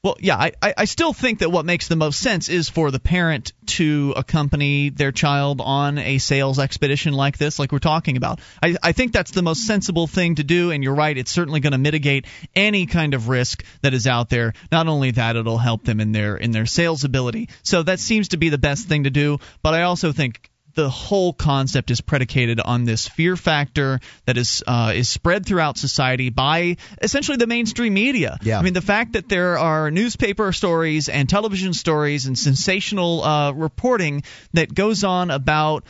Well, 0.07 0.17
yeah, 0.21 0.37
I, 0.39 0.75
I 0.77 0.85
still 0.85 1.13
think 1.13 1.41
that 1.41 1.51
what 1.51 1.65
makes 1.65 1.89
the 1.89 1.97
most 1.97 2.21
sense 2.21 2.49
is 2.49 2.69
for 2.69 2.93
the 2.93 3.01
parent 3.01 3.53
to 3.67 4.15
accompany 4.17 4.91
their 4.91 5.11
child 5.11 5.61
on 5.61 5.99
a 5.99 6.19
sales 6.19 6.61
expedition 6.61 7.13
like 7.13 7.39
this, 7.39 7.59
like 7.59 7.73
we're 7.73 7.81
talking 7.81 8.17
about. 8.17 8.39
I, 8.63 8.77
I 8.81 8.93
think 8.93 9.11
that's 9.11 9.33
the 9.33 9.43
most 9.43 9.67
sensible 9.67 10.07
thing 10.07 10.37
to 10.37 10.45
do, 10.45 10.71
and 10.71 10.85
you're 10.85 10.95
right, 10.95 11.19
it's 11.19 11.33
certainly 11.33 11.59
going 11.59 11.73
to 11.73 11.79
mitigate 11.79 12.27
any 12.55 12.87
kind 12.87 13.15
of 13.15 13.29
risk 13.29 13.65
that 13.83 13.95
is 13.95 14.07
out 14.07 14.29
there. 14.29 14.53
Not 14.71 14.87
only 14.87 15.11
that, 15.11 15.35
it'll 15.35 15.59
help 15.59 15.83
them 15.83 15.99
in 15.99 16.13
their 16.13 16.37
in 16.37 16.53
their 16.53 16.67
sales 16.67 17.03
ability. 17.03 17.49
So 17.65 17.83
that 17.83 17.99
seems 17.99 18.29
to 18.29 18.37
be 18.37 18.49
the 18.49 18.59
best 18.59 18.87
thing 18.87 19.03
to 19.05 19.11
do. 19.11 19.41
But 19.61 19.75
I 19.75 19.83
also 19.83 20.13
think 20.13 20.53
the 20.77 20.89
whole 20.89 21.33
concept 21.33 21.91
is 21.91 22.01
predicated 22.01 22.61
on 22.61 22.85
this 22.85 23.09
fear 23.09 23.35
factor 23.35 23.99
that 24.27 24.37
is 24.37 24.63
uh, 24.67 24.93
is 24.95 25.09
spread 25.09 25.45
throughout 25.45 25.79
society 25.79 26.31
by 26.31 26.77
essentially 27.03 27.39
the 27.39 27.47
mainstream 27.47 27.95
media. 27.95 28.39
Yeah. 28.43 28.59
I 28.59 28.63
mean, 28.63 28.75
the 28.75 28.83
fact 28.83 29.15
that 29.15 29.29
there 29.29 29.59
are 29.59 29.91
newspaper 29.91 30.53
stories 30.53 31.09
and 31.09 31.29
television 31.29 31.73
stories 31.73 32.27
and 32.27 32.39
sensational 32.39 33.25
uh, 33.25 33.53
reporting 33.53 34.23
that 34.53 34.73
goes 34.73 35.03
on 35.03 35.31
about. 35.31 35.85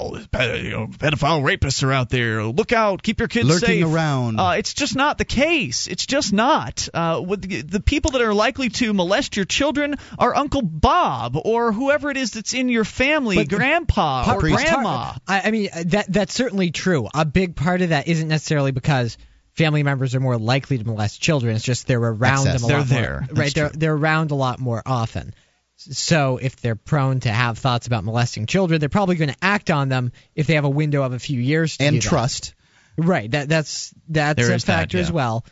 Oh, 0.00 0.14
there's 0.14 0.26
ped- 0.28 0.62
you 0.62 0.70
know, 0.70 0.86
pedophile 0.86 1.42
rapists 1.42 1.82
are 1.82 1.92
out 1.92 2.08
there. 2.08 2.44
Look 2.44 2.72
out! 2.72 3.02
Keep 3.02 3.18
your 3.18 3.28
kids 3.28 3.48
Lurking 3.48 3.66
safe. 3.82 3.84
around. 3.86 4.38
Uh, 4.38 4.50
it's 4.56 4.74
just 4.74 4.94
not 4.94 5.18
the 5.18 5.24
case. 5.24 5.86
It's 5.86 6.06
just 6.06 6.32
not. 6.32 6.88
Uh, 6.94 7.20
the, 7.36 7.62
the 7.62 7.80
people 7.80 8.12
that 8.12 8.20
are 8.20 8.32
likely 8.34 8.68
to 8.68 8.92
molest 8.94 9.36
your 9.36 9.44
children 9.44 9.96
are 10.18 10.34
Uncle 10.34 10.62
Bob 10.62 11.36
or 11.44 11.72
whoever 11.72 12.10
it 12.10 12.16
is 12.16 12.30
that's 12.32 12.54
in 12.54 12.68
your 12.68 12.84
family, 12.84 13.36
But- 13.36 13.48
Grandpa 13.48 14.24
Part- 14.24 14.44
or 14.44 14.48
part- 14.50 14.62
Grandma. 14.66 15.12
I, 15.26 15.40
I 15.44 15.50
mean, 15.50 15.68
uh, 15.74 15.82
that 15.88 16.12
that's 16.12 16.34
certainly 16.34 16.70
true. 16.70 17.08
A 17.14 17.24
big 17.24 17.56
part 17.56 17.82
of 17.82 17.88
that 17.90 18.06
isn't 18.08 18.28
necessarily 18.28 18.70
because 18.72 19.18
family 19.54 19.82
members 19.82 20.14
are 20.14 20.20
more 20.20 20.38
likely 20.38 20.78
to 20.78 20.84
molest 20.84 21.20
children. 21.20 21.56
It's 21.56 21.64
just 21.64 21.86
they're 21.88 21.98
around 21.98 22.46
Access. 22.46 22.60
them 22.62 22.64
a 22.64 22.68
They're 22.68 22.78
lot 22.78 22.86
there. 22.88 23.10
more. 23.12 23.20
That's 23.28 23.38
Right, 23.38 23.54
they're 23.54 23.70
they're 23.70 23.94
around 23.94 24.30
a 24.30 24.36
lot 24.36 24.60
more 24.60 24.82
often. 24.86 25.34
So 25.78 26.38
if 26.38 26.56
they're 26.56 26.74
prone 26.76 27.20
to 27.20 27.30
have 27.30 27.58
thoughts 27.58 27.86
about 27.86 28.04
molesting 28.04 28.46
children, 28.46 28.80
they're 28.80 28.88
probably 28.88 29.16
going 29.16 29.30
to 29.30 29.36
act 29.40 29.70
on 29.70 29.88
them 29.88 30.12
if 30.34 30.46
they 30.46 30.54
have 30.54 30.64
a 30.64 30.68
window 30.70 31.02
of 31.02 31.12
a 31.12 31.18
few 31.18 31.40
years 31.40 31.76
to 31.76 31.84
and 31.84 31.94
do 31.94 32.00
that. 32.00 32.08
trust. 32.08 32.54
Right. 32.96 33.30
That 33.30 33.48
that's 33.48 33.94
that's 34.08 34.36
There 34.36 34.50
a 34.50 34.54
is 34.56 34.64
that, 34.64 34.72
factor 34.80 34.98
as 34.98 35.10
well. 35.12 35.44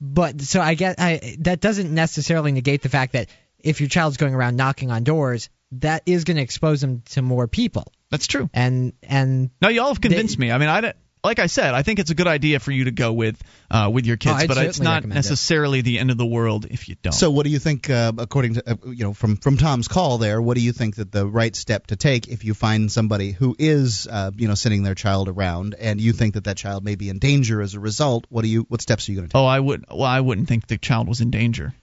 But 0.00 0.40
so 0.42 0.60
I 0.60 0.74
get 0.74 0.96
I 0.98 1.36
that 1.40 1.60
doesn't 1.60 1.92
necessarily 1.94 2.50
negate 2.52 2.82
the 2.82 2.88
fact 2.88 3.12
that 3.12 3.28
if 3.58 3.80
your 3.80 3.88
child's 3.88 4.16
going 4.16 4.34
around 4.34 4.56
knocking 4.56 4.90
on 4.90 5.04
doors, 5.04 5.48
that 5.72 6.02
is 6.06 6.24
going 6.24 6.36
to 6.38 6.42
expose 6.42 6.80
them 6.80 7.02
to 7.10 7.22
more 7.22 7.46
people. 7.46 7.92
That's 8.10 8.26
true. 8.26 8.50
And 8.52 8.94
and 9.02 9.50
No, 9.62 9.68
y'all 9.68 9.88
have 9.88 10.00
convinced 10.00 10.38
me. 10.38 10.50
I 10.50 10.58
mean, 10.58 10.68
I 10.68 10.80
don't- 10.80 10.96
like 11.28 11.38
I 11.38 11.46
said, 11.46 11.74
I 11.74 11.82
think 11.82 11.98
it's 11.98 12.10
a 12.10 12.14
good 12.14 12.26
idea 12.26 12.58
for 12.58 12.72
you 12.72 12.84
to 12.84 12.90
go 12.90 13.12
with 13.12 13.36
uh, 13.70 13.90
with 13.92 14.06
your 14.06 14.16
kids, 14.16 14.44
Oh, 14.44 14.46
but 14.46 14.56
it's 14.58 14.80
not 14.80 14.94
recommend 14.96 15.12
it. 15.12 15.14
necessarily 15.16 15.82
the 15.82 15.98
end 15.98 16.10
of 16.10 16.16
the 16.16 16.26
world 16.26 16.66
if 16.70 16.88
you 16.88 16.96
don't. 17.02 17.12
So, 17.12 17.30
what 17.30 17.44
do 17.44 17.50
you 17.50 17.58
think, 17.58 17.90
uh, 17.90 18.12
according 18.16 18.54
to 18.54 18.62
uh, 18.70 18.76
you 18.86 19.04
know 19.04 19.12
from 19.12 19.36
from 19.36 19.56
Tom's 19.58 19.88
call 19.88 20.16
there? 20.18 20.40
What 20.40 20.56
do 20.56 20.62
you 20.62 20.72
think 20.72 20.96
that 20.96 21.12
the 21.12 21.26
right 21.26 21.54
step 21.54 21.88
to 21.88 21.96
take 21.96 22.28
if 22.28 22.44
you 22.44 22.54
find 22.54 22.90
somebody 22.90 23.32
who 23.32 23.54
is 23.58 24.08
uh, 24.10 24.30
you 24.34 24.48
know 24.48 24.54
sending 24.54 24.82
their 24.84 24.94
child 24.94 25.28
around 25.28 25.74
and 25.78 26.00
you 26.00 26.12
think 26.12 26.34
that 26.34 26.44
that 26.44 26.56
child 26.56 26.82
may 26.84 26.94
be 26.96 27.08
in 27.10 27.18
danger 27.18 27.60
as 27.60 27.74
a 27.74 27.80
result? 27.80 28.26
What 28.30 28.42
do 28.42 28.48
you 28.48 28.62
what 28.68 28.80
steps 28.82 29.08
are 29.08 29.12
you 29.12 29.18
going 29.18 29.28
to 29.28 29.32
take? 29.32 29.38
oh, 29.40 29.46
I 29.46 29.60
would. 29.60 29.84
Well, 29.90 30.02
I 30.04 30.20
wouldn't 30.20 30.48
think 30.48 30.66
the 30.66 30.78
child 30.78 31.08
was 31.08 31.20
in 31.20 31.30
danger, 31.30 31.74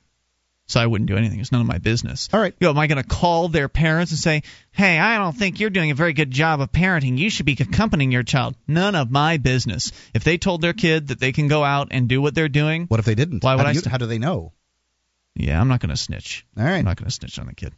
so 0.68 0.80
I 0.80 0.86
wouldn't 0.86 1.08
do 1.08 1.18
anything. 1.18 1.40
It's 1.40 1.52
none 1.52 1.62
of 1.62 1.68
my 1.68 1.78
business. 1.78 2.28
All 2.34 2.40
right. 2.40 2.54
You 2.60 2.66
know, 2.66 2.72
am 2.72 2.80
I 2.80 2.88
going 2.88 3.02
to 3.02 3.08
call 3.08 3.50
their 3.50 3.70
parents 3.70 4.12
and 4.12 4.20
say, 4.20 4.44
"Hey, 4.72 4.98
I 4.98 5.18
don't 5.18 5.36
think 5.36 5.60
you're 5.60 5.70
doing 5.70 5.92
a 5.92 5.96
very 5.96 6.14
good 6.14 6.32
job 6.32 6.62
of 6.62 6.72
parenting. 6.72 7.18
You 7.18 7.30
should 7.30 7.46
be 7.46 7.58
accompanying 7.60 8.12
your 8.12 8.24
child." 8.24 8.56
None 8.68 8.96
of 8.96 9.12
my 9.12 9.38
business. 9.38 9.92
If 10.14 10.24
they 10.24 10.38
told 10.38 10.62
their 10.62 10.74
kid 10.74 11.10
that 11.10 11.20
they 11.20 11.32
can 11.32 11.48
go 11.48 11.64
out 11.64 11.90
and 11.92 12.08
do 12.08 12.22
what 12.22 12.34
they're 12.34 12.50
doing, 12.50 12.86
What 12.88 13.00
if 13.00 13.06
they 13.06 13.16
didn't? 13.16 13.44
Why 13.44 13.56
would 13.56 13.62
how 13.62 13.70
I 13.70 13.74
do, 13.74 13.78
you, 13.78 13.82
st- 13.82 13.92
how 13.92 13.98
do 13.98 14.08
they 14.08 14.20
know? 14.20 14.54
Yeah, 15.36 15.60
I'm 15.60 15.68
not 15.68 15.82
going 15.82 15.90
to 15.90 15.98
snitch. 15.98 16.46
All 16.58 16.64
right. 16.64 16.78
I'm 16.78 16.86
not 16.86 16.98
going 16.98 17.10
to 17.10 17.14
snitch 17.14 17.38
on 17.40 17.48
the 17.48 17.54
kid. 17.54 17.74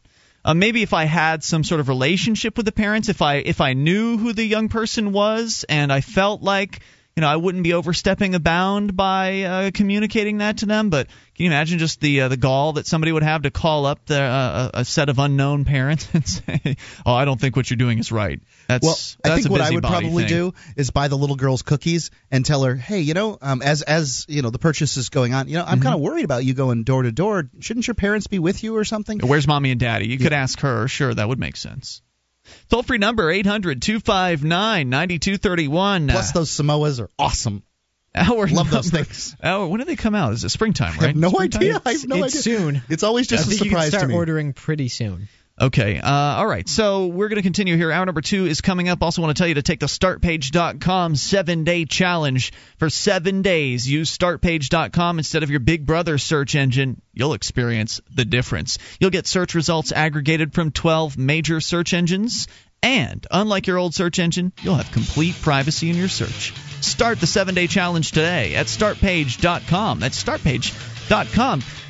Uh, 0.45 0.53
maybe 0.53 0.81
if 0.81 0.93
I 0.93 1.05
had 1.05 1.43
some 1.43 1.63
sort 1.63 1.81
of 1.81 1.89
relationship 1.89 2.55
with 2.55 2.65
the 2.65 2.71
parents, 2.71 3.09
if 3.09 3.21
I 3.21 3.35
if 3.35 3.59
I 3.59 3.73
knew 3.73 4.17
who 4.17 4.31
the 4.31 4.45
young 4.45 4.69
person 4.69 5.11
was, 5.11 5.65
and 5.67 5.91
I 5.91 5.99
felt 5.99 6.41
like 6.41 6.79
you 7.17 7.21
know 7.21 7.27
I 7.27 7.35
wouldn't 7.35 7.63
be 7.63 7.73
overstepping 7.73 8.35
a 8.35 8.39
bound 8.39 8.95
by 8.95 9.41
uh, 9.41 9.71
communicating 9.73 10.37
that 10.37 10.59
to 10.59 10.67
them. 10.67 10.89
But 10.91 11.07
can 11.35 11.45
you 11.45 11.47
imagine 11.47 11.79
just 11.79 11.99
the 11.99 12.21
uh, 12.21 12.27
the 12.27 12.37
gall 12.37 12.73
that 12.73 12.85
somebody 12.87 13.11
would 13.11 13.23
have 13.23 13.41
to 13.41 13.51
call 13.51 13.85
up 13.87 14.05
the, 14.05 14.21
uh, 14.21 14.69
a 14.75 14.79
a 14.81 14.85
set 14.85 15.09
of 15.09 15.17
unknown 15.17 15.65
parents 15.65 16.07
and 16.13 16.27
say, 16.27 16.77
"Oh, 17.05 17.13
I 17.13 17.25
don't 17.25 17.41
think 17.41 17.55
what 17.55 17.69
you're 17.69 17.77
doing 17.77 17.97
is 17.97 18.11
right." 18.11 18.39
That's 18.67 18.83
Well, 18.85 18.93
that's 19.23 19.39
I 19.39 19.41
think 19.41 19.49
what 19.49 19.61
I 19.61 19.71
would 19.71 19.83
probably 19.83 20.23
thing. 20.25 20.29
do 20.29 20.53
is 20.75 20.91
buy 20.91 21.07
the 21.07 21.17
little 21.17 21.35
girl's 21.35 21.63
cookies 21.63 22.11
and 22.29 22.45
tell 22.45 22.63
her, 22.63 22.75
hey, 22.75 22.99
you 23.01 23.13
know, 23.15 23.37
um, 23.41 23.61
as 23.63 23.81
as 23.81 24.25
you 24.29 24.43
know 24.43 24.51
the 24.51 24.59
purchase 24.59 24.95
is 24.97 25.09
going 25.09 25.33
on, 25.33 25.47
you 25.47 25.55
know, 25.55 25.63
I'm 25.63 25.77
Mm-hmm. 25.79 25.83
kind 25.83 25.95
of 25.95 26.01
worried 26.01 26.25
about 26.25 26.45
you 26.45 26.53
going 26.53 26.83
door 26.83 27.01
to 27.01 27.11
door. 27.11 27.49
Shouldn't 27.61 27.87
your 27.87 27.95
parents 27.95 28.27
be 28.27 28.37
with 28.39 28.63
you 28.63 28.77
or 28.77 28.83
something? 28.85 29.19
Where's 29.19 29.47
mommy 29.47 29.71
and 29.71 29.79
daddy? 29.79 30.07
You 30.07 30.19
could 30.19 30.33
ask 30.33 30.59
her. 30.59 30.87
Sure, 30.87 31.13
that 31.13 31.27
would 31.27 31.39
make 31.39 31.55
sense. 31.55 32.01
Toll 32.69 32.83
free 32.83 32.97
number 32.97 33.29
800 33.29 33.81
259 33.81 34.89
9231. 34.89 36.07
Plus, 36.09 36.31
those 36.31 36.49
Samoas 36.51 36.99
are 36.99 37.09
awesome. 37.17 37.63
Our 38.15 38.47
Love 38.47 38.71
those 38.71 38.89
things. 38.89 39.35
Oh, 39.43 39.67
when 39.67 39.79
do 39.79 39.85
they 39.85 39.95
come 39.95 40.15
out? 40.15 40.33
Is 40.33 40.43
it 40.43 40.49
springtime, 40.49 40.93
right? 40.93 41.03
I 41.03 41.07
have 41.07 41.15
no 41.15 41.29
Springtime? 41.29 41.61
idea. 41.61 41.81
I 41.85 41.91
have 41.93 42.07
no 42.07 42.23
it's 42.23 42.33
idea. 42.35 42.59
soon. 42.59 42.81
It's 42.89 43.03
always 43.03 43.27
just 43.27 43.45
a 43.45 43.49
think 43.49 43.59
you 43.61 43.65
can 43.65 43.69
surprise 43.71 43.89
start 43.89 44.01
to 44.03 44.07
me. 44.07 44.15
ordering 44.15 44.53
pretty 44.53 44.87
soon. 44.87 45.27
Okay. 45.59 45.99
Uh, 45.99 46.11
all 46.11 46.45
right. 46.45 46.69
So 46.69 47.07
we're 47.07 47.29
going 47.29 47.37
to 47.37 47.43
continue 47.43 47.77
here. 47.77 47.91
Hour 47.91 48.05
number 48.05 48.21
two 48.21 48.45
is 48.45 48.61
coming 48.61 48.89
up. 48.89 49.01
Also, 49.01 49.23
want 49.23 49.35
to 49.35 49.39
tell 49.39 49.47
you 49.47 49.55
to 49.55 49.63
take 49.63 49.79
the 49.79 49.87
StartPage.com 49.87 51.15
seven 51.15 51.63
day 51.63 51.85
challenge 51.85 52.53
for 52.77 52.89
seven 52.91 53.41
days. 53.41 53.89
Use 53.89 54.15
StartPage.com 54.15 55.17
instead 55.17 55.41
of 55.41 55.49
your 55.49 55.59
Big 55.59 55.85
Brother 55.85 56.19
search 56.19 56.53
engine. 56.53 57.01
You'll 57.13 57.33
experience 57.33 58.01
the 58.13 58.25
difference. 58.25 58.77
You'll 58.99 59.09
get 59.09 59.25
search 59.25 59.55
results 59.55 59.91
aggregated 59.91 60.53
from 60.53 60.71
12 60.71 61.17
major 61.17 61.59
search 61.59 61.93
engines. 61.93 62.47
And 62.83 63.25
unlike 63.31 63.65
your 63.65 63.79
old 63.79 63.95
search 63.95 64.19
engine, 64.19 64.53
you'll 64.61 64.75
have 64.75 64.91
complete 64.91 65.33
privacy 65.41 65.89
in 65.89 65.95
your 65.95 66.07
search. 66.07 66.53
Start 66.81 67.19
the 67.19 67.25
seven 67.25 67.55
day 67.55 67.65
challenge 67.65 68.11
today 68.11 68.53
at 68.53 68.67
StartPage.com. 68.67 69.99
That's 69.99 70.23
StartPage.com. 70.23 70.96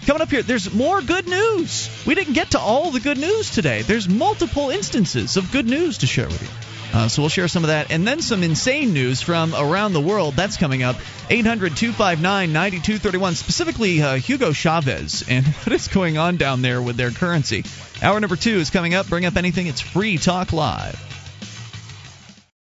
Coming 0.06 0.22
up 0.22 0.30
here, 0.30 0.44
there's 0.44 0.74
more 0.74 1.02
good 1.02 1.28
news. 1.28 1.90
We 2.06 2.16
didn't 2.16 2.34
get 2.34 2.52
to 2.52 2.60
all 2.60 2.92
the 2.92 3.00
good 3.00 3.18
news 3.18 3.54
today. 3.54 3.82
There's 3.82 4.08
multiple 4.08 4.70
instances 4.70 5.38
of 5.38 5.52
good 5.52 5.66
news 5.66 5.98
to 6.00 6.08
share 6.08 6.28
with 6.28 6.42
you. 6.42 6.98
Uh, 6.98 7.08
so 7.08 7.22
we'll 7.22 7.30
share 7.30 7.48
some 7.48 7.64
of 7.64 7.68
that 7.68 7.92
and 7.92 8.08
then 8.08 8.22
some 8.22 8.44
insane 8.44 8.94
news 8.94 9.22
from 9.22 9.54
around 9.54 9.94
the 9.94 10.02
world. 10.02 10.36
That's 10.36 10.58
coming 10.58 10.84
up. 10.84 10.96
800 11.30 11.76
259 11.76 12.54
9231, 12.54 13.36
specifically 13.36 14.02
uh, 14.02 14.16
Hugo 14.16 14.54
Chavez 14.54 15.26
and 15.28 15.46
what 15.64 15.74
is 15.74 15.88
going 15.90 16.18
on 16.18 16.38
down 16.38 16.62
there 16.62 16.82
with 16.82 16.96
their 16.96 17.12
currency. 17.12 17.66
Hour 18.02 18.20
number 18.20 18.36
two 18.36 18.58
is 18.58 18.70
coming 18.70 18.94
up. 18.94 19.08
Bring 19.08 19.26
up 19.26 19.36
anything. 19.36 19.68
It's 19.68 19.82
Free 19.82 20.18
Talk 20.18 20.54
Live. 20.54 21.07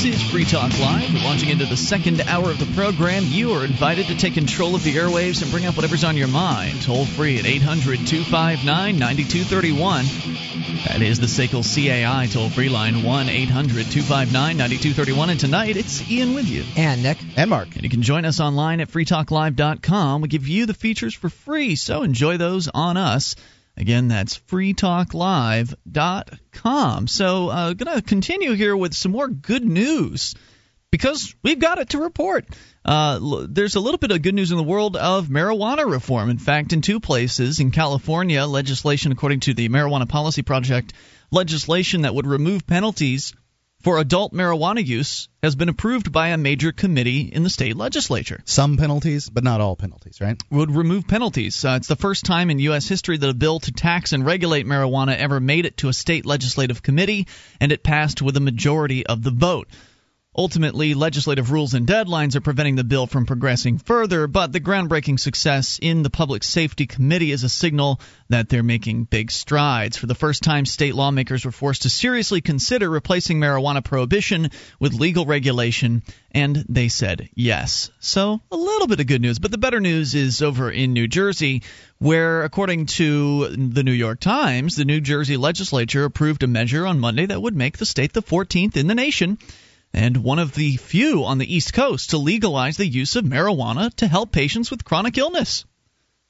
This 0.00 0.14
is 0.14 0.30
Free 0.30 0.44
Talk 0.44 0.78
Live. 0.78 1.12
We're 1.12 1.24
launching 1.24 1.48
into 1.48 1.66
the 1.66 1.76
second 1.76 2.20
hour 2.20 2.50
of 2.50 2.60
the 2.60 2.72
program. 2.80 3.24
You 3.26 3.54
are 3.54 3.64
invited 3.64 4.06
to 4.06 4.16
take 4.16 4.34
control 4.34 4.76
of 4.76 4.84
the 4.84 4.94
airwaves 4.94 5.42
and 5.42 5.50
bring 5.50 5.66
up 5.66 5.74
whatever's 5.74 6.04
on 6.04 6.16
your 6.16 6.28
mind. 6.28 6.82
Toll 6.82 7.04
free 7.04 7.36
at 7.40 7.46
800 7.46 8.06
259 8.06 8.96
9231. 8.96 10.04
That 10.86 11.02
is 11.02 11.18
the 11.18 11.26
SACL 11.26 11.64
CAI 11.64 12.28
toll 12.28 12.48
free 12.48 12.68
line 12.68 13.02
1 13.02 13.28
800 13.28 13.90
259 13.90 14.56
9231. 14.56 15.30
And 15.30 15.40
tonight 15.40 15.76
it's 15.76 16.08
Ian 16.08 16.36
with 16.36 16.48
you. 16.48 16.62
And 16.76 17.02
Nick. 17.02 17.18
And 17.36 17.50
Mark. 17.50 17.74
And 17.74 17.82
you 17.82 17.90
can 17.90 18.02
join 18.02 18.24
us 18.24 18.38
online 18.38 18.80
at 18.80 18.92
freetalklive.com. 18.92 20.20
We 20.20 20.28
give 20.28 20.46
you 20.46 20.66
the 20.66 20.74
features 20.74 21.14
for 21.14 21.28
free, 21.28 21.74
so 21.74 22.04
enjoy 22.04 22.36
those 22.36 22.68
on 22.72 22.96
us. 22.96 23.34
Again, 23.78 24.08
that's 24.08 24.36
freetalklive.com. 24.36 27.06
So, 27.06 27.48
uh, 27.48 27.72
going 27.74 27.96
to 27.96 28.02
continue 28.02 28.54
here 28.54 28.76
with 28.76 28.92
some 28.92 29.12
more 29.12 29.28
good 29.28 29.64
news 29.64 30.34
because 30.90 31.32
we've 31.44 31.60
got 31.60 31.78
it 31.78 31.90
to 31.90 31.98
report. 31.98 32.48
Uh, 32.84 33.46
there's 33.48 33.76
a 33.76 33.80
little 33.80 33.98
bit 33.98 34.10
of 34.10 34.20
good 34.20 34.34
news 34.34 34.50
in 34.50 34.56
the 34.56 34.64
world 34.64 34.96
of 34.96 35.28
marijuana 35.28 35.88
reform. 35.88 36.28
In 36.28 36.38
fact, 36.38 36.72
in 36.72 36.80
two 36.80 36.98
places, 36.98 37.60
in 37.60 37.70
California, 37.70 38.44
legislation, 38.46 39.12
according 39.12 39.38
to 39.40 39.54
the 39.54 39.68
Marijuana 39.68 40.08
Policy 40.08 40.42
Project, 40.42 40.92
legislation 41.30 42.02
that 42.02 42.16
would 42.16 42.26
remove 42.26 42.66
penalties 42.66 43.32
for 43.80 43.98
adult 43.98 44.32
marijuana 44.32 44.84
use 44.84 45.28
has 45.42 45.54
been 45.54 45.68
approved 45.68 46.10
by 46.10 46.28
a 46.28 46.36
major 46.36 46.72
committee 46.72 47.20
in 47.20 47.44
the 47.44 47.50
state 47.50 47.76
legislature. 47.76 48.40
Some 48.44 48.76
penalties, 48.76 49.30
but 49.30 49.44
not 49.44 49.60
all 49.60 49.76
penalties, 49.76 50.20
right? 50.20 50.40
Would 50.50 50.70
remove 50.70 51.06
penalties. 51.06 51.64
Uh, 51.64 51.76
it's 51.76 51.86
the 51.86 51.96
first 51.96 52.24
time 52.24 52.50
in 52.50 52.58
U.S. 52.60 52.88
history 52.88 53.16
that 53.16 53.28
a 53.28 53.34
bill 53.34 53.60
to 53.60 53.72
tax 53.72 54.12
and 54.12 54.26
regulate 54.26 54.66
marijuana 54.66 55.16
ever 55.16 55.38
made 55.38 55.64
it 55.64 55.76
to 55.78 55.88
a 55.88 55.92
state 55.92 56.26
legislative 56.26 56.82
committee, 56.82 57.28
and 57.60 57.70
it 57.70 57.84
passed 57.84 58.20
with 58.20 58.36
a 58.36 58.40
majority 58.40 59.06
of 59.06 59.22
the 59.22 59.30
vote. 59.30 59.68
Ultimately, 60.36 60.92
legislative 60.92 61.50
rules 61.50 61.72
and 61.72 61.86
deadlines 61.86 62.36
are 62.36 62.40
preventing 62.42 62.76
the 62.76 62.84
bill 62.84 63.06
from 63.06 63.24
progressing 63.24 63.78
further, 63.78 64.26
but 64.26 64.52
the 64.52 64.60
groundbreaking 64.60 65.18
success 65.18 65.80
in 65.80 66.02
the 66.02 66.10
Public 66.10 66.44
Safety 66.44 66.86
Committee 66.86 67.32
is 67.32 67.44
a 67.44 67.48
signal 67.48 67.98
that 68.28 68.48
they're 68.48 68.62
making 68.62 69.04
big 69.04 69.30
strides. 69.30 69.96
For 69.96 70.06
the 70.06 70.14
first 70.14 70.42
time, 70.42 70.66
state 70.66 70.94
lawmakers 70.94 71.46
were 71.46 71.50
forced 71.50 71.82
to 71.82 71.90
seriously 71.90 72.42
consider 72.42 72.90
replacing 72.90 73.40
marijuana 73.40 73.82
prohibition 73.82 74.50
with 74.78 74.92
legal 74.92 75.24
regulation, 75.24 76.02
and 76.30 76.62
they 76.68 76.88
said 76.88 77.30
yes. 77.34 77.90
So, 77.98 78.40
a 78.52 78.56
little 78.56 78.86
bit 78.86 79.00
of 79.00 79.06
good 79.06 79.22
news, 79.22 79.38
but 79.38 79.50
the 79.50 79.58
better 79.58 79.80
news 79.80 80.14
is 80.14 80.42
over 80.42 80.70
in 80.70 80.92
New 80.92 81.08
Jersey, 81.08 81.62
where, 81.98 82.44
according 82.44 82.86
to 82.86 83.48
the 83.48 83.82
New 83.82 83.92
York 83.92 84.20
Times, 84.20 84.76
the 84.76 84.84
New 84.84 85.00
Jersey 85.00 85.38
legislature 85.38 86.04
approved 86.04 86.42
a 86.42 86.46
measure 86.46 86.86
on 86.86 87.00
Monday 87.00 87.26
that 87.26 87.42
would 87.42 87.56
make 87.56 87.78
the 87.78 87.86
state 87.86 88.12
the 88.12 88.22
14th 88.22 88.76
in 88.76 88.88
the 88.88 88.94
nation 88.94 89.38
and 89.98 90.16
one 90.18 90.38
of 90.38 90.54
the 90.54 90.76
few 90.76 91.24
on 91.24 91.38
the 91.38 91.54
East 91.56 91.72
Coast 91.72 92.10
to 92.10 92.18
legalize 92.18 92.76
the 92.76 92.86
use 92.86 93.16
of 93.16 93.24
marijuana 93.24 93.92
to 93.96 94.06
help 94.06 94.30
patients 94.30 94.70
with 94.70 94.84
chronic 94.84 95.18
illness. 95.18 95.64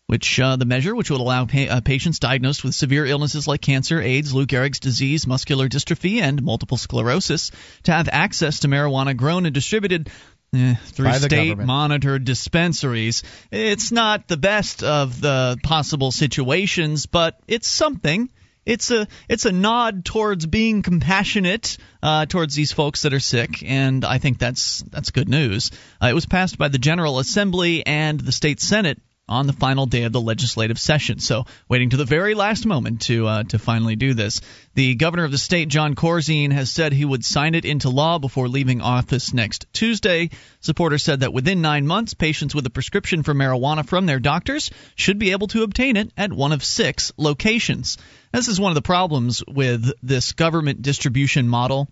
Which 0.06 0.40
uh, 0.40 0.56
the 0.56 0.64
measure, 0.64 0.94
which 0.94 1.10
would 1.10 1.20
allow 1.20 1.44
pa- 1.44 1.66
uh, 1.68 1.80
patients 1.82 2.18
diagnosed 2.18 2.64
with 2.64 2.74
severe 2.74 3.04
illnesses 3.04 3.46
like 3.46 3.60
cancer, 3.60 4.00
AIDS, 4.00 4.32
Lou 4.32 4.46
Gehrig's 4.46 4.80
disease, 4.80 5.26
muscular 5.26 5.68
dystrophy, 5.68 6.22
and 6.22 6.42
multiple 6.42 6.78
sclerosis, 6.78 7.50
to 7.82 7.92
have 7.92 8.08
access 8.10 8.60
to 8.60 8.68
marijuana 8.68 9.14
grown 9.14 9.44
and 9.44 9.54
distributed 9.54 10.08
Eh, 10.56 10.74
through 10.76 11.12
state 11.12 11.58
monitored 11.58 12.24
dispensaries. 12.24 13.22
It's 13.50 13.92
not 13.92 14.28
the 14.28 14.38
best 14.38 14.82
of 14.82 15.20
the 15.20 15.58
possible 15.62 16.10
situations, 16.10 17.04
but 17.04 17.38
it's 17.46 17.68
something 17.68 18.30
it's 18.68 18.90
a 18.90 19.08
it's 19.28 19.46
a 19.46 19.52
nod 19.52 20.04
towards 20.04 20.46
being 20.46 20.82
compassionate 20.82 21.78
uh, 22.02 22.26
towards 22.26 22.54
these 22.54 22.70
folks 22.70 23.02
that 23.02 23.14
are 23.14 23.20
sick, 23.20 23.62
and 23.64 24.04
I 24.04 24.18
think 24.18 24.38
that's 24.38 24.82
that's 24.82 25.10
good 25.10 25.28
news. 25.28 25.70
Uh, 26.02 26.08
it 26.08 26.14
was 26.14 26.26
passed 26.26 26.58
by 26.58 26.68
the 26.68 26.78
General 26.78 27.18
Assembly 27.18 27.84
and 27.84 28.20
the 28.20 28.30
state 28.30 28.60
Senate 28.60 29.00
on 29.28 29.46
the 29.46 29.52
final 29.52 29.86
day 29.86 30.04
of 30.04 30.12
the 30.12 30.20
legislative 30.20 30.78
session. 30.78 31.18
So, 31.18 31.44
waiting 31.68 31.90
to 31.90 31.96
the 31.96 32.04
very 32.04 32.34
last 32.34 32.66
moment 32.66 33.02
to 33.02 33.26
uh, 33.26 33.42
to 33.44 33.58
finally 33.58 33.96
do 33.96 34.14
this. 34.14 34.40
The 34.74 34.94
governor 34.94 35.24
of 35.24 35.30
the 35.30 35.38
state, 35.38 35.68
Jon 35.68 35.94
Corzine, 35.94 36.52
has 36.52 36.70
said 36.70 36.92
he 36.92 37.04
would 37.04 37.24
sign 37.24 37.54
it 37.54 37.64
into 37.64 37.90
law 37.90 38.18
before 38.18 38.48
leaving 38.48 38.80
office 38.80 39.34
next 39.34 39.66
Tuesday. 39.72 40.30
Supporters 40.60 41.02
said 41.02 41.20
that 41.20 41.32
within 41.32 41.60
nine 41.60 41.86
months, 41.86 42.14
patients 42.14 42.54
with 42.54 42.66
a 42.66 42.70
prescription 42.70 43.22
for 43.22 43.34
marijuana 43.34 43.86
from 43.86 44.06
their 44.06 44.20
doctors 44.20 44.70
should 44.94 45.18
be 45.18 45.32
able 45.32 45.48
to 45.48 45.62
obtain 45.62 45.96
it 45.96 46.12
at 46.16 46.32
one 46.32 46.52
of 46.52 46.64
six 46.64 47.12
locations. 47.16 47.98
This 48.32 48.48
is 48.48 48.60
one 48.60 48.70
of 48.70 48.76
the 48.76 48.82
problems 48.82 49.42
with 49.46 49.90
this 50.02 50.32
government 50.32 50.82
distribution 50.82 51.48
model, 51.48 51.88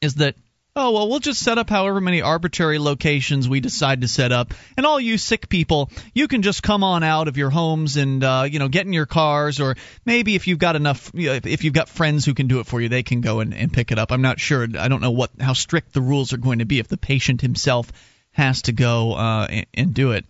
is 0.00 0.16
that 0.16 0.36
oh 0.76 0.92
well 0.92 1.08
we'll 1.08 1.18
just 1.18 1.42
set 1.42 1.58
up 1.58 1.68
however 1.68 2.00
many 2.00 2.22
arbitrary 2.22 2.78
locations 2.78 3.48
we 3.48 3.60
decide 3.60 4.02
to 4.02 4.08
set 4.08 4.30
up. 4.30 4.54
And 4.76 4.86
all 4.86 5.00
you 5.00 5.18
sick 5.18 5.48
people 5.48 5.90
you 6.14 6.28
can 6.28 6.42
just 6.42 6.62
come 6.62 6.84
on 6.84 7.02
out 7.02 7.26
of 7.26 7.36
your 7.36 7.50
homes 7.50 7.96
and 7.96 8.22
uh, 8.22 8.46
you 8.48 8.58
know 8.58 8.68
get 8.68 8.86
in 8.86 8.92
your 8.92 9.06
cars 9.06 9.58
or 9.58 9.76
maybe 10.04 10.34
if 10.34 10.46
you've 10.46 10.58
got 10.58 10.76
enough 10.76 11.10
you 11.14 11.28
know, 11.30 11.40
if 11.42 11.64
you've 11.64 11.74
got 11.74 11.88
friends 11.88 12.24
who 12.24 12.34
can 12.34 12.46
do 12.46 12.60
it 12.60 12.66
for 12.66 12.80
you 12.80 12.88
they 12.88 13.02
can 13.02 13.20
go 13.20 13.40
and, 13.40 13.54
and 13.54 13.72
pick 13.72 13.90
it 13.90 13.98
up. 13.98 14.12
I'm 14.12 14.22
not 14.22 14.38
sure. 14.38 14.66
I 14.78 14.88
don't 14.88 15.00
know 15.00 15.10
what 15.10 15.30
how 15.40 15.54
strict 15.54 15.92
the 15.92 16.02
rules 16.02 16.32
are 16.32 16.38
going 16.38 16.60
to 16.60 16.66
be 16.66 16.78
if 16.78 16.88
the 16.88 16.98
patient 16.98 17.40
himself 17.40 17.90
has 18.32 18.62
to 18.62 18.72
go 18.72 19.14
uh, 19.14 19.46
and, 19.48 19.66
and 19.74 19.94
do 19.94 20.12
it 20.12 20.26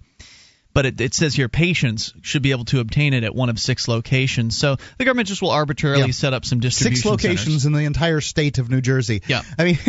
but 0.77 0.85
it, 0.85 1.01
it 1.01 1.15
says 1.15 1.35
here 1.35 1.49
patients 1.49 2.13
should 2.21 2.43
be 2.43 2.51
able 2.51 2.67
to 2.67 2.81
obtain 2.81 3.15
it 3.15 3.25
at 3.25 3.35
one 3.35 3.49
of 3.49 3.59
six 3.59 3.89
locations. 3.89 4.59
So 4.59 4.77
the 4.99 5.07
government 5.07 5.27
just 5.27 5.41
will 5.41 5.51
arbitrarily 5.51 6.05
Yeah. 6.05 6.11
set 6.11 6.35
up 6.35 6.45
some 6.45 6.61
distribution 6.61 6.97
Six 7.03 7.07
locations 7.11 7.47
centers. 7.47 7.65
in 7.65 7.73
the 7.73 7.85
entire 7.87 8.21
state 8.21 8.59
of 8.59 8.69
New 8.69 8.83
Jersey. 8.83 9.23
Yeah. 9.27 9.41
I 9.59 9.65
mean, 9.65 9.79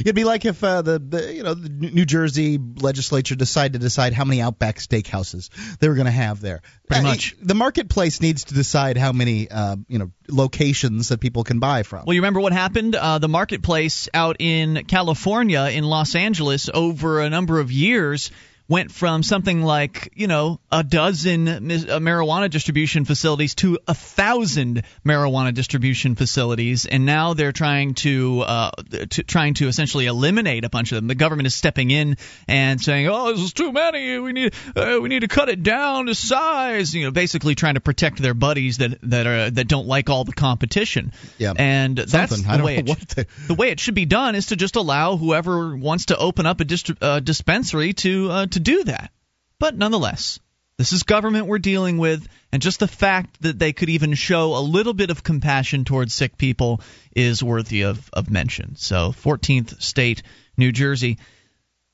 it'd 0.00 0.16
be 0.16 0.24
like 0.24 0.44
if 0.44 0.64
uh, 0.64 0.82
the, 0.82 0.98
the 0.98 1.32
you 1.32 1.44
know 1.44 1.54
the 1.54 1.68
New 1.68 2.04
Jersey 2.04 2.58
legislature 2.58 3.36
decided 3.36 3.74
to 3.74 3.78
decide 3.78 4.14
how 4.14 4.24
many 4.24 4.40
Outback 4.42 4.78
steakhouses 4.78 5.48
they 5.78 5.88
were 5.88 5.94
going 5.94 6.06
to 6.06 6.10
have 6.10 6.40
there. 6.40 6.60
Pretty 6.88 7.04
Uh, 7.06 7.10
much. 7.10 7.36
The 7.40 7.54
marketplace 7.54 8.20
needs 8.20 8.46
to 8.46 8.54
decide 8.54 8.96
how 8.98 9.12
many 9.12 9.48
uh, 9.48 9.76
you 9.86 10.00
know 10.00 10.10
locations 10.28 11.08
that 11.10 11.20
people 11.20 11.44
can 11.44 11.60
buy 11.60 11.84
from. 11.84 12.04
Well, 12.04 12.14
you 12.14 12.20
remember 12.20 12.40
what 12.40 12.52
happened? 12.52 12.96
Uh, 12.96 13.18
the 13.18 13.28
marketplace 13.28 14.08
out 14.12 14.36
in 14.40 14.84
California, 14.86 15.62
in 15.72 15.84
Los 15.84 16.16
Angeles, 16.16 16.68
over 16.74 17.20
a 17.20 17.30
number 17.30 17.60
of 17.60 17.70
years, 17.70 18.30
went 18.68 18.90
from 18.90 19.22
something 19.22 19.62
like 19.62 20.12
you 20.16 20.26
know 20.26 20.58
a 20.72 20.82
dozen 20.82 21.44
mis- 21.66 21.84
uh, 21.84 21.98
marijuana 22.00 22.50
distribution 22.50 23.04
facilities 23.04 23.54
to 23.54 23.78
a 23.86 23.94
thousand 23.94 24.82
marijuana 25.04 25.54
distribution 25.54 26.14
facilities, 26.14 26.86
and 26.86 27.06
now 27.06 27.34
they're 27.34 27.52
trying 27.52 27.94
to, 27.94 28.40
uh, 28.40 28.70
to 29.10 29.22
trying 29.22 29.54
to 29.54 29.68
essentially 29.68 30.06
eliminate 30.06 30.64
a 30.64 30.68
bunch 30.68 30.90
of 30.92 30.96
them. 30.96 31.06
The 31.06 31.14
government 31.14 31.46
is 31.46 31.54
stepping 31.54 31.90
in 31.90 32.16
and 32.48 32.80
saying, 32.80 33.06
"Oh, 33.08 33.32
this 33.32 33.40
is 33.40 33.52
too 33.52 33.72
many. 33.72 34.18
We 34.18 34.32
need 34.32 34.54
uh, 34.74 34.98
we 35.00 35.08
need 35.08 35.20
to 35.20 35.28
cut 35.28 35.48
it 35.48 35.62
down 35.62 36.06
to 36.06 36.14
size." 36.14 36.94
You 36.94 37.04
know, 37.04 37.10
basically 37.12 37.54
trying 37.54 37.74
to 37.74 37.80
protect 37.80 38.18
their 38.20 38.34
buddies 38.34 38.78
that 38.78 38.98
that 39.02 39.26
are 39.26 39.50
that 39.50 39.68
don't 39.68 39.86
like 39.86 40.10
all 40.10 40.24
the 40.24 40.32
competition. 40.32 41.12
Yeah. 41.38 41.52
and 41.56 41.96
that's 41.96 42.32
the 42.58 42.64
way 42.64 42.76
it 42.78 43.08
to- 43.10 43.26
the 43.46 43.54
way 43.54 43.68
it 43.70 43.80
should 43.80 43.94
be 43.94 44.06
done 44.06 44.34
is 44.34 44.46
to 44.46 44.56
just 44.56 44.76
allow 44.76 45.16
whoever 45.16 45.76
wants 45.76 46.06
to 46.06 46.16
open 46.16 46.46
up 46.46 46.60
a 46.60 46.64
distri- 46.64 46.96
uh, 47.00 47.20
dispensary 47.20 47.92
to 47.94 48.30
uh, 48.30 48.46
to 48.56 48.60
do 48.60 48.84
that. 48.84 49.12
But 49.58 49.76
nonetheless, 49.76 50.40
this 50.78 50.92
is 50.92 51.04
government 51.04 51.46
we're 51.46 51.58
dealing 51.58 51.96
with, 51.96 52.28
and 52.52 52.60
just 52.60 52.80
the 52.80 52.88
fact 52.88 53.40
that 53.42 53.58
they 53.58 53.72
could 53.72 53.88
even 53.88 54.14
show 54.14 54.56
a 54.56 54.60
little 54.60 54.92
bit 54.92 55.10
of 55.10 55.22
compassion 55.22 55.84
towards 55.84 56.12
sick 56.12 56.36
people 56.36 56.80
is 57.14 57.42
worthy 57.42 57.82
of, 57.82 58.10
of 58.12 58.30
mention. 58.30 58.76
So, 58.76 59.12
14th 59.12 59.80
state, 59.80 60.22
New 60.56 60.72
Jersey. 60.72 61.18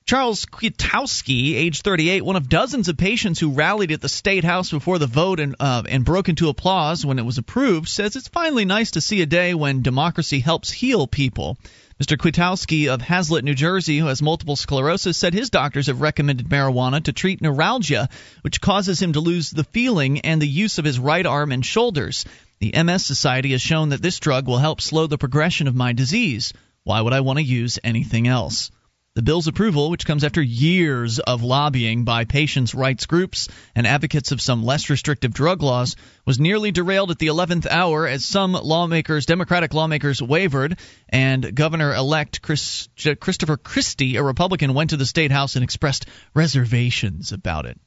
Charles 0.05 0.47
Kwiatkowski, 0.47 1.55
age 1.55 1.83
38, 1.83 2.25
one 2.25 2.35
of 2.35 2.49
dozens 2.49 2.89
of 2.89 2.97
patients 2.97 3.39
who 3.39 3.53
rallied 3.53 3.93
at 3.93 4.01
the 4.01 4.09
state 4.09 4.43
house 4.43 4.71
before 4.71 4.99
the 4.99 5.07
vote 5.07 5.39
and 5.39 5.55
uh, 5.61 5.85
and 5.89 6.05
broke 6.05 6.29
into 6.29 6.49
applause 6.49 7.07
when 7.07 7.21
it 7.21 7.25
was 7.25 7.39
approved, 7.39 7.89
says 7.89 8.17
it's 8.17 8.27
finally 8.27 8.65
nice 8.65 8.93
to 8.93 9.01
see 9.01 9.23
a 9.23 9.27
day 9.27 9.55
when 9.55 9.83
democracy 9.83 10.41
helps 10.41 10.73
heal 10.73 11.07
people. 11.07 11.57
Mr. 12.03 12.17
Kwiatkowski 12.17 12.93
of 12.93 13.01
Hazlet, 13.01 13.45
New 13.45 13.55
Jersey, 13.55 13.99
who 13.99 14.07
has 14.07 14.21
multiple 14.21 14.57
sclerosis, 14.57 15.17
said 15.17 15.35
his 15.35 15.51
doctors 15.51 15.87
have 15.87 16.01
recommended 16.01 16.49
marijuana 16.49 17.01
to 17.01 17.13
treat 17.13 17.41
neuralgia, 17.41 18.09
which 18.41 18.61
causes 18.61 19.01
him 19.01 19.13
to 19.13 19.21
lose 19.21 19.51
the 19.51 19.63
feeling 19.63 20.19
and 20.23 20.43
the 20.43 20.49
use 20.49 20.79
of 20.79 20.85
his 20.85 20.99
right 20.99 21.25
arm 21.25 21.53
and 21.53 21.65
shoulders. 21.65 22.25
The 22.59 22.73
MS 22.83 23.07
Society 23.07 23.53
has 23.53 23.63
shown 23.63 23.91
that 23.91 24.03
this 24.03 24.19
drug 24.19 24.49
will 24.49 24.59
help 24.59 24.81
slow 24.81 25.07
the 25.07 25.17
progression 25.17 25.69
of 25.69 25.77
my 25.77 25.93
disease. 25.93 26.53
Why 26.83 27.01
would 27.01 27.13
I 27.13 27.21
want 27.21 27.39
to 27.39 27.45
use 27.45 27.79
anything 27.85 28.27
else? 28.27 28.73
The 29.15 29.21
bill's 29.21 29.47
approval, 29.47 29.91
which 29.91 30.07
comes 30.07 30.25
after 30.25 30.41
years 30.41 31.19
of 31.19 31.43
lobbying 31.43 32.05
by 32.05 32.25
patients' 32.25 32.75
rights 32.75 33.05
groups 33.05 33.47
and 33.75 33.87
advocates 33.87 34.33
of 34.33 34.41
some 34.41 34.65
less 34.65 34.89
restrictive 34.89 35.35
drug 35.35 35.63
laws, 35.63 35.97
was 36.25 36.41
nearly 36.41 36.73
derailed 36.73 37.11
at 37.11 37.19
the 37.19 37.27
11th 37.27 37.67
hour 37.67 38.07
as 38.07 38.25
some 38.25 38.53
lawmakers, 38.53 39.27
Democratic 39.27 39.75
lawmakers, 39.75 40.23
wavered, 40.23 40.79
and 41.11 41.55
Governor-elect 41.55 42.41
Chris, 42.41 42.89
Christopher 43.21 43.59
Christie, 43.59 44.17
a 44.17 44.23
Republican, 44.23 44.73
went 44.73 44.91
to 44.91 44.97
the 44.97 45.05
state 45.05 45.31
house 45.31 45.57
and 45.57 45.63
expressed 45.63 46.07
reservations 46.33 47.33
about 47.33 47.67
it. 47.67 47.79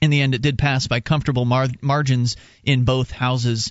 In 0.00 0.10
the 0.10 0.22
end, 0.22 0.34
it 0.34 0.42
did 0.42 0.58
pass 0.58 0.88
by 0.88 0.98
comfortable 0.98 1.44
mar- 1.44 1.68
margins 1.80 2.34
in 2.64 2.84
both 2.84 3.12
houses. 3.12 3.70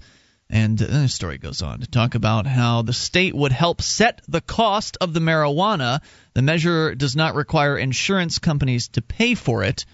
And 0.49 0.81
uh, 0.81 0.85
the 0.87 1.07
story 1.09 1.37
goes 1.37 1.61
on 1.61 1.81
to 1.81 1.87
talk 1.87 2.15
about 2.15 2.47
how 2.47 2.81
the 2.81 2.93
state 2.93 3.35
would 3.35 3.51
help 3.51 3.81
set 3.81 4.21
the 4.29 4.39
cost 4.39 4.97
of 5.01 5.13
the 5.13 5.19
marijuana. 5.19 6.01
The 6.37 6.43
measure 6.43 6.93
does 6.93 7.15
not 7.15 7.33
require 7.33 7.79
insurance 7.79 8.37
companies 8.37 8.89
to 8.89 9.01
pay 9.01 9.33
for 9.33 9.63
it. 9.63 9.87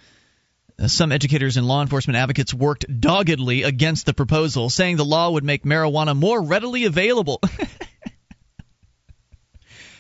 Uh, 0.78 0.90
Some 0.90 1.14
educators 1.14 1.56
and 1.56 1.66
law 1.66 1.82
enforcement 1.82 2.18
advocates 2.18 2.54
worked 2.54 2.86
doggedly 3.00 3.64
against 3.64 4.06
the 4.06 4.14
proposal, 4.14 4.70
saying 4.70 4.98
the 4.98 5.06
law 5.06 5.32
would 5.32 5.46
make 5.46 5.64
marijuana 5.64 6.14
more 6.14 6.44
readily 6.44 6.84
available. 6.84 7.40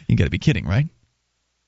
you 0.09 0.17
got 0.17 0.25
to 0.25 0.29
be 0.29 0.37
kidding, 0.37 0.65
right? 0.65 0.89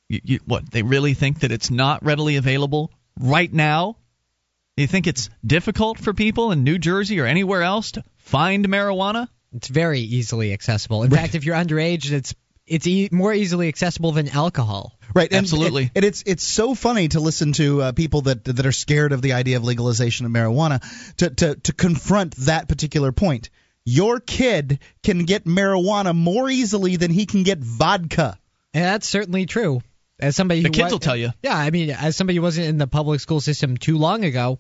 You, 0.10 0.20
you, 0.26 0.40
what? 0.44 0.70
They 0.70 0.84
really 0.84 1.14
think 1.14 1.40
that 1.40 1.54
it's 1.54 1.72
not 1.72 2.04
readily 2.04 2.36
available 2.36 2.92
right 3.18 3.54
now? 3.54 3.96
You 4.76 4.88
think 4.88 5.08
it's 5.08 5.30
difficult 5.46 6.00
for 6.00 6.14
people 6.14 6.52
in 6.52 6.66
New 6.66 6.80
Jersey 6.80 7.22
or 7.22 7.26
anywhere 7.26 7.64
else 7.64 7.92
to 7.94 8.04
find 8.18 8.68
marijuana? 8.68 9.30
It's 9.54 9.70
very 9.70 10.02
easily 10.02 10.52
accessible. 10.52 11.04
In 11.04 11.12
fact, 11.12 11.34
if 11.34 11.46
you're 11.46 11.56
underage, 11.56 12.12
it's 12.12 12.36
it's 12.68 12.88
e- 12.88 13.10
more 13.12 13.34
easily 13.34 13.68
accessible 13.68 14.12
than 14.12 14.30
alcohol. 14.30 14.98
Right, 15.14 15.32
and, 15.32 15.40
Absolutely. 15.40 15.84
And, 15.84 15.92
and 15.98 16.06
it's 16.06 16.24
it's 16.26 16.44
so 16.44 16.76
funny 16.76 17.08
to 17.10 17.20
listen 17.20 17.54
to 17.54 17.82
uh, 17.82 17.92
people 17.94 18.22
that 18.22 18.44
that 18.46 18.66
are 18.66 18.72
scared 18.72 19.12
of 19.12 19.22
the 19.22 19.34
idea 19.34 19.58
of 19.58 19.64
legalization 19.64 20.26
of 20.26 20.32
marijuana 20.32 20.82
to, 21.18 21.30
to 21.30 21.56
to 21.56 21.74
confront 21.74 22.36
that 22.38 22.68
particular 22.68 23.12
point. 23.12 23.50
Your 23.86 24.20
kid 24.20 24.80
can 25.04 25.26
get 25.26 25.46
marijuana 25.46 26.16
more 26.16 26.50
easily 26.50 26.96
than 26.96 27.12
he 27.12 27.26
can 27.28 27.44
get 27.44 27.60
vodka. 27.60 28.38
And 28.74 28.84
that's 28.84 29.08
certainly 29.08 29.46
true. 29.46 29.82
As 30.20 30.36
somebody 30.36 30.62
The 30.62 30.70
who 30.70 30.74
kids 30.74 30.86
wa- 30.86 30.90
will 30.92 31.00
tell 31.00 31.16
you. 31.16 31.32
Yeah, 31.44 31.56
I 31.56 31.70
mean, 31.70 31.92
as 31.92 32.16
somebody 32.16 32.38
who 32.38 32.42
wasn't 32.42 32.68
in 32.68 32.78
the 32.78 32.88
public 32.88 33.20
school 33.20 33.42
system 33.42 33.78
too 33.78 33.98
long 33.98 34.26
ago, 34.26 34.60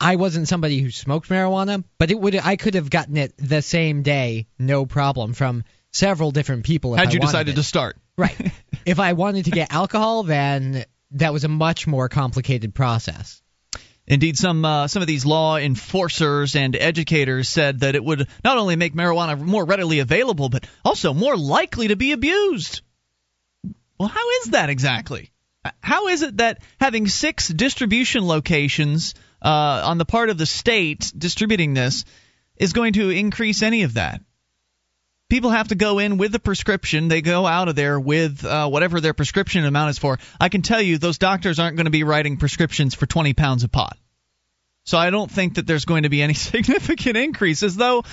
I 0.00 0.16
wasn't 0.16 0.46
somebody 0.46 0.80
who 0.80 0.90
smoked 0.90 1.28
marijuana, 1.28 1.82
but 1.98 2.10
it 2.10 2.20
would 2.20 2.36
I 2.36 2.56
could 2.56 2.74
have 2.74 2.88
gotten 2.90 3.16
it 3.16 3.32
the 3.36 3.60
same 3.60 4.02
day, 4.02 4.46
no 4.58 4.86
problem, 4.86 5.32
from 5.34 5.64
several 5.98 6.30
different 6.30 6.64
people. 6.64 6.94
Had 6.94 7.12
you 7.12 7.20
decided 7.20 7.52
it. 7.52 7.56
to 7.56 7.62
start? 7.62 7.96
Right. 8.16 8.52
if 8.86 9.00
I 9.00 9.12
wanted 9.14 9.46
to 9.46 9.50
get 9.50 9.72
alcohol, 9.72 10.22
then 10.22 10.84
that 11.12 11.32
was 11.32 11.44
a 11.44 11.48
much 11.48 11.86
more 11.86 12.08
complicated 12.08 12.74
process. 12.74 13.42
Indeed, 14.06 14.38
some 14.38 14.64
uh, 14.64 14.88
some 14.88 15.02
of 15.02 15.08
these 15.08 15.26
law 15.26 15.58
enforcers 15.58 16.56
and 16.56 16.74
educators 16.74 17.48
said 17.48 17.80
that 17.80 17.94
it 17.94 18.02
would 18.02 18.26
not 18.42 18.56
only 18.56 18.74
make 18.76 18.94
marijuana 18.94 19.38
more 19.38 19.66
readily 19.66 19.98
available, 19.98 20.48
but 20.48 20.66
also 20.82 21.12
more 21.12 21.36
likely 21.36 21.88
to 21.88 21.96
be 21.96 22.12
abused. 22.12 22.80
Well, 23.98 24.08
how 24.08 24.30
is 24.42 24.50
that 24.52 24.70
exactly? 24.70 25.30
How 25.82 26.08
is 26.08 26.22
it 26.22 26.38
that 26.38 26.62
having 26.80 27.06
six 27.06 27.48
distribution 27.48 28.26
locations 28.26 29.14
uh, 29.42 29.82
on 29.84 29.98
the 29.98 30.06
part 30.06 30.30
of 30.30 30.38
the 30.38 30.46
state 30.46 31.12
distributing 31.16 31.74
this 31.74 32.06
is 32.56 32.72
going 32.72 32.94
to 32.94 33.10
increase 33.10 33.62
any 33.62 33.82
of 33.82 33.94
that? 33.94 34.22
People 35.28 35.50
have 35.50 35.68
to 35.68 35.74
go 35.74 35.98
in 35.98 36.16
with 36.16 36.34
a 36.34 36.38
prescription. 36.38 37.08
They 37.08 37.20
go 37.20 37.46
out 37.46 37.68
of 37.68 37.76
there 37.76 38.00
with 38.00 38.44
uh, 38.44 38.68
whatever 38.68 39.00
their 39.00 39.12
prescription 39.12 39.64
amount 39.64 39.90
is 39.90 39.98
for. 39.98 40.18
I 40.40 40.48
can 40.48 40.62
tell 40.62 40.80
you 40.80 40.96
those 40.96 41.18
doctors 41.18 41.58
aren't 41.58 41.76
going 41.76 41.84
to 41.84 41.90
be 41.90 42.02
writing 42.02 42.38
prescriptions 42.38 42.94
for 42.94 43.04
20 43.04 43.34
pounds 43.34 43.62
of 43.62 43.70
pot. 43.70 43.98
So 44.84 44.96
I 44.96 45.10
don't 45.10 45.30
think 45.30 45.56
that 45.56 45.66
there's 45.66 45.84
going 45.84 46.04
to 46.04 46.08
be 46.08 46.22
any 46.22 46.32
significant 46.52 47.18
increase, 47.18 47.62
as 47.62 47.76
though 47.76 48.04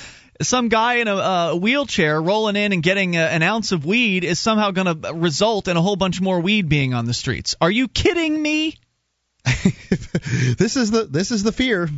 some 0.41 0.67
guy 0.67 0.95
in 0.95 1.07
a, 1.07 1.15
a 1.15 1.55
wheelchair 1.55 2.21
rolling 2.21 2.57
in 2.57 2.73
and 2.73 2.83
getting 2.83 3.15
a, 3.15 3.21
an 3.21 3.43
ounce 3.43 3.71
of 3.71 3.85
weed 3.85 4.25
is 4.25 4.37
somehow 4.37 4.71
going 4.71 5.01
to 5.01 5.13
result 5.13 5.69
in 5.69 5.77
a 5.77 5.81
whole 5.81 5.95
bunch 5.95 6.19
more 6.19 6.41
weed 6.41 6.67
being 6.67 6.93
on 6.93 7.05
the 7.05 7.13
streets. 7.13 7.55
Are 7.61 7.71
you 7.71 7.87
kidding 7.87 8.41
me? 8.41 8.75
this 10.57 10.75
is 10.75 10.91
the 10.91 11.07
this 11.09 11.31
is 11.31 11.43
the 11.43 11.51
fear. 11.51 11.89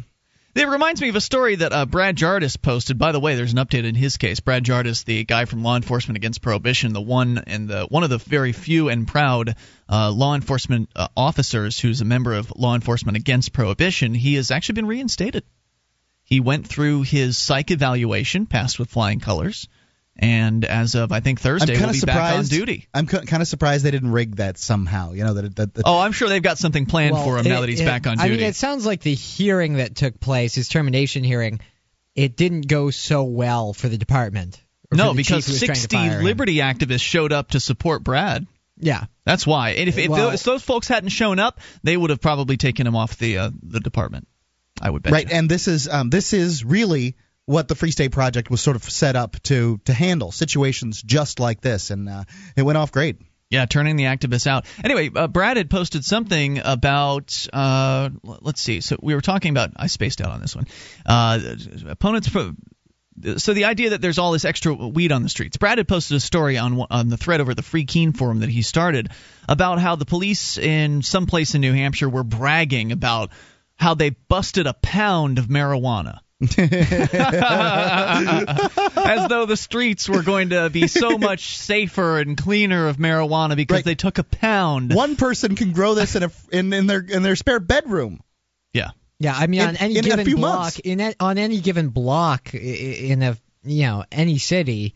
It 0.58 0.68
reminds 0.68 1.00
me 1.02 1.10
of 1.10 1.16
a 1.16 1.22
story 1.22 1.56
that 1.58 1.72
uh, 1.72 1.86
Brad 1.86 2.16
Jardis 2.16 2.58
posted. 2.58 2.98
By 2.98 3.12
the 3.12 3.20
way, 3.20 3.36
there's 3.36 3.54
an 3.54 3.60
update 3.60 3.84
in 3.84 3.94
his 3.94 4.18
case. 4.18 4.40
Brad 4.40 4.64
Jardis, 4.64 5.04
the 5.04 5.24
guy 5.24 5.46
from 5.46 5.62
Law 5.62 5.76
Enforcement 5.76 6.18
Against 6.18 6.42
Prohibition, 6.42 6.94
the 6.94 7.02
one 7.02 7.44
and 7.46 7.68
the 7.68 7.86
one 7.86 8.04
of 8.04 8.10
the 8.10 8.18
very 8.18 8.54
few 8.54 8.90
and 8.90 9.08
proud 9.08 9.56
uh, 9.88 10.10
law 10.10 10.34
enforcement 10.34 10.90
uh, 10.96 11.10
officers 11.16 11.80
who's 11.80 12.02
a 12.02 12.06
member 12.06 12.34
of 12.34 12.52
Law 12.56 12.74
Enforcement 12.74 13.18
Against 13.18 13.54
Prohibition, 13.54 14.16
he 14.16 14.34
has 14.34 14.50
actually 14.50 14.74
been 14.74 14.88
reinstated. 14.88 15.44
He 16.24 16.40
went 16.40 16.66
through 16.66 17.04
his 17.04 17.38
psych 17.38 17.70
evaluation, 17.70 18.48
passed 18.48 18.80
with 18.80 18.90
flying 18.90 19.20
colors, 19.20 19.68
and 20.20 20.66
as 20.66 20.96
of 20.96 21.12
I 21.12 21.20
think 21.20 21.40
Thursday, 21.40 21.74
I'm 21.74 21.80
will 21.80 21.86
kind 21.88 21.94
be 21.94 22.00
of 22.00 22.06
back 22.06 22.16
on 22.38 22.44
surprised. 22.46 22.52
duty. 22.52 22.88
I'm 22.94 23.06
kind 23.08 23.42
of 23.42 23.48
surprised 23.48 23.86
they 23.86 23.92
didn't 23.92 24.12
rig 24.12 24.38
that 24.38 24.58
somehow. 24.58 25.14
You 25.14 25.24
know 25.24 25.34
that 25.36 25.56
that, 25.56 25.74
that 25.76 25.84
Oh, 25.86 26.00
I'm 26.00 26.12
sure 26.12 26.28
they've 26.30 26.42
got 26.42 26.58
something 26.58 26.86
planned 26.86 27.14
Well, 27.14 27.24
for 27.24 27.38
him 27.38 27.46
now 27.46 27.62
that 27.62 27.70
he's 27.70 27.82
it- 27.82 27.86
back 27.86 28.08
on 28.08 28.20
I 28.20 28.24
duty. 28.28 28.36
I 28.36 28.38
mean, 28.38 28.50
it 28.50 28.56
sounds 28.56 28.86
like 28.86 29.02
the 29.02 29.14
hearing 29.14 29.74
that 29.78 29.96
took 29.96 30.20
place, 30.20 30.56
his 30.56 30.68
termination 30.70 31.24
hearing, 31.24 31.60
it 32.16 32.36
didn't 32.36 32.68
go 32.68 32.90
so 32.90 33.24
well 33.24 33.74
for 33.74 33.90
the 33.90 33.98
department. 33.98 34.60
no, 34.92 35.10
the 35.10 35.18
because 35.18 35.46
chief 35.46 35.48
who 35.48 35.52
was 35.54 35.60
trying 35.62 35.76
to 35.76 35.82
60 35.82 35.96
fire 35.96 36.18
him. 36.20 36.24
liberty 36.24 36.56
activists 36.58 37.02
showed 37.02 37.32
up 37.34 37.52
to 37.52 37.60
support 37.60 38.04
Brad. 38.04 38.48
Yeah. 38.80 39.06
That's 39.26 39.46
why. 39.46 39.72
And 39.72 39.90
if, 39.90 39.98
if 39.98 40.10
Well- 40.10 40.32
those, 40.32 40.44
those 40.44 40.64
folks 40.64 40.88
hadn't 40.88 41.10
shown 41.10 41.40
up, 41.40 41.60
they 41.84 41.96
would 41.98 42.10
have 42.10 42.22
probably 42.22 42.58
taken 42.58 42.88
him 42.88 42.96
off 42.96 43.18
the 43.18 43.38
uh, 43.40 43.52
the 43.64 43.80
department. 43.80 44.28
I 44.80 44.90
would 44.92 45.02
bet. 45.02 45.12
right, 45.14 45.32
and 45.32 45.50
this 45.50 45.68
is 45.68 45.88
um, 45.90 46.10
this 46.12 46.34
is 46.34 46.64
really 46.64 47.16
what 47.48 47.70
the 47.70 47.76
Free 47.76 47.92
State 47.92 48.12
Project 48.12 48.52
was 48.52 48.62
sort 48.62 48.76
of 48.76 48.84
set 48.84 49.16
up 49.16 49.42
to 49.44 49.80
to 49.86 49.94
handle 49.94 50.32
situations 50.32 51.02
just 51.02 51.40
like 51.40 51.62
this, 51.62 51.90
and 51.90 52.08
uh, 52.08 52.24
it 52.56 52.62
went 52.62 52.78
off 52.78 52.92
great. 52.92 53.18
Yeah, 53.50 53.66
turning 53.66 53.96
the 53.96 54.04
activists 54.04 54.46
out. 54.46 54.66
Anyway, 54.84 55.10
uh, 55.16 55.28
Brad 55.30 55.56
had 55.56 55.70
posted 55.70 56.04
something 56.04 56.60
about. 56.64 57.48
Uh, 57.52 58.10
let's 58.22 58.62
see. 58.62 58.82
So 58.82 58.98
we 59.02 59.16
were 59.16 59.22
talking 59.22 59.52
about. 59.52 59.72
I 59.78 59.88
spaced 59.88 60.20
out 60.22 60.32
on 60.32 60.42
this 60.42 60.56
one. 60.56 60.68
Uh, 61.06 61.56
opponents. 61.88 62.30
So 63.38 63.54
the 63.54 63.66
idea 63.66 63.92
that 63.92 64.02
there's 64.02 64.20
all 64.20 64.34
this 64.34 64.46
extra 64.46 64.74
weed 64.74 65.14
on 65.14 65.24
the 65.24 65.30
streets. 65.30 65.56
Brad 65.56 65.78
had 65.78 65.88
posted 65.88 66.18
a 66.18 66.20
story 66.20 66.58
on 66.58 66.86
on 66.92 67.08
the 67.08 67.18
thread 67.18 67.40
over 67.40 67.56
the 67.56 67.64
Free 67.64 67.86
Keene 67.86 68.12
forum 68.12 68.42
that 68.42 68.50
he 68.50 68.62
started 68.62 69.10
about 69.48 69.80
how 69.80 69.96
the 69.96 70.06
police 70.06 70.58
in 70.58 71.02
some 71.02 71.26
place 71.26 71.56
in 71.56 71.62
New 71.62 71.74
Hampshire 71.74 72.10
were 72.10 72.26
bragging 72.26 72.92
about 72.92 73.32
how 73.78 73.94
they 73.94 74.10
busted 74.10 74.68
a 74.68 74.74
pound 74.74 75.40
of 75.40 75.46
marijuana. 75.46 76.20
As 76.42 76.54
though 79.30 79.46
the 79.48 79.58
streets 79.58 80.08
were 80.08 80.22
going 80.24 80.50
to 80.50 80.70
be 80.70 80.88
so 80.88 81.18
much 81.18 81.58
safer 81.58 82.20
and 82.20 82.38
cleaner 82.38 82.88
of 82.88 82.98
marijuana 82.98 83.56
because 83.56 83.78
Right. 83.78 83.86
they 83.86 83.96
took 83.96 84.18
a 84.20 84.24
pound. 84.24 84.94
One 84.94 85.16
person 85.16 85.56
can 85.56 85.72
grow 85.72 85.94
this 85.96 86.16
in 86.16 86.24
a 86.24 86.32
in, 86.52 86.72
in 86.74 86.86
their 86.88 87.00
in 87.02 87.24
their 87.24 87.36
spare 87.36 87.60
bedroom. 87.60 88.20
Yeah. 88.74 88.92
Yeah, 89.20 89.34
I 89.36 89.48
mean, 89.48 89.62
In- 89.62 89.68
on 89.70 89.76
any 89.78 89.98
in 89.98 90.06
a 90.06 90.10
given 90.10 90.26
few 90.26 90.36
block, 90.38 90.60
months. 90.60 90.80
in 90.80 91.00
a, 91.02 91.14
on 91.20 91.38
any 91.40 91.60
given 91.60 91.90
block 91.90 92.52
i- 92.54 92.58
i- 92.58 92.62
in 92.62 93.24
a 93.24 93.36
you 93.64 93.84
know 93.88 94.04
any 94.12 94.38
city, 94.38 94.94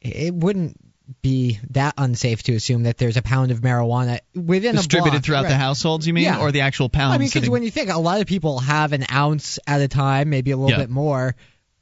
it 0.00 0.32
wouldn't 0.32 0.78
be 1.22 1.58
that 1.70 1.94
unsafe 1.98 2.42
to 2.44 2.54
assume 2.54 2.84
that 2.84 2.96
there's 2.98 3.16
a 3.16 3.22
pound 3.22 3.50
of 3.50 3.60
marijuana 3.60 4.20
within 4.34 4.74
a 4.74 4.78
Distributed 4.78 5.12
block. 5.12 5.24
throughout 5.24 5.48
the 5.48 5.56
households, 5.56 6.06
you 6.06 6.14
mean, 6.14 6.24
Yeah. 6.24 6.38
or 6.40 6.50
the 6.52 6.62
actual 6.62 6.88
pound? 6.88 7.12
I 7.12 7.18
mean, 7.18 7.28
because 7.32 7.48
when 7.48 7.62
you 7.62 7.70
think 7.70 7.90
a 7.90 7.98
lot 7.98 8.20
of 8.20 8.26
people 8.26 8.58
have 8.60 8.92
an 8.92 9.04
ounce 9.12 9.58
at 9.66 9.80
a 9.80 9.88
time, 9.88 10.30
maybe 10.30 10.50
a 10.50 10.56
little 10.56 10.70
Yeah. 10.70 10.78
bit 10.78 10.90
more. 10.90 11.36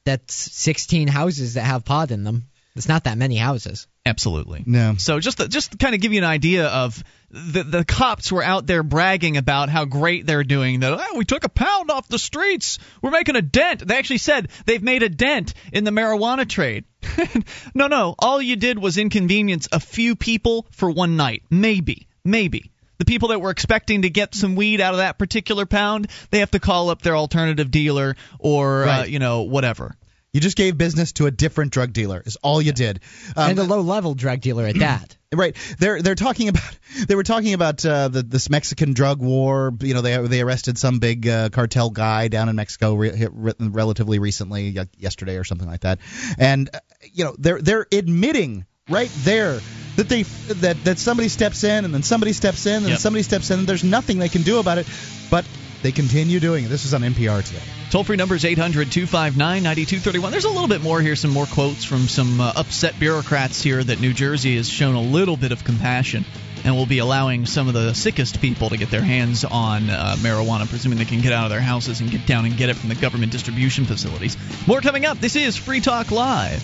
That's 0.05 0.33
16 0.33 1.07
houses 1.07 1.53
that 1.53 1.63
have 1.63 1.85
pot 1.85 2.11
in 2.11 2.23
them. 2.25 2.47
It's 2.75 2.89
not 2.89 3.03
that 3.05 3.17
many 3.17 3.37
houses. 3.37 3.87
Absolutely. 4.05 4.63
No. 4.65 4.95
So 4.97 5.19
just 5.19 5.37
to, 5.37 5.47
just 5.47 5.71
to 5.71 5.77
kind 5.77 5.95
of 5.95 6.01
give 6.01 6.11
you 6.11 6.17
an 6.17 6.25
idea 6.25 6.65
of 6.67 7.01
the 7.29 7.63
the 7.63 7.85
cops 7.85 8.31
were 8.31 8.43
out 8.43 8.67
there 8.67 8.83
bragging 8.83 9.37
about 9.37 9.69
how 9.69 9.85
great 9.85 10.25
they're 10.25 10.43
doing. 10.43 10.81
That 10.81 10.99
oh, 10.99 11.17
we 11.17 11.23
took 11.23 11.45
a 11.45 11.49
pound 11.49 11.89
off 11.89 12.07
the 12.07 12.19
streets. 12.19 12.79
We're 13.01 13.11
making 13.11 13.35
a 13.35 13.41
dent. 13.41 13.87
They 13.87 13.97
actually 13.97 14.17
said 14.17 14.49
they've 14.65 14.83
made 14.83 15.03
a 15.03 15.09
dent 15.09 15.53
in 15.71 15.83
the 15.83 15.91
marijuana 15.91 16.47
trade. 16.47 16.83
no, 17.73 17.87
no. 17.87 18.15
All 18.19 18.41
you 18.41 18.55
did 18.55 18.77
was 18.77 18.97
inconvenience 18.97 19.67
a 19.71 19.79
few 19.79 20.15
people 20.15 20.65
for 20.71 20.89
one 20.89 21.15
night. 21.17 21.43
Maybe, 21.49 22.07
maybe. 22.23 22.71
The 22.99 23.05
people 23.05 23.29
that 23.29 23.41
were 23.41 23.49
expecting 23.49 24.03
to 24.03 24.09
get 24.09 24.35
some 24.35 24.55
weed 24.55 24.79
out 24.79 24.93
of 24.93 24.99
that 24.99 25.17
particular 25.17 25.65
pound, 25.65 26.07
they 26.31 26.39
have 26.39 26.51
to 26.51 26.59
call 26.59 26.89
up 26.89 27.01
their 27.01 27.17
alternative 27.17 27.71
dealer 27.71 28.15
or 28.39 28.85
uh, 28.85 29.03
you 29.03 29.19
know 29.19 29.41
whatever. 29.41 29.95
You 30.33 30.41
just 30.41 30.57
gave 30.57 30.77
business 30.77 31.11
to 31.13 31.27
a 31.27 31.31
different 31.31 31.71
drug 31.71 31.93
dealer. 31.93 32.21
Is 32.25 32.37
all 32.37 32.59
you 32.59 32.71
did. 32.71 33.01
Um, 33.35 33.51
and 33.51 33.59
a 33.59 33.63
low 33.63 33.81
level 33.81 34.15
drug 34.15 34.41
dealer 34.41 34.65
at 34.65 34.75
that. 34.79 35.15
Right. 35.31 35.55
They're 35.77 36.01
they're 36.01 36.15
talking 36.15 36.47
about 36.49 36.77
they 37.07 37.13
were 37.15 37.23
talking 37.23 37.53
about 37.53 37.85
uh, 37.85 38.07
the 38.07 38.23
this 38.23 38.49
Mexican 38.49 38.93
drug 38.93 39.21
war. 39.21 39.71
You 39.79 39.93
know, 39.93 40.01
they 40.01 40.17
they 40.17 40.41
arrested 40.41 40.79
some 40.79 40.97
big 40.97 41.27
uh, 41.27 41.49
cartel 41.49 41.91
guy 41.91 42.29
down 42.29 42.49
in 42.49 42.55
Mexico 42.55 42.95
re- 42.95 43.27
re- 43.31 43.53
relatively 43.59 44.17
recently, 44.17 44.75
yesterday 44.97 45.37
or 45.37 45.43
something 45.43 45.67
like 45.67 45.81
that. 45.81 45.99
And 46.39 46.69
uh, 46.73 46.79
you 47.11 47.25
know, 47.25 47.35
they're 47.37 47.61
they're 47.61 47.85
admitting 47.91 48.65
right 48.89 49.11
there 49.23 49.59
that 49.97 50.09
they 50.09 50.23
that 50.23 50.83
that 50.83 50.97
somebody 50.97 51.29
steps 51.29 51.63
in 51.63 51.85
and 51.85 51.93
then 51.93 52.01
somebody 52.01 52.33
steps 52.33 52.65
in 52.65 52.77
and 52.77 52.89
Yep. 52.89 52.99
somebody 52.99 53.21
steps 53.23 53.51
in 53.51 53.59
and 53.59 53.67
there's 53.67 53.83
nothing 53.83 54.17
they 54.17 54.29
can 54.29 54.41
do 54.41 54.57
about 54.59 54.79
it, 54.79 54.87
but 55.29 55.45
they 55.83 55.91
continue 55.91 56.39
doing 56.39 56.65
it. 56.65 56.69
This 56.69 56.85
is 56.85 56.93
on 56.93 57.01
NPR 57.01 57.45
today. 57.45 57.61
Toll 57.91 58.03
free 58.03 58.15
number 58.15 58.35
is 58.35 58.45
800 58.45 58.91
259 58.91 59.61
9231. 59.61 60.31
There's 60.31 60.45
a 60.45 60.49
little 60.49 60.67
bit 60.67 60.81
more 60.81 60.99
here, 61.01 61.15
some 61.15 61.31
more 61.31 61.45
quotes 61.45 61.83
from 61.83 62.07
some 62.07 62.41
uh, 62.41 62.53
upset 62.55 62.97
bureaucrats 62.99 63.61
here 63.61 63.83
that 63.83 63.99
New 63.99 64.13
Jersey 64.13 64.55
has 64.55 64.67
shown 64.67 64.95
a 64.95 65.01
little 65.01 65.37
bit 65.37 65.51
of 65.51 65.63
compassion 65.63 66.25
and 66.63 66.75
will 66.75 66.85
be 66.85 66.99
allowing 66.99 67.45
some 67.45 67.67
of 67.67 67.73
the 67.73 67.93
sickest 67.93 68.39
people 68.39 68.69
to 68.69 68.77
get 68.77 68.89
their 68.89 69.01
hands 69.01 69.43
on 69.43 69.89
uh, 69.89 70.15
marijuana, 70.19 70.67
presuming 70.67 70.97
they 70.97 71.05
can 71.05 71.21
get 71.21 71.33
out 71.33 71.43
of 71.43 71.49
their 71.51 71.59
houses 71.59 71.99
and 71.99 72.09
get 72.09 72.25
down 72.25 72.45
and 72.45 72.55
get 72.55 72.69
it 72.69 72.75
from 72.75 72.89
the 72.89 72.95
government 72.95 73.31
distribution 73.33 73.85
facilities. 73.85 74.37
More 74.65 74.79
coming 74.79 75.05
up. 75.05 75.19
This 75.19 75.35
is 75.35 75.57
Free 75.57 75.81
Talk 75.81 76.11
Live. 76.11 76.63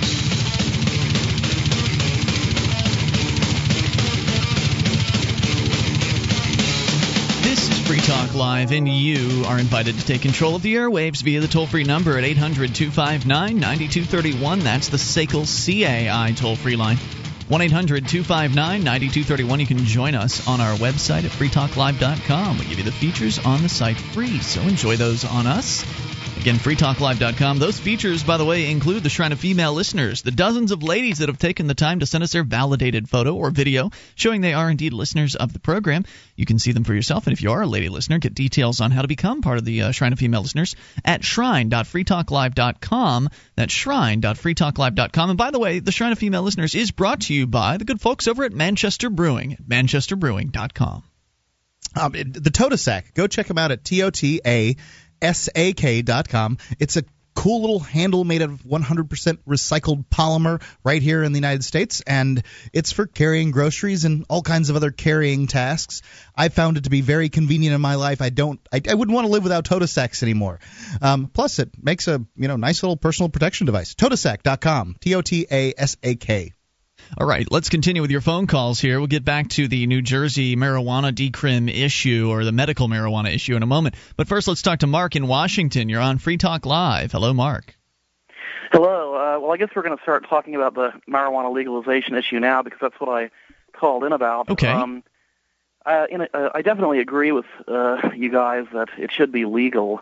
Talk 8.01 8.33
Live, 8.33 8.71
and 8.71 8.89
you 8.89 9.43
are 9.45 9.59
invited 9.59 9.95
to 9.99 10.05
take 10.05 10.23
control 10.23 10.55
of 10.55 10.63
the 10.63 10.73
airwaves 10.73 11.21
via 11.21 11.39
the 11.39 11.47
toll 11.47 11.67
free 11.67 11.83
number 11.83 12.17
at 12.17 12.23
800 12.23 12.73
259 12.73 13.59
9231. 13.59 14.59
That's 14.61 14.89
the 14.89 14.97
SACL 14.97 15.45
CAI 15.45 16.31
toll 16.31 16.55
free 16.55 16.75
line. 16.75 16.97
1 17.47 17.61
800 17.61 18.07
259 18.07 18.83
9231. 18.83 19.59
You 19.59 19.67
can 19.67 19.77
join 19.85 20.15
us 20.15 20.47
on 20.47 20.59
our 20.59 20.75
website 20.77 21.25
at 21.25 21.31
freetalklive.com. 21.31 22.57
We 22.57 22.65
give 22.65 22.79
you 22.79 22.83
the 22.83 22.91
features 22.91 23.37
on 23.37 23.61
the 23.61 23.69
site 23.69 23.97
free, 23.97 24.39
so 24.39 24.61
enjoy 24.61 24.95
those 24.95 25.23
on 25.23 25.45
us. 25.45 25.85
Again, 26.41 26.55
freetalklive.com. 26.55 27.59
Those 27.59 27.79
features, 27.79 28.23
by 28.23 28.37
the 28.37 28.45
way, 28.45 28.71
include 28.71 29.03
the 29.03 29.09
Shrine 29.09 29.31
of 29.31 29.39
Female 29.39 29.73
Listeners, 29.73 30.23
the 30.23 30.31
dozens 30.31 30.71
of 30.71 30.81
ladies 30.81 31.19
that 31.19 31.29
have 31.29 31.37
taken 31.37 31.67
the 31.67 31.75
time 31.75 31.99
to 31.99 32.07
send 32.07 32.23
us 32.23 32.31
their 32.31 32.43
validated 32.43 33.07
photo 33.07 33.35
or 33.35 33.51
video 33.51 33.91
showing 34.15 34.41
they 34.41 34.55
are 34.55 34.71
indeed 34.71 34.91
listeners 34.91 35.35
of 35.35 35.53
the 35.53 35.59
program. 35.59 36.03
You 36.35 36.47
can 36.47 36.57
see 36.57 36.71
them 36.71 36.83
for 36.83 36.95
yourself, 36.95 37.27
and 37.27 37.33
if 37.33 37.43
you 37.43 37.51
are 37.51 37.61
a 37.61 37.67
lady 37.67 37.89
listener, 37.89 38.17
get 38.17 38.33
details 38.33 38.81
on 38.81 38.89
how 38.89 39.03
to 39.03 39.07
become 39.07 39.43
part 39.43 39.59
of 39.59 39.65
the 39.65 39.83
uh, 39.83 39.91
Shrine 39.91 40.13
of 40.13 40.19
Female 40.19 40.41
Listeners 40.41 40.75
at 41.05 41.23
shrine.freetalklive.com. 41.23 43.29
That's 43.55 43.73
shrine.freetalklive.com. 43.73 45.29
And 45.29 45.37
by 45.37 45.51
the 45.51 45.59
way, 45.59 45.77
the 45.77 45.91
Shrine 45.91 46.11
of 46.11 46.17
Female 46.17 46.41
Listeners 46.41 46.73
is 46.73 46.89
brought 46.89 47.21
to 47.21 47.35
you 47.35 47.45
by 47.45 47.77
the 47.77 47.85
good 47.85 48.01
folks 48.01 48.27
over 48.27 48.45
at 48.45 48.51
Manchester 48.51 49.11
Brewing 49.11 49.53
at 49.53 49.61
manchesterbrewing.com. 49.61 51.03
Um, 51.93 52.13
the 52.13 52.51
Totasak. 52.51 53.13
Go 53.13 53.27
check 53.27 53.47
them 53.47 53.57
out 53.57 53.71
at 53.71 53.83
t 53.83 54.01
o 54.01 54.09
t 54.09 54.39
a 54.45 54.77
s 55.21 55.49
a 55.55 55.73
k 55.73 56.01
dot 56.01 56.27
com. 56.27 56.57
It's 56.79 56.97
a 56.97 57.03
cool 57.33 57.61
little 57.61 57.79
handle 57.79 58.23
made 58.23 58.41
of 58.41 58.61
100% 58.63 59.37
recycled 59.47 60.05
polymer 60.09 60.61
right 60.83 61.01
here 61.01 61.23
in 61.23 61.31
the 61.31 61.37
United 61.37 61.63
States, 61.63 62.01
and 62.01 62.43
it's 62.73 62.91
for 62.91 63.07
carrying 63.07 63.51
groceries 63.51 64.05
and 64.05 64.25
all 64.29 64.41
kinds 64.41 64.69
of 64.69 64.75
other 64.75 64.91
carrying 64.91 65.47
tasks. 65.47 66.01
I 66.35 66.49
found 66.49 66.77
it 66.77 66.83
to 66.83 66.89
be 66.89 67.01
very 67.01 67.29
convenient 67.29 67.73
in 67.73 67.81
my 67.81 67.95
life. 67.95 68.21
I 68.21 68.29
don't, 68.29 68.59
I, 68.71 68.81
I 68.87 68.93
wouldn't 68.93 69.15
want 69.15 69.25
to 69.25 69.31
live 69.31 69.43
without 69.43 69.65
Totasaks 69.65 70.23
anymore. 70.23 70.59
Um, 71.01 71.27
plus, 71.27 71.59
it 71.59 71.71
makes 71.81 72.07
a 72.07 72.23
you 72.35 72.47
know 72.47 72.57
nice 72.57 72.83
little 72.83 72.97
personal 72.97 73.29
protection 73.29 73.65
device. 73.65 73.95
Totasak.com. 73.95 74.97
T 74.99 75.15
o 75.15 75.21
t 75.21 75.47
a 75.49 75.73
s 75.77 75.97
a 76.03 76.15
k. 76.15 76.53
All 77.17 77.27
right, 77.27 77.45
let's 77.51 77.67
continue 77.69 78.01
with 78.01 78.09
your 78.09 78.21
phone 78.21 78.47
calls 78.47 78.79
here. 78.79 78.97
We'll 78.99 79.07
get 79.07 79.25
back 79.25 79.49
to 79.49 79.67
the 79.67 79.85
New 79.85 80.01
Jersey 80.01 80.55
marijuana 80.55 81.11
decrim 81.11 81.69
issue 81.69 82.29
or 82.29 82.45
the 82.45 82.53
medical 82.53 82.87
marijuana 82.87 83.33
issue 83.33 83.55
in 83.55 83.63
a 83.63 83.67
moment. 83.67 83.95
But 84.15 84.29
first, 84.29 84.47
let's 84.47 84.61
talk 84.61 84.79
to 84.79 84.87
Mark 84.87 85.17
in 85.17 85.27
Washington. 85.27 85.89
You're 85.89 86.01
on 86.01 86.19
Free 86.19 86.37
Talk 86.37 86.65
Live. 86.65 87.11
Hello, 87.11 87.33
Mark. 87.33 87.75
Hello. 88.71 89.15
Uh, 89.15 89.39
well, 89.41 89.51
I 89.51 89.57
guess 89.57 89.69
we're 89.75 89.81
going 89.81 89.97
to 89.97 90.01
start 90.01 90.25
talking 90.29 90.55
about 90.55 90.73
the 90.73 90.93
marijuana 91.09 91.53
legalization 91.53 92.15
issue 92.15 92.39
now 92.39 92.61
because 92.61 92.79
that's 92.81 92.99
what 92.99 93.09
I 93.09 93.29
called 93.73 94.05
in 94.05 94.13
about. 94.13 94.49
Okay. 94.49 94.69
Um, 94.69 95.03
uh, 95.85 96.05
in 96.09 96.21
a, 96.21 96.27
uh, 96.33 96.49
I 96.53 96.61
definitely 96.61 96.99
agree 96.99 97.33
with 97.33 97.45
uh, 97.67 98.11
you 98.15 98.31
guys 98.31 98.67
that 98.71 98.87
it 98.97 99.11
should 99.11 99.33
be 99.33 99.43
legal 99.43 99.99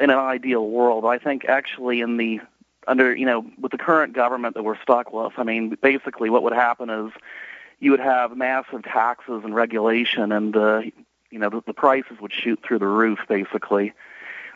in 0.00 0.08
an 0.08 0.18
ideal 0.18 0.66
world. 0.66 1.04
I 1.04 1.18
think 1.18 1.44
actually 1.44 2.00
in 2.00 2.16
the 2.16 2.40
under 2.88 3.14
you 3.14 3.26
know 3.26 3.46
with 3.60 3.72
the 3.72 3.78
current 3.78 4.14
government 4.14 4.54
that 4.54 4.64
we're 4.64 4.80
stuck 4.80 5.12
with, 5.12 5.32
I 5.36 5.44
mean 5.44 5.76
basically 5.80 6.30
what 6.30 6.42
would 6.42 6.52
happen 6.52 6.90
is 6.90 7.12
you 7.80 7.92
would 7.92 8.00
have 8.00 8.36
massive 8.36 8.82
taxes 8.82 9.42
and 9.44 9.54
regulation, 9.54 10.32
and 10.32 10.56
uh, 10.56 10.82
you 11.30 11.38
know 11.38 11.50
the, 11.50 11.62
the 11.66 11.74
prices 11.74 12.18
would 12.20 12.32
shoot 12.32 12.60
through 12.66 12.80
the 12.80 12.86
roof 12.86 13.20
basically. 13.28 13.92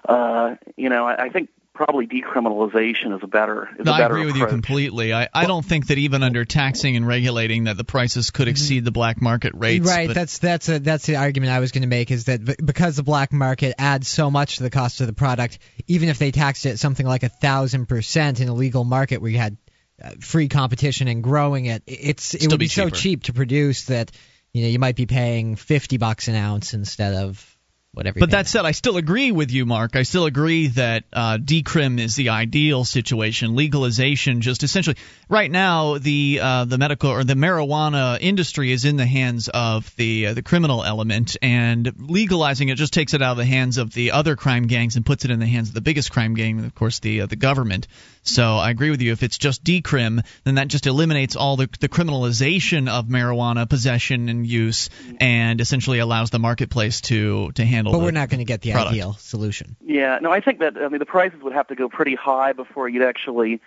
Uh, 0.08 0.56
you 0.76 0.88
know, 0.88 1.06
I, 1.06 1.24
I 1.24 1.28
think 1.28 1.48
probably 1.74 2.06
decriminalization 2.06 3.16
is 3.16 3.20
a 3.22 3.26
better 3.26 3.68
is 3.78 3.84
No, 3.86 3.92
a 3.92 3.94
I 3.94 3.98
better 3.98 4.14
I 4.14 4.18
agree 4.18 4.26
with 4.26 4.36
you 4.36 4.46
completely. 4.46 5.12
I, 5.14 5.28
I 5.32 5.46
don't 5.46 5.64
think 5.64 5.86
that 5.88 5.98
even 5.98 6.22
under 6.22 6.44
taxing 6.44 6.96
and 6.96 7.06
regulating 7.06 7.64
that 7.64 7.76
the 7.76 7.84
prices 7.84 8.30
could 8.30 8.48
exceed 8.48 8.84
the 8.84 8.90
black 8.90 9.20
market 9.22 9.52
rates. 9.54 9.86
right. 9.86 10.06
but- 10.08 10.14
That's 10.14 10.38
that's 10.38 10.68
a, 10.68 10.78
that's 10.78 11.06
the 11.06 11.16
argument 11.16 11.52
I 11.52 11.60
was 11.60 11.72
going 11.72 11.82
to 11.82 11.88
make 11.88 12.10
is 12.10 12.24
that 12.26 12.44
b- 12.44 12.54
because 12.62 12.96
the 12.96 13.02
black 13.02 13.32
market 13.32 13.74
adds 13.78 14.08
so 14.08 14.30
much 14.30 14.56
to 14.56 14.62
the 14.64 14.70
cost 14.70 15.00
of 15.00 15.06
the 15.06 15.12
product, 15.12 15.58
even 15.86 16.08
if 16.08 16.18
they 16.18 16.30
taxed 16.30 16.66
it 16.66 16.78
something 16.78 17.06
like 17.06 17.22
a 17.22 17.28
thousand 17.28 17.86
percent 17.86 18.40
in 18.40 18.48
a 18.48 18.54
legal 18.54 18.84
market 18.84 19.22
where 19.22 19.30
you 19.30 19.38
had 19.38 19.56
uh, 20.02 20.10
free 20.20 20.48
competition 20.48 21.08
and 21.08 21.22
growing 21.22 21.66
it, 21.66 21.82
it's 21.86 22.34
it 22.34 22.42
Still 22.42 22.50
would 22.52 22.60
be 22.60 22.64
be, 22.66 22.68
so 22.68 22.90
cheap 22.90 23.24
to 23.24 23.32
produce 23.32 23.86
that 23.86 24.10
you 24.52 24.62
know 24.62 24.68
you 24.68 24.78
might 24.78 24.96
be 24.96 25.06
paying 25.06 25.56
fifty 25.56 25.96
bucks 25.96 26.28
an 26.28 26.34
ounce 26.34 26.74
instead 26.74 27.14
of 27.14 27.51
whatever. 27.94 28.20
But 28.20 28.30
that 28.30 28.46
said, 28.46 28.64
I 28.64 28.72
still 28.72 28.96
agree 28.96 29.32
with 29.32 29.50
you, 29.50 29.66
Mark. 29.66 29.96
I 29.96 30.02
still 30.02 30.24
agree 30.24 30.68
that 30.68 31.04
uh, 31.12 31.38
decrim 31.38 32.00
is 32.00 32.16
the 32.16 32.30
ideal 32.30 32.84
situation. 32.84 33.54
Legalization, 33.54 34.40
just 34.40 34.62
essentially, 34.62 34.96
right 35.28 35.50
now, 35.50 35.98
the 35.98 36.40
uh, 36.42 36.64
the 36.64 36.78
medical 36.78 37.10
or 37.10 37.24
the 37.24 37.34
marijuana 37.34 38.18
industry 38.20 38.72
is 38.72 38.84
in 38.84 38.96
the 38.96 39.06
hands 39.06 39.48
of 39.48 39.94
the 39.96 40.28
uh, 40.28 40.34
the 40.34 40.42
criminal 40.42 40.82
element, 40.82 41.36
and 41.42 41.92
legalizing 41.98 42.70
it 42.70 42.76
just 42.76 42.94
takes 42.94 43.12
it 43.12 43.20
out 43.20 43.32
of 43.32 43.36
the 43.36 43.44
hands 43.44 43.76
of 43.76 43.92
the 43.92 44.12
other 44.12 44.36
crime 44.36 44.66
gangs 44.66 44.96
and 44.96 45.04
puts 45.04 45.24
it 45.24 45.30
in 45.30 45.38
the 45.38 45.46
hands 45.46 45.68
of 45.68 45.74
the 45.74 45.82
biggest 45.82 46.10
crime 46.12 46.34
gang, 46.34 46.64
of 46.64 46.74
course, 46.74 47.00
the 47.00 47.22
uh, 47.22 47.26
the 47.26 47.36
government. 47.36 47.88
So 48.22 48.56
I 48.56 48.70
agree 48.70 48.90
with 48.90 49.02
you. 49.02 49.12
If 49.12 49.22
it's 49.22 49.36
just 49.36 49.64
decrim, 49.64 50.24
then 50.44 50.54
that 50.54 50.68
just 50.68 50.86
eliminates 50.86 51.34
all 51.34 51.56
the, 51.56 51.68
the 51.80 51.88
criminalization 51.88 52.88
of 52.88 53.06
marijuana 53.06 53.68
possession 53.68 54.28
and 54.28 54.46
use, 54.46 54.90
and 55.20 55.60
essentially 55.60 55.98
allows 55.98 56.30
the 56.30 56.38
marketplace 56.38 57.02
to 57.02 57.52
to 57.52 57.64
handle. 57.64 57.81
But 57.90 57.98
the 57.98 58.04
we're 58.04 58.10
not 58.10 58.28
going 58.28 58.38
to 58.38 58.44
get 58.44 58.62
the 58.62 58.72
product. 58.72 58.92
ideal 58.92 59.14
solution. 59.14 59.76
Yeah, 59.84 60.18
no, 60.20 60.30
I 60.30 60.40
think 60.40 60.60
that 60.60 60.76
I 60.76 60.88
mean 60.88 60.98
the 60.98 61.06
prices 61.06 61.42
would 61.42 61.52
have 61.52 61.66
to 61.68 61.74
go 61.74 61.88
pretty 61.88 62.14
high 62.14 62.52
before 62.52 62.88
you'd 62.88 63.02
actually 63.02 63.60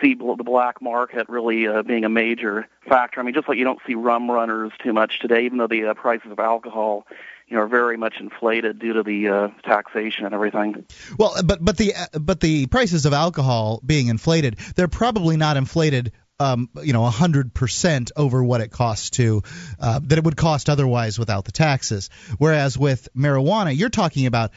see 0.00 0.14
bl- 0.14 0.34
the 0.34 0.44
black 0.44 0.82
market 0.82 1.28
really 1.28 1.66
uh, 1.66 1.82
being 1.82 2.04
a 2.04 2.08
major 2.08 2.66
factor. 2.88 3.20
I 3.20 3.22
mean, 3.22 3.34
just 3.34 3.48
like 3.48 3.58
you 3.58 3.64
don't 3.64 3.80
see 3.86 3.94
rum 3.94 4.30
runners 4.30 4.72
too 4.82 4.92
much 4.92 5.20
today, 5.20 5.44
even 5.44 5.58
though 5.58 5.66
the 5.66 5.86
uh, 5.86 5.94
prices 5.94 6.30
of 6.30 6.38
alcohol, 6.38 7.06
you 7.48 7.56
know, 7.56 7.62
are 7.62 7.68
very 7.68 7.96
much 7.96 8.14
inflated 8.18 8.78
due 8.78 8.92
to 8.92 9.02
the 9.02 9.28
uh, 9.28 9.48
taxation 9.62 10.24
and 10.24 10.34
everything. 10.34 10.84
Well, 11.18 11.34
but 11.44 11.64
but 11.64 11.76
the 11.76 11.94
uh, 11.94 12.18
but 12.18 12.40
the 12.40 12.66
prices 12.66 13.06
of 13.06 13.12
alcohol 13.12 13.80
being 13.84 14.08
inflated, 14.08 14.56
they're 14.74 14.88
probably 14.88 15.36
not 15.36 15.56
inflated. 15.56 16.12
Um, 16.38 16.68
you 16.82 16.92
know, 16.92 17.06
a 17.06 17.10
hundred 17.10 17.54
percent 17.54 18.12
over 18.14 18.44
what 18.44 18.60
it 18.60 18.70
costs 18.70 19.10
to 19.10 19.42
uh, 19.80 20.00
that 20.02 20.18
it 20.18 20.24
would 20.24 20.36
cost 20.36 20.68
otherwise 20.68 21.18
without 21.18 21.46
the 21.46 21.52
taxes. 21.52 22.10
Whereas 22.36 22.76
with 22.76 23.08
marijuana, 23.16 23.74
you're 23.74 23.88
talking 23.88 24.26
about 24.26 24.50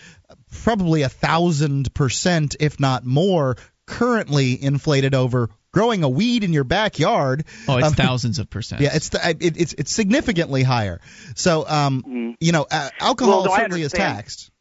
probably 0.63 1.03
a 1.03 1.09
thousand 1.09 1.93
percent, 1.93 2.57
if 2.59 2.81
not 2.81 3.05
more, 3.05 3.55
currently 3.85 4.61
inflated 4.61 5.15
over 5.15 5.49
growing 5.71 6.03
a 6.03 6.09
weed 6.09 6.43
in 6.43 6.51
your 6.51 6.63
backyard. 6.63 7.45
Oh, 7.67 7.77
it's 7.77 7.87
Um, 7.87 7.93
thousands 8.07 8.39
of 8.39 8.49
percent. 8.49 8.81
Yeah, 8.81 8.89
it's 8.93 9.09
the, 9.09 9.29
it, 9.29 9.55
it's 9.57 9.73
it's 9.73 9.91
significantly 9.91 10.63
higher. 10.63 10.99
So, 11.35 11.65
um, 11.67 12.35
you 12.41 12.51
know, 12.51 12.65
uh, 12.69 12.89
alcohol 12.99 13.43
Well, 13.43 13.51
no, 13.51 13.55
certainly 13.55 13.83
is 13.83 13.93
taxed. 13.93 14.51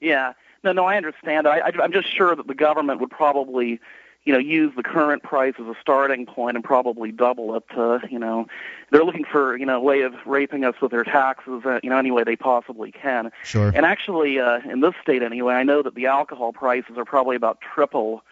Yeah, 0.00 0.34
no, 0.62 0.72
no, 0.72 0.84
I 0.84 0.96
understand. 0.96 1.46
I, 1.46 1.58
I, 1.58 1.70
I'm 1.82 1.92
just 1.92 2.14
sure 2.14 2.34
that 2.34 2.46
the 2.46 2.54
government 2.54 3.00
would 3.00 3.10
probably, 3.10 3.80
you 4.28 4.34
know, 4.34 4.38
use 4.38 4.70
the 4.76 4.82
current 4.82 5.22
price 5.22 5.54
as 5.58 5.64
a 5.64 5.74
starting 5.80 6.26
point 6.26 6.54
and 6.54 6.62
probably 6.62 7.10
double 7.10 7.56
it. 7.56 7.64
To, 7.74 7.98
you 8.10 8.18
know, 8.18 8.46
they're 8.90 9.02
looking 9.02 9.24
for, 9.24 9.56
you 9.56 9.64
know, 9.64 9.78
a 9.78 9.80
way 9.80 10.02
of 10.02 10.12
raping 10.26 10.66
us 10.66 10.74
with 10.82 10.90
their 10.90 11.02
taxes, 11.02 11.62
uh, 11.64 11.80
you 11.82 11.88
know, 11.88 11.96
any 11.96 12.10
way 12.10 12.24
they 12.24 12.36
possibly 12.36 12.92
can. 12.92 13.32
Sure. 13.42 13.72
And 13.74 13.86
actually, 13.86 14.38
uh, 14.38 14.58
in 14.70 14.80
this 14.80 14.92
state 15.00 15.22
anyway, 15.22 15.54
I 15.54 15.62
know 15.62 15.80
that 15.80 15.94
the 15.94 16.04
alcohol 16.04 16.52
prices 16.52 16.98
are 16.98 17.06
probably 17.06 17.36
about 17.36 17.62
triple 17.62 18.22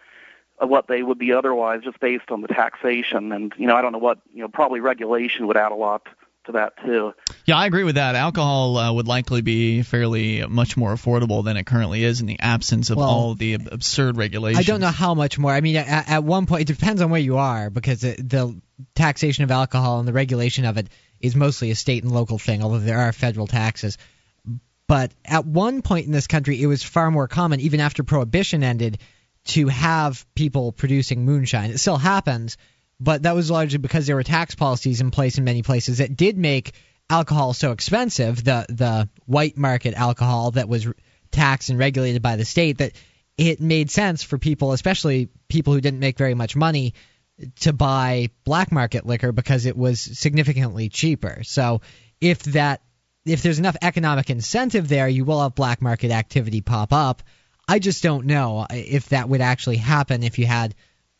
of 0.59 0.69
what 0.69 0.87
they 0.87 1.01
would 1.01 1.17
be 1.17 1.33
otherwise, 1.33 1.81
just 1.83 1.99
based 1.99 2.29
on 2.29 2.41
the 2.41 2.47
taxation. 2.47 3.31
And 3.31 3.51
you 3.57 3.65
know, 3.65 3.75
I 3.75 3.81
don't 3.81 3.91
know 3.91 3.97
what, 3.97 4.19
you 4.35 4.41
know, 4.43 4.49
probably 4.49 4.79
regulation 4.81 5.47
would 5.47 5.57
add 5.57 5.71
a 5.71 5.75
lot 5.75 6.05
to 6.47 6.53
that 6.53 6.73
too. 6.83 7.13
Yeah, 7.45 7.57
I 7.57 7.65
agree 7.67 7.83
with 7.83 7.95
that. 7.95 8.15
Alcohol 8.15 8.77
uh, 8.77 8.91
would 8.91 9.07
likely 9.07 9.41
be 9.41 9.83
fairly 9.83 10.45
much 10.47 10.75
more 10.75 10.93
affordable 10.93 11.43
than 11.45 11.55
it 11.55 11.65
currently 11.65 12.03
is 12.03 12.19
in 12.19 12.25
the 12.25 12.39
absence 12.39 12.89
of 12.89 12.97
Well, 12.97 13.07
all 13.07 13.35
the 13.35 13.53
ab- 13.53 13.69
absurd 13.71 14.17
regulations. 14.17 14.67
I 14.67 14.69
don't 14.69 14.81
know 14.81 14.87
how 14.87 15.13
much 15.13 15.37
more. 15.37 15.51
I 15.51 15.61
mean, 15.61 15.75
at, 15.75 16.09
at 16.09 16.23
one 16.23 16.45
point, 16.45 16.63
it 16.63 16.73
depends 16.73 17.01
on 17.01 17.09
where 17.11 17.21
you 17.21 17.37
are 17.37 17.69
because 17.69 18.01
the, 18.01 18.15
the 18.17 18.61
taxation 18.95 19.43
of 19.43 19.51
alcohol 19.51 19.99
and 19.99 20.07
the 20.07 20.13
regulation 20.13 20.65
of 20.65 20.77
it 20.77 20.87
is 21.19 21.35
mostly 21.35 21.71
a 21.71 21.75
state 21.75 22.03
and 22.03 22.11
local 22.11 22.37
thing, 22.37 22.63
although 22.63 22.79
there 22.79 22.99
are 22.99 23.11
federal 23.11 23.47
taxes. 23.47 23.97
But 24.87 25.11
at 25.25 25.45
one 25.45 25.81
point 25.81 26.05
in 26.05 26.11
this 26.11 26.27
country, 26.27 26.61
it 26.61 26.67
was 26.67 26.81
far 26.81 27.11
more 27.11 27.27
common, 27.27 27.59
even 27.59 27.79
after 27.79 28.03
prohibition 28.03 28.63
ended, 28.63 28.99
to 29.45 29.67
have 29.67 30.25
people 30.35 30.71
producing 30.71 31.25
moonshine. 31.25 31.71
It 31.71 31.79
still 31.79 31.97
happens, 31.97 32.57
but 32.99 33.23
that 33.23 33.35
was 33.35 33.51
largely 33.51 33.77
because 33.77 34.07
there 34.07 34.15
were 34.15 34.23
tax 34.23 34.55
policies 34.55 35.01
in 35.01 35.11
place 35.11 35.37
in 35.37 35.43
many 35.43 35.61
places 35.61 35.99
that 35.99 36.15
did 36.15 36.37
make 36.37 36.73
alcohol 37.09 37.53
so 37.53 37.71
expensive, 37.71 38.43
the 38.43 38.65
the 38.69 39.09
white 39.25 39.57
market 39.57 39.93
alcohol 39.93 40.51
that 40.51 40.67
was 40.67 40.87
taxed 41.31 41.69
and 41.69 41.79
regulated 41.79 42.21
by 42.21 42.35
the 42.35 42.45
state, 42.45 42.79
that 42.79 42.93
it 43.37 43.61
made 43.61 43.91
sense 43.91 44.23
for 44.23 44.37
people, 44.37 44.71
especially 44.71 45.29
people 45.47 45.73
who 45.73 45.81
didn't 45.81 45.99
make 45.99 46.17
very 46.17 46.33
much 46.33 46.55
money, 46.55 46.93
to 47.59 47.71
buy 47.71 48.29
black 48.43 48.71
market 48.71 49.05
liquor 49.05 49.31
because 49.31 49.65
it 49.65 49.77
was 49.77 49.99
significantly 49.99 50.89
cheaper. 50.89 51.43
So 51.43 51.81
if 52.19 52.39
that 52.43 52.81
if 53.25 53.43
there's 53.43 53.59
enough 53.59 53.77
economic 53.81 54.29
incentive 54.29 54.87
there, 54.87 55.07
you 55.07 55.25
will 55.25 55.41
have 55.41 55.53
black 55.53 55.81
market 55.81 56.11
activity 56.11 56.61
pop 56.61 56.93
up. 56.93 57.21
I 57.67 57.79
just 57.79 58.01
don't 58.01 58.25
know 58.25 58.65
if 58.71 59.09
that 59.09 59.27
would 59.27 59.41
actually 59.41 59.77
happen 59.77 60.23
if 60.23 60.39
you 60.39 60.45
had 60.45 60.73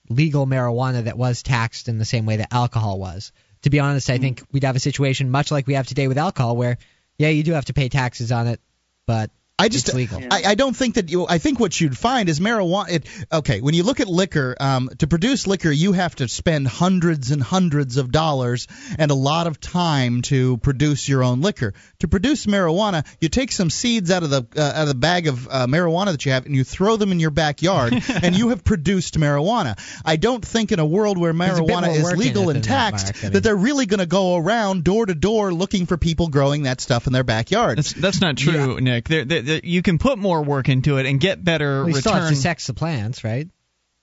legal 0.10 0.45
marijuana 0.45 1.03
that 1.05 1.18
was 1.18 1.43
taxed 1.43 1.88
in 1.88 1.97
the 1.97 2.05
same 2.05 2.26
way 2.26 2.38
that 2.38 2.53
alcohol 2.53 2.99
was. 2.99 3.32
To 3.64 3.70
be 3.70 3.80
honest, 3.80 4.10
I 4.10 4.14
mm-hmm. 4.14 4.24
think 4.24 4.43
we'd 4.51 4.64
have 4.64 4.76
a 4.76 4.80
situation 4.80 5.30
much 5.30 5.51
like 5.51 5.68
we 5.68 5.74
have 5.74 5.88
today 5.88 6.08
with 6.08 6.18
alcohol, 6.18 6.55
where 6.55 6.78
yeah, 7.18 7.30
you 7.30 7.43
do 7.43 7.53
have 7.53 7.66
to 7.66 7.74
pay 7.74 7.89
taxes 7.89 8.32
on 8.32 8.47
it, 8.47 8.62
but 9.05 9.32
I 9.60 9.70
just 9.70 9.88
it's 9.88 9.95
legal. 9.95 10.22
I, 10.30 10.43
I 10.49 10.55
don't 10.55 10.76
think 10.76 10.95
that 10.95 11.10
you. 11.10 11.26
I 11.28 11.39
think 11.39 11.60
what 11.60 11.82
you'd 11.82 11.97
find 11.97 12.30
is 12.30 12.39
marijuana. 12.39 12.89
It, 12.89 13.08
okay, 13.34 13.60
when 13.60 13.74
you 13.74 13.82
look 13.82 13.99
at 13.99 14.08
liquor, 14.08 14.55
um, 14.60 14.88
to 14.99 15.08
produce 15.08 15.47
liquor, 15.47 15.72
you 15.72 15.93
have 15.93 16.14
to 16.18 16.28
spend 16.28 16.68
hundreds 16.68 17.32
and 17.32 17.41
hundreds 17.41 17.97
of 17.97 18.12
dollars 18.12 18.68
and 18.99 19.10
a 19.10 19.16
lot 19.16 19.47
of 19.47 19.60
time 19.60 20.22
to 20.24 20.58
produce 20.58 21.10
your 21.10 21.24
own 21.24 21.41
liquor. 21.41 21.74
To 22.01 22.08
produce 22.08 22.45
marijuana, 22.45 23.03
you 23.20 23.30
take 23.30 23.51
some 23.51 23.72
seeds 23.72 24.12
out 24.12 24.22
of 24.22 24.30
the 24.30 24.45
uh, 24.55 24.62
out 24.62 24.82
of 24.84 24.88
the 24.89 24.93
bag 24.93 25.26
of 25.26 25.47
uh, 25.47 25.66
marijuana 25.66 26.12
that 26.12 26.24
you 26.24 26.34
have, 26.34 26.45
and 26.45 26.55
you 26.55 26.64
throw 26.64 26.95
them 26.95 27.12
in 27.12 27.20
your 27.20 27.32
backyard, 27.32 27.93
and 28.22 28.38
you 28.38 28.49
have 28.49 28.64
produced 28.64 29.16
marijuana. 29.18 29.80
I 30.05 30.18
don't 30.18 30.45
think 30.45 30.72
in 30.72 30.78
a 30.78 30.86
world 30.86 31.18
where 31.18 31.34
There's 31.34 31.58
a 31.58 31.64
bit 31.64 31.76
marijuana 31.76 31.95
is 31.95 32.14
legal 32.14 32.49
and 32.49 32.58
than 32.58 32.62
that, 32.62 32.91
taxed 32.91 33.12
I 33.18 33.24
mean- 33.24 33.34
that 33.34 33.41
they're 33.41 33.55
really 33.55 33.88
going 33.88 34.01
to 34.01 34.05
go 34.05 34.36
around 34.36 34.84
door 34.84 35.08
to 35.08 35.16
door 35.16 35.51
looking 35.51 35.88
for 35.88 35.97
people 35.97 36.28
growing 36.28 36.64
that 36.64 36.80
stuff 36.80 37.08
in 37.08 37.14
their 37.14 37.24
backyard. 37.24 37.80
That's 37.80 37.93
that's 37.93 38.22
not 38.22 38.38
true, 38.38 38.80
Nick. 38.80 39.08
There, 39.10 39.26
there, 39.26 39.46
there- 39.47 39.61
you 39.63 39.81
can 39.81 39.97
put 39.97 40.17
more 40.19 40.43
work 40.43 40.69
into 40.69 40.97
it 40.97 41.05
and 41.05 41.19
get 41.19 41.43
better 41.43 41.83
Well, 41.83 41.89
you 41.89 41.95
still 41.95 42.13
have 42.13 42.29
to 42.29 42.35
sex 42.35 42.67
the 42.67 42.73
plants, 42.73 43.23
right? 43.23 43.47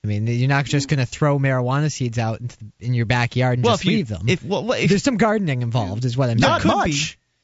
I 0.03 0.07
mean, 0.07 0.27
you're 0.27 0.49
not 0.49 0.65
just 0.65 0.87
going 0.87 0.99
to 0.99 1.05
throw 1.07 1.39
marijuana 1.39 1.91
seeds 1.91 2.19
out 2.19 2.39
into 2.39 2.57
the, 2.59 2.65
in 2.79 2.93
your 2.93 3.07
backyard 3.07 3.57
and 3.57 3.65
well, 3.65 3.73
just 3.73 3.85
if 3.85 3.91
you, 3.91 3.97
leave 3.97 4.07
them. 4.07 4.29
If, 4.29 4.43
well, 4.43 4.71
if, 4.73 4.89
There's 4.89 5.01
some 5.01 5.17
gardening 5.17 5.63
involved, 5.63 6.05
is 6.05 6.15
what 6.15 6.29
I'm 6.29 6.37
Not 6.37 6.61
saying. 6.61 6.75
could 6.75 6.91
be. 6.91 6.97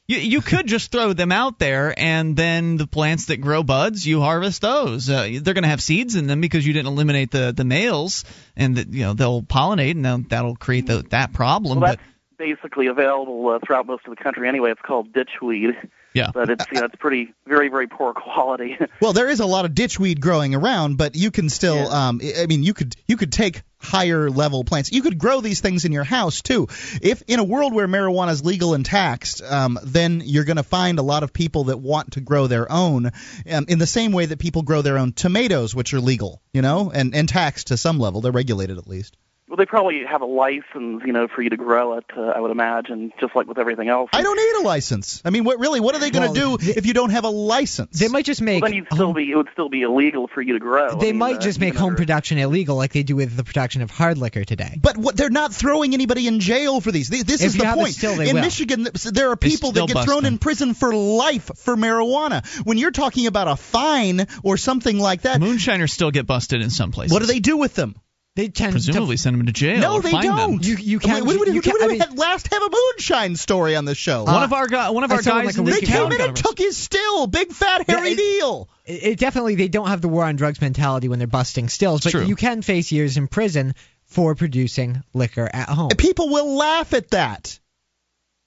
You, 0.06 0.18
you 0.18 0.40
could 0.42 0.66
just 0.66 0.92
throw 0.92 1.12
them 1.12 1.32
out 1.32 1.58
there, 1.58 1.94
and 1.96 2.36
then 2.36 2.76
the 2.76 2.86
plants 2.86 3.26
that 3.26 3.38
grow 3.38 3.62
buds, 3.62 4.06
you 4.06 4.20
harvest 4.20 4.60
those. 4.60 5.08
Uh, 5.08 5.38
they're 5.42 5.54
going 5.54 5.62
to 5.62 5.68
have 5.68 5.80
seeds 5.80 6.14
in 6.14 6.26
them 6.26 6.40
because 6.40 6.66
you 6.66 6.72
didn't 6.72 6.88
eliminate 6.88 7.30
the 7.30 7.52
the 7.52 7.64
males, 7.64 8.24
and 8.56 8.76
that 8.76 8.92
you 8.92 9.02
know 9.02 9.14
they'll 9.14 9.42
pollinate, 9.42 9.92
and 9.92 10.04
then 10.04 10.26
that'll 10.28 10.56
create 10.56 10.86
the, 10.86 11.02
that 11.10 11.32
problem. 11.32 11.80
Well, 11.80 11.92
but 11.92 12.00
basically 12.36 12.88
available 12.88 13.48
uh, 13.48 13.58
throughout 13.64 13.86
most 13.86 14.04
of 14.06 14.14
the 14.14 14.22
country 14.22 14.48
anyway. 14.48 14.72
It's 14.72 14.80
called 14.82 15.12
ditchweed. 15.12 15.74
Yeah. 16.14 16.30
But 16.32 16.50
it's 16.50 16.64
you 16.72 16.80
know 16.80 16.86
it's 16.86 16.96
pretty 16.96 17.34
very 17.46 17.68
very 17.68 17.86
poor 17.86 18.12
quality. 18.12 18.78
Well, 19.00 19.12
there 19.12 19.28
is 19.28 19.40
a 19.40 19.46
lot 19.46 19.64
of 19.64 19.72
ditchweed 19.72 20.20
growing 20.20 20.54
around, 20.54 20.96
but 20.96 21.16
you 21.16 21.30
can 21.30 21.48
still. 21.48 21.90
Um, 21.90 22.20
I 22.22 22.42
I 22.42 22.46
mean, 22.46 22.62
you 22.62 22.72
could 22.72 22.94
you 23.06 23.16
could 23.16 23.32
take 23.32 23.62
higher 23.78 24.30
level 24.30 24.64
plants. 24.64 24.92
You 24.92 25.02
could 25.02 25.18
grow 25.18 25.40
these 25.40 25.60
things 25.60 25.84
in 25.84 25.92
your 25.92 26.04
house 26.04 26.40
too. 26.40 26.68
If 27.00 27.22
in 27.26 27.40
a 27.40 27.44
world 27.44 27.74
where 27.74 27.88
marijuana 27.88 28.30
is 28.30 28.44
legal 28.44 28.74
and 28.74 28.84
taxed, 28.84 29.42
um, 29.42 29.78
then 29.82 30.22
you're 30.24 30.44
going 30.44 30.56
to 30.56 30.62
find 30.62 30.98
a 30.98 31.02
lot 31.02 31.22
of 31.22 31.32
people 31.32 31.64
that 31.64 31.78
want 31.78 32.12
to 32.12 32.20
grow 32.20 32.46
their 32.46 32.70
own, 32.70 33.06
um, 33.50 33.64
in 33.68 33.78
the 33.78 33.86
same 33.86 34.12
way 34.12 34.26
that 34.26 34.38
people 34.38 34.62
grow 34.62 34.82
their 34.82 34.98
own 34.98 35.12
tomatoes, 35.12 35.74
which 35.74 35.92
are 35.94 36.00
legal, 36.00 36.40
you 36.52 36.62
know, 36.62 36.90
and 36.94 37.14
and 37.14 37.28
taxed 37.28 37.68
to 37.68 37.76
some 37.76 37.98
level. 37.98 38.20
They're 38.20 38.32
regulated 38.32 38.78
at 38.78 38.86
least. 38.86 39.16
Well, 39.52 39.58
they 39.58 39.66
probably 39.66 40.02
have 40.06 40.22
a 40.22 40.24
license, 40.24 41.02
you 41.04 41.12
know, 41.12 41.28
for 41.28 41.42
you 41.42 41.50
to 41.50 41.58
grow 41.58 41.98
it. 41.98 42.06
Uh, 42.16 42.22
I 42.22 42.40
would 42.40 42.50
imagine, 42.50 43.12
just 43.20 43.36
like 43.36 43.46
with 43.46 43.58
everything 43.58 43.86
else. 43.90 44.08
I 44.14 44.22
don't 44.22 44.36
need 44.38 44.64
a 44.64 44.66
license. 44.66 45.20
I 45.26 45.28
mean, 45.30 45.44
what 45.44 45.58
really? 45.58 45.78
What 45.78 45.94
are 45.94 45.98
they 45.98 46.10
going 46.10 46.32
to 46.32 46.40
Well, 46.40 46.56
do 46.56 46.70
if 46.70 46.86
you 46.86 46.94
don't 46.94 47.10
have 47.10 47.24
a 47.24 47.28
license? 47.28 47.98
They 47.98 48.08
might 48.08 48.24
just 48.24 48.40
make. 48.40 48.62
Well, 48.62 48.70
then 48.70 48.76
you'd 48.78 48.88
still 48.90 49.12
be 49.12 49.30
it 49.30 49.36
would 49.36 49.50
still 49.52 49.68
be 49.68 49.82
illegal 49.82 50.26
for 50.26 50.40
you 50.40 50.54
to 50.54 50.58
grow. 50.58 50.92
I 50.92 50.94
they 50.94 51.12
mean, 51.12 51.18
might 51.18 51.36
uh, 51.36 51.40
just 51.40 51.60
make 51.60 51.74
home 51.74 51.88
under- 51.88 51.98
production 51.98 52.38
illegal, 52.38 52.76
like 52.76 52.94
they 52.94 53.02
do 53.02 53.14
with 53.14 53.36
the 53.36 53.44
production 53.44 53.82
of 53.82 53.90
hard 53.90 54.16
liquor 54.16 54.44
today. 54.44 54.78
But 54.80 54.96
what, 54.96 55.18
they're 55.18 55.28
not 55.28 55.52
throwing 55.52 55.92
anybody 55.92 56.26
in 56.28 56.40
jail 56.40 56.80
for 56.80 56.90
these. 56.90 57.10
Th- 57.10 57.22
This 57.22 57.42
If 57.42 57.48
is 57.48 57.54
you 57.56 57.60
the 57.60 57.66
have 57.66 57.76
point. 57.76 57.92
still, 57.92 58.16
they 58.16 58.30
in 58.30 58.36
will. 58.36 58.42
Michigan, 58.42 58.88
there 59.12 59.32
are 59.32 59.36
people 59.36 59.72
that 59.72 59.86
get 59.86 59.92
bust 59.92 60.08
thrown 60.08 60.22
them. 60.22 60.32
in 60.32 60.38
prison 60.38 60.72
for 60.72 60.94
life 60.94 61.50
for 61.56 61.76
marijuana. 61.76 62.42
When 62.64 62.78
you're 62.78 62.90
talking 62.90 63.26
about 63.26 63.48
a 63.48 63.56
fine 63.56 64.26
or 64.42 64.56
something 64.56 64.98
like 64.98 65.22
that, 65.22 65.40
moonshiners 65.40 65.92
still 65.92 66.10
get 66.10 66.26
busted 66.26 66.62
in 66.62 66.70
some 66.70 66.90
places. 66.90 67.12
what 67.12 67.18
do 67.20 67.26
they 67.26 67.40
do 67.40 67.58
with 67.58 67.74
them? 67.74 67.96
They 68.34 68.48
tend 68.48 68.72
Presumably 68.72 69.18
send 69.18 69.38
them 69.38 69.44
to 69.44 69.52
jail. 69.52 69.78
no, 69.80 69.94
or 69.96 70.00
they 70.00 70.10
fine 70.10 70.22
don't. 70.24 70.52
Them. 70.52 70.60
You- 70.62 70.76
you 70.82 70.98
can't- 70.98 71.26
When, 71.26 71.36
when, 71.38 71.46
when, 71.48 71.54
you 71.54 71.60
can't- 71.60 71.74
when 71.80 71.82
I 71.82 71.86
we 71.86 71.92
mean- 71.98 72.00
had 72.00 72.16
last 72.18 72.48
have 72.50 72.62
a 72.62 72.70
moonshine 72.70 73.36
story 73.36 73.76
on 73.76 73.84
the 73.84 73.94
show? 73.94 74.24
one 74.24 74.42
of 74.42 74.54
our 74.54 74.66
guy, 74.68 74.88
one 74.88 75.04
of 75.04 75.10
our 75.12 75.20
guys 75.20 75.44
like 75.44 75.58
in 75.58 75.64
they 75.66 75.78
ago. 75.78 75.86
came 75.86 76.12
in 76.12 76.20
and 76.28 76.34
took 76.36 76.56
his 76.56 76.78
still, 76.78 77.26
big 77.26 77.52
fat 77.52 77.88
hairy 77.88 78.12
it- 78.12 78.16
deal. 78.16 78.70
It, 78.86 79.02
it 79.02 79.18
definitely 79.18 79.56
they 79.56 79.68
don't 79.68 79.88
have 79.88 80.00
the 80.00 80.08
war 80.08 80.24
on 80.24 80.36
drugs 80.36 80.62
mentality 80.62 81.08
when 81.08 81.18
they're 81.18 81.28
busting 81.28 81.68
stills, 81.68 82.00
but 82.04 82.10
True. 82.10 82.24
you 82.24 82.34
can 82.34 82.62
face 82.62 82.90
years 82.90 83.18
in 83.18 83.28
prison 83.28 83.74
for 84.06 84.34
producing 84.34 85.02
liquor 85.12 85.48
at 85.52 85.68
home. 85.68 85.90
People 85.90 86.30
will 86.30 86.56
laugh 86.56 86.94
at 86.94 87.10
that. 87.10 87.58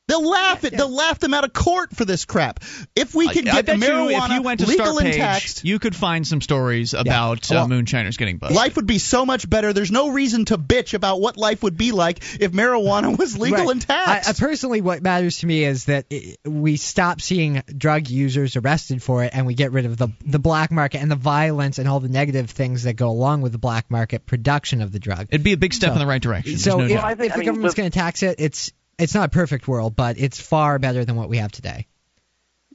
They'll 0.07 0.29
laugh 0.29 0.63
at. 0.63 0.71
They'll 0.71 0.93
laugh 0.93 1.17
them 1.17 1.33
out 1.33 1.45
of 1.45 1.53
court 1.53 1.95
for 1.95 2.05
this 2.05 2.25
crap. 2.25 2.59
If 2.95 3.15
we 3.15 3.27
could 3.27 3.47
I, 3.47 3.51
I 3.51 3.55
get 3.63 3.65
bet 3.65 3.77
marijuana 3.79 4.11
you, 4.11 4.17
if 4.17 4.29
you 4.33 4.41
went 4.43 4.59
to 4.59 4.67
legal 4.67 4.85
Startpage, 4.97 5.05
and 5.05 5.13
taxed, 5.15 5.65
you 5.65 5.79
could 5.79 5.95
find 5.95 6.27
some 6.27 6.41
stories 6.41 6.93
about 6.93 7.49
Well, 7.49 7.63
uh, 7.63 7.67
moonshiners 7.67 8.15
getting 8.17 8.37
busted. 8.37 8.55
life 8.55 8.75
would 8.75 8.85
be 8.85 8.99
so 8.99 9.25
much 9.25 9.49
better. 9.49 9.73
There's 9.73 9.89
no 9.91 10.09
reason 10.09 10.45
to 10.45 10.59
bitch 10.59 10.93
about 10.93 11.21
what 11.21 11.37
life 11.37 11.63
would 11.63 11.75
be 11.75 11.91
like 11.91 12.19
if 12.39 12.51
marijuana 12.51 13.17
was 13.17 13.35
legal 13.35 13.61
Right. 13.65 13.69
and 13.71 13.81
taxed. 13.81 14.29
I, 14.29 14.31
I 14.31 14.33
personally, 14.47 14.81
what 14.81 15.01
matters 15.01 15.39
to 15.39 15.47
me 15.47 15.63
is 15.63 15.85
that 15.85 16.05
i 16.11 16.35
we 16.45 16.77
stop 16.77 17.19
seeing 17.19 17.63
drug 17.75 18.07
users 18.07 18.55
arrested 18.55 19.01
for 19.01 19.23
it, 19.23 19.31
and 19.33 19.47
we 19.47 19.55
get 19.55 19.71
rid 19.71 19.87
of 19.87 19.97
the 19.97 20.09
the 20.23 20.39
black 20.39 20.71
market 20.71 20.99
and 21.01 21.09
the 21.09 21.15
violence 21.15 21.79
and 21.79 21.89
all 21.89 21.99
the 21.99 22.09
negative 22.09 22.51
things 22.51 22.83
that 22.83 22.93
go 22.93 23.09
along 23.09 23.41
with 23.41 23.53
the 23.53 23.57
black 23.57 23.89
market 23.89 24.27
production 24.27 24.83
of 24.83 24.91
the 24.91 24.99
drug. 24.99 25.29
It'd 25.31 25.43
be 25.43 25.53
a 25.53 25.57
big 25.57 25.73
step 25.73 25.89
So- 25.89 25.93
in 25.93 25.99
the 25.99 26.05
right 26.05 26.21
direction. 26.21 26.59
So 26.59 26.77
no 26.77 26.83
if, 26.83 26.89
doubt. 26.91 27.03
I 27.05 27.15
think- 27.15 27.31
I 27.31 27.35
the 27.35 27.39
mean, 27.39 27.45
government's 27.47 27.73
going 27.75 27.89
to 27.89 27.97
tax 27.97 28.21
it, 28.21 28.35
it's 28.39 28.71
it's 28.97 29.13
not 29.13 29.27
a 29.27 29.29
perfect 29.29 29.67
world, 29.67 29.95
but 29.95 30.17
it's 30.17 30.39
far 30.39 30.79
better 30.79 31.05
than 31.05 31.15
what 31.15 31.29
we 31.29 31.37
have 31.37 31.51
today. 31.51 31.87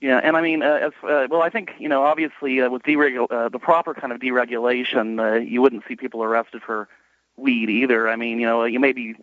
Yeah, 0.00 0.18
and 0.18 0.36
I 0.36 0.40
mean, 0.40 0.62
uh, 0.62 0.66
as, 0.66 0.92
uh, 1.02 1.26
well, 1.30 1.42
I 1.42 1.50
think 1.50 1.72
you 1.78 1.88
know, 1.88 2.04
obviously, 2.04 2.60
uh, 2.60 2.70
with 2.70 2.82
deregul- 2.82 3.30
uh, 3.30 3.50
the 3.50 3.58
proper 3.58 3.92
kind 3.92 4.12
of 4.12 4.20
deregulation, 4.20 5.20
uh, 5.20 5.38
you 5.40 5.60
wouldn't 5.60 5.84
see 5.86 5.96
people 5.96 6.22
arrested 6.22 6.62
for 6.62 6.88
weed 7.36 7.68
either. 7.68 8.08
I 8.08 8.16
mean, 8.16 8.40
you 8.40 8.46
know, 8.46 8.64
you 8.64 8.80
maybe, 8.80 9.16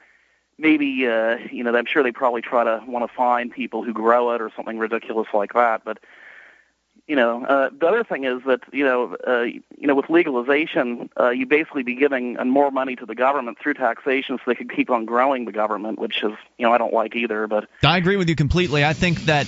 maybe, 0.60 1.08
uh, 1.08 1.38
you 1.52 1.64
know, 1.64 1.76
I'm 1.76 1.86
sure 1.86 2.04
they 2.04 2.12
probably 2.12 2.42
try 2.42 2.64
to 2.64 2.84
want 2.88 3.10
to 3.10 3.16
find 3.16 3.52
people 3.52 3.84
who 3.84 3.94
grow 3.94 4.32
it 4.32 4.42
or 4.42 4.52
something 4.56 4.78
ridiculous 4.78 5.28
like 5.34 5.54
that. 5.54 5.84
But, 5.84 6.00
you 7.08 7.16
know, 7.16 7.46
uh, 7.46 7.70
the 7.78 7.88
other 7.88 8.04
thing 8.04 8.26
is 8.26 8.42
that 8.46 8.62
you 8.74 8.84
know, 8.84 9.16
uh, 9.26 9.44
you 9.44 9.88
know, 9.88 9.96
with 9.96 10.10
legalization, 10.10 11.10
uh, 11.20 11.30
you 11.30 11.46
basically 11.46 11.84
be 11.84 11.96
giving 11.96 12.36
more 12.50 12.70
money 12.70 12.96
to 12.98 13.06
the 13.06 13.16
government 13.16 13.58
through 13.62 13.76
taxation, 13.76 14.38
so 14.38 14.44
they 14.46 14.56
could 14.56 14.74
keep 14.74 14.90
on 14.90 15.06
growing 15.06 15.46
the 15.46 15.54
government, 15.54 16.00
which 16.00 16.22
is, 16.22 16.34
you 16.58 16.66
know, 16.66 16.74
I 16.74 16.78
don't 16.78 16.94
like 16.94 17.16
either. 17.16 17.48
But 17.48 17.70
I 17.84 17.98
agree 17.98 18.18
with 18.18 18.28
you 18.28 18.36
completely. 18.36 18.84
I 18.84 18.94
think 18.94 19.20
that 19.22 19.48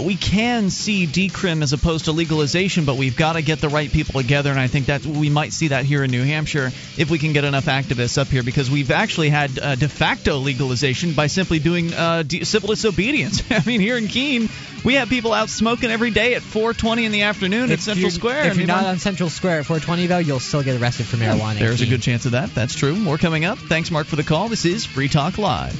we 0.00 0.16
can 0.16 0.70
see 0.70 1.06
decrim 1.06 1.62
as 1.62 1.72
opposed 1.72 2.06
to 2.06 2.12
legalization, 2.12 2.84
but 2.84 2.96
we've 2.96 3.16
got 3.16 3.34
to 3.34 3.42
get 3.42 3.60
the 3.60 3.68
right 3.68 3.90
people 3.90 4.20
together, 4.20 4.50
and 4.50 4.58
I 4.58 4.66
think 4.66 4.86
that 4.86 5.04
we 5.04 5.28
might 5.28 5.52
see 5.52 5.68
that 5.68 5.84
here 5.84 6.02
in 6.04 6.10
New 6.10 6.22
Hampshire 6.22 6.70
if 6.96 7.10
we 7.10 7.18
can 7.18 7.32
get 7.32 7.44
enough 7.44 7.66
activists 7.66 8.18
up 8.18 8.28
here, 8.28 8.42
because 8.42 8.70
we've 8.70 8.90
actually 8.90 9.28
had 9.28 9.58
uh, 9.58 9.74
de 9.74 9.88
facto 9.88 10.38
legalization 10.38 11.12
by 11.12 11.26
simply 11.26 11.58
doing 11.58 11.92
uh, 11.92 12.22
de- 12.22 12.44
civil 12.44 12.68
disobedience. 12.70 13.42
I 13.50 13.62
mean, 13.66 13.80
here 13.80 13.96
in 13.96 14.08
Keene, 14.08 14.48
we 14.84 14.94
have 14.94 15.08
people 15.08 15.32
out 15.32 15.48
smoking 15.50 15.90
every 15.90 16.10
day 16.10 16.34
at 16.34 16.42
4:20 16.42 17.04
in 17.04 17.12
the 17.12 17.22
afternoon 17.22 17.70
at 17.70 17.80
Central 17.80 18.10
Square. 18.10 18.46
If 18.46 18.56
you're 18.56 18.66
not 18.66 18.84
on 18.84 18.98
Central 18.98 19.30
Square 19.30 19.60
at 19.60 19.66
420 19.66 20.06
though, 20.06 20.18
you'll 20.18 20.40
still 20.40 20.62
get 20.62 20.80
arrested 20.80 21.06
for 21.06 21.16
marijuana. 21.16 21.58
There's 21.58 21.80
a 21.80 21.86
good 21.86 22.02
chance 22.02 22.26
of 22.26 22.32
that. 22.32 22.54
That's 22.54 22.74
true. 22.74 22.94
More 22.96 23.18
coming 23.18 23.44
up. 23.44 23.58
Thanks, 23.58 23.90
Mark, 23.90 24.06
for 24.06 24.16
the 24.16 24.24
call. 24.24 24.48
This 24.48 24.64
is 24.64 24.84
Free 24.84 25.08
Talk 25.08 25.38
Live. 25.38 25.76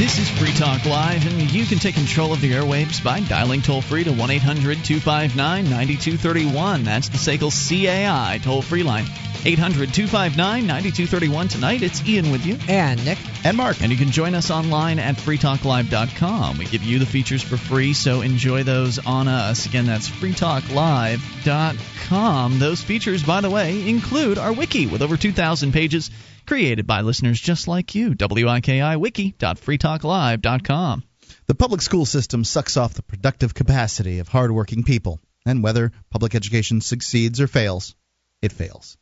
This 0.00 0.18
is 0.18 0.30
Free 0.30 0.54
Talk 0.54 0.86
Live, 0.86 1.26
and 1.26 1.52
you 1.52 1.66
can 1.66 1.78
take 1.78 1.94
control 1.94 2.32
of 2.32 2.40
the 2.40 2.52
airwaves 2.52 3.04
by 3.04 3.20
dialing 3.20 3.60
toll 3.60 3.82
free 3.82 4.02
to 4.02 4.10
1 4.10 4.30
800 4.30 4.82
259 4.82 5.64
9231. 5.64 6.84
That's 6.84 7.10
the 7.10 7.18
SACL 7.18 7.50
CAI 7.50 8.40
toll 8.42 8.62
free 8.62 8.82
line. 8.82 9.04
800 9.44 9.92
259 9.92 10.66
9231. 10.66 11.48
Tonight, 11.48 11.82
it's 11.82 12.02
Ian 12.08 12.30
with 12.30 12.46
you. 12.46 12.56
And 12.66 13.04
Nick. 13.04 13.18
and 13.44 13.58
Mark. 13.58 13.82
And 13.82 13.92
you 13.92 13.98
can 13.98 14.10
join 14.10 14.34
us 14.34 14.50
online 14.50 14.98
at 14.98 15.16
freetalklive.com. 15.16 16.56
We 16.56 16.64
give 16.64 16.82
you 16.82 16.98
the 16.98 17.04
features 17.04 17.42
for 17.42 17.58
free, 17.58 17.92
so 17.92 18.22
enjoy 18.22 18.62
those 18.62 18.98
on 18.98 19.28
us. 19.28 19.66
Again, 19.66 19.84
that's 19.84 20.08
freetalklive.com. 20.08 22.58
Those 22.58 22.80
features, 22.80 23.22
by 23.22 23.42
the 23.42 23.50
way, 23.50 23.86
include 23.86 24.38
our 24.38 24.54
wiki 24.54 24.86
with 24.86 25.02
over 25.02 25.18
2,000 25.18 25.72
pages 25.72 26.10
created 26.50 26.84
by 26.84 27.00
listeners 27.02 27.40
just 27.40 27.68
like 27.68 27.94
you. 27.94 28.10
wikiwiki.freetalklive.com. 28.10 31.04
The 31.46 31.54
public 31.54 31.80
school 31.80 32.04
system 32.04 32.42
sucks 32.42 32.76
off 32.76 32.94
the 32.94 33.04
productive 33.04 33.54
capacity 33.54 34.18
of 34.18 34.26
hardworking 34.26 34.82
people, 34.82 35.20
and 35.46 35.62
whether 35.62 35.92
public 36.10 36.34
education 36.34 36.80
succeeds 36.80 37.40
or 37.40 37.46
fails, 37.46 37.94
it 38.42 38.50
fails. 38.50 38.96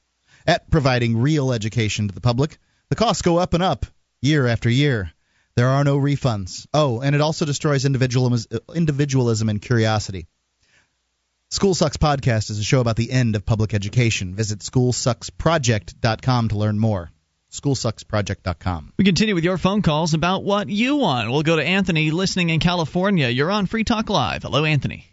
At 0.46 0.70
providing 0.70 1.16
real 1.16 1.50
education 1.50 2.08
to 2.08 2.14
the 2.14 2.20
public, 2.20 2.58
the 2.90 2.96
costs 2.96 3.22
go 3.22 3.38
up 3.38 3.54
and 3.54 3.62
up 3.62 3.86
year 4.20 4.46
after 4.46 4.68
year. 4.68 5.10
There 5.56 5.68
are 5.68 5.84
no 5.84 5.96
refunds. 5.96 6.66
Oh, 6.74 7.00
and 7.00 7.14
it 7.14 7.22
also 7.22 7.46
destroys 7.46 7.86
individualism, 7.86 9.48
and 9.48 9.62
curiosity. 9.62 10.26
School 11.50 11.74
Sucks 11.74 11.96
Podcast 11.96 12.50
is 12.50 12.58
a 12.58 12.62
show 12.62 12.80
about 12.80 12.96
the 12.96 13.10
end 13.10 13.36
of 13.36 13.46
public 13.46 13.72
education. 13.72 14.34
Visit 14.34 14.58
schoolsucksproject.com 14.58 16.48
to 16.48 16.58
learn 16.58 16.78
more. 16.78 17.10
Schoolsucksproject.com. 17.50 18.92
We 18.96 19.04
continue 19.04 19.34
with 19.34 19.44
your 19.44 19.58
phone 19.58 19.82
calls 19.82 20.14
about 20.14 20.44
what 20.44 20.68
you 20.68 20.96
want. 20.96 21.30
We'll 21.30 21.42
go 21.42 21.56
to 21.56 21.64
Anthony 21.64 22.10
listening 22.10 22.50
in 22.50 22.60
California. 22.60 23.28
You're 23.28 23.50
on 23.50 23.66
Free 23.66 23.84
Talk 23.84 24.10
Live. 24.10 24.42
Hello, 24.42 24.64
Anthony. 24.64 25.06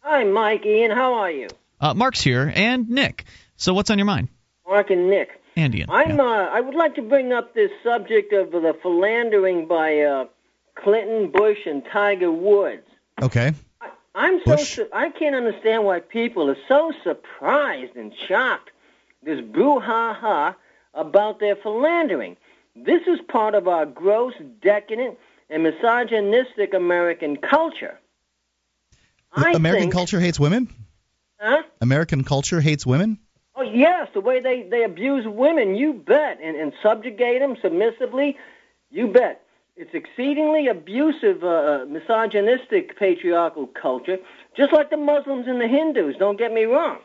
Hi, 0.00 0.24
Mike. 0.24 0.66
Ian, 0.66 0.90
how 0.90 1.14
are 1.14 1.30
you? 1.30 1.48
Uh, 1.80 1.94
Mark's 1.94 2.20
here, 2.20 2.52
and 2.54 2.88
Nick. 2.88 3.24
So, 3.56 3.74
what's 3.74 3.90
on 3.90 3.98
your 3.98 4.06
mind? 4.06 4.28
Mark 4.66 4.90
and 4.90 5.08
Nick. 5.08 5.28
And 5.56 5.74
Ian. 5.74 5.90
I'm. 5.90 6.16
yeah. 6.16 6.22
Uh, 6.24 6.50
I 6.52 6.60
would 6.60 6.74
like 6.74 6.96
to 6.96 7.02
bring 7.02 7.32
up 7.32 7.54
this 7.54 7.70
subject 7.84 8.32
of 8.32 8.50
the 8.50 8.74
philandering 8.82 9.66
by 9.66 10.00
uh, 10.00 10.24
Clinton, 10.74 11.30
Bush, 11.30 11.58
and 11.66 11.82
Tiger 11.92 12.30
Woods. 12.30 12.86
Okay. 13.22 13.52
I'm 14.14 14.40
so. 14.44 14.56
Bush? 14.56 14.76
Su- 14.76 14.88
I 14.92 15.10
can't 15.10 15.34
understand 15.34 15.84
why 15.84 16.00
people 16.00 16.50
are 16.50 16.56
so 16.68 16.92
surprised 17.04 17.96
and 17.96 18.12
shocked. 18.28 18.70
This 19.22 19.40
brouhaha 19.40 20.54
about 20.96 21.38
their 21.40 21.56
philandering. 21.56 22.36
This 22.74 23.02
is 23.06 23.20
part 23.28 23.54
of 23.54 23.68
our 23.68 23.86
gross, 23.86 24.34
decadent, 24.60 25.18
and 25.48 25.62
misogynistic 25.62 26.74
American 26.74 27.36
culture. 27.36 27.98
I 29.32 29.52
American 29.52 29.84
think, 29.84 29.92
culture 29.92 30.20
hates 30.20 30.40
women? 30.40 30.68
Huh? 31.38 31.62
American 31.80 32.24
culture 32.24 32.60
hates 32.60 32.86
women? 32.86 33.18
Oh 33.54 33.62
yes, 33.62 34.08
the 34.12 34.20
way 34.20 34.40
they 34.40 34.66
they 34.68 34.84
abuse 34.84 35.24
women, 35.26 35.76
you 35.76 35.92
bet, 35.92 36.38
and 36.42 36.56
and 36.56 36.72
subjugate 36.82 37.40
them 37.40 37.56
submissively, 37.62 38.36
you 38.90 39.08
bet. 39.08 39.42
It's 39.76 39.92
exceedingly 39.92 40.68
abusive, 40.68 41.44
uh, 41.44 41.84
misogynistic, 41.86 42.98
patriarchal 42.98 43.66
culture, 43.66 44.16
just 44.56 44.72
like 44.72 44.88
the 44.88 44.96
Muslims 44.96 45.46
and 45.46 45.60
the 45.60 45.68
Hindus. 45.68 46.16
Don't 46.18 46.38
get 46.38 46.50
me 46.52 46.64
wrong. 46.64 46.98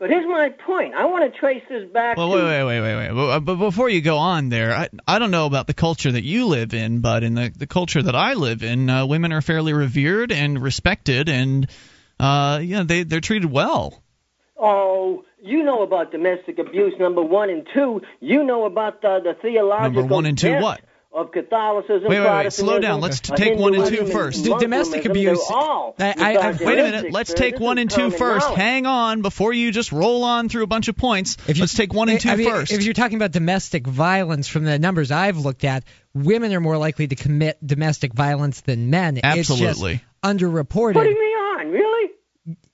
But 0.00 0.08
here's 0.08 0.26
my 0.26 0.48
point. 0.48 0.94
I 0.94 1.04
want 1.04 1.30
to 1.30 1.38
trace 1.38 1.62
this 1.68 1.86
back 1.92 2.16
Well, 2.16 2.30
wait, 2.30 2.42
wait, 2.42 2.64
wait, 2.64 2.80
wait, 2.80 2.96
wait. 2.96 3.14
But, 3.14 3.40
but 3.40 3.56
before 3.56 3.90
you 3.90 4.00
go 4.00 4.16
on 4.16 4.48
there, 4.48 4.74
I, 4.74 4.88
I 5.06 5.18
don't 5.18 5.30
know 5.30 5.44
about 5.44 5.66
the 5.66 5.74
culture 5.74 6.10
that 6.10 6.24
you 6.24 6.46
live 6.46 6.72
in, 6.72 7.00
but 7.00 7.22
in 7.22 7.34
the, 7.34 7.52
the 7.54 7.66
culture 7.66 8.00
that 8.00 8.16
I 8.16 8.32
live 8.32 8.62
in, 8.62 8.88
uh, 8.88 9.04
women 9.04 9.30
are 9.30 9.42
fairly 9.42 9.74
revered 9.74 10.32
and 10.32 10.60
respected, 10.60 11.28
and 11.28 11.68
uh, 12.18 12.60
you 12.62 12.76
know 12.76 12.84
they 12.84 13.02
they're 13.02 13.20
treated 13.20 13.50
well. 13.50 14.02
Oh, 14.58 15.26
you 15.42 15.62
know 15.64 15.82
about 15.82 16.12
domestic 16.12 16.58
abuse, 16.58 16.94
number 16.98 17.20
one 17.20 17.50
and 17.50 17.66
two. 17.74 18.00
You 18.20 18.42
know 18.42 18.64
about 18.64 19.02
the, 19.02 19.20
the 19.22 19.34
theological 19.42 20.02
Number 20.02 20.14
one 20.14 20.24
and 20.24 20.38
two 20.38 20.60
what? 20.60 20.80
Of 21.12 21.32
Catholicism. 21.32 22.08
Wait, 22.08 22.20
wait, 22.20 22.30
wait. 22.30 22.52
Slow 22.52 22.78
down. 22.78 23.00
Let's 23.00 23.20
take 23.20 23.58
one 23.58 23.74
and 23.74 23.86
two 23.86 24.06
first. 24.06 24.44
D- 24.44 24.54
domestic 24.58 25.04
abuse- 25.06 25.44
I- 25.50 25.92
I- 25.98 26.36
I- 26.36 26.50
Wait 26.52 26.78
a 26.78 26.82
minute. 26.82 27.12
Let's 27.12 27.34
take 27.34 27.58
one 27.58 27.78
and 27.78 27.90
two 27.90 28.10
first. 28.10 28.46
knowledge. 28.46 28.58
Hang 28.60 28.86
on 28.86 29.22
before 29.22 29.52
you 29.52 29.72
just 29.72 29.90
roll 29.90 30.22
on 30.22 30.48
through 30.48 30.62
a 30.62 30.68
bunch 30.68 30.88
of 30.88 30.96
points. 30.96 31.36
Let's 31.48 31.74
take 31.74 31.92
one 31.92 32.08
and 32.08 32.20
two 32.20 32.30
I 32.30 32.36
mean, 32.36 32.50
first. 32.50 32.72
If 32.72 32.84
you're 32.84 32.94
talking 32.94 33.16
about 33.16 33.32
domestic 33.32 33.86
violence, 33.86 34.46
from 34.46 34.64
the 34.64 34.78
numbers 34.78 35.10
I've 35.10 35.38
looked 35.38 35.64
at, 35.64 35.84
women 36.14 36.54
are 36.54 36.60
more 36.60 36.78
likely 36.78 37.08
to 37.08 37.16
commit 37.16 37.58
domestic 37.64 38.12
violence 38.12 38.60
than 38.60 38.90
men. 38.90 39.18
Absolutely. 39.22 39.94
It's 39.94 40.00
just 40.00 40.04
underreported. 40.22 40.94
Putting 40.94 41.14
me 41.14 41.18
on, 41.18 41.70
really? 41.70 42.10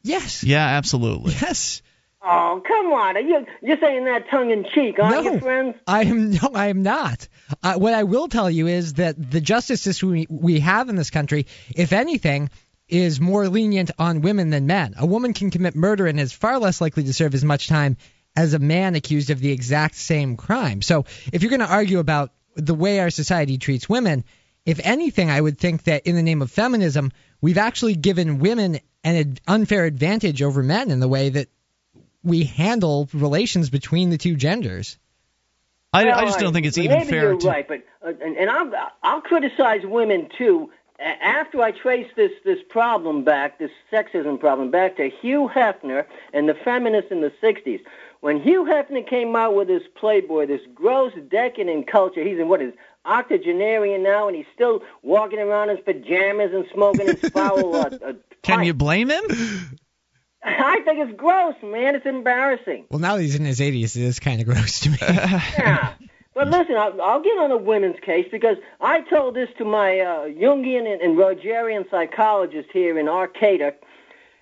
Yes. 0.03 0.45
yeah, 0.45 0.65
absolutely. 0.65 1.33
Yes. 1.41 1.83
Oh, 2.29 2.61
come 2.67 2.93
on. 2.93 3.17
Are 3.17 3.21
you, 3.21 3.47
you're 3.63 3.79
saying 3.81 4.05
that 4.07 4.29
tongue 4.31 4.51
in 4.51 4.65
cheek, 4.75 4.99
aren't 4.99 5.25
No. 5.25 5.33
you, 5.33 5.41
friends? 5.41 5.77
I 5.87 6.03
am 6.05 6.31
no, 6.43 6.51
I 6.55 6.67
am 6.69 6.83
not. 6.83 7.29
Uh, 7.63 7.75
what 7.75 7.95
I 7.95 8.03
will 8.03 8.27
tell 8.29 8.51
you 8.51 8.67
is 8.67 8.95
that 8.95 9.15
the 9.31 9.41
justice 9.41 9.81
system 9.81 10.11
we, 10.11 10.27
we 10.29 10.61
have 10.61 10.89
in 10.89 10.97
this 10.97 11.11
country, 11.11 11.47
if 11.77 11.93
anything, 11.93 12.51
is 12.89 13.21
more 13.21 13.49
lenient 13.49 13.91
on 13.99 14.21
women 14.23 14.51
than 14.51 14.67
men. 14.67 14.95
A 14.99 15.07
woman 15.07 15.33
can 15.35 15.51
commit 15.51 15.75
murder 15.77 16.07
and 16.07 16.19
is 16.19 16.33
far 16.33 16.59
less 16.59 16.81
likely 16.81 17.05
to 17.05 17.13
serve 17.13 17.35
as 17.35 17.45
much 17.45 17.69
time 17.69 17.97
as 18.37 18.55
a 18.55 18.59
man 18.59 18.95
accused 18.97 19.31
of 19.31 19.41
the 19.41 19.51
exact 19.53 19.95
same 19.95 20.37
crime. 20.37 20.83
So, 20.83 21.05
if 21.33 21.43
you're 21.43 21.51
going 21.51 21.61
to 21.61 21.73
argue 21.73 21.99
about 22.01 22.33
the 22.55 22.75
way 22.75 23.01
our 23.01 23.11
society 23.11 23.59
treats 23.59 23.89
women, 23.89 24.25
if 24.65 24.81
anything, 24.83 25.31
I 25.31 25.41
would 25.41 25.59
think 25.59 25.85
that 25.85 26.07
in 26.07 26.17
the 26.17 26.23
name 26.23 26.43
of 26.43 26.51
feminism, 26.51 27.13
we've 27.41 27.59
actually 27.59 27.95
given 27.95 28.39
women 28.41 28.81
an 29.05 29.17
ad- 29.17 29.41
unfair 29.47 29.85
advantage 29.85 30.43
over 30.43 30.63
men 30.63 30.91
in 30.91 30.99
the 31.01 31.09
way 31.09 31.29
that 31.31 31.49
we 32.23 32.45
handle 32.45 33.09
relations 33.13 33.71
between 33.71 34.11
the 34.11 34.19
two 34.19 34.37
genders. 34.37 34.99
I, 35.93 36.11
I 36.11 36.25
just 36.27 36.39
don't 36.39 36.53
think 36.53 36.67
it's 36.67 36.77
even 36.77 36.99
maybe 36.99 37.09
even 37.09 37.23
you're 37.23 37.37
to. 37.39 37.49
right, 37.49 37.67
but 37.67 37.83
uh, 38.05 38.13
and, 38.21 38.37
and 38.37 38.51
I'll 38.51 38.71
I'll 39.03 39.21
criticize 39.23 39.81
women 39.85 40.29
too 40.37 40.71
after 40.99 41.63
I 41.63 41.73
trace 41.73 42.11
this 42.17 42.33
this 42.45 42.59
problem 42.69 43.25
back, 43.25 43.59
this 43.59 43.71
sexism 43.93 44.39
problem 44.39 44.71
back 44.71 44.97
to 44.97 45.09
Hugh 45.09 45.51
Hefner 45.55 46.07
and 46.33 46.49
the 46.49 46.55
feminists 46.55 47.11
in 47.11 47.21
the 47.21 47.33
'60s. 47.43 47.81
When 48.21 48.41
Hugh 48.41 48.65
Hefner 48.65 49.09
came 49.09 49.37
out 49.37 49.55
with 49.55 49.69
his 49.69 49.83
Playboy, 49.95 50.47
this 50.47 50.63
gross, 50.75 51.13
decadent 51.31 51.87
culture, 51.87 52.25
he's 52.25 52.39
in 52.39 52.49
what 52.49 52.63
is 52.63 52.73
octogenarian 53.05 54.03
now, 54.03 54.27
and 54.27 54.37
he's 54.37 54.47
still 54.55 54.83
walking 55.03 55.39
around 55.39 55.71
in 55.71 55.77
his 55.77 55.85
pajamas 55.85 56.51
and 56.53 56.67
smoking 56.73 57.07
his 57.07 57.21
foul. 57.33 57.77
Uh, 57.77 57.91
uh, 58.05 58.13
Can 58.43 58.65
you 58.65 58.75
blame 58.75 59.11
him? 59.11 59.23
I 60.47 60.81
think 60.85 61.01
it's 61.01 61.17
gross, 61.17 61.55
man. 61.63 61.95
It's 61.95 62.07
embarrassing. 62.07 62.87
Well, 62.91 63.01
now 63.01 63.17
that 63.17 63.23
he's 63.23 63.35
in 63.35 63.45
his 63.45 63.61
80s, 63.61 63.97
it 63.97 64.03
is 64.03 64.21
kind 64.21 64.41
of 64.41 64.47
gross 64.47 64.81
to 64.81 64.91
me. 64.91 64.99
Yeah. 65.03 65.95
But 66.35 66.49
listen, 66.49 66.77
I'll, 66.77 67.01
I'll 67.01 67.23
get 67.23 67.39
on 67.39 67.51
a 67.51 67.57
women's 67.57 67.99
case 68.01 68.29
because 68.31 68.59
I 68.79 69.01
told 69.01 69.35
this 69.35 69.49
to 69.57 69.65
my 69.65 70.01
uh, 70.01 70.27
Jungian 70.27 70.87
and, 70.87 71.01
and 71.01 71.17
Rogerian 71.17 71.91
psychologist 71.91 72.69
here 72.75 72.99
in 72.99 73.09
Arcata, 73.09 73.73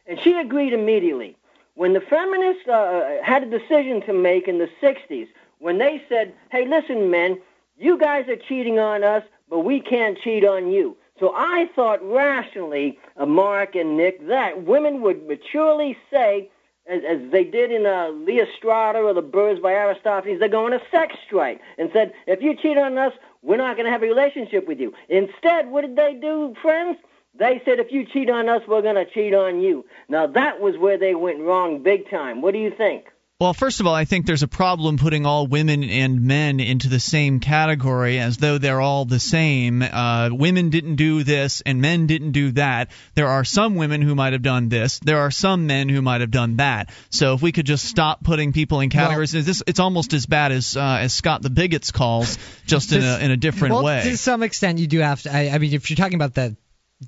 and 0.04 0.18
she 0.20 0.32
agreed 0.32 0.72
immediately. 0.72 1.36
When 1.76 1.92
the 1.92 2.00
feminists 2.00 2.66
uh, 2.66 3.18
had 3.24 3.44
a 3.44 3.46
decision 3.58 4.02
to 4.06 4.12
make 4.12 4.48
in 4.48 4.58
the 4.58 4.68
60s, 4.82 5.28
when 5.60 5.78
they 5.78 6.02
said, 6.08 6.34
hey, 6.50 6.66
listen, 6.66 7.12
men, 7.12 7.40
you 7.78 7.96
guys 7.96 8.28
are 8.28 8.36
cheating 8.48 8.80
on 8.80 9.04
us, 9.04 9.22
but 9.48 9.60
we 9.60 9.78
can't 9.78 10.18
cheat 10.18 10.44
on 10.44 10.72
you. 10.72 10.96
So 11.20 11.32
I 11.34 11.68
thought 11.76 12.00
rationally, 12.02 12.98
uh, 13.16 13.26
Mark 13.26 13.76
and 13.76 13.96
Nick, 13.96 14.26
that 14.26 14.64
women 14.64 15.00
would 15.02 15.28
maturely 15.28 15.96
say, 16.10 16.50
as, 16.86 17.02
as 17.08 17.30
they 17.30 17.44
did 17.44 17.70
in 17.70 17.86
uh, 17.86 18.10
Lysistrata 18.12 18.96
or 18.96 19.14
the 19.14 19.22
Birds 19.22 19.60
by 19.60 19.72
Aristophanes, 19.72 20.40
they're 20.40 20.48
going 20.48 20.72
a 20.72 20.80
sex 20.90 21.14
strike 21.24 21.60
and 21.78 21.88
said, 21.92 22.12
if 22.26 22.42
you 22.42 22.56
cheat 22.56 22.76
on 22.76 22.98
us, 22.98 23.12
we're 23.42 23.56
not 23.56 23.76
going 23.76 23.86
to 23.86 23.92
have 23.92 24.02
a 24.02 24.06
relationship 24.06 24.66
with 24.66 24.80
you. 24.80 24.92
Instead, 25.08 25.70
what 25.70 25.82
did 25.82 25.96
they 25.96 26.14
do, 26.14 26.54
friends? 26.60 26.98
They 27.36 27.62
said, 27.64 27.78
if 27.78 27.90
you 27.90 28.04
cheat 28.04 28.28
on 28.28 28.48
us, 28.48 28.62
we're 28.66 28.82
going 28.82 28.94
to 28.96 29.06
cheat 29.06 29.34
on 29.34 29.60
you. 29.60 29.84
Now, 30.08 30.26
that 30.26 30.60
was 30.60 30.76
where 30.76 30.98
they 30.98 31.14
went 31.14 31.40
wrong 31.40 31.82
big 31.82 32.10
time. 32.10 32.42
What 32.42 32.54
do 32.54 32.58
you 32.58 32.70
think? 32.70 33.06
Well, 33.40 33.52
first 33.52 33.80
of 33.80 33.88
all, 33.88 33.94
I 33.94 34.04
think 34.04 34.26
there's 34.26 34.44
a 34.44 34.48
problem 34.48 34.96
putting 34.96 35.26
all 35.26 35.48
women 35.48 35.82
and 35.82 36.22
men 36.22 36.60
into 36.60 36.88
the 36.88 37.00
same 37.00 37.40
category 37.40 38.20
as 38.20 38.36
though 38.36 38.58
they're 38.58 38.80
all 38.80 39.06
the 39.06 39.18
same. 39.18 39.82
Uh, 39.82 40.30
women 40.30 40.70
didn't 40.70 40.94
do 40.94 41.24
this 41.24 41.60
and 41.60 41.80
men 41.80 42.06
didn't 42.06 42.30
do 42.30 42.52
that. 42.52 42.92
There 43.16 43.26
are 43.26 43.42
some 43.42 43.74
women 43.74 44.02
who 44.02 44.14
might 44.14 44.34
have 44.34 44.42
done 44.42 44.68
this. 44.68 45.00
There 45.00 45.18
are 45.18 45.32
some 45.32 45.66
men 45.66 45.88
who 45.88 46.00
might 46.00 46.20
have 46.20 46.30
done 46.30 46.58
that. 46.58 46.90
So 47.10 47.34
if 47.34 47.42
we 47.42 47.50
could 47.50 47.66
just 47.66 47.86
stop 47.86 48.22
putting 48.22 48.52
people 48.52 48.78
in 48.78 48.88
categories, 48.88 49.34
well, 49.34 49.42
this 49.42 49.64
it's 49.66 49.80
almost 49.80 50.12
as 50.12 50.26
bad 50.26 50.52
as 50.52 50.76
uh, 50.76 50.98
as 51.00 51.12
Scott 51.12 51.42
the 51.42 51.50
Bigot's 51.50 51.90
calls, 51.90 52.38
just 52.66 52.92
in 52.92 53.02
a 53.02 53.18
in 53.18 53.32
a 53.32 53.36
different 53.36 53.74
well, 53.74 53.82
way. 53.82 54.02
To 54.04 54.16
some 54.16 54.44
extent, 54.44 54.78
you 54.78 54.86
do 54.86 55.00
have 55.00 55.22
to. 55.22 55.34
I, 55.34 55.48
I 55.48 55.58
mean, 55.58 55.72
if 55.72 55.90
you're 55.90 55.96
talking 55.96 56.14
about 56.14 56.34
the 56.34 56.56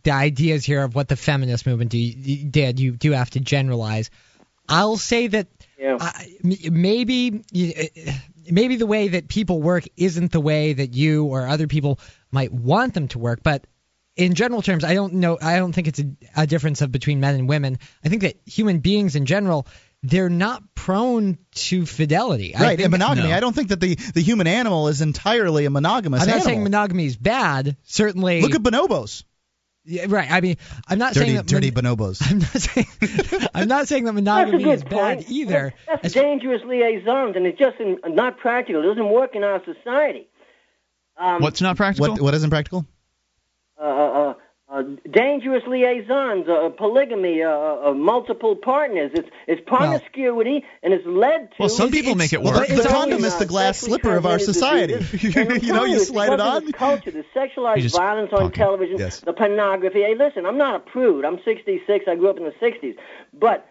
the 0.02 0.10
ideas 0.10 0.64
here 0.64 0.82
of 0.82 0.96
what 0.96 1.06
the 1.06 1.16
feminist 1.16 1.66
movement 1.66 1.92
do, 1.92 2.12
did, 2.50 2.80
you 2.80 2.92
do 2.96 3.12
have 3.12 3.30
to 3.30 3.40
generalize. 3.40 4.10
I'll 4.68 4.96
say 4.96 5.28
that 5.28 5.46
yeah. 5.78 5.96
uh, 6.00 6.10
maybe 6.42 7.42
maybe 8.50 8.76
the 8.76 8.86
way 8.86 9.08
that 9.08 9.28
people 9.28 9.60
work 9.60 9.84
isn't 9.96 10.32
the 10.32 10.40
way 10.40 10.72
that 10.72 10.94
you 10.94 11.24
or 11.26 11.46
other 11.46 11.66
people 11.66 12.00
might 12.30 12.52
want 12.52 12.94
them 12.94 13.08
to 13.08 13.18
work, 13.18 13.42
but 13.42 13.66
in 14.16 14.34
general 14.34 14.62
terms, 14.62 14.82
I 14.82 14.94
don't 14.94 15.14
know. 15.14 15.38
I 15.40 15.58
don't 15.58 15.72
think 15.72 15.88
it's 15.88 16.00
a, 16.00 16.16
a 16.36 16.46
difference 16.46 16.80
of 16.80 16.90
between 16.90 17.20
men 17.20 17.34
and 17.34 17.48
women. 17.48 17.78
I 18.04 18.08
think 18.08 18.22
that 18.22 18.36
human 18.46 18.78
beings 18.78 19.14
in 19.14 19.26
general 19.26 19.66
they're 20.02 20.30
not 20.30 20.62
prone 20.74 21.38
to 21.52 21.84
fidelity. 21.84 22.54
Right, 22.58 22.80
and 22.80 22.90
monogamy. 22.90 23.28
no. 23.28 23.34
I 23.34 23.40
don't 23.40 23.54
think 23.54 23.68
that 23.68 23.80
the, 23.80 23.94
the 23.94 24.22
human 24.22 24.46
animal 24.46 24.88
is 24.88 25.00
entirely 25.00 25.64
a 25.64 25.70
monogamous 25.70 26.22
I'm 26.22 26.28
not 26.28 26.34
animal. 26.34 26.46
saying 26.46 26.62
monogamy 26.62 27.06
is 27.06 27.16
bad. 27.16 27.76
Certainly. 27.84 28.42
Look 28.42 28.54
at 28.54 28.62
bonobos. 28.62 29.24
Yeah, 29.88 30.06
right. 30.08 30.30
I 30.30 30.40
mean, 30.40 30.56
I'm 30.88 30.98
not 30.98 31.14
dirty, 31.14 31.26
saying 31.26 31.36
that 31.36 31.46
dirty 31.46 31.70
mon- 31.70 31.96
bonobos. 31.96 32.20
I'm 32.28 32.38
not 32.40 32.48
saying 32.48 33.48
I'm 33.54 33.68
not 33.68 33.86
saying 33.86 34.04
that 34.04 34.12
That's 34.14 34.20
a 34.20 34.24
monogamy 34.24 34.64
good 34.64 34.74
is 34.74 34.84
bad 34.84 35.18
point. 35.18 35.30
either. 35.30 35.74
That's, 35.86 36.02
that's 36.02 36.14
dangerous 36.14 36.62
liaisons, 36.66 37.36
and 37.36 37.46
it's 37.46 37.58
just 37.58 37.78
in, 37.78 37.98
not 38.14 38.38
practical. 38.38 38.82
It 38.82 38.86
doesn't 38.86 39.08
work 39.08 39.36
in 39.36 39.44
our 39.44 39.62
society. 39.64 40.28
Um, 41.16 41.40
What's 41.40 41.60
not 41.60 41.76
practical? 41.76 42.10
What 42.12 42.20
what 42.20 42.34
isn't 42.34 42.50
practical? 42.50 42.84
uh, 43.80 43.84
uh, 43.84 44.34
uh, 44.68 44.82
dangerous 45.08 45.62
liaisons, 45.68 46.48
uh, 46.48 46.70
polygamy, 46.76 47.40
uh, 47.42 47.50
uh, 47.50 47.94
multiple 47.94 48.56
partners. 48.56 49.12
It's 49.14 49.28
it's 49.46 49.60
promiscuity, 49.64 50.64
and 50.82 50.92
it's 50.92 51.06
led 51.06 51.50
to. 51.52 51.56
Well, 51.60 51.68
some 51.68 51.90
people 51.92 52.16
make 52.16 52.32
it 52.32 52.42
Well, 52.42 52.52
work. 52.54 52.66
the, 52.68 52.74
the 52.74 52.88
condom 52.88 53.24
is 53.24 53.36
the 53.36 53.46
glass 53.46 53.78
slipper 53.78 54.16
of 54.16 54.26
our 54.26 54.40
society. 54.40 54.94
you 55.64 55.72
know, 55.72 55.84
you 55.84 56.00
slide 56.00 56.32
it 56.32 56.40
on. 56.40 56.64
The 56.64 56.72
culture, 56.72 57.12
the 57.12 57.24
sexualized 57.34 57.96
violence 57.96 58.32
on 58.32 58.40
talking. 58.40 58.50
television, 58.52 58.98
Yes. 58.98 59.20
the 59.20 59.32
pornography. 59.32 60.02
Hey, 60.02 60.16
listen, 60.16 60.44
I'm 60.46 60.58
not 60.58 60.74
a 60.74 60.80
prude. 60.80 61.24
I'm 61.24 61.38
66. 61.44 62.06
I 62.08 62.16
grew 62.16 62.28
up 62.30 62.36
in 62.38 62.44
the 62.44 62.54
60s, 62.60 62.96
but. 63.32 63.66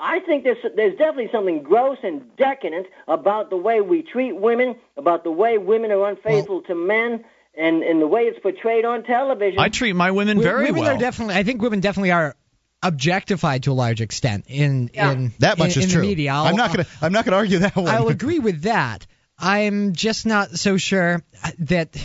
I 0.00 0.20
think 0.20 0.44
there's 0.44 0.58
there's 0.76 0.96
definitely 0.96 1.28
something 1.32 1.64
gross 1.64 1.98
and 2.04 2.22
decadent 2.36 2.86
about 3.08 3.50
the 3.50 3.56
way 3.56 3.80
we 3.80 4.02
treat 4.02 4.30
women, 4.36 4.76
about 4.96 5.24
the 5.24 5.32
way 5.32 5.58
women 5.58 5.90
are 5.90 6.08
unfaithful 6.08 6.62
to 6.68 6.76
men, 6.76 7.24
and, 7.58 7.82
and 7.82 8.00
the 8.00 8.06
way 8.06 8.22
it's 8.22 8.38
portrayed 8.38 8.84
on 8.84 9.02
television. 9.02 9.58
I 9.58 9.68
treat 9.68 9.94
my 9.94 10.10
women 10.12 10.36
W- 10.36 10.50
very 10.52 10.66
women 10.66 10.82
well. 10.82 10.96
are 10.96 10.98
definitely. 10.98 11.34
I 11.34 11.42
think 11.42 11.60
women 11.60 11.80
definitely 11.80 12.12
are 12.12 12.34
objectified 12.82 13.64
to 13.64 13.72
a 13.72 13.74
large 13.74 14.00
extent 14.00 14.44
in 14.48 14.90
Yeah. 14.94 15.10
in 15.12 15.32
That 15.40 15.58
much 15.58 15.76
in, 15.76 15.82
is 15.82 15.88
in 15.88 15.90
true. 15.98 16.02
media. 16.02 16.32
I'll, 16.32 16.44
I'm 16.46 16.56
not 16.56 16.72
gonna 16.72 16.86
I'm 17.02 17.12
not 17.12 17.24
gonna 17.24 17.36
argue 17.38 17.58
that 17.60 17.74
one. 17.76 17.88
I'll 17.88 18.08
agree 18.08 18.38
with 18.38 18.62
that. 18.62 19.06
I'm 19.38 19.92
just 19.94 20.26
not 20.26 20.50
so 20.52 20.76
sure 20.76 21.22
that 21.60 21.96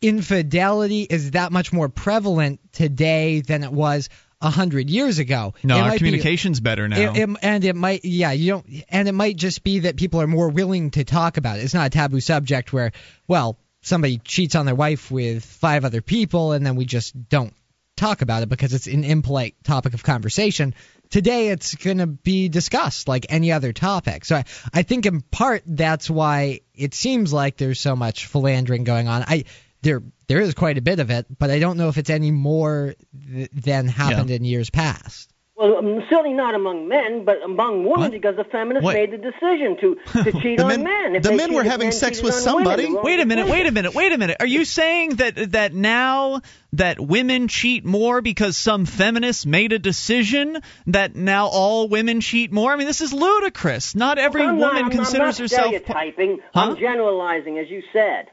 infidelity 0.00 1.02
is 1.02 1.32
that 1.32 1.52
much 1.52 1.72
more 1.72 1.88
prevalent 1.88 2.60
today 2.72 3.40
than 3.40 3.62
it 3.64 3.72
was 3.72 4.08
a 4.40 4.50
hundred 4.50 4.90
years 4.90 5.18
ago. 5.20 5.54
no, 5.62 5.76
our 5.76 5.82
might 5.82 5.92
be- 5.92 5.98
communication's 5.98 6.60
better 6.60 6.88
now. 6.88 6.98
It, 7.14 7.16
it- 7.28 7.36
and 7.42 7.64
it 7.64 7.76
might, 7.76 8.04
yeah, 8.04 8.32
you 8.32 8.50
don't, 8.52 8.66
and 8.88 9.08
it 9.08 9.12
might 9.12 9.36
just 9.36 9.62
be 9.62 9.80
that 9.80 9.96
people 9.96 10.20
are 10.20 10.26
more 10.26 10.48
willing 10.48 10.90
to 10.92 11.04
talk 11.04 11.36
about 11.36 11.58
it. 11.58 11.62
It's 11.64 11.74
not 11.74 11.86
a 11.86 11.90
taboo 11.90 12.20
subject 12.20 12.72
where, 12.72 12.90
well, 13.28 13.56
somebody 13.82 14.18
cheats 14.18 14.54
on 14.54 14.66
their 14.66 14.74
wife 14.74 15.10
with 15.10 15.44
five 15.44 15.84
other 15.84 16.00
people, 16.00 16.52
and 16.52 16.64
then 16.64 16.76
we 16.76 16.84
just 16.84 17.28
don't 17.28 17.54
talk 17.96 18.22
about 18.22 18.42
it 18.42 18.48
because 18.48 18.72
it's 18.72 18.86
an 18.86 19.04
impolite 19.04 19.62
topic 19.64 19.94
of 19.94 20.02
conversation. 20.02 20.74
Today, 21.10 21.48
it's 21.48 21.74
going 21.74 21.98
to 21.98 22.06
be 22.06 22.48
discussed 22.48 23.06
like 23.06 23.26
any 23.28 23.52
other 23.52 23.72
topic. 23.72 24.24
So 24.24 24.36
I, 24.36 24.44
I 24.72 24.82
think 24.82 25.04
in 25.04 25.20
part 25.20 25.62
that's 25.66 26.08
why 26.08 26.60
it 26.74 26.94
seems 26.94 27.32
like 27.32 27.58
there's 27.58 27.80
so 27.80 27.94
much 27.94 28.26
philandering 28.26 28.84
going 28.84 29.08
on. 29.08 29.24
I 29.26 29.44
there 29.82 30.02
there 30.28 30.40
is 30.40 30.54
quite 30.54 30.78
a 30.78 30.82
bit 30.82 31.00
of 31.00 31.10
it, 31.10 31.26
but 31.38 31.50
I 31.50 31.58
don't 31.58 31.76
know 31.76 31.88
if 31.88 31.98
it's 31.98 32.08
any 32.08 32.30
more 32.30 32.94
th- 33.30 33.50
than 33.52 33.88
happened 33.88 34.30
in 34.30 34.44
years 34.44 34.70
past. 34.70 35.31
Well, 35.62 35.76
um, 35.78 36.02
certainly 36.10 36.32
not 36.32 36.56
among 36.56 36.88
men, 36.88 37.24
but 37.24 37.36
among 37.44 37.84
women, 37.84 38.00
What? 38.00 38.10
because 38.10 38.34
the 38.36 38.42
feminists 38.44 38.84
What? 38.84 38.94
made 38.94 39.12
the 39.12 39.18
decision 39.18 39.76
to, 39.80 40.24
to 40.24 40.32
cheat 40.42 40.58
The 40.58 40.64
on 40.64 40.68
men- 40.68 40.82
men. 40.82 41.16
If 41.16 41.22
the 41.22 41.32
men 41.32 41.54
were 41.54 41.62
having 41.62 41.86
men 41.90 41.92
sex 41.92 42.20
with 42.20 42.34
on 42.46 42.56
women. 42.64 42.64
somebody. 42.88 42.92
Wait 42.92 43.20
a 43.20 43.26
minute, 43.26 43.46
wait 43.46 43.66
a 43.66 43.70
minute, 43.70 43.94
wait 43.94 44.10
a 44.12 44.18
minute. 44.18 44.38
Are 44.40 44.46
you 44.46 44.64
saying 44.64 45.10
that 45.16 45.52
that 45.52 45.72
now 45.72 46.40
that 46.72 46.98
women 46.98 47.46
cheat 47.46 47.84
more 47.84 48.20
because 48.22 48.56
some 48.56 48.86
feminists 48.86 49.46
made 49.46 49.72
a 49.72 49.78
decision 49.78 50.60
that 50.88 51.14
now 51.14 51.46
all 51.46 51.88
women 51.88 52.20
cheat 52.20 52.50
more? 52.52 52.72
I 52.72 52.76
mean, 52.76 52.88
this 52.88 53.00
is 53.00 53.12
ludicrous. 53.12 53.94
Not 53.94 54.18
every 54.18 54.42
I'm 54.42 54.58
woman 54.58 54.82
not, 54.82 54.90
considers 54.90 55.14
I'm 55.14 55.20
not 55.28 55.38
herself. 55.38 55.66
stereotyping. 55.68 56.38
Huh? 56.52 56.60
I'm 56.60 56.76
generalizing, 56.76 57.58
as 57.58 57.70
you 57.70 57.82
said. 57.92 58.26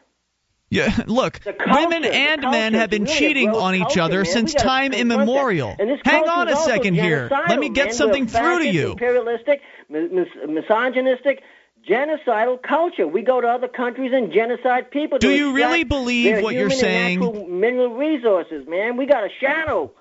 Yeah, 0.72 0.96
look, 1.08 1.40
culture, 1.40 1.66
women 1.68 2.06
and 2.06 2.42
men 2.42 2.74
have 2.76 2.92
been 2.92 3.08
cheating 3.08 3.50
on 3.50 3.74
each 3.74 3.82
culture, 3.82 4.02
other 4.02 4.18
man. 4.18 4.26
since 4.26 4.54
time 4.54 4.94
immemorial. 4.94 5.76
Hang 6.06 6.30
on 6.30 6.48
a 6.48 6.56
second 6.58 6.94
here. 6.94 7.28
Let 7.32 7.60
me 7.60 7.70
get 7.70 7.88
man. 7.88 7.94
something 7.94 8.28
through 8.28 8.60
to 8.60 8.70
you. 8.70 8.92
Imperialistic, 8.92 9.62
mis- 9.90 10.12
mis- 10.12 10.28
misogynistic, 10.48 11.42
genocidal 11.88 12.62
culture. 12.62 13.08
We 13.08 13.24
go 13.24 13.42
to 13.42 13.48
other 13.48 13.68
countries 13.68 14.12
and 14.14 14.32
genocide 14.32 14.92
people. 14.92 15.18
Do 15.18 15.32
you 15.32 15.54
really 15.54 15.84
believe 15.84 16.44
what 16.44 16.54
you're 16.54 16.70
saying? 16.70 17.20
Mineral 17.60 17.96
resources, 17.96 18.68
man. 18.68 18.98
We 18.98 19.08
got 19.08 19.24
a 19.24 19.30
shadow. 19.40 19.92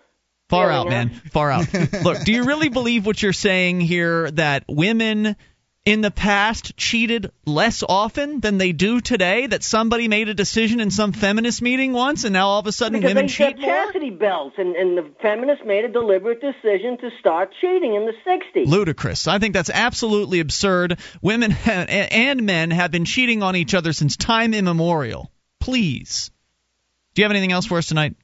Far 0.49 0.71
out, 0.71 0.89
man. 0.89 1.11
Far 1.11 1.51
out. 1.51 1.73
Look, 2.03 2.25
do 2.25 2.33
you 2.33 2.45
really 2.45 2.71
believe 2.71 3.05
what 3.05 3.23
you're 3.23 3.35
saying 3.35 3.81
here 3.81 4.31
that 4.31 4.65
women 4.67 5.37
in 5.89 6.03
the 6.03 6.11
past 6.11 6.77
cheated 6.77 7.31
less 7.47 7.83
often 7.89 8.41
than 8.41 8.59
they 8.59 8.73
do 8.73 9.01
today? 9.01 9.47
That 9.47 9.63
somebody 9.63 10.07
made 10.09 10.29
a 10.29 10.35
decision 10.35 10.81
in 10.81 10.91
some 10.91 11.13
feminist 11.13 11.63
meeting 11.63 11.93
once 11.93 12.25
and 12.25 12.33
now 12.33 12.49
all 12.49 12.61
of 12.61 12.67
a 12.67 12.73
sudden 12.73 13.01
Because 13.01 13.11
women 13.15 13.27
they 13.27 13.33
cheat 13.33 13.59
more? 13.59 13.69
chastity 13.69 14.11
belts, 14.11 14.57
and, 14.59 14.77
and 14.77 14.99
the 14.99 15.11
feminists 15.23 15.65
made 15.65 15.85
a 15.85 15.89
deliberate 15.89 16.41
decision 16.41 16.99
to 16.99 17.11
start 17.19 17.53
cheating 17.61 17.95
in 17.95 18.05
the 18.07 18.13
60s. 18.27 18.67
Ludicrous. 18.67 19.27
I 19.27 19.39
think 19.39 19.55
that's 19.55 19.71
absolutely 19.71 20.41
absurd. 20.41 20.99
Women 21.23 21.53
and 21.67 22.43
men 22.43 22.71
have 22.71 22.91
been 22.91 23.05
cheating 23.05 23.43
on 23.43 23.57
each 23.57 23.75
other 23.75 23.93
since 23.93 24.17
time 24.17 24.53
immemorial. 24.55 25.33
Please. 25.61 26.31
Do 27.15 27.23
you 27.23 27.25
have 27.25 27.33
anything 27.33 27.53
else 27.53 27.67
for 27.67 27.79
us 27.79 27.87
tonight? 27.87 28.15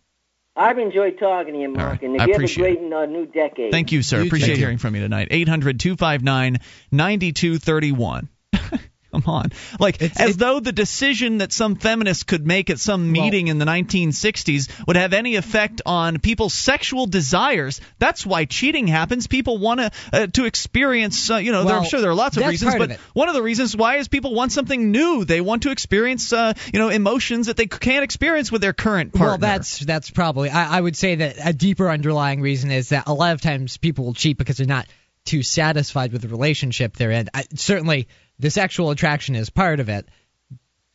I've 0.57 0.79
enjoyed 0.79 1.19
talking 1.19 1.55
to 1.55 1.61
you, 1.61 1.69
Mark, 1.69 1.91
right. 1.91 2.03
and 2.03 2.13
I 2.13 2.15
you 2.15 2.21
have 2.21 2.29
a 2.31 2.33
appreciate 2.35 2.79
great 2.79 2.93
uh, 2.93 3.07
new 3.07 3.27
decade. 3.27 3.73
Thank 3.73 3.91
you, 3.91 4.03
sir. 4.03 4.21
You 4.21 4.27
Appreciate 4.27 4.55
too. 4.55 4.61
hearing 4.61 4.79
from 4.79 4.95
you 4.95 5.03
tonight. 5.03 5.29
800 5.31 5.81
259 5.81 6.59
9231. 6.93 8.29
Come 9.15 9.33
on. 9.33 9.53
Like, 9.79 10.03
It's- 10.03 10.21
as 10.21 10.31
it- 10.31 10.39
though 10.39 10.59
the 10.61 10.73
decision 10.73 11.39
that 11.39 11.53
some 11.53 11.77
feminists 11.77 12.25
could 12.25 12.45
make 12.47 12.69
at 12.71 12.81
some 12.81 13.13
meeting 13.13 13.49
in 13.49 13.59
the 13.59 13.65
1960s 13.65 14.69
would 14.87 14.97
have 14.97 15.13
any 15.13 15.37
effect 15.37 15.83
on 15.87 16.19
people's 16.19 16.53
sexual 16.55 17.07
desires. 17.07 17.81
That's 17.99 18.27
why 18.27 18.45
cheating 18.45 18.89
happens. 18.89 19.27
People 19.29 19.59
want 19.59 19.81
to 19.81 19.91
uh, 20.13 20.27
to 20.33 20.45
experience, 20.47 21.31
uh, 21.31 21.37
you 21.37 21.53
know, 21.53 21.65
there, 21.65 21.77
I'm 21.77 21.85
sure 21.85 22.01
there 22.01 22.11
are 22.11 22.15
lots 22.15 22.37
of 22.37 22.47
reasons, 22.47 22.75
but 22.75 22.91
of 22.93 23.01
one 23.13 23.29
of 23.29 23.35
the 23.35 23.43
reasons 23.43 23.77
why 23.77 23.97
is 23.99 24.09
people 24.09 24.35
want 24.35 24.51
something 24.53 24.91
new. 24.91 25.25
They 25.25 25.41
want 25.41 25.63
to 25.63 25.71
experience, 25.71 26.33
uh, 26.33 26.55
you 26.73 26.79
know, 26.81 26.89
emotions 26.89 27.47
that 27.47 27.57
they 27.57 27.67
can't 27.67 28.03
experience 28.05 28.51
with 28.51 28.63
their 28.63 28.73
current 28.73 29.13
partner. 29.13 29.29
Well, 29.29 29.39
that's 29.39 29.79
that's 29.79 30.11
probably. 30.11 30.51
I, 30.51 30.79
I 30.79 30.81
would 30.81 30.97
say 30.97 31.15
that 31.17 31.37
a 31.45 31.53
deeper 31.53 31.89
underlying 31.89 32.41
reason 32.41 32.71
is 32.71 32.89
that 32.89 33.05
a 33.07 33.15
lot 33.15 33.33
of 33.35 33.41
times 33.41 33.77
people 33.77 34.05
will 34.07 34.15
cheat 34.15 34.37
because 34.39 34.57
they're 34.57 34.67
not 34.67 34.87
too 35.25 35.43
satisfied 35.43 36.13
with 36.13 36.23
the 36.23 36.29
relationship 36.29 36.97
they're 36.97 37.11
in. 37.11 37.29
I, 37.33 37.45
certainly, 37.55 38.09
the 38.39 38.51
sexual 38.51 38.91
attraction 38.91 39.35
is 39.35 39.51
part 39.51 39.81
of 39.81 39.89
it. 39.89 40.07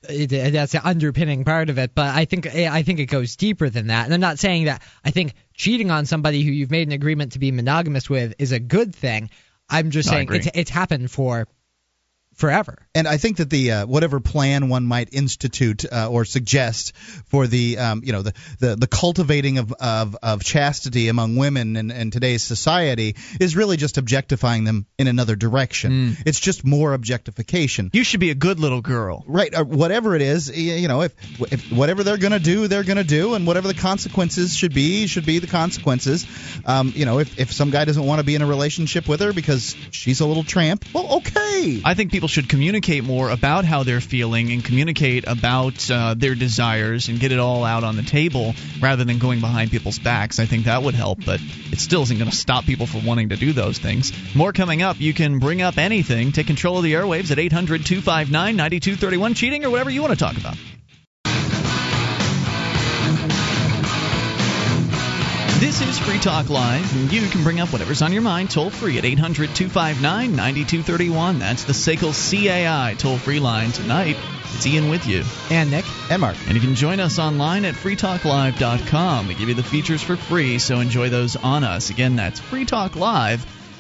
It- 0.08 0.30
That's 0.54 0.72
the 0.72 0.86
underpinning 0.86 1.44
part 1.44 1.70
of 1.70 1.78
it, 1.78 1.94
but 1.94 2.16
I 2.16 2.26
think 2.26 2.48
I 2.56 2.84
think 2.84 3.00
it 3.00 3.08
goes 3.08 3.36
deeper 3.36 3.70
than 3.70 3.88
that. 3.88 4.06
And 4.06 4.14
I'm 4.14 4.22
not 4.22 4.40
saying 4.40 4.66
that 4.66 4.82
I 5.04 5.12
think 5.12 5.34
cheating 5.54 5.92
on 5.92 6.06
somebody 6.06 6.42
who 6.44 6.52
you've 6.52 6.72
made 6.72 6.88
an 6.88 6.94
agreement 6.94 7.34
to 7.34 7.40
be 7.40 7.52
monogamous 7.52 8.10
with 8.10 8.34
is 8.40 8.52
a 8.54 8.60
good 8.60 8.96
thing. 8.96 9.30
I'm 9.70 9.92
just 9.92 10.08
I 10.10 10.12
saying 10.14 10.28
it's 10.34 10.48
it's 10.56 10.70
happened 10.70 11.12
for 11.12 11.48
forever. 12.40 12.78
And 12.96 13.08
I 13.08 13.18
think 13.18 13.38
that 13.38 13.50
the 13.50 13.72
uh, 13.72 13.86
whatever 13.86 14.20
plan 14.20 14.70
one 14.70 14.86
might 14.86 15.10
institute 15.12 15.86
uh, 15.92 16.10
or 16.10 16.24
suggest 16.24 16.96
for 17.28 17.48
the 17.48 17.78
um, 17.78 18.02
you 18.04 18.14
know 18.14 18.22
the, 18.22 18.34
the, 18.60 18.76
the 18.78 18.88
cultivating 18.88 19.58
of, 19.58 19.74
of, 19.74 20.16
of 20.24 20.44
chastity 20.44 21.10
among 21.10 21.36
women 21.36 21.76
in, 21.76 21.92
in 21.92 22.12
today's 22.12 22.42
society 22.42 23.16
is 23.40 23.56
really 23.56 23.76
just 23.76 23.98
objectifying 23.98 24.64
them 24.64 24.86
in 24.98 25.08
another 25.08 25.36
direction. 25.36 26.18
It's 26.26 26.40
just 26.40 26.66
more 26.66 26.94
objectification. 26.94 27.90
you 27.94 28.04
should 28.04 28.22
be 28.22 28.30
a 28.30 28.36
good 28.36 28.60
little 28.60 28.82
girl. 28.82 29.24
Right, 29.28 29.54
or 29.56 29.66
whatever 29.66 30.16
it 30.16 30.22
is, 30.22 30.50
you 30.58 30.88
know, 30.88 31.02
if, 31.02 31.14
if 31.52 31.72
whatever 31.72 32.04
they're 32.04 32.18
going 32.18 32.32
to 32.32 32.40
do, 32.40 32.68
they're 32.68 32.84
going 32.84 32.98
to 32.98 33.04
do, 33.04 33.34
and 33.34 33.46
whatever 33.46 33.68
the 33.68 33.74
consequences 33.74 34.56
should 34.56 34.74
be, 34.74 35.08
should 35.08 35.26
be 35.26 35.40
the 35.40 35.48
consequences. 35.48 36.26
Um, 36.66 36.94
you 36.96 37.06
know, 37.06 37.20
if, 37.20 37.38
if 37.38 37.52
some 37.52 37.70
guy 37.70 37.84
doesn't 37.86 38.06
want 38.06 38.20
to 38.20 38.26
be 38.26 38.36
in 38.36 38.42
a 38.42 38.48
relationship 38.48 39.08
with 39.10 39.20
her 39.20 39.34
because 39.34 39.76
she's 39.92 40.22
a 40.22 40.26
little 40.26 40.44
tramp, 40.44 40.86
well, 40.94 41.18
okay. 41.18 41.82
I 41.84 41.94
think 41.96 42.12
people 42.12 42.29
should 42.30 42.50
communicate 42.50 43.04
more 43.04 43.30
about 43.30 43.66
how 43.66 43.84
they're 43.84 44.02
feeling 44.02 44.52
and 44.52 44.64
communicate 44.64 45.26
about 45.28 45.90
uh, 45.92 46.14
their 46.14 46.36
desires 46.36 47.10
and 47.10 47.20
get 47.20 47.32
it 47.32 47.40
all 47.40 47.64
out 47.64 47.84
on 47.84 47.96
the 47.96 48.04
table 48.04 48.54
rather 48.80 49.04
than 49.04 49.20
going 49.20 49.40
behind 49.40 49.72
people's 49.72 50.00
backs. 50.00 50.40
I 50.40 50.46
think 50.46 50.66
that 50.66 50.84
would 50.84 50.96
help, 50.96 51.26
but 51.26 51.42
it 51.72 51.80
still 51.80 52.04
isn't 52.04 52.18
going 52.18 52.30
to 52.30 52.36
stop 52.36 52.66
people 52.66 52.86
from 52.86 53.06
wanting 53.06 53.30
to 53.30 53.36
do 53.36 53.54
those 53.54 53.78
things. 53.78 54.14
More 54.36 54.54
coming 54.54 54.82
up. 54.82 55.00
You 55.00 55.14
can 55.14 55.40
bring 55.40 55.62
up 55.62 55.78
anything. 55.78 56.32
Take 56.32 56.48
control 56.48 56.78
of 56.78 56.84
the 56.84 56.94
airwaves 56.94 57.32
at 57.32 57.40
800 57.40 57.86
259 57.86 58.56
9231, 58.56 59.34
cheating 59.34 59.66
or 59.66 59.70
whatever 59.70 59.90
you 59.90 60.02
want 60.02 60.14
to 60.14 60.20
talk 60.20 60.38
about. 60.38 60.58
This 65.60 65.82
is 65.82 66.00
Free 66.00 66.20
Talk 66.20 66.50
Live, 66.50 66.96
and 66.96 67.12
you 67.12 67.28
can 67.28 67.44
bring 67.44 67.60
up 67.60 67.74
whatever's 67.74 68.02
on 68.02 68.14
your 68.14 68.22
mind 68.22 68.50
toll 68.50 68.70
free 68.70 68.98
at 68.98 69.04
800 69.04 69.54
259 69.54 70.34
9231. 70.34 71.38
That's 71.38 71.66
the 71.66 71.74
SACL 71.74 72.14
CAI 72.14 72.96
toll 72.98 73.18
free 73.18 73.42
line 73.42 73.74
tonight. 73.74 74.16
It's 74.54 74.66
Ian 74.66 74.88
with 74.88 75.06
you. 75.06 75.26
And 75.50 75.70
Nick, 75.70 75.84
And 76.10 76.22
Mark. 76.22 76.38
And 76.48 76.56
you 76.56 76.62
can 76.62 76.76
join 76.76 77.02
us 77.02 77.20
online 77.20 77.66
at 77.66 77.76
freetalklive.com. 77.76 79.28
We 79.28 79.36
give 79.36 79.50
you 79.50 79.54
the 79.54 79.62
features 79.62 80.02
for 80.02 80.16
free, 80.16 80.60
so 80.60 80.80
enjoy 80.80 81.10
those 81.10 81.36
on 81.36 81.66
us. 81.66 81.90
Again, 81.90 82.16
that's 82.16 82.40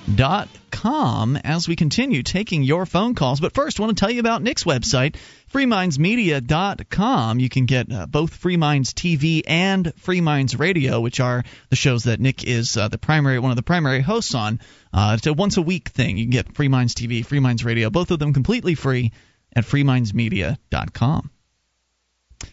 freetalklive.com 0.09 1.37
as 1.37 1.67
we 1.67 1.75
continue 1.75 2.23
taking 2.23 2.63
your 2.63 2.85
phone 2.85 3.15
calls. 3.15 3.39
But 3.39 3.53
first, 3.53 3.79
I 3.79 3.83
want 3.83 3.97
to 3.97 3.99
tell 3.99 4.11
you 4.11 4.19
about 4.19 4.41
Nick's 4.41 4.63
website, 4.63 5.15
freemindsmedia.com. 5.53 7.39
You 7.39 7.49
can 7.49 7.65
get 7.65 7.91
uh, 7.91 8.05
both 8.05 8.33
Free 8.35 8.57
Minds 8.57 8.93
TV 8.93 9.41
and 9.47 9.93
Free 9.97 10.21
Minds 10.21 10.57
Radio, 10.57 10.99
which 11.01 11.19
are 11.19 11.43
the 11.69 11.75
shows 11.75 12.03
that 12.03 12.19
Nick 12.19 12.43
is 12.43 12.77
uh, 12.77 12.87
the 12.87 12.97
primary 12.97 13.39
one 13.39 13.51
of 13.51 13.57
the 13.57 13.63
primary 13.63 14.01
hosts 14.01 14.35
on. 14.35 14.59
Uh, 14.93 15.15
it's 15.17 15.27
a 15.27 15.33
once 15.33 15.57
a 15.57 15.61
week 15.61 15.89
thing. 15.89 16.17
You 16.17 16.25
can 16.25 16.31
get 16.31 16.55
Free 16.55 16.67
Minds 16.67 16.95
TV, 16.95 17.25
Free 17.25 17.39
Minds 17.39 17.63
Radio, 17.63 17.89
both 17.89 18.11
of 18.11 18.19
them 18.19 18.33
completely 18.33 18.75
free 18.75 19.11
at 19.55 19.65
freemindsmedia.com. 19.65 21.31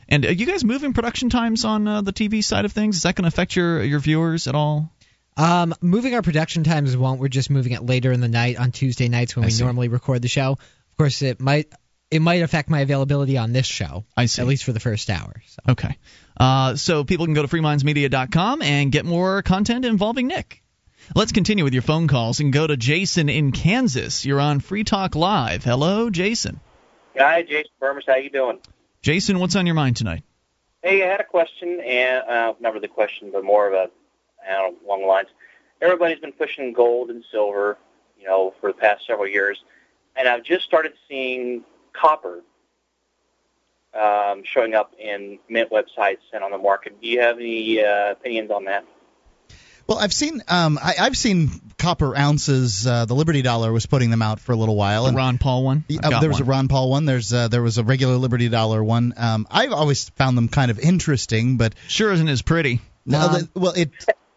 And 0.09 0.25
are 0.25 0.33
you 0.33 0.47
guys 0.47 0.65
moving 0.65 0.95
production 0.95 1.31
times 1.31 1.65
on 1.65 1.87
uh, 1.87 2.01
the 2.01 2.13
TV 2.13 2.43
side 2.43 2.65
of 2.65 2.73
things? 2.73 2.97
Is 2.97 3.03
that 3.03 3.15
going 3.15 3.23
to 3.23 3.29
affect 3.29 3.55
your 3.55 3.85
your 3.85 4.01
viewers 4.01 4.49
at 4.49 4.57
all? 4.57 4.93
Um, 5.37 5.75
moving 5.81 6.15
our 6.15 6.23
production 6.23 6.65
times 6.65 6.97
won't. 6.97 7.21
We're 7.21 7.29
just 7.29 7.51
moving 7.51 7.73
it 7.73 7.85
later 7.85 8.13
in 8.13 8.21
the 8.21 8.29
night 8.29 8.59
on 8.59 8.73
Tuesday 8.73 9.09
nights 9.09 9.37
when 9.37 9.45
I 9.45 9.49
we 9.49 9.51
see. 9.53 9.65
normally 9.65 9.89
record 9.89 10.23
the 10.23 10.29
show. 10.29 10.53
Of 10.53 10.97
course, 10.97 11.21
it 11.23 11.41
might 11.41 11.73
it 12.11 12.21
might 12.21 12.43
affect 12.43 12.71
my 12.71 12.81
availability 12.81 13.37
on 13.37 13.53
this 13.53 13.67
show. 13.67 14.05
I 14.17 14.27
see. 14.27 14.41
At 14.41 14.49
least 14.49 14.65
for 14.65 14.73
the 14.73 14.81
first 14.81 15.11
hour. 15.11 15.43
So. 15.47 15.73
Okay. 15.73 15.99
Uh, 16.39 16.77
so 16.77 17.05
people 17.05 17.27
can 17.27 17.35
go 17.35 17.43
to 17.43 17.49
freemindsmedia.com 17.49 18.63
and 18.63 18.93
get 18.93 19.05
more 19.05 19.43
content 19.43 19.85
involving 19.85 20.27
Nick. 20.29 20.63
Let's 21.15 21.33
continue 21.33 21.65
with 21.65 21.73
your 21.73 21.83
phone 21.83 22.09
calls 22.09 22.41
and 22.41 22.53
go 22.53 22.67
to 22.67 22.77
Jason 22.77 23.29
in 23.29 23.53
Kansas. 23.53 24.25
You're 24.25 24.41
on 24.41 24.61
Free 24.61 24.85
Talk 24.85 25.15
Live. 25.15 25.63
Hello, 25.65 26.11
Jason. 26.11 26.61
Hi, 27.17 27.43
Jason 27.43 27.71
Burmis. 27.81 28.03
How 28.07 28.17
you 28.17 28.31
doing? 28.31 28.59
Jason, 29.03 29.39
what's 29.39 29.55
on 29.55 29.67
your 29.67 29.75
mind 29.75 29.97
tonight? 29.97 30.25
Hey, 30.83 31.05
I 31.05 31.07
had 31.07 31.21
a 31.21 31.25
question, 31.25 31.81
and 31.81 32.29
uh, 32.29 32.55
not 32.61 32.75
really 32.75 32.87
a 32.87 32.89
question, 32.89 33.31
but 33.33 33.45
more 33.45 33.69
of 33.69 33.75
a 33.75 33.91
I 34.49 34.71
along 34.85 35.01
the 35.01 35.07
lines. 35.07 35.29
Everybody's 35.81 36.21
been 36.21 36.33
pushing 36.33 36.73
gold 36.73 37.11
and 37.11 37.25
silver, 37.31 37.77
you 38.19 38.27
know, 38.27 38.55
for 38.61 38.73
the 38.73 38.79
past 38.79 39.07
several 39.07 39.29
years, 39.29 39.63
and 40.17 40.29
I've 40.29 40.43
just 40.43 40.65
started 40.65 40.95
seeing 41.09 41.65
copper 41.93 42.41
um, 43.95 44.43
showing 44.45 44.75
up 44.75 44.93
in 44.99 45.39
mint 45.49 45.71
websites 45.71 46.19
and 46.33 46.45
on 46.45 46.51
the 46.51 46.59
market. 46.59 47.01
Do 47.01 47.09
you 47.09 47.21
have 47.21 47.39
any 47.39 47.83
uh, 47.83 48.13
opinions 48.13 48.51
on 48.51 48.65
that? 48.65 48.85
Well, 49.87 49.99
I've 49.99 50.13
seen 50.13 50.43
um, 50.49 50.79
I, 50.83 50.95
I've 50.99 51.17
seen 51.17 51.49
copper 51.79 52.17
ounces. 52.17 52.87
Uh, 52.87 53.05
the 53.05 53.15
Liberty 53.15 53.43
Dollar 53.43 53.73
was 53.73 53.87
putting 53.87 54.11
them 54.11 54.21
out 54.21 54.41
for 54.41 54.51
a 54.53 54.57
little 54.57 54.75
while. 54.75 55.05
The 55.05 55.09
and 55.09 55.17
Ron 55.17 55.39
Paul 55.39 55.63
one? 55.63 55.85
Uh, 56.03 56.21
there 56.21 56.29
was 56.29 56.41
one. 56.41 56.49
a 56.49 56.51
Ron 56.51 56.69
Paul 56.69 56.91
one. 56.91 57.05
There's 57.05 57.33
uh, 57.33 57.47
there 57.49 57.63
was 57.63 57.79
a 57.79 57.85
regular 57.85 58.17
Liberty 58.17 58.49
Dollar 58.49 58.83
one. 58.83 59.15
Um, 59.17 59.47
I've 59.49 59.73
always 59.73 60.09
found 60.11 60.37
them 60.37 60.49
kind 60.49 60.73
of 60.73 60.81
interesting, 60.81 61.57
but 61.57 61.75
Sure 61.87 62.13
isn't 62.13 62.29
as 62.29 62.43
pretty. 62.43 62.81
no, 63.05 63.21
Um, 63.21 63.51
well, 63.55 63.73
it 63.73 63.91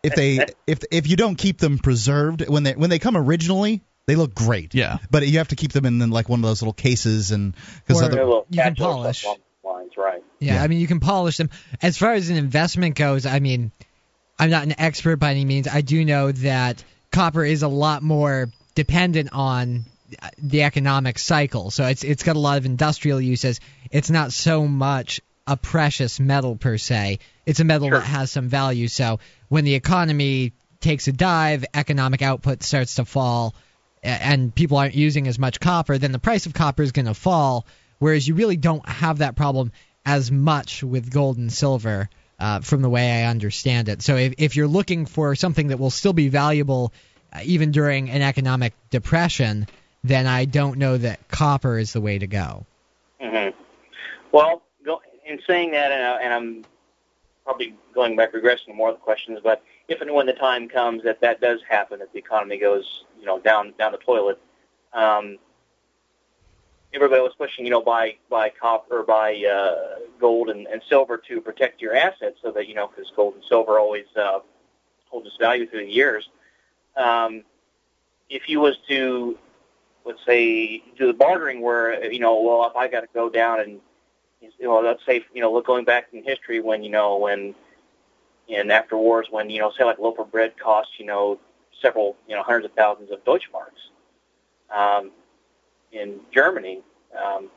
if 0.03 0.15
they 0.15 0.45
if 0.67 0.79
if 0.91 1.07
you 1.07 1.15
don't 1.15 1.35
keep 1.35 1.57
them 1.59 1.77
preserved 1.77 2.47
when 2.47 2.63
they 2.63 2.73
when 2.73 2.89
they 2.89 2.99
come 2.99 3.15
originally, 3.17 3.81
they 4.07 4.15
look 4.15 4.33
great. 4.33 4.73
Yeah. 4.73 4.97
But 5.11 5.27
you 5.27 5.37
have 5.39 5.49
to 5.49 5.55
keep 5.55 5.71
them 5.71 5.85
in, 5.85 6.09
like 6.09 6.29
one 6.29 6.39
of 6.39 6.43
those 6.45 6.61
little 6.61 6.73
cases 6.73 7.31
and 7.31 7.55
because 7.85 8.01
Or- 8.01 8.05
other 8.05 8.21
You 8.49 8.61
can 8.63 8.75
polish. 8.75 9.23
something 9.23 9.43
lines, 9.63 9.91
right? 9.97 10.23
Yeah, 10.39 10.55
Yeah. 10.55 10.63
I 10.63 10.67
mean 10.67 10.79
you 10.79 10.87
can 10.87 10.99
polish 10.99 11.37
them. 11.37 11.49
As 11.81 11.97
far 11.97 12.13
as 12.13 12.29
an 12.29 12.37
investment 12.37 12.95
goes, 12.95 13.25
I 13.25 13.39
mean, 13.39 13.71
I'm 14.37 14.49
not 14.49 14.63
an 14.63 14.75
expert 14.79 15.17
by 15.17 15.31
any 15.31 15.45
means. 15.45 15.67
I 15.67 15.81
do 15.81 16.03
know 16.05 16.31
that 16.31 16.83
copper 17.11 17.43
is 17.43 17.61
a 17.63 17.67
lot 17.67 18.01
more 18.01 18.49
dependent 18.75 19.29
on 19.33 19.85
uh, 20.21 20.29
the 20.37 20.63
economic 20.63 21.19
cycle. 21.19 21.71
So 21.71 21.85
it's 21.85 22.03
it's 22.03 22.23
got 22.23 22.35
a 22.35 22.39
lot 22.39 22.57
of 22.57 22.65
industrial 22.65 23.19
uses. 23.21 23.59
It's 23.91 24.09
not 24.09 24.31
so 24.31 24.65
much 24.65 25.19
a 25.45 25.57
precious 25.57 26.19
metal 26.19 26.55
per 26.55 26.77
se. 26.77 27.19
It's 27.49 27.59
a 27.59 27.63
metal 27.63 27.89
Sure. 27.89 27.99
that 27.99 28.05
has 28.05 28.31
some 28.31 28.47
value. 28.47 28.87
So 28.87 29.19
when 29.47 29.65
the 29.65 29.73
economy 29.73 30.53
takes 30.81 31.07
a 31.07 31.11
dive, 31.11 31.65
economic 31.73 32.21
output 32.21 32.63
starts 32.63 32.95
to 32.95 33.05
fall, 33.05 33.55
and 34.03 34.53
people 34.53 34.77
aren't 34.77 34.95
using 34.95 35.27
as 35.27 35.39
much 35.39 35.59
copper, 35.59 35.97
then 35.97 36.11
the 36.11 36.19
price 36.19 36.45
of 36.45 36.53
copper 36.53 36.83
is 36.83 36.91
going 36.91 37.07
to 37.07 37.13
fall. 37.13 37.65
Whereas 37.97 38.27
you 38.27 38.35
really 38.35 38.55
don't 38.55 38.87
have 38.87 39.17
that 39.17 39.35
problem 39.35 39.71
as 40.05 40.31
much 40.31 40.83
with 40.83 41.11
gold 41.11 41.37
and 41.37 41.51
silver, 41.51 42.09
uh, 42.39 42.61
from 42.61 42.81
the 42.81 42.89
way 42.89 43.23
I 43.23 43.29
understand 43.29 43.89
it. 43.89 44.01
So 44.01 44.15
if, 44.15 44.35
if 44.37 44.55
you're 44.55 44.67
looking 44.67 45.05
for 45.05 45.35
something 45.35 45.67
that 45.67 45.79
will 45.79 45.89
still 45.89 46.13
be 46.13 46.29
valuable 46.29 46.93
uh, 47.33 47.39
even 47.43 47.71
during 47.71 48.09
an 48.09 48.21
economic 48.21 48.73
depression, 48.89 49.67
then 50.03 50.27
I 50.27 50.45
don't 50.45 50.77
know 50.77 50.97
that 50.97 51.27
copper 51.27 51.77
is 51.77 51.91
the 51.93 51.99
way 51.99 52.19
to 52.19 52.27
go. 52.27 52.65
hmm 53.19 53.49
Well, 54.31 54.61
go, 54.85 55.01
in 55.25 55.39
saying 55.45 55.71
that, 55.71 55.91
and, 55.91 56.03
I, 56.03 56.21
and 56.21 56.33
I'm 56.33 56.65
probably 57.49 57.73
going 57.95 58.15
back, 58.15 58.31
regressing 58.31 58.75
more 58.75 58.89
of 58.89 58.95
the 58.95 59.01
questions, 59.01 59.39
but 59.43 59.63
if 59.87 60.01
and 60.01 60.13
when 60.13 60.27
the 60.27 60.33
time 60.33 60.69
comes 60.69 61.01
that 61.01 61.19
that 61.19 61.41
does 61.41 61.59
happen, 61.67 61.97
that 61.97 62.13
the 62.13 62.19
economy 62.19 62.59
goes, 62.59 63.05
you 63.19 63.25
know, 63.25 63.39
down 63.39 63.73
down 63.79 63.91
the 63.91 63.97
toilet, 63.97 64.39
um, 64.93 65.39
everybody 66.93 67.19
was 67.23 67.33
pushing, 67.39 67.65
you 67.65 67.71
know, 67.71 67.81
buy 67.81 68.15
buy 68.29 68.51
copper, 68.51 68.99
or 68.99 69.03
buy 69.03 69.35
uh, 69.51 69.97
gold 70.19 70.51
and, 70.51 70.67
and 70.67 70.79
silver 70.87 71.17
to 71.17 71.41
protect 71.41 71.81
your 71.81 71.95
assets, 71.95 72.37
so 72.43 72.51
that 72.51 72.67
you 72.67 72.75
know, 72.75 72.85
because 72.87 73.11
gold 73.15 73.33
and 73.33 73.43
silver 73.49 73.79
always 73.79 74.05
uh, 74.15 74.39
hold 75.09 75.25
its 75.25 75.35
value 75.37 75.67
through 75.67 75.85
the 75.85 75.91
years. 75.91 76.29
Um, 76.95 77.43
if 78.29 78.47
you 78.47 78.59
was 78.59 78.77
to 78.89 79.39
let's 80.05 80.23
say 80.23 80.83
do 80.99 81.07
the 81.07 81.13
bartering 81.13 81.61
where 81.61 82.11
you 82.11 82.19
know 82.19 82.39
well 82.43 82.69
if 82.69 82.75
I 82.75 82.87
got 82.87 83.01
to 83.01 83.07
go 83.11 83.27
down 83.27 83.59
and 83.59 83.79
you 84.41 84.51
know 84.61 84.79
let's 84.79 85.05
say 85.05 85.23
you 85.33 85.41
know 85.41 85.51
look 85.51 85.65
going 85.65 85.85
back 85.85 86.07
in 86.13 86.23
history 86.23 86.59
when 86.59 86.83
you 86.83 86.89
know 86.89 87.17
when 87.17 87.55
in 88.47 88.71
after 88.71 88.97
wars 88.97 89.27
when 89.29 89.49
you 89.49 89.59
know 89.59 89.71
say 89.77 89.83
like 89.83 89.99
loaf 89.99 90.19
of 90.19 90.31
bread 90.31 90.57
cost 90.57 90.89
you 90.97 91.05
know 91.05 91.39
several 91.81 92.15
you 92.27 92.35
know 92.35 92.43
hundreds 92.43 92.65
of 92.65 92.73
thousands 92.73 93.11
of 93.11 93.23
Deutschmarks 93.25 93.91
um, 94.75 95.11
in 95.91 96.19
Germany 96.31 96.81
Um, 97.17 97.49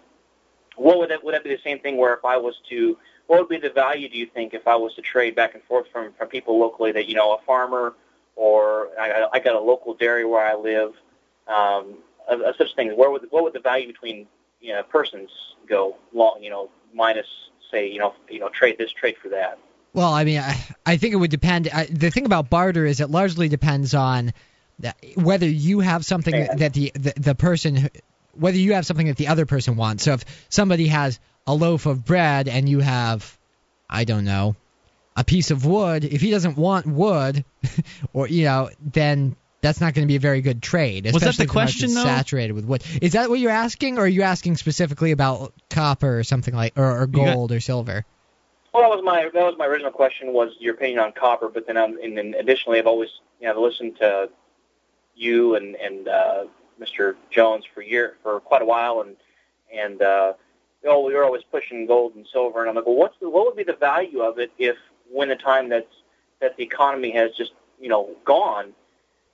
what 0.77 0.99
would 0.99 1.11
that 1.11 1.23
would 1.25 1.35
that 1.35 1.45
be 1.45 1.51
the 1.55 1.63
same 1.63 1.79
thing 1.81 1.97
where 1.97 2.15
if 2.15 2.25
I 2.25 2.37
was 2.37 2.55
to 2.71 2.99
what 3.27 3.39
would 3.41 3.49
be 3.49 3.59
the 3.59 3.71
value 3.71 4.09
do 4.09 4.19
you 4.19 4.27
think 4.27 4.55
if 4.55 4.67
I 4.67 4.77
was 4.77 4.95
to 4.95 5.03
trade 5.03 5.35
back 5.35 5.55
and 5.55 5.63
forth 5.65 5.87
from 5.93 6.13
from 6.15 6.29
people 6.29 6.59
locally 6.59 6.93
that 6.93 7.09
you 7.09 7.15
know 7.15 7.35
a 7.35 7.39
farmer 7.43 7.95
or 8.37 8.89
I, 8.99 9.27
I 9.35 9.39
got 9.39 9.55
a 9.55 9.61
local 9.61 9.95
dairy 9.95 10.25
where 10.25 10.45
I 10.45 10.55
live 10.55 10.95
um, 11.49 11.99
of, 12.29 12.41
of 12.41 12.57
such 12.57 12.75
things? 12.75 12.95
Where 12.97 13.11
would 13.11 13.27
what 13.31 13.43
would 13.45 13.53
the 13.53 13.61
value 13.61 13.87
between 13.87 14.27
you 14.61 14.73
know 14.73 14.83
persons 14.83 15.31
go 15.73 15.97
long 16.13 16.39
you 16.41 16.51
know 16.51 16.69
minus 16.95 17.27
say 17.71 17.89
you 17.89 17.99
know 17.99 18.15
you 18.29 18.39
know 18.39 18.49
trade 18.51 18.77
this 18.79 18.93
trade 18.93 19.17
for 19.23 19.31
that 19.31 19.59
Well, 19.95 20.13
I 20.13 20.25
mean, 20.25 20.39
I, 20.39 20.57
I 20.87 20.97
think 20.97 21.13
it 21.13 21.17
would 21.17 21.31
depend. 21.31 21.69
I, 21.69 21.85
the 21.85 22.11
thing 22.11 22.25
about 22.25 22.49
barter 22.49 22.87
is 22.87 23.01
it 23.01 23.11
largely 23.11 23.49
depends 23.49 23.95
on 23.95 24.33
whether 25.17 25.47
you 25.47 25.81
have 25.81 26.05
something 26.05 26.49
that 26.57 26.73
the, 26.73 26.93
the 26.95 27.13
the 27.17 27.35
person 27.35 27.91
whether 28.33 28.57
you 28.57 28.73
have 28.75 28.87
something 28.87 29.09
that 29.09 29.17
the 29.17 29.29
other 29.29 29.47
person 29.47 29.77
wants. 29.77 30.05
So 30.05 30.15
if 30.15 30.25
somebody 30.49 30.89
has 30.89 31.21
a 31.47 31.55
loaf 31.55 31.87
of 31.87 32.05
bread 32.05 32.49
and 32.49 32.69
you 32.69 32.81
have 32.81 33.39
I 33.89 34.05
don't 34.05 34.25
know, 34.25 34.57
a 35.17 35.25
piece 35.25 35.51
of 35.51 35.67
wood, 35.67 36.05
if 36.05 36.21
he 36.21 36.31
doesn't 36.31 36.57
want 36.57 36.87
wood 36.87 37.45
or 38.13 38.29
you 38.29 38.45
know, 38.45 38.71
then 38.81 39.37
that's 39.63 39.81
not 39.81 39.95
going 39.95 40.07
to 40.07 40.11
be 40.11 40.17
a 40.17 40.21
very 40.21 40.43
good 40.43 40.61
trade. 40.63 41.05
Was 41.07 41.15
that 41.15 41.21
the 41.21 41.29
especially 41.31 41.45
if 41.45 41.49
the 41.51 41.55
market's 41.55 41.75
question, 41.81 41.95
though? 41.95 42.05
Saturated 42.05 42.53
with 42.53 42.65
wood. 42.67 42.83
Is 43.01 43.13
that 43.13 43.31
what 43.31 43.39
you're 43.41 43.51
asking, 43.51 43.97
or 43.97 44.03
are 44.03 44.09
you 44.09 44.23
asking 44.23 44.57
specifically 44.57 45.13
about 45.13 45.55
copper 45.71 46.19
or 46.19 46.25
something 46.25 46.55
like, 46.55 46.77
or, 46.77 46.85
or 46.85 47.01
You 47.03 47.07
got- 47.07 47.35
gold 47.35 47.53
or 47.53 47.61
silver? 47.61 48.05
Well, 48.75 48.83
that 48.83 48.89
was 48.97 49.05
my 49.05 49.29
that 49.35 49.43
was 49.45 49.55
my 49.59 49.67
original 49.67 49.91
question 49.91 50.33
was 50.33 50.51
your 50.59 50.75
opinion 50.75 50.99
on 50.99 51.13
copper, 51.13 51.49
but 51.51 51.67
then 51.67 51.77
I'm, 51.77 51.99
and 51.99 52.17
then 52.17 52.35
additionally, 52.39 52.79
I've 52.79 52.87
always 52.87 53.11
you 53.41 53.47
know 53.47 53.61
listened 53.61 53.97
to 53.99 54.31
you 55.15 55.55
and 55.57 55.77
and 55.77 56.09
uh, 56.09 56.45
Mr. 56.81 57.17
Jones 57.31 57.65
for 57.73 57.83
year 57.83 58.17
for 58.23 58.41
quite 58.41 58.63
a 58.63 58.65
while, 58.65 59.03
and 59.03 59.17
and 59.73 60.01
uh, 60.01 60.33
you 60.83 60.89
know, 60.89 61.01
we 61.01 61.13
were 61.15 61.23
always 61.23 61.43
pushing 61.45 61.87
gold 61.87 62.15
and 62.15 62.27
silver, 62.33 62.61
and 62.61 62.71
I'm 62.71 62.75
like, 62.75 62.87
well, 62.87 62.97
what's 62.97 63.17
the, 63.21 63.29
what 63.29 63.45
would 63.47 63.57
be 63.57 63.63
the 63.63 63.77
value 63.79 64.23
of 64.23 64.39
it 64.39 64.51
if 64.59 64.77
when 65.11 65.29
the 65.29 65.37
time 65.37 65.69
that's 65.69 65.95
that 66.41 66.57
the 66.57 66.63
economy 66.65 67.11
has 67.13 67.33
just 67.37 67.53
you 67.79 67.91
know 67.91 68.09
gone, 68.25 68.73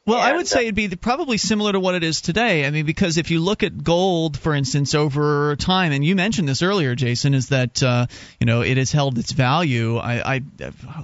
Well, 0.09 0.19
I 0.19 0.29
And, 0.29 0.39
would 0.39 0.49
say 0.49 0.63
it'd 0.63 0.75
be 0.75 0.89
probably 0.89 1.37
similar 1.37 1.73
to 1.73 1.81
what 1.81 1.95
it 1.95 2.03
is 2.03 2.23
today. 2.23 2.65
I 2.65 2.71
mean, 2.71 2.87
because 2.87 3.19
if 3.19 3.31
you 3.31 3.41
look 3.41 3.63
at 3.63 3.85
gold, 3.85 4.39
for 4.39 4.55
instance, 4.55 4.95
over 4.95 5.55
time, 5.57 5.93
and 5.93 6.03
you 6.03 6.17
mentioned 6.17 6.49
this 6.49 6.63
earlier, 6.63 6.95
Jason, 6.95 7.35
is 7.35 7.51
that 7.51 7.83
uh, 7.83 8.07
you 8.41 8.47
know 8.47 8.63
it 8.63 8.79
has 8.79 8.91
held 8.91 9.19
its 9.19 9.33
value. 9.33 9.99
I, 9.99 10.37
I 10.37 10.43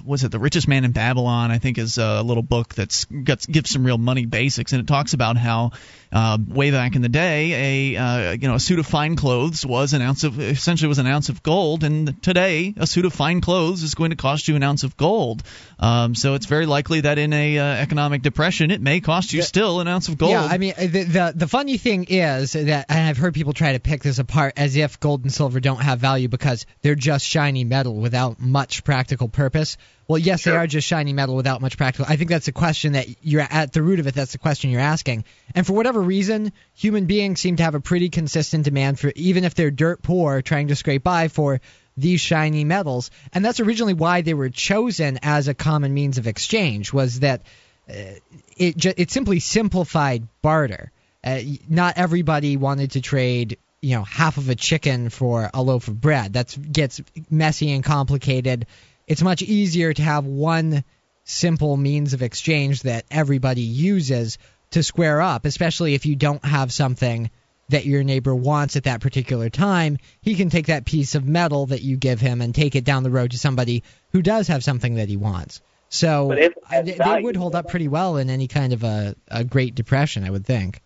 was 0.03 0.23
it 0.23 0.31
the 0.31 0.39
richest 0.39 0.67
man 0.67 0.85
in 0.85 0.91
Babylon? 0.91 1.51
I 1.51 1.59
think 1.59 1.77
is 1.77 1.99
a 1.99 2.23
little 2.23 2.41
book 2.41 2.73
that's 2.73 3.05
got 3.05 3.45
gives 3.45 3.69
some 3.69 3.85
real 3.85 3.99
money 3.99 4.25
basics, 4.25 4.73
and 4.73 4.81
it 4.81 4.87
talks 4.87 5.13
about 5.13 5.37
how 5.37 5.71
uh, 6.11 6.37
way 6.47 6.71
back 6.71 6.95
in 6.95 7.01
the 7.01 7.09
day, 7.09 7.93
a 7.93 8.01
uh, 8.01 8.31
you 8.31 8.47
know 8.47 8.55
a 8.55 8.59
suit 8.59 8.79
of 8.79 8.87
fine 8.87 9.15
clothes 9.15 9.65
was 9.65 9.93
an 9.93 10.01
ounce 10.01 10.23
of 10.23 10.39
essentially 10.39 10.87
was 10.87 10.97
an 10.97 11.05
ounce 11.07 11.29
of 11.29 11.43
gold, 11.43 11.83
and 11.83 12.23
today 12.23 12.73
a 12.77 12.87
suit 12.87 13.05
of 13.05 13.13
fine 13.13 13.41
clothes 13.41 13.83
is 13.83 13.93
going 13.93 14.09
to 14.09 14.15
cost 14.15 14.47
you 14.47 14.55
an 14.55 14.63
ounce 14.63 14.83
of 14.83 14.97
gold. 14.97 15.43
Um, 15.77 16.15
so 16.15 16.33
it's 16.33 16.45
very 16.45 16.65
likely 16.65 17.01
that 17.01 17.17
in 17.19 17.33
a 17.33 17.59
uh, 17.59 17.65
economic 17.65 18.21
depression, 18.21 18.71
it 18.71 18.81
may 18.81 18.94
cost 19.01 19.33
you 19.33 19.41
still 19.41 19.79
an 19.79 19.87
ounce 19.87 20.07
of 20.07 20.17
gold. 20.17 20.31
Yeah, 20.31 20.43
I 20.43 20.57
mean 20.57 20.73
the, 20.77 21.03
the 21.03 21.33
the 21.35 21.47
funny 21.47 21.77
thing 21.77 22.05
is 22.05 22.53
that 22.53 22.85
and 22.89 23.07
I've 23.07 23.17
heard 23.17 23.33
people 23.33 23.53
try 23.53 23.73
to 23.73 23.79
pick 23.79 24.03
this 24.03 24.19
apart 24.19 24.53
as 24.57 24.75
if 24.75 24.99
gold 24.99 25.23
and 25.23 25.33
silver 25.33 25.59
don't 25.59 25.81
have 25.81 25.99
value 25.99 26.27
because 26.27 26.65
they're 26.81 26.95
just 26.95 27.25
shiny 27.25 27.63
metal 27.63 27.95
without 27.95 28.39
much 28.39 28.83
practical 28.83 29.27
purpose. 29.27 29.77
Well, 30.07 30.19
yes, 30.19 30.43
they 30.43 30.51
are 30.51 30.67
just 30.67 30.87
shiny 30.87 31.13
metal 31.13 31.35
without 31.35 31.61
much 31.61 31.77
practical. 31.77 32.05
I 32.07 32.15
think 32.15 32.29
that's 32.29 32.47
a 32.47 32.51
question 32.51 32.93
that 32.93 33.07
you're 33.23 33.41
at 33.41 33.73
the 33.73 33.81
root 33.81 33.99
of 33.99 34.05
it. 34.05 34.13
That's 34.13 34.33
the 34.33 34.37
question 34.37 34.69
you're 34.69 34.81
asking. 34.81 35.25
And 35.55 35.65
for 35.65 35.73
whatever 35.73 35.99
reason, 35.99 36.51
human 36.75 37.05
beings 37.05 37.39
seem 37.39 37.55
to 37.55 37.63
have 37.63 37.73
a 37.73 37.79
pretty 37.79 38.09
consistent 38.09 38.65
demand 38.65 38.99
for 38.99 39.11
even 39.15 39.43
if 39.45 39.55
they're 39.55 39.71
dirt 39.71 40.03
poor, 40.03 40.43
trying 40.43 40.67
to 40.67 40.75
scrape 40.75 41.03
by 41.03 41.27
for 41.27 41.59
these 41.97 42.21
shiny 42.21 42.63
metals. 42.63 43.09
And 43.33 43.43
that's 43.43 43.59
originally 43.59 43.93
why 43.93 44.21
they 44.21 44.33
were 44.33 44.49
chosen 44.49 45.19
as 45.23 45.47
a 45.47 45.53
common 45.53 45.93
means 45.93 46.17
of 46.17 46.27
exchange. 46.27 46.93
Was 46.93 47.21
that 47.21 47.41
it 47.87 48.77
ju- 48.77 48.93
it 48.97 49.11
simply 49.11 49.39
simplified 49.39 50.27
barter. 50.41 50.91
Uh, 51.23 51.39
not 51.67 51.97
everybody 51.97 52.55
wanted 52.57 52.91
to 52.91 53.01
trade, 53.01 53.57
you 53.81 53.95
know, 53.95 54.03
half 54.03 54.37
of 54.37 54.49
a 54.49 54.55
chicken 54.55 55.09
for 55.09 55.49
a 55.53 55.61
loaf 55.61 55.87
of 55.87 55.99
bread. 55.99 56.33
That 56.33 56.55
gets 56.71 57.01
messy 57.29 57.71
and 57.71 57.83
complicated. 57.83 58.67
It's 59.07 59.21
much 59.21 59.41
easier 59.41 59.93
to 59.93 60.01
have 60.03 60.25
one 60.25 60.83
simple 61.23 61.75
means 61.77 62.13
of 62.13 62.21
exchange 62.21 62.83
that 62.83 63.05
everybody 63.09 63.61
uses 63.61 64.37
to 64.71 64.83
square 64.83 65.21
up, 65.21 65.45
especially 65.45 65.95
if 65.95 66.05
you 66.05 66.15
don't 66.15 66.43
have 66.45 66.71
something 66.71 67.29
that 67.69 67.85
your 67.85 68.03
neighbor 68.03 68.35
wants 68.35 68.75
at 68.75 68.83
that 68.83 69.01
particular 69.01 69.49
time. 69.49 69.97
He 70.21 70.35
can 70.35 70.49
take 70.49 70.67
that 70.67 70.85
piece 70.85 71.15
of 71.15 71.27
metal 71.27 71.67
that 71.67 71.81
you 71.81 71.97
give 71.97 72.21
him 72.21 72.41
and 72.41 72.53
take 72.53 72.75
it 72.75 72.83
down 72.83 73.03
the 73.03 73.09
road 73.09 73.31
to 73.31 73.39
somebody 73.39 73.83
who 74.11 74.21
does 74.21 74.47
have 74.49 74.63
something 74.63 74.95
that 74.95 75.09
he 75.09 75.17
wants. 75.17 75.61
So 75.95 76.27
But 76.27 76.39
if 76.39 76.51
it 76.51 76.63
uh, 76.71 76.81
they, 76.81 77.15
they 77.15 77.21
would 77.21 77.35
hold 77.35 77.55
up 77.55 77.69
pretty 77.69 77.87
well 77.87 78.17
in 78.17 78.29
any 78.29 78.47
kind 78.47 78.73
of 78.73 78.83
a, 78.83 79.15
a 79.29 79.43
Great 79.43 79.75
Depression, 79.75 80.23
I 80.23 80.29
would 80.29 80.45
think. 80.45 80.81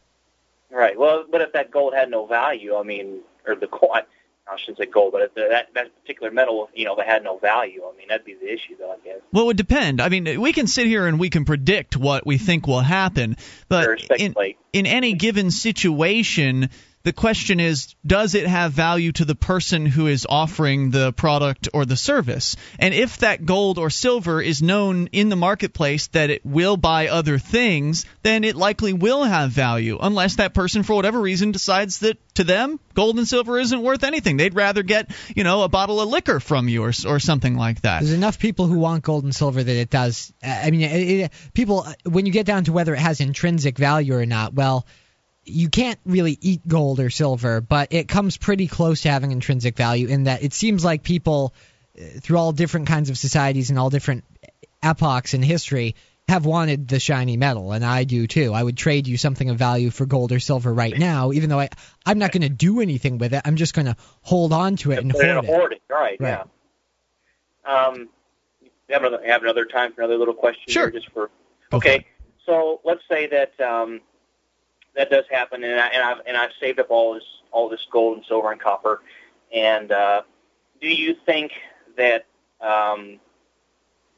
right? 0.72 0.98
Well, 0.98 1.26
but 1.30 1.42
if 1.42 1.54
that 1.54 1.72
gold 1.72 1.94
had 1.94 2.10
no 2.10 2.26
value, 2.26 2.76
I 2.76 2.84
mean, 2.84 3.22
or 3.48 3.56
the 3.56 3.68
gold, 3.68 3.92
I 3.94 4.58
shouldn't 4.58 4.78
say 4.78 4.86
gold, 4.86 5.12
but 5.12 5.22
if 5.22 5.34
the, 5.34 5.48
that 5.50 5.68
that 5.76 5.88
particular 6.02 6.32
metal, 6.32 6.70
you 6.74 6.86
know, 6.86 6.96
that 6.96 7.06
had 7.06 7.24
no 7.24 7.38
value, 7.38 7.84
I 7.84 7.98
mean, 7.98 8.08
that'd 8.10 8.26
be 8.26 8.34
the 8.34 8.52
issue, 8.52 8.76
though, 8.78 8.92
I 8.92 8.98
guess. 9.04 9.20
Well, 9.32 9.44
it 9.44 9.48
would 9.48 9.58
depend. 9.58 10.02
I 10.02 10.10
mean, 10.10 10.40
we 10.40 10.54
can 10.54 10.68
sit 10.68 10.88
here 10.88 11.08
and 11.08 11.20
we 11.20 11.30
can 11.30 11.46
predict 11.46 11.96
what 11.98 12.26
we 12.26 12.38
think 12.38 12.68
will 12.68 12.80
happen, 12.80 13.38
but 13.68 14.02
in, 14.12 14.36
in 14.74 14.86
any 14.86 15.14
given 15.14 15.52
situation, 15.52 16.70
the 17.04 17.14
question 17.14 17.60
is, 17.60 17.96
does 18.06 18.36
it 18.36 18.46
have 18.46 18.74
value 18.74 19.12
to 19.14 19.26
the 19.26 19.36
person 19.36 19.86
who 19.86 20.08
is 20.08 20.28
offering 20.30 20.92
the 20.92 21.14
product 21.14 21.70
or 21.74 21.86
the 21.86 21.96
service? 21.96 22.58
And 22.78 22.94
if 22.94 23.20
that 23.20 23.46
gold 23.46 23.78
or 23.78 23.90
silver 23.90 24.42
is 24.42 24.62
known 24.62 25.08
in 25.08 25.30
the 25.30 25.38
marketplace 25.38 26.08
that 26.08 26.30
it 26.30 26.46
will 26.46 26.76
buy 26.76 27.08
other 27.08 27.38
things, 27.38 28.06
then 28.24 28.44
it 28.44 28.58
likely 28.58 28.92
will 28.92 29.24
have 29.24 29.52
value, 29.52 29.98
unless 30.02 30.36
that 30.36 30.54
person, 30.54 30.84
for 30.84 30.94
whatever 30.94 31.22
reason, 31.22 31.52
decides 31.52 32.00
that 32.00 32.18
to 32.36 32.44
them, 32.44 32.80
gold 32.94 33.18
and 33.18 33.28
silver 33.28 33.58
isn't 33.58 33.82
worth 33.82 34.04
anything. 34.04 34.38
They'd 34.38 34.56
rather 34.56 34.84
get, 34.84 35.10
you 35.36 35.44
know, 35.44 35.64
a 35.64 35.70
bottle 35.70 36.02
of 36.02 36.10
liquor 36.10 36.40
from 36.40 36.68
you 36.68 36.84
or, 36.84 36.92
or 37.08 37.20
something 37.20 37.56
like 37.56 37.82
that. 37.82 38.00
There's 38.02 38.14
enough 38.14 38.40
people 38.40 38.68
who 38.68 38.80
want 38.80 39.04
gold 39.04 39.24
and 39.24 39.34
silver 39.34 39.64
that 39.64 39.76
it 39.76 39.90
does. 39.90 40.34
I 40.44 40.70
mean, 40.72 40.82
it, 40.82 40.92
it, 40.92 41.32
people, 41.54 41.88
when 42.04 42.26
you 42.26 42.32
get 42.32 42.46
down 42.46 42.66
to 42.66 42.74
whether 42.74 42.94
it 42.94 43.00
has 43.00 43.22
intrinsic 43.22 43.78
value 43.78 44.16
or 44.16 44.26
not, 44.26 44.54
well, 44.54 44.86
you 45.50 45.70
can't 45.70 46.00
really 46.06 46.38
eat 46.42 46.68
gold 46.68 47.00
or 47.00 47.10
silver, 47.10 47.62
but 47.62 47.94
it 47.94 48.08
comes 48.08 48.38
pretty 48.38 48.68
close 48.68 49.02
to 49.02 49.10
having 49.10 49.32
intrinsic 49.32 49.76
value 49.76 50.08
in 50.08 50.24
that 50.26 50.44
it 50.44 50.54
seems 50.54 50.84
like 50.86 51.04
people, 51.04 51.54
uh, 52.00 52.20
through 52.22 52.38
all 52.38 52.52
different 52.52 52.88
kinds 52.88 53.10
of 53.10 53.18
societies 53.18 53.70
and 53.70 53.80
all 53.80 53.90
different 53.90 54.24
epochs 54.82 55.34
in 55.34 55.42
history, 55.42 55.96
have 56.28 56.46
wanted 56.46 56.88
the 56.88 57.00
shiny 57.00 57.38
metal, 57.38 57.72
and 57.72 57.84
I 57.84 58.04
do 58.04 58.28
too. 58.28 58.54
I 58.54 58.62
would 58.62 58.78
trade 58.78 59.08
you 59.08 59.18
something 59.18 59.50
of 59.50 59.58
value 59.58 59.90
for 59.90 60.06
gold 60.06 60.32
or 60.32 60.40
silver 60.40 60.72
right 60.72 60.96
now, 60.96 61.32
even 61.32 61.50
though 61.50 61.60
I, 61.60 61.70
I'm 62.06 62.20
not 62.20 62.32
going 62.32 62.44
to 62.44 62.50
do 62.50 62.82
anything 62.82 63.18
with 63.18 63.34
it. 63.34 63.42
I'm 63.46 63.56
just 63.56 63.74
going 63.74 63.88
to 63.88 63.96
hold 64.22 64.54
on 64.54 64.76
to 64.78 64.92
it 64.92 65.00
and 65.00 65.12
Put 65.12 65.26
it 65.26 65.46
hoard 65.46 65.74
it. 65.74 65.82
right? 65.90 66.18
Right. 66.20 66.46
Yeah. 67.66 67.86
Um, 67.88 68.10
have 68.90 69.04
another 69.04 69.26
have 69.26 69.44
another 69.44 69.66
time 69.66 69.94
for 69.94 70.02
another 70.02 70.18
little 70.18 70.34
question 70.34 70.72
Sure. 70.72 70.90
just 70.92 71.10
for 71.12 71.30
okay. 71.74 72.06
So 72.46 72.80
let's 72.84 73.02
say 73.10 73.28
that 73.28 73.60
um, 73.60 74.02
that 74.96 75.10
does 75.10 75.26
happen, 75.30 75.64
and 75.64 75.80
I 75.80 75.88
and 75.88 76.04
I've 76.04 76.22
and 76.26 76.38
I've 76.38 76.52
saved 76.60 76.80
up 76.80 76.88
all 76.90 77.14
this 77.14 77.24
all 77.52 77.70
this 77.70 77.86
gold 77.92 78.18
and 78.18 78.26
silver 78.26 78.52
and 78.52 78.60
copper, 78.60 79.02
and 79.54 79.92
uh, 79.92 80.22
do 80.82 80.88
you 80.88 81.16
think 81.26 81.52
that 81.98 82.26
um, 82.62 83.20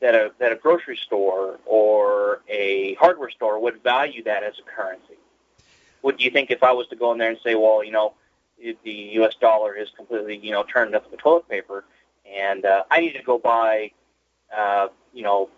that 0.02 0.16
a 0.16 0.32
that 0.40 0.52
a 0.52 0.56
grocery 0.56 0.98
store 0.98 1.60
or 1.66 2.42
a 2.50 2.96
hardware 2.96 3.30
store 3.30 3.60
would 3.60 3.82
value 3.84 4.24
that 4.24 4.44
as 4.44 4.54
a 4.60 4.64
currency? 4.64 5.18
Would 6.02 6.22
you 6.22 6.32
think 6.32 6.50
if 6.52 6.64
I 6.64 6.72
was 6.72 6.88
to 6.88 6.96
go 6.96 7.12
in 7.12 7.20
there 7.20 7.30
and 7.30 7.40
say, 7.44 7.54
well, 7.54 7.84
you 7.84 7.92
know, 7.92 8.14
the 8.58 8.92
U.S. 9.14 9.36
dollar 9.40 9.76
is 9.76 9.90
completely, 9.96 10.38
you 10.38 10.52
know, 10.52 10.64
turned 10.64 10.96
up 10.96 11.10
to 11.12 11.18
toilet 11.18 11.48
paper, 11.48 11.86
and 12.26 12.66
uh, 12.66 12.84
I 12.90 13.02
need 13.02 13.14
to 13.14 13.24
go 13.24 13.38
buy, 13.38 13.92
uh, 14.56 14.88
you 15.14 15.24
know, 15.24 15.50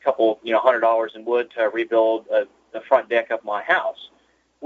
a 0.00 0.04
couple, 0.04 0.40
you 0.42 0.52
know, 0.52 0.58
hundred 0.58 0.80
dollars 0.80 1.12
in 1.14 1.24
wood 1.24 1.50
to 1.56 1.68
rebuild 1.68 2.26
uh, 2.32 2.44
the 2.72 2.80
front 2.80 3.08
deck 3.08 3.30
of 3.30 3.44
my 3.44 3.62
house. 3.62 4.10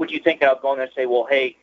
Would 0.01 0.11
you 0.11 0.19
think 0.19 0.43
of 0.43 0.63
going 0.63 0.81
and 0.81 0.91
say, 0.97 1.05
well, 1.05 1.27
hey, 1.29 1.57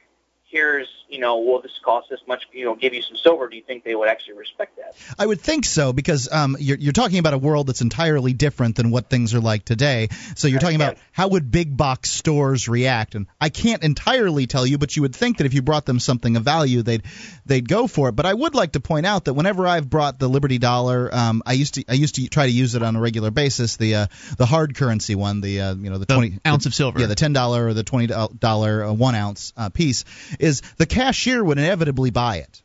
here's, 0.49 0.87
you 1.09 1.19
know, 1.19 1.39
well, 1.39 1.61
this 1.61 1.71
costs 1.83 2.09
this 2.09 2.19
much, 2.27 2.43
you 2.53 2.65
know, 2.65 2.75
give 2.75 2.93
you 2.93 3.01
some 3.01 3.17
silver? 3.17 3.49
Do 3.49 3.55
you 3.55 3.63
think 3.63 3.83
they 3.83 3.95
would 3.95 4.07
actually 4.07 4.37
respect 4.37 4.77
that? 4.77 4.95
I 5.19 5.25
would 5.25 5.41
think 5.41 5.65
so 5.65 5.93
because 5.93 6.31
um, 6.31 6.55
you're, 6.59 6.77
you're 6.77 6.93
talking 6.93 7.19
about 7.19 7.33
a 7.33 7.37
world 7.37 7.67
that's 7.67 7.81
entirely 7.81 8.33
different 8.33 8.75
than 8.77 8.89
what 8.89 9.09
things 9.09 9.33
are 9.33 9.41
like 9.41 9.65
today. 9.65 10.07
So 10.35 10.47
you're 10.47 10.59
talking 10.59 10.77
about 10.77 10.97
how 11.11 11.27
would 11.27 11.51
big 11.51 11.75
box 11.75 12.11
stores 12.11 12.67
react, 12.69 13.15
and 13.15 13.27
I 13.41 13.49
can't 13.49 13.83
entirely 13.83 14.47
tell 14.47 14.65
you, 14.65 14.77
but 14.77 14.95
you 14.95 15.01
would 15.01 15.15
think 15.15 15.37
that 15.37 15.45
if 15.45 15.53
you 15.53 15.61
brought 15.61 15.85
them 15.85 15.99
something 15.99 16.37
of 16.37 16.43
value, 16.43 16.81
they'd 16.81 17.03
they'd 17.45 17.67
go 17.67 17.87
for 17.87 18.09
it. 18.09 18.13
But 18.13 18.25
I 18.25 18.33
would 18.33 18.55
like 18.55 18.73
to 18.73 18.79
point 18.79 19.05
out 19.05 19.25
that 19.25 19.33
whenever 19.33 19.67
I've 19.67 19.89
brought 19.89 20.19
the 20.19 20.27
Liberty 20.27 20.57
Dollar, 20.57 21.13
um, 21.13 21.43
I 21.45 21.53
used 21.53 21.75
to 21.75 21.83
I 21.89 21.93
used 21.93 22.15
to 22.15 22.27
try 22.27 22.45
to 22.45 22.51
use 22.51 22.75
it 22.75 22.83
on 22.83 22.95
a 22.95 23.01
regular 23.01 23.31
basis. 23.31 23.77
The 23.77 23.95
uh, 23.95 24.07
the 24.37 24.45
hard 24.45 24.75
currency 24.75 25.15
one, 25.15 25.41
the 25.41 25.61
uh, 25.61 25.75
you 25.75 25.89
know 25.89 25.97
the, 25.97 26.05
The 26.05 26.13
twenty 26.13 26.39
ounce 26.45 26.65
of 26.65 26.73
silver. 26.73 26.99
yeah, 26.99 27.07
the 27.07 27.15
ten 27.15 27.33
dollar 27.33 27.67
or 27.67 27.73
the 27.73 27.83
twenty 27.83 28.07
dollar 28.07 28.83
uh, 28.85 28.93
one 28.93 29.15
ounce 29.15 29.53
uh, 29.57 29.69
piece. 29.69 30.05
Is 30.39 30.61
the 30.77 30.85
cashier 30.85 31.43
would 31.43 31.57
inevitably 31.57 32.11
buy 32.11 32.37
it. 32.37 32.61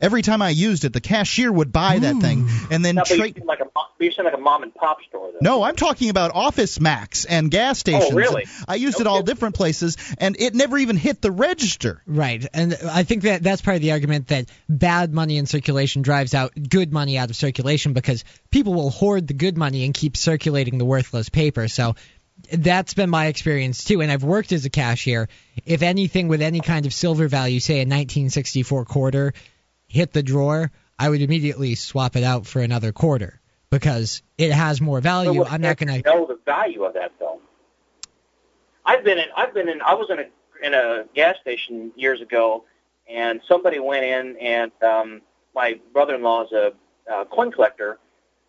Every 0.00 0.22
time 0.22 0.40
I 0.42 0.50
used 0.50 0.84
it, 0.84 0.92
the 0.92 1.00
cashier 1.00 1.52
would 1.52 1.70
buy 1.70 1.98
that 1.98 2.16
thing 2.16 2.48
hmm. 2.48 2.72
and 2.72 2.84
then 2.84 2.94
No, 2.96 3.04
trade. 3.04 3.42
like 3.44 3.60
a 3.60 3.66
you 4.02 4.10
seem 4.10 4.24
like 4.24 4.34
a 4.34 4.38
mom 4.38 4.62
and 4.62 4.74
pop 4.74 4.98
store 5.08 5.30
though. 5.32 5.38
No, 5.40 5.62
I'm 5.62 5.76
talking 5.76 6.10
about 6.10 6.32
Office 6.34 6.80
Max 6.80 7.24
and 7.24 7.50
gas 7.50 7.78
oh, 7.78 7.80
stations. 7.80 8.12
Oh, 8.12 8.16
really? 8.16 8.46
I 8.66 8.74
used 8.74 9.00
it 9.00 9.06
all 9.06 9.22
different 9.22 9.54
places, 9.54 9.96
and 10.18 10.36
it 10.38 10.54
never 10.54 10.76
even 10.78 10.96
hit 10.96 11.22
the 11.22 11.30
register. 11.30 12.02
Right, 12.06 12.46
and 12.52 12.76
I 12.90 13.04
think 13.04 13.22
that 13.22 13.42
that's 13.42 13.62
part 13.62 13.76
of 13.76 13.82
the 13.82 13.92
argument 13.92 14.28
that 14.28 14.46
bad 14.68 15.12
money 15.12 15.38
in 15.38 15.46
circulation 15.46 16.02
drives 16.02 16.34
out 16.34 16.52
good 16.68 16.92
money 16.92 17.16
out 17.18 17.30
of 17.30 17.36
circulation 17.36 17.92
because 17.92 18.24
people 18.50 18.74
will 18.74 18.90
hoard 18.90 19.28
the 19.28 19.34
good 19.34 19.56
money 19.56 19.84
and 19.84 19.94
keep 19.94 20.16
circulating 20.16 20.78
the 20.78 20.84
worthless 20.84 21.28
paper. 21.28 21.68
So 21.68 21.94
that's 22.52 22.94
been 22.94 23.10
my 23.10 23.26
experience 23.26 23.84
too, 23.84 24.02
and 24.02 24.12
I've 24.12 24.24
worked 24.24 24.52
as 24.52 24.64
a 24.64 24.70
cashier. 24.70 25.28
If 25.64 25.82
anything 25.82 26.28
with 26.28 26.42
any 26.42 26.60
kind 26.60 26.86
of 26.86 26.92
silver 26.92 27.26
value, 27.28 27.60
say 27.60 27.76
a 27.76 27.88
1964 27.88 28.84
quarter, 28.84 29.32
hit 29.88 30.12
the 30.12 30.22
drawer, 30.22 30.70
I 30.98 31.08
would 31.08 31.22
immediately 31.22 31.74
swap 31.74 32.14
it 32.16 32.24
out 32.24 32.46
for 32.46 32.60
another 32.60 32.92
quarter 32.92 33.40
because 33.70 34.22
it 34.36 34.52
has 34.52 34.80
more 34.80 35.00
value. 35.00 35.40
What 35.40 35.50
I'm 35.50 35.62
not 35.62 35.78
going 35.78 36.02
to. 36.02 36.08
know 36.08 36.26
the 36.26 36.38
value 36.44 36.84
of 36.84 36.94
that 36.94 37.12
though. 37.18 37.40
I've 38.84 39.02
been 39.02 39.18
in. 39.18 39.26
I've 39.36 39.54
been 39.54 39.68
in. 39.68 39.80
I 39.80 39.94
was 39.94 40.10
in 40.10 40.18
a 40.18 40.66
in 40.66 40.74
a 40.74 41.04
gas 41.14 41.36
station 41.40 41.92
years 41.96 42.20
ago, 42.20 42.64
and 43.08 43.40
somebody 43.48 43.78
went 43.78 44.04
in, 44.04 44.36
and 44.36 44.72
um, 44.82 45.22
my 45.54 45.80
brother-in-law 45.92 46.44
is 46.44 46.52
a 46.52 46.72
uh, 47.10 47.24
coin 47.24 47.50
collector, 47.50 47.98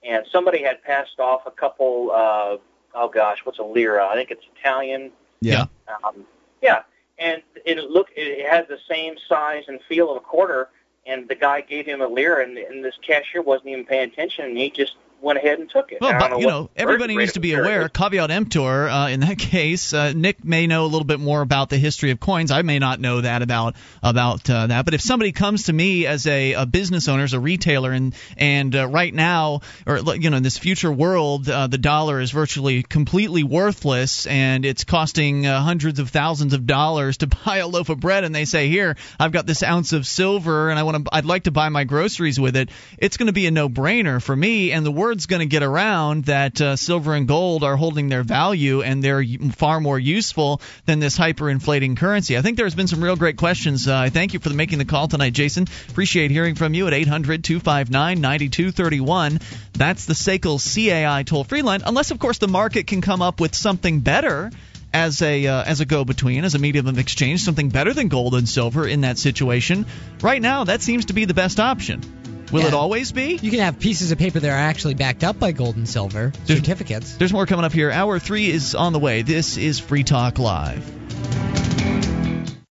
and 0.04 0.26
somebody 0.32 0.62
had 0.62 0.84
passed 0.84 1.20
off 1.20 1.44
a 1.46 1.52
couple. 1.52 2.12
Uh, 2.12 2.58
oh 2.94 3.10
gosh, 3.10 3.40
what's 3.44 3.60
a 3.60 3.64
lira? 3.64 4.08
I 4.08 4.16
think 4.16 4.32
it's 4.32 4.44
Italian. 4.58 5.12
Yeah. 5.42 5.66
Um, 6.04 6.26
yeah, 6.62 6.84
and 7.20 7.42
it 7.66 7.78
look 7.90 8.08
it 8.16 8.50
has 8.50 8.68
the 8.68 8.80
same 8.90 9.16
size 9.28 9.64
and 9.68 9.80
feel 9.88 10.12
of 10.12 10.18
a 10.18 10.22
quarter, 10.22 10.70
and 11.06 11.28
the 11.28 11.36
guy 11.36 11.62
gave 11.62 11.86
him 11.86 12.02
a 12.02 12.08
lira, 12.08 12.44
and, 12.44 12.58
and 12.58 12.84
this 12.84 12.98
cashier 13.02 13.42
wasn't 13.42 13.70
even 13.70 13.86
paying 13.86 14.10
attention, 14.10 14.46
and 14.46 14.58
he 14.58 14.70
just 14.70 14.96
went 15.24 15.40
ahead 15.40 15.58
and 15.60 15.70
took 15.70 15.92
it. 15.92 16.00
Well, 16.02 16.20
but, 16.20 16.32
know 16.32 16.40
you 16.40 16.48
know, 16.48 16.70
everybody 16.76 17.16
needs 17.16 17.34
to 17.34 17.40
be 17.40 17.54
aware. 17.54 17.88
Caveat 17.90 18.30
emptor. 18.30 18.90
Uh, 18.90 19.08
in 19.08 19.22
that 19.22 19.38
case, 19.40 19.94
uh, 19.94 20.12
Nick 20.14 20.44
may 20.44 20.68
know 20.68 20.86
a 20.86 20.88
little 20.88 21.06
bit 21.06 21.20
more 21.20 21.42
about 21.42 21.70
the 21.70 21.78
history 21.78 22.12
of 22.12 22.20
coins. 22.20 22.52
I 22.52 22.62
may 22.62 22.80
not 22.80 23.00
know 23.00 23.22
that 23.22 23.42
about 23.42 23.76
about 24.04 24.50
uh, 24.50 24.68
that. 24.68 24.86
But 24.86 24.94
if 24.94 25.02
somebody 25.02 25.32
comes 25.32 25.64
to 25.64 25.74
me 25.74 26.06
as 26.06 26.28
a, 26.28 26.54
a 26.54 26.66
business 26.66 27.08
owner, 27.08 27.24
as 27.24 27.34
a 27.34 27.40
retailer, 27.40 27.92
and 27.92 28.14
and 28.38 28.76
uh, 28.76 28.88
right 28.88 29.14
now, 29.14 29.62
or 29.88 30.00
you 30.16 30.30
know, 30.30 30.38
in 30.38 30.44
this 30.44 30.58
future 30.58 30.92
world, 30.92 31.50
uh, 31.50 31.68
the 31.68 31.78
dollar 31.78 32.20
is 32.20 32.32
virtually 32.32 32.84
completely 32.84 33.44
worthless, 33.44 34.28
and 34.28 34.66
it's 34.66 34.84
costing 34.84 35.48
uh, 35.48 35.62
hundreds 35.62 36.00
of 36.00 36.10
thousands 36.10 36.54
of 36.54 36.68
dollars 36.68 37.18
to 37.18 37.28
buy 37.46 37.58
a 37.58 37.68
loaf 37.68 37.90
of 37.90 38.00
bread, 38.00 38.26
and 38.26 38.36
they 38.36 38.46
say, 38.46 38.68
"Here, 38.68 38.98
I've 39.20 39.32
got 39.32 39.48
this 39.48 39.64
ounce 39.64 39.94
of 39.94 40.06
silver, 40.06 40.70
and 40.70 40.78
I 40.78 40.84
want 40.84 41.06
to, 41.06 41.16
I'd 41.16 41.26
like 41.26 41.44
to 41.44 41.52
buy 41.52 41.70
my 41.70 41.86
groceries 41.86 42.40
with 42.40 42.58
it." 42.58 42.70
It's 42.98 43.18
going 43.18 43.28
to 43.28 43.34
be 43.34 43.48
a 43.48 43.52
no-brainer 43.52 44.22
for 44.22 44.36
me, 44.36 44.72
and 44.72 44.86
the 44.86 44.92
word's 45.14 45.28
going 45.28 45.42
to 45.42 45.46
get 45.46 45.62
around 45.62 46.26
that 46.26 46.60
uh, 46.60 46.76
silver 46.76 47.14
and 47.14 47.28
gold 47.28 47.64
are 47.64 47.78
holding 47.78 48.10
their 48.10 48.24
value, 48.24 48.82
and 48.82 49.04
they're 49.04 49.24
far 49.52 49.80
more 49.80 50.00
useful 50.00 50.60
than 50.88 50.98
this 50.98 51.16
hyperinflating 51.16 51.96
currency. 51.96 52.36
I 52.36 52.42
think 52.42 52.58
there's 52.58 52.74
been 52.74 52.88
some 52.88 53.04
real 53.04 53.16
great 53.16 53.38
questions. 53.38 53.88
Uh, 53.88 53.96
I 53.96 54.10
thank 54.10 54.34
you 54.34 54.40
for 54.40 54.50
making 54.50 54.80
the 54.80 54.86
call 54.86 55.08
tonight, 55.08 55.34
Jason. 55.34 55.68
Appreciate 55.90 56.32
hearing 56.32 56.56
from 56.56 56.74
you 56.74 56.88
at 56.88 56.94
800-259-9231. 56.94 59.40
That's 59.74 60.08
the 60.08 60.16
SACL 60.16 60.58
CAI 60.58 61.22
toll-free 61.22 61.62
line, 61.62 61.84
unless 61.86 62.10
of 62.10 62.18
course 62.18 62.40
the 62.40 62.48
market 62.48 62.88
can 62.88 63.02
come 63.02 63.22
up 63.22 63.40
with 63.40 63.54
something 63.54 64.00
better 64.00 64.50
as 64.92 65.22
a 65.22 65.46
uh, 65.46 65.64
as 65.64 65.80
a 65.80 65.86
go 65.86 66.06
between, 66.06 66.44
as 66.44 66.56
a 66.56 66.60
medium 66.60 66.88
of 66.88 66.98
exchange, 66.98 67.44
something 67.44 67.70
better 67.70 67.94
than 67.94 68.08
gold 68.08 68.34
and 68.34 68.50
silver 68.50 68.88
in 68.88 69.02
that 69.02 69.20
situation. 69.20 69.86
Right 70.22 70.42
now, 70.42 70.64
that 70.64 70.82
seems 70.82 71.06
to 71.06 71.14
be 71.14 71.26
the 71.26 71.36
best 71.36 71.60
option. 71.60 72.23
Will 72.54 72.68
it 72.68 72.76
always 72.76 73.12
be? 73.12 73.40
You 73.42 73.50
can 73.50 73.62
have 73.62 73.80
pieces 73.80 74.12
of 74.12 74.20
paper 74.20 74.40
that 74.40 74.48
are 74.48 74.52
actually 74.52 74.94
backed 74.94 75.24
up 75.24 75.40
by 75.40 75.54
gold 75.54 75.76
and 75.76 75.90
silver 75.90 76.32
certificates. 76.46 77.16
There's 77.18 77.34
more 77.34 77.48
coming 77.48 77.66
up 77.66 77.74
here. 77.74 77.90
Hour 77.90 78.20
three 78.20 78.50
is 78.50 78.76
on 78.76 78.94
the 78.94 79.00
way. 79.00 79.24
This 79.24 79.58
is 79.58 79.80
Free 79.80 80.04
Talk 80.04 80.38
Live. 80.38 80.88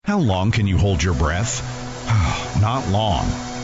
How 0.02 0.18
long 0.18 0.50
can 0.50 0.66
you 0.66 0.78
hold 0.78 1.02
your 1.02 1.14
breath? 1.14 1.60
Not 2.60 2.88
long. 2.88 3.45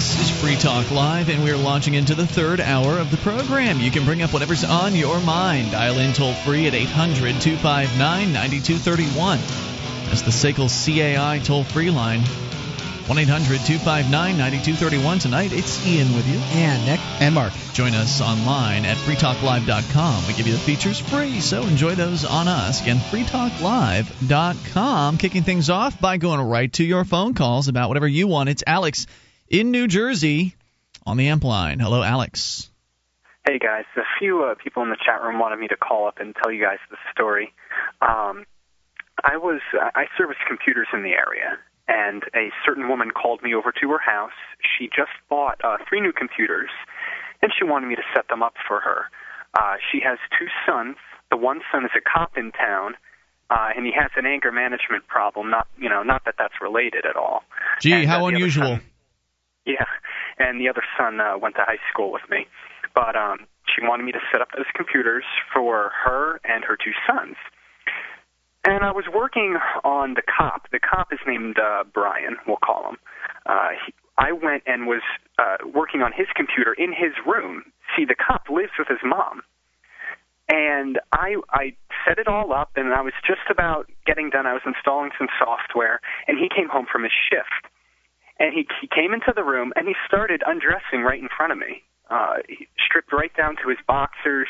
This 0.00 0.16
is 0.18 0.32
Free 0.40 0.56
Talk 0.56 0.90
Live, 0.90 1.28
and 1.28 1.44
we're 1.44 1.58
launching 1.58 1.92
into 1.92 2.14
the 2.14 2.26
third 2.26 2.58
hour 2.58 2.98
of 2.98 3.10
the 3.10 3.18
program. 3.18 3.80
You 3.80 3.90
can 3.90 4.06
bring 4.06 4.22
up 4.22 4.32
whatever's 4.32 4.64
on 4.64 4.94
your 4.94 5.20
mind. 5.20 5.72
Dial 5.72 5.98
in 5.98 6.14
toll 6.14 6.32
free 6.32 6.66
at 6.66 6.72
800 6.72 7.38
259 7.38 8.32
9231. 8.32 9.38
That's 10.06 10.22
the 10.22 10.30
SACL 10.30 10.70
CAI 10.70 11.40
toll 11.40 11.64
free 11.64 11.90
line. 11.90 12.20
1 12.20 13.18
800 13.18 13.60
259 13.60 14.38
9231. 14.38 15.18
Tonight, 15.18 15.52
it's 15.52 15.86
Ian 15.86 16.14
with 16.14 16.26
you. 16.26 16.38
And 16.54 16.86
Nick. 16.86 17.00
And 17.20 17.34
Mark. 17.34 17.52
Join 17.74 17.92
us 17.92 18.22
online 18.22 18.86
at 18.86 18.96
freetalklive.com. 18.96 20.26
We 20.26 20.32
give 20.32 20.46
you 20.46 20.54
the 20.54 20.60
features 20.60 20.98
free, 20.98 21.40
so 21.40 21.60
enjoy 21.64 21.94
those 21.94 22.24
on 22.24 22.48
us. 22.48 22.80
Again, 22.80 22.96
freetalklive.com. 22.96 25.18
Kicking 25.18 25.42
things 25.42 25.68
off 25.68 26.00
by 26.00 26.16
going 26.16 26.40
right 26.40 26.72
to 26.72 26.84
your 26.84 27.04
phone 27.04 27.34
calls 27.34 27.68
about 27.68 27.88
whatever 27.88 28.08
you 28.08 28.28
want. 28.28 28.48
It's 28.48 28.64
Alex 28.66 29.06
in 29.50 29.70
New 29.72 29.88
Jersey 29.88 30.54
on 31.04 31.16
the 31.16 31.28
amp 31.28 31.44
line. 31.44 31.80
Hello, 31.80 32.02
Alex. 32.02 32.70
Hey 33.46 33.58
guys, 33.58 33.84
a 33.96 34.02
few 34.18 34.44
uh, 34.44 34.54
people 34.62 34.82
in 34.82 34.90
the 34.90 34.96
chat 35.04 35.22
room 35.22 35.38
wanted 35.40 35.58
me 35.58 35.66
to 35.68 35.76
call 35.76 36.06
up 36.06 36.18
and 36.20 36.34
tell 36.40 36.52
you 36.52 36.62
guys 36.62 36.78
the 36.90 36.96
story. 37.12 37.52
Um, 38.00 38.44
I 39.24 39.36
was 39.36 39.60
I 39.74 40.04
service 40.16 40.36
computers 40.46 40.86
in 40.92 41.02
the 41.02 41.10
area, 41.12 41.58
and 41.88 42.22
a 42.34 42.50
certain 42.64 42.88
woman 42.88 43.10
called 43.10 43.42
me 43.42 43.54
over 43.54 43.72
to 43.80 43.90
her 43.90 43.98
house. 43.98 44.36
She 44.78 44.86
just 44.86 45.10
bought 45.28 45.60
uh, 45.64 45.78
three 45.88 46.00
new 46.00 46.12
computers, 46.12 46.70
and 47.42 47.50
she 47.58 47.64
wanted 47.64 47.88
me 47.88 47.96
to 47.96 48.02
set 48.14 48.28
them 48.28 48.42
up 48.42 48.54
for 48.68 48.78
her. 48.80 49.06
Uh, 49.58 49.76
she 49.90 50.00
has 50.04 50.18
two 50.38 50.46
sons. 50.66 50.96
The 51.30 51.36
one 51.36 51.60
son 51.72 51.84
is 51.84 51.90
a 51.96 52.00
cop 52.00 52.36
in 52.36 52.52
town, 52.52 52.94
uh, 53.50 53.70
and 53.74 53.84
he 53.84 53.92
has 53.98 54.10
an 54.16 54.26
anger 54.26 54.52
management 54.52 55.06
problem. 55.08 55.50
Not 55.50 55.66
you 55.78 55.88
know 55.88 56.02
not 56.02 56.24
that 56.26 56.34
that's 56.38 56.54
related 56.62 57.04
at 57.06 57.16
all. 57.16 57.42
Gee, 57.80 57.92
And, 57.92 58.04
uh, 58.04 58.08
how 58.08 58.26
other 58.26 58.36
unusual. 58.36 58.66
son- 58.76 58.82
yeah, 59.70 59.86
and 60.38 60.60
the 60.60 60.68
other 60.68 60.82
son 60.98 61.20
uh, 61.20 61.38
went 61.38 61.54
to 61.56 61.62
high 61.62 61.82
school 61.92 62.10
with 62.12 62.22
me, 62.30 62.46
but 62.94 63.16
um, 63.16 63.46
she 63.66 63.84
wanted 63.86 64.04
me 64.04 64.12
to 64.12 64.20
set 64.32 64.40
up 64.40 64.48
those 64.56 64.66
computers 64.74 65.24
for 65.52 65.92
her 66.04 66.40
and 66.44 66.64
her 66.64 66.76
two 66.76 66.92
sons. 67.06 67.36
And 68.64 68.84
I 68.84 68.92
was 68.92 69.04
working 69.12 69.56
on 69.84 70.14
the 70.14 70.22
cop. 70.22 70.68
The 70.70 70.80
cop 70.80 71.12
is 71.12 71.18
named 71.26 71.58
uh, 71.58 71.84
Brian. 71.94 72.36
We'll 72.46 72.58
call 72.58 72.90
him. 72.90 72.96
Uh, 73.46 73.70
he, 73.86 73.94
I 74.18 74.32
went 74.32 74.64
and 74.66 74.86
was 74.86 75.00
uh, 75.38 75.56
working 75.72 76.02
on 76.02 76.12
his 76.12 76.26
computer 76.36 76.74
in 76.74 76.92
his 76.92 77.16
room. 77.26 77.64
See, 77.96 78.04
the 78.04 78.14
cop 78.14 78.50
lives 78.50 78.72
with 78.78 78.88
his 78.88 79.00
mom. 79.02 79.40
And 80.52 80.98
I 81.12 81.36
I 81.48 81.72
set 82.04 82.18
it 82.18 82.26
all 82.26 82.52
up, 82.52 82.72
and 82.74 82.92
I 82.92 83.00
was 83.00 83.14
just 83.24 83.48
about 83.48 83.86
getting 84.04 84.30
done. 84.30 84.46
I 84.46 84.52
was 84.52 84.62
installing 84.66 85.10
some 85.16 85.28
software, 85.38 86.00
and 86.26 86.36
he 86.38 86.48
came 86.50 86.68
home 86.68 86.86
from 86.90 87.04
his 87.04 87.12
shift 87.30 87.69
and 88.40 88.54
he 88.54 88.66
he 88.80 88.88
came 88.88 89.12
into 89.12 89.32
the 89.36 89.44
room 89.44 89.72
and 89.76 89.86
he 89.86 89.94
started 90.08 90.42
undressing 90.44 91.02
right 91.02 91.20
in 91.20 91.28
front 91.28 91.52
of 91.52 91.58
me. 91.58 91.82
Uh, 92.08 92.38
he 92.48 92.66
stripped 92.84 93.12
right 93.12 93.30
down 93.36 93.54
to 93.62 93.68
his 93.68 93.78
boxers, 93.86 94.48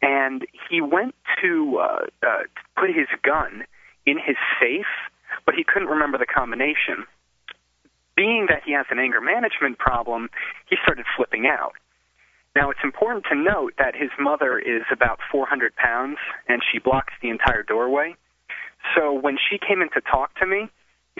and 0.00 0.46
he 0.70 0.80
went 0.80 1.14
to 1.42 1.80
uh, 1.82 2.06
uh, 2.22 2.44
put 2.78 2.90
his 2.90 3.08
gun 3.24 3.64
in 4.06 4.16
his 4.18 4.36
safe, 4.60 4.86
but 5.44 5.56
he 5.56 5.64
couldn't 5.64 5.88
remember 5.88 6.18
the 6.18 6.26
combination. 6.26 7.08
Being 8.14 8.46
that 8.48 8.62
he 8.64 8.72
has 8.74 8.86
an 8.90 9.00
anger 9.00 9.20
management 9.20 9.78
problem, 9.78 10.28
he 10.70 10.76
started 10.84 11.06
flipping 11.16 11.46
out. 11.46 11.72
Now, 12.54 12.70
it's 12.70 12.84
important 12.84 13.24
to 13.30 13.34
note 13.34 13.74
that 13.78 13.96
his 13.96 14.10
mother 14.20 14.60
is 14.60 14.82
about 14.92 15.18
400 15.32 15.74
pounds 15.74 16.18
and 16.46 16.62
she 16.70 16.78
blocks 16.78 17.12
the 17.20 17.30
entire 17.30 17.64
doorway. 17.64 18.14
So 18.94 19.12
when 19.12 19.36
she 19.36 19.58
came 19.58 19.82
in 19.82 19.88
to 19.90 20.00
talk 20.00 20.36
to 20.36 20.46
me, 20.46 20.70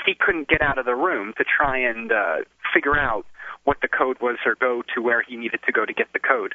he 0.04 0.14
couldn't 0.18 0.48
get 0.48 0.60
out 0.60 0.78
of 0.78 0.84
the 0.84 0.94
room 0.94 1.32
to 1.38 1.44
try 1.44 1.78
and 1.78 2.12
uh, 2.12 2.36
figure 2.72 2.98
out 2.98 3.24
what 3.64 3.78
the 3.80 3.88
code 3.88 4.18
was 4.20 4.38
or 4.44 4.54
go 4.54 4.82
to 4.94 5.02
where 5.02 5.22
he 5.22 5.36
needed 5.36 5.60
to 5.66 5.72
go 5.72 5.86
to 5.86 5.92
get 5.92 6.12
the 6.12 6.18
code. 6.18 6.54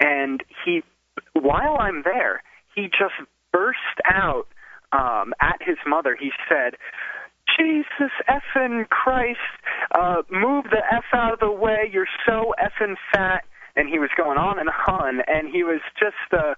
And 0.00 0.42
he, 0.64 0.82
while 1.32 1.76
I'm 1.78 2.02
there, 2.04 2.42
he 2.74 2.88
just 2.88 3.14
burst 3.52 3.78
out 4.04 4.46
um, 4.92 5.32
at 5.40 5.56
his 5.60 5.76
mother. 5.86 6.16
He 6.18 6.30
said, 6.48 6.74
Jesus 7.56 8.10
effing 8.28 8.88
Christ, 8.88 9.38
uh, 9.92 10.22
move 10.30 10.64
the 10.64 10.82
F 10.90 11.04
out 11.12 11.32
of 11.34 11.40
the 11.40 11.50
way. 11.50 11.88
You're 11.92 12.08
so 12.26 12.54
effing 12.58 12.96
fat. 13.12 13.44
And 13.76 13.88
he 13.88 13.98
was 13.98 14.10
going 14.16 14.38
on 14.38 14.60
and 14.60 14.70
on, 14.86 15.20
and 15.26 15.48
he 15.52 15.64
was 15.64 15.80
just, 15.98 16.14
uh, 16.32 16.54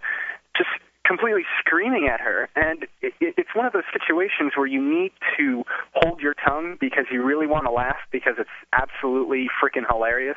just 0.55 0.69
completely 1.07 1.43
screaming 1.61 2.09
at 2.13 2.21
her. 2.21 2.49
And 2.57 2.85
it, 3.01 3.15
it, 3.21 3.35
it's 3.37 3.55
one 3.55 3.67
of 3.67 3.73
those 3.73 3.85
situations 3.93 4.53
where 4.57 4.67
you 4.67 4.83
need 4.83 5.13
to 5.39 5.65
hold 5.95 6.21
your 6.21 6.35
tongue 6.35 6.77
because 6.81 7.05
you 7.11 7.23
really 7.23 7.47
want 7.47 7.65
to 7.65 7.71
laugh 7.71 7.97
because 8.11 8.35
it's 8.39 8.51
absolutely 8.73 9.49
freaking 9.63 9.87
hilarious, 9.89 10.37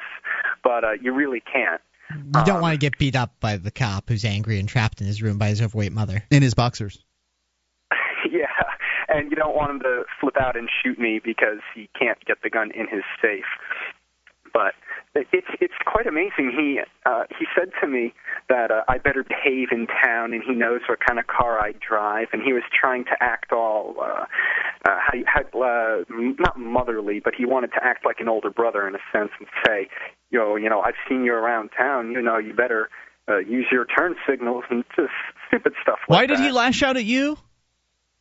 but 0.64 0.84
uh, 0.84 0.92
you 1.02 1.14
really 1.14 1.42
can't. 1.42 1.82
You 2.12 2.44
don't 2.44 2.62
want 2.62 2.74
to 2.74 2.78
get 2.78 2.98
beat 2.98 3.16
up 3.16 3.34
by 3.40 3.58
the 3.58 3.70
cop 3.70 4.10
who's 4.10 4.26
angry 4.26 4.60
and 4.60 4.68
trapped 4.68 5.00
in 5.00 5.06
his 5.06 5.22
room 5.22 5.38
by 5.38 5.50
his 5.50 5.62
overweight 5.62 5.92
mother. 5.92 6.24
In 6.32 6.42
his 6.42 6.56
boxers. 6.56 6.98
yeah, 8.32 8.48
and 9.08 9.30
you 9.30 9.38
don't 9.38 9.56
want 9.56 9.72
him 9.72 9.80
to 9.82 10.04
flip 10.20 10.36
out 10.40 10.56
and 10.56 10.70
shoot 10.84 10.98
me 10.98 11.20
because 11.24 11.60
he 11.76 11.88
can't 11.98 12.24
get 12.26 12.42
the 12.42 12.50
gun 12.50 12.72
in 12.72 12.88
his 12.88 13.04
safe. 13.22 13.46
But 14.54 14.74
it's 15.16 15.48
it's 15.60 15.74
quite 15.86 16.08
amazing. 16.08 16.52
He 16.56 16.80
uh, 17.06 17.24
he 17.38 17.46
said 17.58 17.72
to 17.82 17.88
me 17.88 18.14
that 18.48 18.72
uh, 18.72 18.84
I 18.88 18.98
better 19.00 19.24
behave 19.24 19.70
in 19.72 19.88
town, 19.88 20.34
and 20.34 20.44
he 20.44 20.54
knows 20.54 20.82
what 20.88 21.00
kind 21.06 21.20
of 21.20 21.28
car 21.28 21.60
I 21.60 21.74
drive, 21.86 22.28
and 22.32 22.42
he 22.44 22.54
was 22.54 22.64
trying 22.80 23.06
to 23.06 23.16
act 23.20 23.52
all 23.52 23.96
uh, 24.00 24.26
uh, 24.88 24.98
how, 25.00 25.14
how 25.26 25.62
uh, 25.62 26.04
not 26.10 26.60
motherly, 26.60 27.20
but 27.20 27.34
he 27.36 27.46
wanted 27.46 27.72
to 27.74 27.84
act 27.84 28.06
like 28.06 28.20
an 28.20 28.30
older 28.30 28.50
brother 28.50 28.88
in 28.88 28.96
a 28.96 29.00
sense 29.12 29.32
and 29.40 29.48
say, 29.66 29.90
you 30.30 30.40
know, 30.40 30.56
you 30.56 30.70
know, 30.70 30.82
I've 30.82 31.00
seen 31.08 31.24
you 31.24 31.34
around 31.34 31.70
town. 31.78 32.12
You 32.12 32.22
know, 32.22 32.38
you 32.38 32.54
better 32.54 32.90
uh, 33.28 33.40
use 33.40 33.66
your 33.72 33.86
turn 33.86 34.16
signals 34.30 34.64
and 34.70 34.84
just 34.96 35.10
stupid 35.48 35.74
stuff. 35.82 36.00
Like 36.08 36.18
Why 36.18 36.26
did 36.28 36.38
that. 36.38 36.44
he 36.44 36.52
lash 36.52 36.84
out 36.84 36.98
at 36.98 37.06
you? 37.06 37.38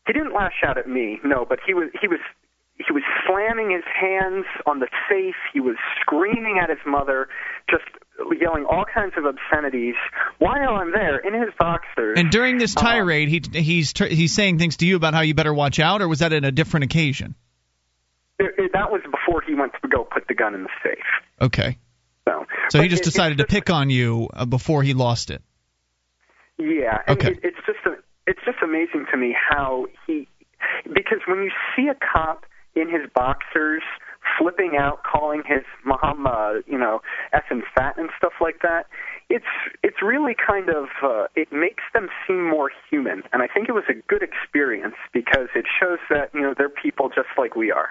He 0.07 0.15
didn't 0.15 0.33
lash 0.33 0.63
out 0.65 0.79
at 0.79 0.89
me, 0.89 1.21
no, 1.23 1.45
but 1.47 1.59
he 1.67 1.75
was 1.75 1.91
he 2.01 2.09
was 2.09 2.21
he 2.87 2.93
was 2.93 3.03
slamming 3.27 3.71
his 3.71 3.83
hands 3.85 4.45
on 4.67 4.79
the 4.79 4.89
safe. 5.11 5.35
He 5.53 5.61
was 5.61 5.77
screaming 6.01 6.59
at 6.63 6.69
his 6.71 6.79
mother, 6.87 7.29
just 7.71 7.85
yelling 8.41 8.65
all 8.65 8.85
kinds 8.93 9.15
of 9.17 9.25
obscenities 9.25 9.95
while 10.39 10.75
I'm 10.77 10.93
there 10.93 11.19
in 11.19 11.35
his 11.35 11.51
boxers. 11.59 12.19
And 12.19 12.31
during 12.31 12.59
this 12.59 12.77
Uh, 12.77 12.81
tirade, 12.81 13.29
he 13.29 13.43
he's 13.61 13.93
he's 13.99 14.33
saying 14.35 14.59
things 14.59 14.77
to 14.79 14.87
you 14.87 14.97
about 14.97 15.15
how 15.15 15.21
you 15.23 15.35
better 15.35 15.53
watch 15.55 15.79
out, 15.81 16.03
or 16.03 16.09
was 16.09 16.21
that 16.21 16.33
at 16.33 16.45
a 16.45 16.53
different 16.53 16.85
occasion? 16.85 17.35
it, 18.41 18.55
it, 18.57 18.73
that 18.73 18.93
was 18.93 19.01
before 19.11 19.43
he 19.47 19.55
went 19.55 19.73
to 19.83 19.89
go 19.89 20.05
put 20.05 20.29
the 20.29 20.35
gun 20.35 20.55
in 20.55 20.63
the 20.63 20.69
safe. 20.83 20.99
Okay. 21.41 21.77
So, 22.29 22.47
So 22.71 22.81
he 22.81 22.87
just 22.89 23.03
it- 23.03 23.07
decided 23.07 23.39
to 23.39 23.45
pick 23.47 23.69
on 23.71 23.91
you 23.91 24.29
uh, 24.33 24.45
before 24.47 24.85
he 24.85 24.95
lost 24.95 25.31
it. 25.31 25.43
Yeah, 26.59 26.99
and 27.07 27.19
Okay. 27.19 27.33
it, 27.33 27.41
it's 27.43 27.57
just 27.67 27.79
a, 27.87 27.97
it's 28.27 28.41
just 28.45 28.59
amazing 28.63 29.07
to 29.11 29.17
me 29.17 29.35
how 29.37 29.87
he 30.07 30.29
because 30.93 31.19
when 31.27 31.43
you 31.43 31.51
see 31.77 31.89
a 31.89 31.95
cop 31.95 32.45
in 32.75 32.89
his 32.89 33.09
boxers 33.15 33.83
flipping 34.39 34.77
out, 34.79 35.03
calling 35.05 35.43
his 35.47 35.65
mom, 35.85 36.27
uh, 36.27 36.55
you 36.67 36.79
know, 36.79 37.01
effing 37.33 37.63
fat 37.75 37.97
and 37.99 38.11
stuff 38.17 38.35
like 38.41 38.61
that, 38.63 38.87
it's 39.31 39.45
it's 39.83 40.03
really 40.03 40.35
kind 40.35 40.69
of 40.69 40.87
uh, 41.03 41.27
it 41.35 41.53
makes 41.53 41.83
them 41.93 42.09
seem 42.27 42.49
more 42.49 42.71
human, 42.91 43.23
and 43.33 43.43
I 43.43 43.47
think 43.47 43.69
it 43.69 43.73
was 43.73 43.85
a 43.89 43.95
good 44.09 44.23
experience 44.23 44.95
because 45.13 45.49
it 45.55 45.67
shows 45.81 45.99
that 46.11 46.31
you 46.35 46.41
know 46.41 46.55
they're 46.57 46.69
people 46.69 47.09
just 47.09 47.29
like 47.37 47.55
we 47.55 47.71
are. 47.71 47.89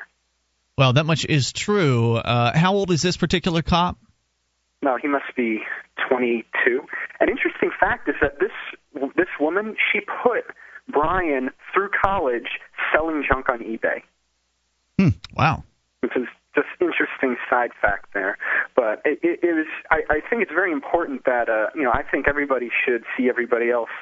Well, 0.77 0.93
that 0.93 1.05
much 1.05 1.25
is 1.25 1.51
true. 1.53 2.15
Uh, 2.15 2.57
how 2.57 2.73
old 2.73 2.91
is 2.91 3.01
this 3.01 3.17
particular 3.17 3.61
cop? 3.61 3.97
No, 4.83 4.97
he 5.01 5.07
must 5.07 5.35
be 5.35 5.61
22. 6.07 6.81
An 7.19 7.29
interesting 7.29 7.71
fact 7.79 8.07
is 8.09 8.15
that 8.21 8.39
this 8.39 8.51
this 9.15 9.27
woman 9.39 9.75
she 9.91 10.01
put 10.01 10.43
Brian 10.87 11.49
through 11.73 11.89
college 12.03 12.59
selling 12.93 13.23
junk 13.27 13.49
on 13.49 13.59
eBay. 13.59 14.01
Wow. 15.35 15.63
Which 16.01 16.15
is 16.15 16.27
just 16.55 16.67
interesting 16.81 17.37
side 17.49 17.71
fact 17.79 18.13
there. 18.13 18.37
But 18.75 19.01
it, 19.05 19.19
it, 19.21 19.39
it 19.43 19.53
was 19.53 19.67
I, 19.91 20.01
I 20.09 20.19
think 20.27 20.41
it's 20.41 20.51
very 20.51 20.71
important 20.71 21.25
that 21.25 21.49
uh, 21.49 21.67
you 21.75 21.83
know 21.83 21.91
I 21.91 22.03
think 22.03 22.27
everybody 22.27 22.69
should 22.85 23.03
see 23.15 23.29
everybody 23.29 23.69
else 23.69 23.93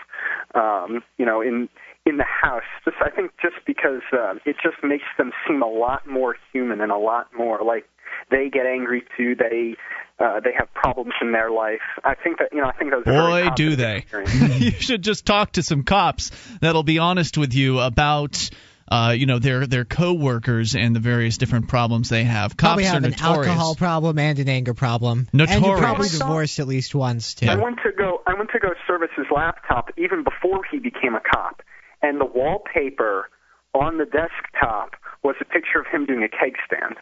um, 0.54 1.04
you 1.18 1.26
know 1.26 1.42
in 1.42 1.70
in 2.06 2.18
the 2.18 2.26
house. 2.26 2.64
Just 2.86 2.98
I 3.02 3.10
think 3.10 3.32
just 3.42 3.56
because 3.66 4.02
uh, 4.14 4.36
it 4.46 4.56
just 4.64 4.78
makes 4.84 5.06
them 5.18 5.32
seem 5.48 5.62
a 5.62 5.68
lot 5.68 6.08
more 6.08 6.36
human 6.54 6.82
and 6.82 6.92
a 6.92 6.98
lot 6.98 7.28
more 7.38 7.60
like 7.64 7.86
they 8.32 8.50
get 8.50 8.66
angry 8.66 9.04
too. 9.18 9.36
They 9.36 9.76
uh, 10.20 10.40
they 10.40 10.52
have 10.58 10.74
problems 10.74 11.14
in 11.22 11.34
their 11.34 11.52
life. 11.52 11.82
I 12.04 12.16
think 12.16 12.40
that 12.40 12.50
you 12.54 12.62
know 12.62 12.68
I 12.68 12.74
think 12.74 12.92
those 12.92 13.04
Boy, 13.04 13.50
do 13.56 13.76
they. 13.76 14.06
you 14.58 14.72
should 14.72 15.02
just 15.02 15.26
talk 15.26 15.54
to 15.54 15.64
some 15.64 15.84
cops 15.84 16.32
that'll 16.62 16.84
be 16.84 17.00
honest 17.00 17.38
with 17.38 17.54
you 17.54 17.80
about 17.80 18.50
uh, 18.88 19.16
you 19.18 19.26
know 19.26 19.40
their 19.40 19.66
their 19.68 19.86
coworkers 19.86 20.76
and 20.76 20.96
the 20.96 21.00
various 21.00 21.38
different 21.38 21.68
problems 21.68 22.10
they 22.10 22.24
have. 22.24 22.52
Cops 22.56 22.62
Probably 22.70 22.84
have 22.86 22.96
are 22.96 23.06
an 23.06 23.12
notorious. 23.12 23.48
alcohol 23.48 23.76
problem 23.76 24.20
and 24.20 24.38
an 24.40 24.48
anger 24.50 24.74
problem. 24.74 25.28
And 25.32 25.40
you're 25.42 25.48
Notorious. 25.48 25.80
probably 25.82 26.10
divorced 26.10 26.60
at 26.60 26.68
least 26.68 26.94
once 26.96 27.34
too. 27.36 27.48
I 27.48 27.56
went 27.56 27.78
to 27.84 27.92
go. 27.98 28.22
I 28.28 28.34
went 28.36 28.50
to 28.52 28.60
go 28.60 28.70
service 28.88 29.10
his 29.18 29.26
laptop 29.36 29.90
even 29.98 30.24
before 30.24 30.62
he 30.72 30.80
became 30.80 31.16
a 31.16 31.22
cop, 31.22 31.62
and 32.02 32.20
the 32.22 32.26
wallpaper 32.26 33.30
on 33.74 33.98
the 33.98 34.06
desktop 34.06 34.96
was 35.24 35.36
a 35.42 35.46
picture 35.46 35.80
of 35.80 35.88
him 35.92 36.06
doing 36.06 36.24
a 36.24 36.30
keg 36.30 36.56
stand. 36.66 36.96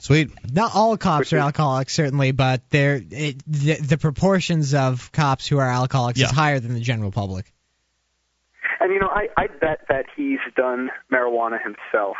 Sweet. 0.00 0.30
Not 0.52 0.76
all 0.76 0.96
cops 0.96 1.32
are 1.32 1.38
alcoholics, 1.38 1.92
certainly, 1.92 2.30
but 2.30 2.62
they're 2.70 3.02
it, 3.10 3.42
the, 3.48 3.74
the 3.80 3.98
proportions 3.98 4.72
of 4.74 5.10
cops 5.10 5.46
who 5.48 5.58
are 5.58 5.68
alcoholics 5.68 6.20
Yeah. 6.20 6.26
is 6.26 6.30
higher 6.32 6.60
than 6.60 6.74
the 6.74 6.80
general 6.80 7.10
public. 7.10 7.52
And 8.80 8.92
you 8.92 9.00
know, 9.00 9.08
I, 9.08 9.28
I 9.36 9.46
bet 9.46 9.80
that 9.88 10.06
he's 10.16 10.38
done 10.56 10.90
marijuana 11.12 11.58
himself, 11.62 12.16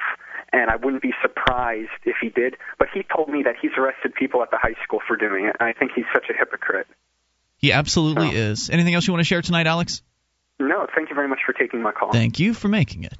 and 0.52 0.70
I 0.70 0.76
wouldn't 0.76 1.02
be 1.02 1.12
surprised 1.22 1.90
if 2.04 2.16
he 2.20 2.28
did. 2.30 2.56
But 2.78 2.88
he 2.92 3.02
told 3.14 3.28
me 3.28 3.42
that 3.44 3.54
he's 3.60 3.72
arrested 3.78 4.14
people 4.14 4.42
at 4.42 4.50
the 4.50 4.58
high 4.60 4.74
school 4.82 5.00
for 5.06 5.16
doing 5.16 5.44
it, 5.46 5.56
and 5.60 5.68
I 5.68 5.72
think 5.72 5.92
he's 5.94 6.06
such 6.12 6.26
a 6.30 6.36
hypocrite. 6.36 6.86
He 7.58 7.72
absolutely 7.72 8.30
is. 8.30 8.70
Anything 8.70 8.94
else 8.94 9.06
you 9.06 9.12
want 9.12 9.20
to 9.20 9.28
share 9.28 9.42
tonight, 9.42 9.66
Alex? 9.66 10.02
No, 10.60 10.86
thank 10.94 11.08
you 11.08 11.14
very 11.14 11.28
much 11.28 11.40
for 11.44 11.52
taking 11.52 11.82
my 11.82 11.92
call. 11.92 12.12
Thank 12.12 12.38
you 12.38 12.54
for 12.54 12.68
making 12.68 13.04
it. 13.04 13.14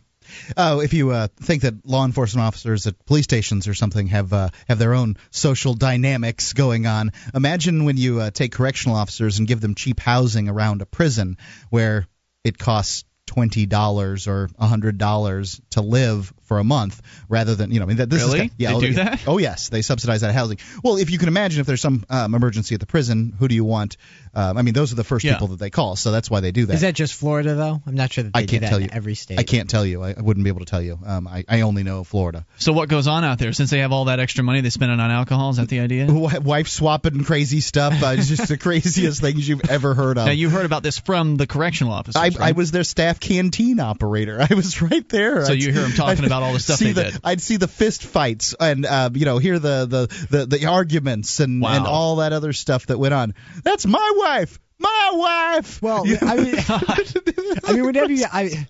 Oh, 0.57 0.81
if 0.81 0.93
you 0.93 1.11
uh, 1.11 1.29
think 1.41 1.63
that 1.63 1.87
law 1.87 2.05
enforcement 2.05 2.47
officers 2.47 2.87
at 2.87 3.05
police 3.07 3.25
stations 3.25 3.67
or 3.67 3.75
something 3.75 4.09
have 4.09 4.33
uh, 4.33 4.51
have 4.69 4.79
their 4.79 4.95
own 4.95 5.17
social 5.31 5.75
dynamics 5.75 6.53
going 6.53 6.87
on, 6.87 7.13
imagine 7.35 7.85
when 7.85 7.97
you 7.97 8.21
uh, 8.21 8.31
take 8.31 8.53
correctional 8.53 8.97
officers 8.97 9.39
and 9.39 9.49
give 9.49 9.61
them 9.61 9.75
cheap 9.75 10.01
housing 10.01 10.49
around 10.49 10.83
a 10.83 10.87
prison 10.87 11.39
where 11.71 12.07
it 12.45 12.59
costs 12.59 13.05
twenty 13.29 13.67
dollars 13.67 14.27
or 14.27 14.49
a 14.59 14.67
hundred 14.67 14.97
dollars 14.97 15.61
to 15.71 15.83
live 15.83 16.33
for 16.49 16.59
a 16.59 16.65
month, 16.65 17.01
rather 17.29 17.55
than 17.55 17.71
you 17.71 17.79
know. 17.79 17.85
I 17.85 17.89
mean, 17.89 17.97
that, 17.99 18.11
this 18.11 18.23
Really? 18.25 18.47
is 18.47 18.51
yeah. 18.57 18.71
They 18.71 18.75
oh, 18.75 18.81
do 18.81 18.87
yeah. 18.89 19.05
that? 19.05 19.23
Oh 19.29 19.39
yes, 19.39 19.69
they 19.69 19.83
subsidize 19.83 20.23
that 20.23 20.35
housing. 20.35 20.59
Well, 20.83 20.97
if 20.97 21.11
you 21.11 21.19
can 21.19 21.29
imagine, 21.29 21.61
if 21.61 21.67
there's 21.67 21.81
some 21.81 22.05
um, 22.11 22.35
emergency 22.35 22.75
at 22.75 22.81
the 22.81 22.87
prison, 22.87 23.35
who 23.39 23.47
do 23.49 23.55
you 23.55 23.65
want? 23.65 23.97
Um, 24.35 24.57
I 24.59 24.63
mean, 24.63 24.75
those 24.75 24.93
are 24.93 24.97
the 24.97 25.05
first 25.05 25.25
Yeah. 25.25 25.35
people 25.35 25.49
that 25.49 25.59
they 25.59 25.71
call, 25.71 25.97
so 25.97 26.11
that's 26.13 26.31
why 26.31 26.41
they 26.41 26.51
do 26.53 26.67
that. 26.67 26.75
Is 26.75 26.81
that 26.83 26.95
just 26.95 27.15
Florida 27.15 27.55
though? 27.55 27.81
I'm 27.87 27.95
not 27.95 28.13
sure 28.13 28.25
that 28.25 28.33
they 28.35 28.41
I 28.41 28.43
do 28.45 28.51
can't 28.51 28.63
that 28.63 28.69
tell 28.71 28.79
in 28.79 28.85
you. 28.85 28.91
every 28.93 29.15
state. 29.15 29.39
I 29.39 29.43
can't 29.43 29.69
tell 29.71 29.85
you. 29.87 30.03
I, 30.03 30.15
I 30.17 30.21
wouldn't 30.21 30.45
be 30.45 30.51
able 30.51 30.61
to 30.61 30.67
tell 30.67 30.83
you. 30.83 30.99
Um, 31.05 31.27
I, 31.29 31.45
I 31.49 31.61
only 31.63 31.83
know 31.83 32.05
Florida. 32.05 32.45
So 32.59 32.73
what 32.73 32.89
goes 32.89 33.07
on 33.09 33.25
out 33.25 33.39
there? 33.39 33.53
Since 33.53 33.71
they 33.71 33.79
have 33.81 33.93
all 33.93 34.07
that 34.07 34.21
extra 34.21 34.45
money 34.45 34.61
they 34.61 34.71
spend 34.71 34.93
it 34.93 35.01
on 35.01 35.11
alcohol, 35.11 35.51
is 35.51 35.57
that 35.57 35.69
the 35.69 35.81
idea? 35.81 36.07
W- 36.07 36.41
Wife 36.41 36.69
swapping 36.69 37.15
and 37.15 37.27
crazy 37.27 37.61
stuff. 37.61 38.03
Uh, 38.03 38.15
it's 38.19 38.29
just 38.29 38.49
the 38.49 38.57
craziest 38.69 39.21
things 39.21 39.49
you've 39.49 39.69
ever 39.69 39.95
heard 39.95 40.19
of. 40.19 40.27
Now 40.27 40.33
you 40.33 40.49
heard 40.51 40.67
about 40.67 40.83
this 40.83 40.99
from 40.99 41.37
the 41.37 41.47
correctional 41.47 41.93
officers. 41.93 42.17
I, 42.17 42.25
right? 42.29 42.41
I 42.41 42.53
was 42.53 42.71
their 42.71 42.85
staff 42.85 43.19
canteen 43.21 43.81
operator. 43.81 44.39
I 44.51 44.55
was 44.55 44.81
right 44.83 45.07
there. 45.09 45.45
So 45.45 45.53
I'd- 45.53 45.65
you 45.65 45.73
hear 45.73 45.83
'em 45.85 45.93
talking 45.93 46.25
I'd 46.25 46.33
about 46.39 46.47
all 46.47 46.53
the 46.55 46.61
stuff 46.61 46.79
see 46.79 46.93
they 46.93 47.05
the, 47.05 47.11
did. 47.13 47.21
I'd 47.25 47.41
see 47.41 47.57
the 47.57 47.69
fist 47.69 48.05
fights 48.05 48.55
and 48.59 48.87
uh, 48.87 49.11
you 49.13 49.25
know 49.25 49.39
hear 49.39 49.59
the 49.59 49.87
the, 49.87 50.27
the, 50.37 50.47
the 50.47 50.67
arguments 50.67 51.41
and, 51.41 51.61
Wow. 51.61 51.77
and 51.77 51.87
all 51.87 52.17
that 52.17 52.33
other 52.33 52.53
stuff 52.53 52.87
that 52.87 52.99
went 52.99 53.15
on. 53.15 53.35
That's 53.63 53.87
my 53.87 54.13
wife. 54.17 54.59
My 54.81 55.11
wife. 55.13 55.83
Well, 55.83 56.05
I 56.23 56.37
mean, 56.37 56.55
I 57.65 57.73
mean, 57.73 57.85
whenever 57.85 58.13
you, 58.13 58.27
I, 58.33 58.69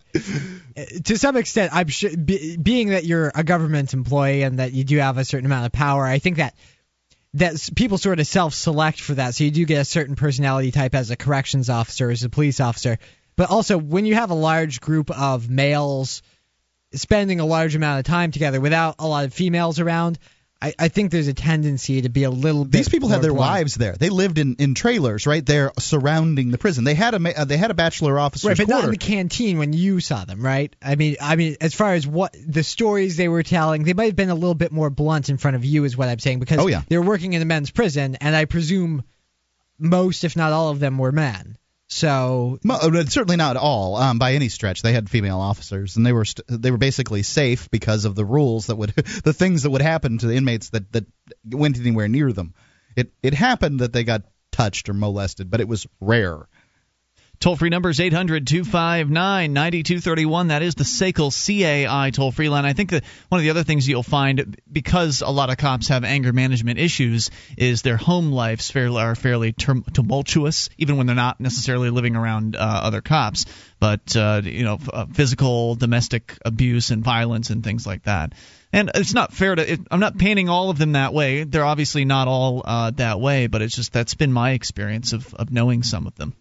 to 1.04 1.18
some 1.18 1.36
extent, 1.36 1.74
I'm 1.74 1.88
sure, 1.88 2.16
be, 2.16 2.56
being 2.56 2.88
that 2.90 3.04
you're 3.04 3.30
a 3.34 3.44
government 3.44 3.92
employee 3.92 4.42
and 4.42 4.58
that 4.58 4.72
you 4.72 4.84
do 4.84 4.96
have 4.98 5.18
a 5.18 5.24
certain 5.26 5.44
amount 5.44 5.66
of 5.66 5.72
power, 5.72 6.06
I 6.06 6.18
think 6.18 6.38
that 6.38 6.54
that 7.34 7.68
people 7.76 7.98
sort 7.98 8.20
of 8.20 8.26
self-select 8.26 9.00
for 9.02 9.14
that. 9.14 9.34
So 9.34 9.44
you 9.44 9.50
do 9.50 9.66
get 9.66 9.82
a 9.82 9.84
certain 9.84 10.16
personality 10.16 10.70
type 10.72 10.94
as 10.94 11.10
a 11.10 11.16
corrections 11.16 11.68
officer, 11.68 12.10
as 12.10 12.24
a 12.24 12.30
police 12.30 12.58
officer. 12.58 12.98
But 13.36 13.50
also, 13.50 13.76
when 13.76 14.06
you 14.06 14.14
have 14.14 14.30
a 14.30 14.34
large 14.34 14.80
group 14.80 15.10
of 15.10 15.50
males 15.50 16.22
spending 16.92 17.40
a 17.40 17.46
large 17.46 17.74
amount 17.74 18.00
of 18.00 18.06
time 18.06 18.30
together 18.30 18.60
without 18.60 18.96
a 18.98 19.06
lot 19.06 19.24
of 19.24 19.34
females 19.34 19.80
around. 19.80 20.18
I, 20.60 20.74
I 20.76 20.88
think 20.88 21.12
there's 21.12 21.28
a 21.28 21.34
tendency 21.34 22.02
to 22.02 22.08
be 22.08 22.24
a 22.24 22.30
little 22.30 22.64
bit. 22.64 22.78
These 22.78 22.88
people 22.88 23.08
had 23.08 23.22
their 23.22 23.32
blunt. 23.32 23.48
wives 23.52 23.74
there. 23.76 23.92
They 23.94 24.08
lived 24.08 24.38
in, 24.38 24.56
in 24.58 24.74
trailers 24.74 25.24
right 25.24 25.46
there 25.46 25.70
surrounding 25.78 26.50
the 26.50 26.58
prison. 26.58 26.82
They 26.82 26.94
had 26.94 27.14
a 27.14 27.40
uh, 27.40 27.44
they 27.44 27.56
had 27.56 27.70
a 27.70 27.74
bachelor 27.74 28.18
officer's 28.18 28.48
Right, 28.48 28.66
but 28.66 28.68
not 28.68 28.82
in 28.82 28.90
the 28.90 28.96
canteen 28.96 29.58
when 29.58 29.72
you 29.72 30.00
saw 30.00 30.24
them, 30.24 30.44
right? 30.44 30.74
I 30.82 30.96
mean, 30.96 31.14
I 31.20 31.36
mean, 31.36 31.56
as 31.60 31.76
far 31.76 31.94
as 31.94 32.08
what 32.08 32.34
the 32.44 32.64
stories 32.64 33.16
they 33.16 33.28
were 33.28 33.44
telling, 33.44 33.84
they 33.84 33.92
might 33.94 34.06
have 34.06 34.16
been 34.16 34.30
a 34.30 34.34
little 34.34 34.56
bit 34.56 34.72
more 34.72 34.90
blunt 34.90 35.28
in 35.28 35.36
front 35.36 35.54
of 35.54 35.64
you, 35.64 35.84
is 35.84 35.96
what 35.96 36.08
I'm 36.08 36.18
saying, 36.18 36.40
because 36.40 36.58
Oh, 36.58 36.66
yeah. 36.66 36.82
they 36.88 36.98
were 36.98 37.04
working 37.04 37.34
in 37.34 37.42
a 37.42 37.44
men's 37.44 37.70
prison, 37.70 38.16
and 38.20 38.34
I 38.34 38.44
presume 38.46 39.04
most, 39.78 40.24
if 40.24 40.34
not 40.34 40.52
all 40.52 40.70
of 40.70 40.80
them, 40.80 40.98
were 40.98 41.12
men. 41.12 41.56
So 41.88 42.58
uh, 42.68 43.04
certainly 43.06 43.36
not 43.36 43.56
all 43.56 43.96
um, 43.96 44.18
by 44.18 44.34
any 44.34 44.50
stretch. 44.50 44.82
They 44.82 44.92
had 44.92 45.08
female 45.08 45.40
officers, 45.40 45.96
and 45.96 46.04
they 46.04 46.12
were 46.12 46.26
st- 46.26 46.46
they 46.46 46.70
were 46.70 46.76
basically 46.78 47.22
safe 47.22 47.70
because 47.70 48.04
of 48.04 48.14
the 48.14 48.26
rules 48.26 48.66
that 48.66 48.76
would 48.76 48.90
the 49.24 49.32
things 49.32 49.62
that 49.62 49.70
would 49.70 49.80
happen 49.80 50.18
to 50.18 50.26
the 50.26 50.36
inmates 50.36 50.68
that 50.70 50.92
that 50.92 51.06
went 51.50 51.78
anywhere 51.78 52.06
near 52.06 52.30
them. 52.32 52.52
It 52.94 53.12
it 53.22 53.32
happened 53.32 53.80
that 53.80 53.94
they 53.94 54.04
got 54.04 54.24
touched 54.52 54.90
or 54.90 54.94
molested, 54.94 55.50
but 55.50 55.60
it 55.60 55.68
was 55.68 55.86
rare. 55.98 56.46
Toll 57.40 57.54
free 57.54 57.68
number 57.68 57.88
is 57.88 58.00
800 58.00 58.48
259 58.48 59.52
9231. 59.52 60.48
That 60.48 60.62
is 60.62 60.74
the 60.74 60.82
SACL 60.82 61.30
CAI 61.30 62.10
toll 62.10 62.32
free 62.32 62.48
line. 62.48 62.64
I 62.64 62.72
think 62.72 62.90
that 62.90 63.04
one 63.28 63.38
of 63.38 63.44
the 63.44 63.50
other 63.50 63.62
things 63.62 63.88
you'll 63.88 64.02
find, 64.02 64.60
because 64.70 65.20
a 65.20 65.28
lot 65.28 65.48
of 65.48 65.56
cops 65.56 65.86
have 65.86 66.02
anger 66.02 66.32
management 66.32 66.80
issues, 66.80 67.30
is 67.56 67.82
their 67.82 67.96
home 67.96 68.32
lives 68.32 68.72
fairly, 68.72 69.00
are 69.00 69.14
fairly 69.14 69.52
tumultuous, 69.52 70.68
even 70.78 70.96
when 70.96 71.06
they're 71.06 71.14
not 71.14 71.38
necessarily 71.38 71.90
living 71.90 72.16
around 72.16 72.56
uh, 72.56 72.58
other 72.58 73.02
cops. 73.02 73.46
But, 73.78 74.16
uh, 74.16 74.42
you 74.42 74.64
know, 74.64 74.80
uh, 74.92 75.06
physical, 75.06 75.76
domestic 75.76 76.36
abuse 76.44 76.90
and 76.90 77.04
violence 77.04 77.50
and 77.50 77.62
things 77.62 77.86
like 77.86 78.02
that. 78.02 78.32
And 78.72 78.90
it's 78.96 79.14
not 79.14 79.32
fair 79.32 79.54
to. 79.54 79.72
It, 79.74 79.80
I'm 79.92 80.00
not 80.00 80.18
painting 80.18 80.48
all 80.48 80.70
of 80.70 80.78
them 80.78 80.92
that 80.92 81.14
way. 81.14 81.44
They're 81.44 81.64
obviously 81.64 82.04
not 82.04 82.26
all 82.26 82.62
uh, 82.64 82.90
that 82.96 83.20
way, 83.20 83.46
but 83.46 83.62
it's 83.62 83.76
just 83.76 83.92
that's 83.92 84.14
been 84.14 84.32
my 84.32 84.50
experience 84.50 85.12
of, 85.12 85.32
of 85.34 85.52
knowing 85.52 85.84
some 85.84 86.08
of 86.08 86.16
them. 86.16 86.34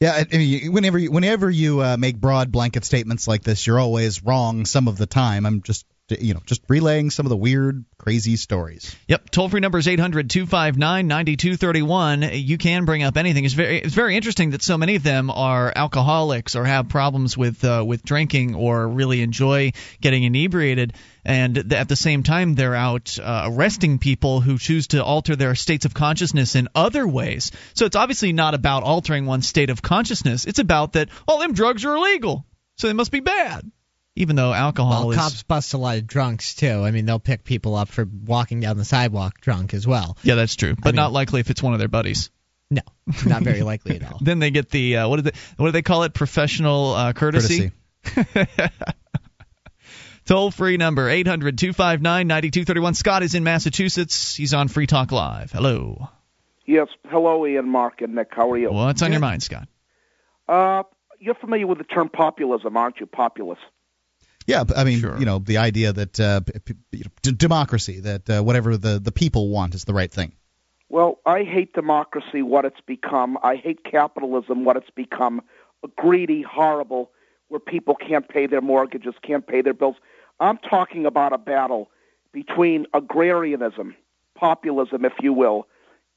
Yeah, 0.00 0.24
I 0.30 0.36
mean, 0.36 0.72
whenever 0.72 0.98
you, 0.98 1.10
whenever 1.10 1.48
you 1.48 1.80
uh, 1.80 1.96
make 1.96 2.20
broad 2.20 2.52
blanket 2.52 2.84
statements 2.84 3.26
like 3.26 3.42
this, 3.42 3.66
you're 3.66 3.80
always 3.80 4.22
wrong 4.22 4.66
some 4.66 4.88
of 4.88 4.98
the 4.98 5.06
time. 5.06 5.46
I'm 5.46 5.62
just 5.62 5.86
you 6.08 6.34
know 6.34 6.40
just 6.46 6.62
relaying 6.68 7.10
some 7.10 7.26
of 7.26 7.30
the 7.30 7.36
weird, 7.36 7.84
crazy 7.98 8.36
stories. 8.36 8.94
Yep, 9.08 9.30
toll 9.30 9.48
free 9.48 9.60
number 9.60 9.78
is 9.78 9.88
800 9.88 10.30
259 10.30 11.06
9231. 11.06 12.30
You 12.32 12.58
can 12.58 12.84
bring 12.84 13.02
up 13.02 13.16
anything. 13.16 13.44
It's 13.44 13.54
very 13.54 13.78
it's 13.78 13.94
very 13.94 14.16
interesting 14.16 14.50
that 14.50 14.62
so 14.62 14.78
many 14.78 14.96
of 14.96 15.02
them 15.02 15.30
are 15.30 15.72
alcoholics 15.74 16.54
or 16.54 16.64
have 16.64 16.88
problems 16.88 17.36
with 17.36 17.64
uh, 17.64 17.84
with 17.86 18.02
drinking 18.02 18.54
or 18.54 18.86
really 18.88 19.22
enjoy 19.22 19.72
getting 20.00 20.22
inebriated. 20.22 20.92
And 21.24 21.72
at 21.72 21.88
the 21.88 21.96
same 21.96 22.22
time, 22.22 22.54
they're 22.54 22.76
out 22.76 23.18
uh, 23.18 23.48
arresting 23.50 23.98
people 23.98 24.40
who 24.40 24.58
choose 24.58 24.88
to 24.88 25.02
alter 25.02 25.34
their 25.34 25.56
states 25.56 25.84
of 25.84 25.92
consciousness 25.92 26.54
in 26.54 26.68
other 26.72 27.06
ways. 27.06 27.50
So 27.74 27.84
it's 27.84 27.96
obviously 27.96 28.32
not 28.32 28.54
about 28.54 28.84
altering 28.84 29.26
one's 29.26 29.48
state 29.48 29.70
of 29.70 29.82
consciousness. 29.82 30.44
It's 30.44 30.60
about 30.60 30.92
that 30.92 31.08
all 31.26 31.40
them 31.40 31.52
drugs 31.52 31.84
are 31.84 31.96
illegal, 31.96 32.46
so 32.76 32.86
they 32.86 32.92
must 32.92 33.10
be 33.10 33.20
bad. 33.20 33.68
Even 34.18 34.34
though 34.34 34.52
alcohol 34.52 35.08
well, 35.08 35.10
is 35.10 35.16
cops 35.18 35.42
bust 35.42 35.74
a 35.74 35.78
lot 35.78 35.98
of 35.98 36.06
drunks 36.06 36.54
too. 36.54 36.82
I 36.82 36.90
mean, 36.90 37.04
they'll 37.04 37.18
pick 37.18 37.44
people 37.44 37.76
up 37.76 37.88
for 37.88 38.08
walking 38.24 38.60
down 38.60 38.78
the 38.78 38.84
sidewalk 38.84 39.40
drunk 39.40 39.74
as 39.74 39.86
well. 39.86 40.16
yeah, 40.22 40.34
that's 40.34 40.56
true, 40.56 40.74
but 40.74 40.86
mean- 40.86 40.96
not 40.96 41.12
likely 41.12 41.40
if 41.40 41.50
it's 41.50 41.62
one 41.62 41.74
of 41.74 41.78
their 41.78 41.88
buddies. 41.88 42.30
No, 42.68 42.82
not 43.24 43.42
very 43.42 43.62
likely 43.62 43.96
at 43.96 44.10
all. 44.10 44.18
then 44.22 44.40
they 44.40 44.50
get 44.50 44.70
the 44.70 44.96
uh, 44.96 45.08
what 45.08 45.16
do 45.16 45.22
they 45.22 45.32
what 45.56 45.66
do 45.66 45.72
they 45.72 45.82
call 45.82 46.02
it 46.02 46.14
professional 46.14 46.94
uh, 46.94 47.12
courtesy. 47.12 47.70
Toll 50.24 50.50
free 50.50 50.76
number 50.76 51.08
800 51.08 51.56
259 51.56 52.26
9231. 52.26 52.94
Scott 52.94 53.22
is 53.22 53.36
in 53.36 53.44
Massachusetts. 53.44 54.34
He's 54.34 54.52
on 54.52 54.66
Free 54.66 54.88
Talk 54.88 55.12
Live. 55.12 55.52
Hello. 55.52 56.08
Yes. 56.66 56.88
Hello, 57.08 57.46
Ian, 57.46 57.68
Mark, 57.68 58.00
and 58.00 58.16
Nick. 58.16 58.30
How 58.32 58.50
are 58.50 58.58
you? 58.58 58.72
What's 58.72 59.02
on 59.02 59.12
your 59.12 59.20
mind, 59.20 59.44
Scott? 59.44 59.68
Uh, 60.48 60.82
you're 61.20 61.36
familiar 61.36 61.68
with 61.68 61.78
the 61.78 61.84
term 61.84 62.08
populism, 62.08 62.76
aren't 62.76 62.98
you? 62.98 63.06
Populist. 63.06 63.60
Yeah, 64.46 64.64
I 64.76 64.84
mean, 64.84 65.00
you 65.00 65.24
know, 65.24 65.40
the 65.40 65.58
idea 65.58 65.92
that 65.92 66.20
uh, 66.20 66.40
p- 66.40 66.58
p- 66.60 66.74
you 66.92 67.04
know, 67.04 67.10
d- 67.22 67.32
democracy, 67.32 68.00
that 68.00 68.30
uh, 68.30 68.42
whatever 68.42 68.76
the 68.76 69.00
the 69.00 69.12
people 69.12 69.48
want 69.48 69.74
is 69.74 69.84
the 69.84 69.94
right 69.94 70.10
thing. 70.10 70.32
Well, 70.88 71.18
I 71.26 71.42
hate 71.42 71.72
democracy, 71.72 72.42
what 72.42 72.64
it's 72.64 72.80
become. 72.86 73.38
I 73.42 73.56
hate 73.56 73.82
capitalism, 73.84 74.64
what 74.64 74.76
it's 74.76 74.90
become. 74.90 75.42
A 75.84 75.88
greedy, 75.96 76.42
horrible, 76.42 77.10
where 77.48 77.58
people 77.60 77.96
can't 77.96 78.28
pay 78.28 78.46
their 78.46 78.60
mortgages, 78.60 79.14
can't 79.22 79.46
pay 79.46 79.62
their 79.62 79.74
bills. 79.74 79.96
I'm 80.38 80.58
talking 80.58 81.06
about 81.06 81.32
a 81.32 81.38
battle 81.38 81.90
between 82.32 82.86
agrarianism, 82.94 83.96
populism, 84.36 85.04
if 85.04 85.14
you 85.20 85.32
will, 85.32 85.66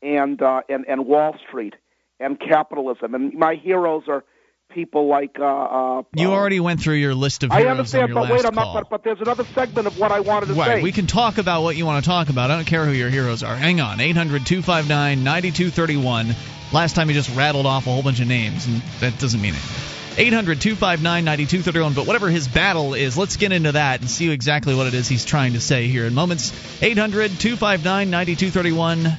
and 0.02 0.42
uh, 0.42 0.62
and 0.70 0.86
and 0.88 1.08
Wall 1.08 1.36
Street 1.48 1.76
and 2.20 2.40
capitalism. 2.40 3.16
And 3.16 3.34
my 3.34 3.56
heroes 3.56 4.04
are 4.08 4.24
people 4.70 5.08
like. 5.08 5.38
Uh, 5.40 5.44
uh, 5.46 6.04
You 6.16 6.32
already 6.32 6.60
went 6.60 6.82
through 6.82 6.96
your 6.96 7.14
list 7.16 7.44
of 7.44 7.52
heroes. 7.52 7.66
I 7.68 7.70
understand, 7.70 8.14
but 8.14 8.30
wait, 8.32 8.46
I'm 8.46 8.54
call. 8.54 8.74
not. 8.74 8.90
But, 8.90 8.90
but 8.90 9.04
there's 9.04 9.22
another 9.22 9.44
segment 9.56 9.88
of 9.88 10.00
what 10.00 10.12
I 10.12 10.20
wanted 10.22 10.48
to 10.48 10.54
Right, 10.54 10.78
say. 10.78 10.82
we 10.84 10.92
can 10.92 11.08
talk 11.08 11.38
about 11.38 11.64
what 11.64 11.76
you 11.76 11.86
want 11.86 12.04
to 12.04 12.10
talk 12.10 12.30
about. 12.30 12.52
I 12.52 12.56
don't 12.56 12.66
care 12.66 12.86
who 12.86 12.92
your 12.92 13.10
heroes 13.10 13.44
are. 13.44 13.56
Hang 13.56 13.82
on, 13.82 14.00
800 14.00 14.46
259 14.46 15.24
9231. 15.24 16.36
Last 16.72 16.96
time 16.96 17.08
you 17.10 17.16
just 17.16 17.36
rattled 17.36 17.66
off 17.66 17.88
a 17.88 17.92
whole 17.92 18.04
bunch 18.04 18.20
of 18.20 18.28
names, 18.28 18.68
and 18.68 18.82
that 19.00 19.18
doesn't 19.20 19.42
mean 19.42 19.54
anything. 19.54 19.86
800 20.18 20.60
259 20.60 21.24
9231. 21.26 21.94
But 21.94 22.06
whatever 22.06 22.30
his 22.30 22.48
battle 22.48 22.94
is, 22.94 23.18
let's 23.18 23.38
get 23.38 23.52
into 23.52 23.72
that 23.74 24.02
and 24.02 24.10
see 24.10 24.30
exactly 24.30 24.76
what 24.76 24.88
it 24.88 24.94
is 24.94 25.08
he's 25.08 25.24
trying 25.26 25.54
to 25.54 25.62
say 25.62 25.88
here 25.88 26.06
in 26.06 26.14
moments. 26.14 26.52
800 26.84 27.32
259 27.40 28.10
9231. 28.10 29.18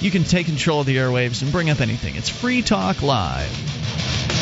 You 0.00 0.10
can 0.10 0.24
take 0.24 0.46
control 0.46 0.80
of 0.80 0.86
the 0.86 0.96
airwaves 0.96 1.42
and 1.42 1.52
bring 1.52 1.70
up 1.70 1.80
anything. 1.80 2.16
It's 2.16 2.28
Free 2.28 2.60
Talk 2.60 3.02
Live. 3.02 4.41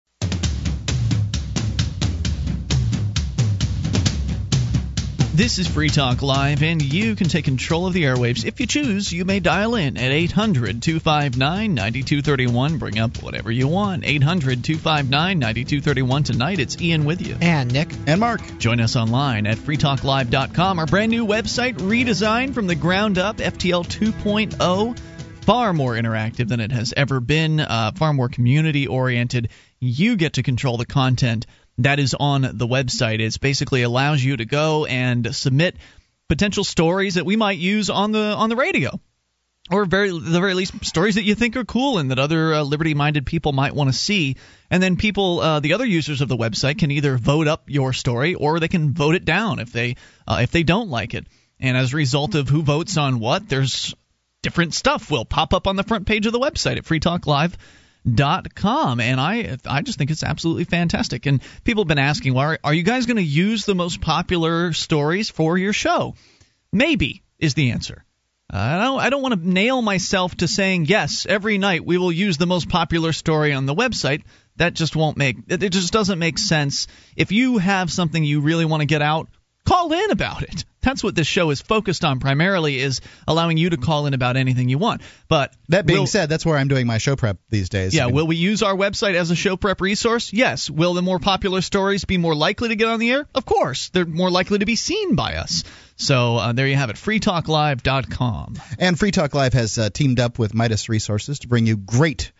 This 5.33 5.59
is 5.59 5.67
Free 5.67 5.87
Talk 5.87 6.21
Live, 6.21 6.61
and 6.61 6.81
you 6.81 7.15
can 7.15 7.29
take 7.29 7.45
control 7.45 7.87
of 7.87 7.93
the 7.93 8.03
airwaves. 8.03 8.43
If 8.43 8.59
you 8.59 8.67
choose, 8.67 9.13
you 9.13 9.23
may 9.23 9.39
dial 9.39 9.75
in 9.75 9.95
at 9.95 10.11
800 10.11 10.81
259 10.81 11.73
9231. 11.73 12.77
Bring 12.77 12.99
up 12.99 13.23
whatever 13.23 13.49
you 13.49 13.69
want. 13.69 14.03
800 14.03 14.61
259 14.61 15.39
9231. 15.39 16.23
Tonight, 16.23 16.59
it's 16.59 16.81
Ian 16.81 17.05
with 17.05 17.25
you. 17.25 17.37
And 17.39 17.71
Nick. 17.71 17.87
And 18.07 18.19
Mark. 18.19 18.41
Join 18.57 18.81
us 18.81 18.97
online 18.97 19.47
at 19.47 19.57
freetalklive.com. 19.57 20.79
Our 20.79 20.85
brand 20.85 21.11
new 21.11 21.25
website, 21.25 21.75
redesigned 21.75 22.53
from 22.53 22.67
the 22.67 22.75
ground 22.75 23.17
up, 23.17 23.37
FTL 23.37 23.85
2.0. 23.85 24.99
Far 25.45 25.71
more 25.71 25.93
interactive 25.93 26.49
than 26.49 26.59
it 26.59 26.73
has 26.73 26.93
ever 26.95 27.21
been, 27.21 27.61
uh, 27.61 27.93
far 27.95 28.11
more 28.11 28.27
community 28.27 28.85
oriented. 28.85 29.47
You 29.79 30.17
get 30.17 30.33
to 30.33 30.43
control 30.43 30.75
the 30.75 30.85
content 30.85 31.47
that 31.85 31.99
is 31.99 32.15
on 32.19 32.41
the 32.41 32.67
website. 32.67 33.19
It 33.19 33.39
basically 33.39 33.83
allows 33.83 34.23
you 34.23 34.37
to 34.37 34.45
go 34.45 34.85
and 34.85 35.35
submit 35.35 35.75
potential 36.27 36.63
stories 36.63 37.15
that 37.15 37.25
we 37.25 37.35
might 37.35 37.57
use 37.57 37.89
on 37.89 38.11
the 38.11 38.19
on 38.19 38.49
the 38.49 38.55
radio, 38.55 38.99
or 39.69 39.85
very 39.85 40.09
the 40.09 40.39
very 40.39 40.53
least 40.53 40.85
stories 40.85 41.15
that 41.15 41.23
you 41.23 41.35
think 41.35 41.55
are 41.57 41.65
cool 41.65 41.97
and 41.97 42.11
that 42.11 42.19
other 42.19 42.53
uh, 42.53 42.61
liberty-minded 42.63 43.25
people 43.25 43.51
might 43.51 43.75
want 43.75 43.89
to 43.89 43.97
see. 43.97 44.37
And 44.69 44.81
then 44.81 44.95
people, 44.95 45.41
uh, 45.41 45.59
the 45.59 45.73
other 45.73 45.85
users 45.85 46.21
of 46.21 46.29
the 46.29 46.37
website, 46.37 46.77
can 46.77 46.91
either 46.91 47.17
vote 47.17 47.47
up 47.47 47.63
your 47.67 47.93
story 47.93 48.33
or 48.33 48.59
they 48.59 48.69
can 48.69 48.93
vote 48.93 49.15
it 49.15 49.25
down 49.25 49.59
if 49.59 49.71
they 49.71 49.97
uh, 50.27 50.39
if 50.41 50.51
they 50.51 50.63
don't 50.63 50.89
like 50.89 51.13
it. 51.13 51.27
And 51.59 51.77
as 51.77 51.93
a 51.93 51.97
result 51.97 52.35
of 52.35 52.49
who 52.49 52.63
votes 52.63 52.97
on 52.97 53.19
what, 53.19 53.47
there's 53.47 53.93
different 54.41 54.73
stuff 54.73 55.11
will 55.11 55.25
pop 55.25 55.53
up 55.53 55.67
on 55.67 55.75
the 55.75 55.83
front 55.83 56.07
page 56.07 56.25
of 56.25 56.33
the 56.33 56.39
website 56.39 56.77
at 56.77 56.85
Free 56.85 56.99
Talk 56.99 57.27
Live 57.27 57.57
dot 58.09 58.55
com 58.55 58.99
and 58.99 59.21
i 59.21 59.57
i 59.67 59.81
just 59.81 59.97
think 59.97 60.09
it's 60.09 60.23
absolutely 60.23 60.63
fantastic 60.63 61.27
and 61.27 61.41
people 61.63 61.83
have 61.83 61.87
been 61.87 61.99
asking 61.99 62.33
well, 62.33 62.51
are, 62.51 62.59
are 62.63 62.73
you 62.73 62.83
guys 62.83 63.05
going 63.05 63.17
to 63.17 63.23
use 63.23 63.65
the 63.65 63.75
most 63.75 64.01
popular 64.01 64.73
stories 64.73 65.29
for 65.29 65.57
your 65.57 65.73
show 65.73 66.15
maybe 66.71 67.21
is 67.37 67.53
the 67.53 67.71
answer 67.71 68.03
I 68.53 68.83
don't, 68.83 68.99
I 68.99 69.09
don't 69.09 69.21
want 69.21 69.41
to 69.41 69.49
nail 69.49 69.81
myself 69.81 70.35
to 70.37 70.47
saying 70.47 70.85
yes 70.85 71.25
every 71.27 71.57
night 71.57 71.85
we 71.85 71.97
will 71.97 72.11
use 72.11 72.37
the 72.37 72.45
most 72.45 72.67
popular 72.67 73.13
story 73.13 73.53
on 73.53 73.65
the 73.65 73.73
website. 73.73 74.23
That 74.57 74.73
just 74.73 74.93
won't 74.93 75.15
make 75.15 75.37
it 75.47 75.69
just 75.69 75.93
doesn't 75.93 76.19
make 76.19 76.37
sense. 76.37 76.87
If 77.15 77.31
you 77.31 77.59
have 77.59 77.89
something 77.89 78.21
you 78.21 78.41
really 78.41 78.65
want 78.65 78.81
to 78.81 78.85
get 78.85 79.01
out, 79.01 79.29
call 79.65 79.93
in 79.93 80.11
about 80.11 80.43
it. 80.43 80.65
That's 80.81 81.03
what 81.03 81.15
this 81.15 81.27
show 81.27 81.51
is 81.51 81.61
focused 81.61 82.03
on 82.03 82.19
primarily 82.19 82.79
is 82.79 83.01
allowing 83.27 83.57
you 83.57 83.69
to 83.69 83.77
call 83.77 84.07
in 84.07 84.13
about 84.13 84.35
anything 84.35 84.67
you 84.69 84.77
want. 84.77 85.01
But 85.27 85.53
that 85.69 85.85
being 85.85 85.99
will, 85.99 86.07
said, 86.07 86.29
that's 86.29 86.45
where 86.45 86.57
I'm 86.57 86.67
doing 86.67 86.87
my 86.87 86.97
show 86.97 87.15
prep 87.15 87.37
these 87.49 87.69
days. 87.69 87.93
Yeah, 87.93 88.03
I 88.03 88.05
mean, 88.07 88.15
will 88.15 88.27
we 88.27 88.35
use 88.35 88.63
our 88.63 88.75
website 88.75 89.13
as 89.13 89.29
a 89.31 89.35
show 89.35 89.57
prep 89.57 89.79
resource? 89.79 90.33
Yes. 90.33 90.69
Will 90.69 90.93
the 90.93 91.01
more 91.01 91.19
popular 91.19 91.61
stories 91.61 92.05
be 92.05 92.17
more 92.17 92.35
likely 92.35 92.69
to 92.69 92.75
get 92.75 92.87
on 92.87 92.99
the 92.99 93.11
air? 93.11 93.27
Of 93.35 93.45
course. 93.45 93.89
They're 93.89 94.05
more 94.05 94.31
likely 94.31 94.59
to 94.59 94.65
be 94.65 94.75
seen 94.75 95.15
by 95.15 95.35
us. 95.35 95.63
So 95.97 96.37
uh, 96.37 96.53
there 96.53 96.67
you 96.67 96.75
have 96.75 96.89
it, 96.89 96.95
freetalklive.com. 96.95 98.55
And 98.79 98.97
Free 98.97 99.11
Talk 99.11 99.35
Live 99.35 99.53
has 99.53 99.77
uh, 99.77 99.91
teamed 99.91 100.19
up 100.19 100.39
with 100.39 100.55
Midas 100.55 100.89
Resources 100.89 101.39
to 101.39 101.47
bring 101.47 101.67
you 101.67 101.77
great 101.77 102.31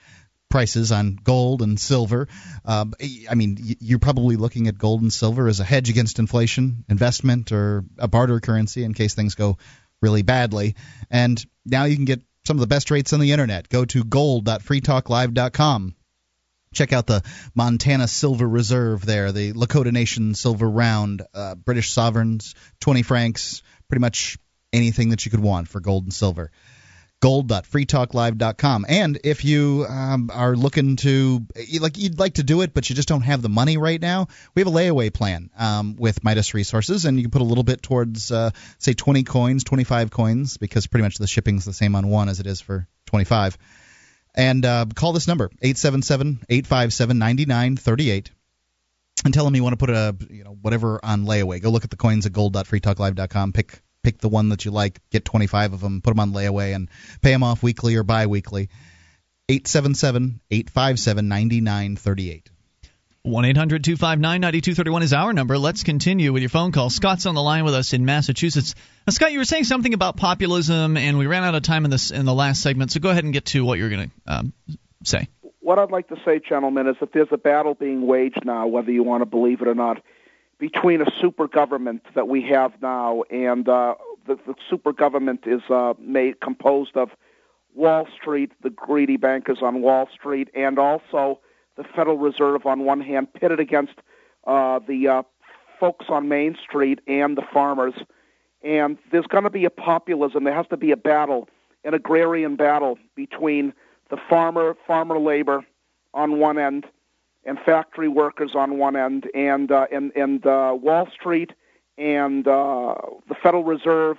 prices 0.51 0.91
on 0.91 1.17
gold 1.23 1.61
and 1.61 1.79
silver. 1.79 2.27
Uh, 2.63 2.85
I 3.29 3.35
mean, 3.35 3.57
you're 3.79 3.99
probably 3.99 4.35
looking 4.35 4.67
at 4.67 4.77
gold 4.77 5.01
and 5.01 5.11
silver 5.11 5.47
as 5.47 5.59
a 5.59 5.63
hedge 5.63 5.89
against 5.89 6.19
inflation, 6.19 6.85
investment, 6.89 7.51
or 7.51 7.83
a 7.97 8.07
barter 8.07 8.39
currency 8.39 8.83
in 8.83 8.93
case 8.93 9.15
things 9.15 9.35
go 9.35 9.57
really 10.01 10.21
badly. 10.21 10.75
And 11.09 11.43
now 11.65 11.85
you 11.85 11.95
can 11.95 12.05
get 12.05 12.21
some 12.45 12.57
of 12.57 12.61
the 12.61 12.67
best 12.67 12.91
rates 12.91 13.13
on 13.13 13.19
the 13.19 13.31
internet. 13.31 13.69
Go 13.69 13.85
to 13.85 14.03
gold.freetalklive.com. 14.03 15.95
Check 16.73 16.93
out 16.93 17.05
the 17.05 17.23
Montana 17.53 18.07
Silver 18.07 18.47
Reserve 18.47 19.05
there, 19.05 19.31
the 19.31 19.51
Lakota 19.53 19.91
Nation 19.91 20.35
Silver 20.35 20.69
Round, 20.69 21.21
uh, 21.33 21.55
British 21.55 21.91
Sovereigns, 21.91 22.55
20 22.79 23.01
francs, 23.03 23.61
pretty 23.89 23.99
much 23.99 24.37
anything 24.71 25.09
that 25.09 25.25
you 25.25 25.31
could 25.31 25.41
want 25.41 25.67
for 25.67 25.81
gold 25.81 26.03
and 26.05 26.13
silver 26.13 26.49
gold.freetalklive.com. 27.21 28.85
And 28.89 29.19
if 29.23 29.45
you 29.45 29.85
um, 29.87 30.29
are 30.33 30.55
looking 30.55 30.97
to 30.97 31.45
like 31.79 31.97
you'd 31.97 32.19
like 32.19 32.33
to 32.33 32.43
do 32.43 32.61
it, 32.61 32.73
but 32.73 32.89
you 32.89 32.95
just 32.95 33.07
don't 33.07 33.21
have 33.21 33.41
the 33.41 33.49
money 33.49 33.77
right 33.77 34.01
now, 34.01 34.27
we 34.53 34.61
have 34.61 34.67
a 34.67 34.71
layaway 34.71 35.13
plan 35.13 35.49
um, 35.57 35.95
with 35.95 36.21
Midas 36.23 36.53
Resources, 36.53 37.05
and 37.05 37.17
you 37.17 37.23
can 37.23 37.31
put 37.31 37.41
a 37.41 37.45
little 37.45 37.63
bit 37.63 37.81
towards 37.81 38.31
uh, 38.31 38.51
say 38.79 38.93
20 38.93 39.23
coins, 39.23 39.63
25 39.63 40.11
coins, 40.11 40.57
because 40.57 40.87
pretty 40.87 41.03
much 41.03 41.17
the 41.17 41.27
shipping's 41.27 41.63
the 41.63 41.73
same 41.73 41.95
on 41.95 42.09
one 42.09 42.27
as 42.27 42.41
it 42.41 42.47
is 42.47 42.59
for 42.59 42.87
25. 43.05 43.57
And 44.33 44.65
uh, 44.65 44.85
call 44.95 45.11
this 45.13 45.27
number 45.27 45.49
877-857-9938 45.63 48.29
and 49.23 49.33
tell 49.33 49.45
them 49.45 49.55
you 49.55 49.63
want 49.63 49.73
to 49.73 49.77
put 49.77 49.89
a 49.89 50.15
you 50.29 50.43
know 50.43 50.57
whatever 50.61 50.99
on 51.03 51.25
layaway. 51.25 51.61
Go 51.61 51.69
look 51.69 51.83
at 51.83 51.89
the 51.89 51.97
coins 51.97 52.25
at 52.25 52.33
gold.freetalklive.com. 52.33 53.53
Pick 53.53 53.81
pick 54.03 54.19
the 54.19 54.29
one 54.29 54.49
that 54.49 54.65
you 54.65 54.71
like, 54.71 54.99
get 55.09 55.25
25 55.25 55.73
of 55.73 55.81
them, 55.81 56.01
put 56.01 56.11
them 56.11 56.19
on 56.19 56.33
layaway, 56.33 56.75
and 56.75 56.89
pay 57.21 57.31
them 57.31 57.41
off 57.43 57.63
weekly 57.63 57.95
or 57.95 58.03
bi-weekly. 58.03 58.69
877-857-9938. 59.49 62.43
1-800-259-9231 63.25 65.03
is 65.03 65.13
our 65.13 65.31
number. 65.31 65.57
Let's 65.59 65.83
continue 65.83 66.33
with 66.33 66.41
your 66.41 66.49
phone 66.49 66.71
call. 66.71 66.89
Scott's 66.89 67.27
on 67.27 67.35
the 67.35 67.41
line 67.41 67.65
with 67.65 67.75
us 67.75 67.93
in 67.93 68.03
Massachusetts. 68.03 68.73
Now, 69.05 69.11
Scott, 69.11 69.31
you 69.31 69.37
were 69.37 69.45
saying 69.45 69.65
something 69.65 69.93
about 69.93 70.17
populism, 70.17 70.97
and 70.97 71.19
we 71.19 71.27
ran 71.27 71.43
out 71.43 71.53
of 71.53 71.61
time 71.61 71.85
in 71.85 71.91
this 71.91 72.09
in 72.09 72.25
the 72.25 72.33
last 72.33 72.63
segment, 72.63 72.91
so 72.91 72.99
go 72.99 73.11
ahead 73.11 73.23
and 73.23 73.31
get 73.31 73.45
to 73.47 73.63
what 73.63 73.77
you're 73.77 73.89
going 73.89 74.09
to 74.09 74.33
um, 74.33 74.53
say. 75.03 75.27
What 75.59 75.77
I'd 75.77 75.91
like 75.91 76.07
to 76.07 76.15
say, 76.25 76.41
gentlemen, 76.47 76.87
is 76.87 76.95
that 76.99 77.13
there's 77.13 77.27
a 77.31 77.37
battle 77.37 77.75
being 77.75 78.07
waged 78.07 78.43
now, 78.43 78.65
whether 78.65 78.91
you 78.91 79.03
want 79.03 79.21
to 79.21 79.27
believe 79.27 79.61
it 79.61 79.67
or 79.67 79.75
not, 79.75 80.01
between 80.61 81.01
a 81.01 81.07
super 81.19 81.47
government 81.47 82.05
that 82.13 82.27
we 82.27 82.43
have 82.43 82.71
now 82.83 83.23
and 83.31 83.67
uh, 83.67 83.95
the, 84.27 84.35
the 84.45 84.53
super 84.69 84.93
government 84.93 85.41
is 85.47 85.61
uh, 85.71 85.95
made 85.99 86.39
composed 86.39 86.95
of 86.95 87.09
Wall 87.73 88.07
Street, 88.15 88.51
the 88.61 88.69
greedy 88.69 89.17
bankers 89.17 89.57
on 89.63 89.81
Wall 89.81 90.07
Street, 90.13 90.49
and 90.53 90.77
also 90.77 91.39
the 91.77 91.83
Federal 91.83 92.19
Reserve 92.19 92.67
on 92.67 92.85
one 92.85 93.01
hand, 93.01 93.33
pitted 93.33 93.59
against 93.59 93.95
uh, 94.45 94.79
the 94.87 95.07
uh, 95.07 95.23
folks 95.79 96.05
on 96.09 96.29
Main 96.29 96.55
Street 96.63 96.99
and 97.07 97.35
the 97.35 97.43
farmers. 97.51 97.95
And 98.61 98.99
there's 99.11 99.25
going 99.25 99.45
to 99.45 99.49
be 99.49 99.65
a 99.65 99.71
populism. 99.71 100.43
There 100.43 100.53
has 100.53 100.67
to 100.67 100.77
be 100.77 100.91
a 100.91 100.97
battle, 100.97 101.49
an 101.83 101.95
agrarian 101.95 102.55
battle 102.55 102.99
between 103.15 103.73
the 104.11 104.17
farmer, 104.29 104.75
farmer 104.85 105.17
labor 105.17 105.65
on 106.13 106.37
one 106.37 106.59
end, 106.59 106.85
and 107.45 107.57
factory 107.65 108.07
workers 108.07 108.51
on 108.55 108.77
one 108.77 108.95
end, 108.95 109.29
and 109.33 109.71
uh, 109.71 109.87
and 109.91 110.11
and 110.15 110.45
uh, 110.45 110.75
Wall 110.79 111.07
Street 111.13 111.51
and 111.97 112.47
uh, 112.47 112.95
the 113.27 113.35
Federal 113.41 113.63
Reserve, 113.63 114.17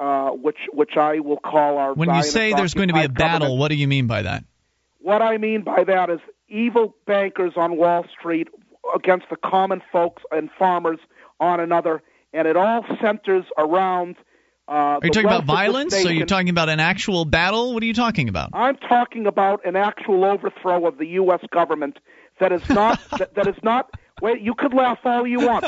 uh, 0.00 0.30
which 0.30 0.58
which 0.72 0.96
I 0.96 1.20
will 1.20 1.38
call 1.38 1.78
our. 1.78 1.94
When 1.94 2.14
you 2.14 2.22
say 2.22 2.52
there's 2.52 2.74
going 2.74 2.88
to 2.88 2.94
be 2.94 3.04
a 3.04 3.08
battle, 3.08 3.40
government. 3.40 3.60
what 3.60 3.68
do 3.68 3.76
you 3.76 3.88
mean 3.88 4.06
by 4.06 4.22
that? 4.22 4.44
What 5.00 5.22
I 5.22 5.38
mean 5.38 5.62
by 5.62 5.84
that 5.84 6.10
is 6.10 6.20
evil 6.48 6.94
bankers 7.06 7.52
on 7.56 7.76
Wall 7.76 8.04
Street 8.18 8.48
against 8.94 9.26
the 9.30 9.36
common 9.36 9.82
folks 9.90 10.22
and 10.30 10.50
farmers 10.58 10.98
on 11.40 11.60
another, 11.60 12.02
and 12.32 12.46
it 12.46 12.56
all 12.56 12.84
centers 13.00 13.44
around. 13.58 14.16
Uh, 14.68 14.72
Are 14.72 15.00
you 15.02 15.10
talking 15.10 15.26
about 15.26 15.44
violence? 15.44 15.92
Are 15.92 16.12
you 16.12 16.24
talking 16.24 16.48
about 16.48 16.68
an 16.68 16.78
actual 16.78 17.24
battle? 17.24 17.74
What 17.74 17.82
are 17.82 17.86
you 17.86 17.94
talking 17.94 18.28
about? 18.28 18.50
I'm 18.52 18.76
talking 18.76 19.26
about 19.26 19.66
an 19.66 19.74
actual 19.74 20.24
overthrow 20.24 20.86
of 20.86 20.98
the 20.98 21.06
U.S. 21.06 21.40
government 21.50 21.98
that 22.40 22.52
is 22.52 22.68
not 22.68 23.00
that, 23.18 23.34
that 23.34 23.46
is 23.46 23.56
not. 23.62 23.90
Wait, 24.20 24.40
you 24.40 24.54
could 24.54 24.74
laugh 24.74 24.98
all 25.04 25.26
you 25.26 25.40
want. 25.40 25.64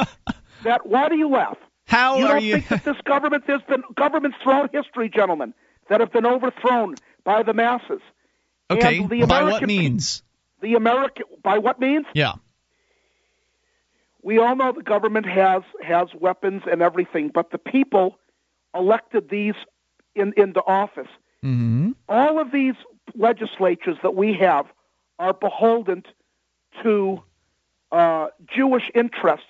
That 0.64 0.86
why 0.86 1.08
do 1.08 1.16
you 1.16 1.28
laugh? 1.28 1.58
How 1.86 2.18
you 2.18 2.26
are 2.26 2.34
don't 2.34 2.44
you? 2.44 2.52
think 2.54 2.68
that 2.68 2.84
this 2.84 3.00
government? 3.04 3.44
There's 3.46 3.62
been 3.68 3.82
governments 3.96 4.38
throughout 4.42 4.74
history, 4.74 5.10
gentlemen, 5.10 5.54
that 5.88 6.00
have 6.00 6.12
been 6.12 6.26
overthrown 6.26 6.94
by 7.24 7.42
the 7.42 7.52
masses. 7.52 8.00
Okay, 8.70 8.98
and 8.98 9.10
the 9.10 9.26
by 9.26 9.42
what 9.42 9.62
means? 9.62 10.22
The 10.62 10.74
American 10.74 11.26
by 11.42 11.58
what 11.58 11.78
means? 11.78 12.06
Yeah. 12.14 12.34
We 14.22 14.38
all 14.38 14.56
know 14.56 14.72
the 14.72 14.82
government 14.82 15.26
has 15.26 15.62
has 15.82 16.08
weapons 16.18 16.62
and 16.70 16.80
everything, 16.80 17.30
but 17.32 17.50
the 17.50 17.58
people 17.58 18.18
elected 18.74 19.28
these 19.28 19.54
in 20.14 20.32
into 20.36 20.60
office. 20.66 21.08
Mm-hmm. 21.44 21.92
All 22.08 22.40
of 22.40 22.50
these 22.50 22.74
legislatures 23.14 23.98
that 24.02 24.14
we 24.14 24.34
have 24.40 24.66
are 25.18 25.34
beholden 25.34 26.04
to 26.82 27.22
uh, 27.92 28.26
Jewish 28.54 28.90
interests 28.94 29.46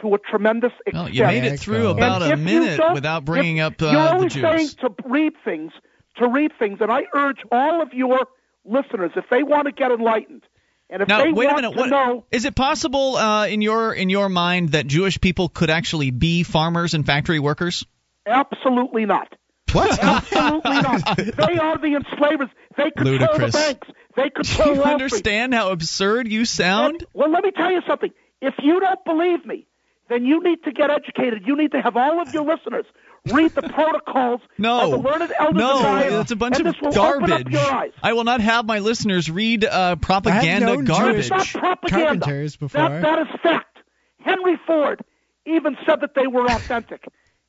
to 0.00 0.14
a 0.14 0.18
tremendous 0.18 0.72
extent. 0.86 0.94
Well, 0.94 1.08
you 1.10 1.24
made 1.24 1.44
it 1.44 1.60
through 1.60 1.88
about 1.88 2.22
And 2.22 2.32
a 2.32 2.36
minute 2.36 2.80
without 2.94 3.24
bringing 3.24 3.58
if- 3.58 3.66
up 3.66 3.82
uh, 3.82 3.90
You're 3.90 4.02
the 4.02 4.12
only 4.14 4.28
Jews. 4.28 4.42
saying 4.42 4.68
to 4.80 4.94
read 5.04 5.32
things, 5.44 5.72
to 6.16 6.28
read 6.28 6.52
things, 6.58 6.78
and 6.80 6.90
I 6.90 7.02
urge 7.14 7.38
all 7.52 7.82
of 7.82 7.92
your 7.92 8.26
listeners, 8.64 9.12
if 9.16 9.24
they 9.30 9.42
want 9.42 9.66
to 9.66 9.72
get 9.72 9.90
enlightened, 9.92 10.42
and 10.90 11.02
if 11.02 11.08
now, 11.08 11.22
they 11.22 11.32
wait 11.32 11.46
a 11.46 11.52
want 11.52 11.56
minute. 11.62 11.74
to 11.74 11.80
What, 11.80 11.90
know, 11.90 12.24
is 12.30 12.44
it 12.44 12.54
possible 12.54 13.16
uh, 13.16 13.46
in 13.46 13.62
your 13.62 13.94
in 13.94 14.10
your 14.10 14.28
mind 14.28 14.70
that 14.70 14.86
Jewish 14.86 15.20
people 15.20 15.48
could 15.48 15.70
actually 15.70 16.10
be 16.10 16.42
farmers 16.42 16.94
and 16.94 17.04
factory 17.06 17.38
workers? 17.38 17.84
absolutely 18.26 19.04
not. 19.06 19.34
What? 19.72 19.98
Absolutely 20.02 20.70
not. 20.82 21.16
They 21.16 21.58
are 21.58 21.78
the 21.78 21.94
enslavers. 21.96 22.48
They 22.76 22.90
control 22.90 23.12
Ludicrous. 23.18 23.52
the 23.52 23.58
banks. 23.58 23.88
They 24.16 24.24
Do 24.24 24.30
control 24.30 24.68
you 24.68 24.74
Wall 24.74 24.82
Street. 24.84 24.92
understand 24.92 25.54
how 25.54 25.70
absurd 25.70 26.28
you 26.28 26.44
sound? 26.44 27.04
Well, 27.14 27.30
let 27.30 27.42
me 27.44 27.50
tell 27.50 27.70
you 27.70 27.80
something. 27.86 28.10
If 28.40 28.54
you 28.62 28.80
don't 28.80 29.04
believe 29.04 29.46
me, 29.46 29.66
then 30.08 30.24
you 30.24 30.42
need 30.42 30.62
to 30.64 30.72
get 30.72 30.90
educated. 30.90 31.44
You 31.46 31.56
need 31.56 31.72
to 31.72 31.80
have 31.80 31.96
all 31.96 32.20
of 32.20 32.32
your 32.34 32.44
listeners 32.44 32.84
read 33.32 33.52
the 33.54 33.62
protocols 33.62 34.40
No, 34.58 34.80
of 34.80 34.90
the 34.90 35.08
learned 35.08 35.32
elders 35.38 35.54
no, 35.56 35.76
of 35.76 35.82
Zion, 35.82 36.20
it's 36.20 36.30
a 36.32 36.36
bunch 36.36 36.58
of 36.58 36.64
this 36.64 36.74
will 36.82 36.88
Open 36.98 37.30
up 37.32 37.44
garbage. 37.50 37.94
I 38.02 38.12
will 38.14 38.24
not 38.24 38.40
have 38.40 38.66
my 38.66 38.80
listeners 38.80 39.30
read 39.30 39.64
uh, 39.64 39.94
propaganda 39.96 40.66
known 40.66 40.84
garbage. 40.84 41.28
That's 41.28 41.54
not 41.54 41.60
propaganda. 41.80 42.04
carpenters 42.26 42.56
before. 42.56 42.88
That, 42.88 43.02
that 43.02 43.18
is 43.20 43.40
fact. 43.42 43.78
Henry 44.18 44.58
Ford 44.66 45.00
even 45.46 45.76
said 45.86 46.00
that 46.00 46.14
they 46.16 46.26
were 46.26 46.46
authentic, 46.46 47.04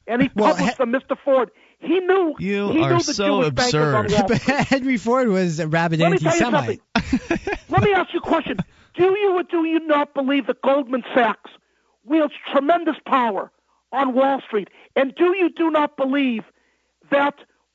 and 0.08 0.22
he 0.22 0.30
Well, 0.36 0.54
published 0.56 0.78
them. 0.78 0.92
Mr. 0.94 1.18
Ford, 1.26 1.50
he 1.84 2.00
knew. 2.00 2.36
You 2.40 2.72
he 2.72 2.82
are 2.82 2.92
knew 2.94 2.98
the 3.04 3.14
so 3.14 3.42
Jewish 3.42 3.48
absurd. 3.50 3.94
Wall 3.94 4.26
But 4.28 4.42
Street. 4.42 4.58
Henry 4.68 4.98
Ford 4.98 5.28
was 5.30 5.60
a 5.60 5.68
rabid 5.68 6.00
Let 6.00 6.12
me 6.12 6.18
tell 6.18 6.36
you 6.36 6.46
anti-Semite. 6.46 6.82
something. 6.98 7.58
Let 7.70 7.84
me 7.84 7.94
ask 7.94 8.14
you 8.14 8.20
a 8.20 8.24
question. 8.24 8.58
Do 8.96 9.06
you 9.18 9.34
or 9.40 9.44
do 9.44 9.66
you 9.66 9.80
not 9.88 10.14
believe 10.14 10.46
that 10.48 10.62
Goldman 10.62 11.04
Sachs 11.16 11.50
wields 12.06 12.34
tremendous 12.52 12.96
power 13.08 13.52
on 13.92 14.14
Wall 14.14 14.40
Street? 14.46 14.68
And 14.96 15.16
do 15.16 15.36
you 15.36 15.50
do 15.50 15.72
not 15.72 15.98
believe 15.98 16.44
that 17.10 17.34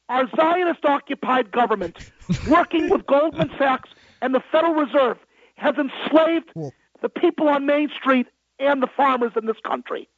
our 0.08 0.28
Zionist 0.36 0.84
occupied 0.84 1.50
government, 1.50 1.96
working 2.48 2.88
with 2.88 3.04
Goldman 3.06 3.50
Sachs 3.58 3.90
and 4.22 4.32
the 4.32 4.40
Federal 4.52 4.74
Reserve, 4.74 5.18
has 5.56 5.74
enslaved 5.76 6.50
the 7.02 7.08
people 7.08 7.48
on 7.48 7.66
Main 7.66 7.88
Street 8.00 8.28
and 8.60 8.80
the 8.80 8.88
farmers 8.96 9.32
in 9.36 9.46
this 9.46 9.56
country? 9.66 10.08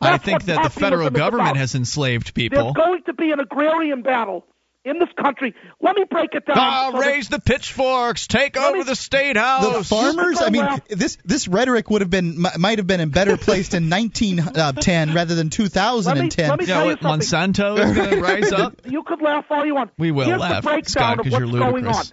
I 0.00 0.18
think 0.18 0.44
that 0.44 0.62
the 0.62 0.70
federal 0.70 1.10
government 1.10 1.50
about. 1.50 1.56
has 1.56 1.74
enslaved 1.74 2.34
people. 2.34 2.72
There's 2.74 2.74
going 2.74 3.02
to 3.04 3.14
be 3.14 3.30
an 3.32 3.40
agrarian 3.40 4.02
battle 4.02 4.44
in 4.84 4.98
this 5.00 5.08
country. 5.20 5.52
Let 5.80 5.96
me 5.96 6.04
break 6.08 6.30
it 6.34 6.46
down. 6.46 6.56
Ah, 6.58 6.90
so 6.92 7.00
that- 7.00 7.06
raise 7.06 7.28
the 7.28 7.40
pitchforks, 7.40 8.26
take 8.28 8.56
over 8.56 8.84
the 8.84 8.94
state 8.94 9.36
house. 9.36 9.78
The 9.78 9.84
farmers. 9.84 10.40
I 10.40 10.50
mean, 10.50 10.64
this 10.88 11.16
this 11.24 11.48
rhetoric 11.48 11.90
would 11.90 12.02
have 12.02 12.10
been 12.10 12.40
might 12.58 12.78
have 12.78 12.86
been 12.86 13.00
in 13.00 13.08
better 13.08 13.36
placed 13.36 13.74
in 13.74 13.88
1910 13.90 15.14
rather 15.14 15.34
than 15.34 15.50
2010. 15.50 16.48
let 16.48 16.58
me 16.60 16.66
tell 16.66 16.86
you 16.86 16.96
something. 17.00 17.08
Monsanto 17.08 17.78
is 17.78 17.96
going 17.96 18.10
to 18.10 18.20
rise 18.20 18.52
up. 18.52 18.74
You 18.84 19.02
could 19.02 19.22
laugh 19.22 19.46
all 19.50 19.64
you 19.66 19.74
want. 19.74 19.90
We 19.98 20.12
will 20.12 20.26
Here's 20.26 20.40
laugh, 20.40 20.62
the 20.62 20.68
breakdown 20.70 20.88
Scott, 20.90 21.18
of 21.18 21.24
'cause 21.24 21.32
what's 21.32 21.40
you're 21.50 21.58
going 21.58 21.64
on. 21.64 21.72
ludicrous. 21.74 22.12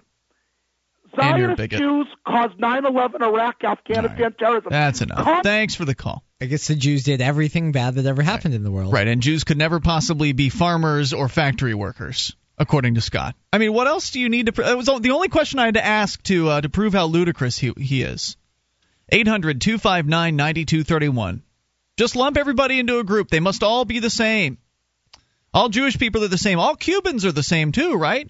you're 1.02 1.03
a 1.03 1.03
Zionist 1.16 1.56
bigot. 1.56 1.80
Jews 1.80 2.06
caused 2.26 2.58
9/11, 2.58 3.22
Iraq, 3.22 3.64
Afghanistan 3.64 4.34
terrorism. 4.38 4.68
That's 4.70 5.00
enough. 5.00 5.24
Con- 5.24 5.42
Thanks 5.42 5.74
for 5.74 5.84
the 5.84 5.94
call. 5.94 6.24
I 6.40 6.46
guess 6.46 6.66
the 6.68 6.74
Jews 6.74 7.04
did 7.04 7.20
everything 7.20 7.72
bad 7.72 7.94
that 7.94 8.06
ever 8.06 8.22
happened 8.22 8.54
in 8.54 8.64
the 8.64 8.70
world. 8.70 8.92
Right, 8.92 9.08
and 9.08 9.22
Jews 9.22 9.44
could 9.44 9.58
never 9.58 9.80
possibly 9.80 10.32
be 10.32 10.50
farmers 10.50 11.12
or 11.12 11.28
factory 11.28 11.74
workers, 11.74 12.36
according 12.58 12.94
to 12.96 13.00
Scott. 13.00 13.34
I 13.52 13.58
mean, 13.58 13.72
what 13.72 13.86
else 13.86 14.10
do 14.10 14.20
you 14.20 14.28
need 14.28 14.46
to? 14.46 14.52
Pr- 14.52 14.62
it 14.62 14.76
was 14.76 14.86
the 14.86 15.10
only 15.12 15.28
question 15.28 15.58
I 15.58 15.66
had 15.66 15.74
to 15.74 15.84
ask 15.84 16.22
to 16.24 16.48
uh, 16.50 16.60
to 16.60 16.68
prove 16.68 16.92
how 16.94 17.06
ludicrous 17.06 17.58
he 17.58 17.72
he 17.78 18.02
is. 18.02 18.36
800-259-9231. 19.12 21.42
Just 21.96 22.16
lump 22.16 22.36
everybody 22.36 22.78
into 22.80 22.98
a 22.98 23.04
group. 23.04 23.30
They 23.30 23.40
must 23.40 23.62
all 23.62 23.84
be 23.84 24.00
the 24.00 24.10
same. 24.10 24.58
All 25.52 25.68
Jewish 25.68 25.98
people 25.98 26.24
are 26.24 26.28
the 26.28 26.38
same. 26.38 26.58
All 26.58 26.74
Cubans 26.74 27.24
are 27.24 27.32
the 27.32 27.42
same 27.42 27.72
too, 27.72 27.94
right? 27.94 28.28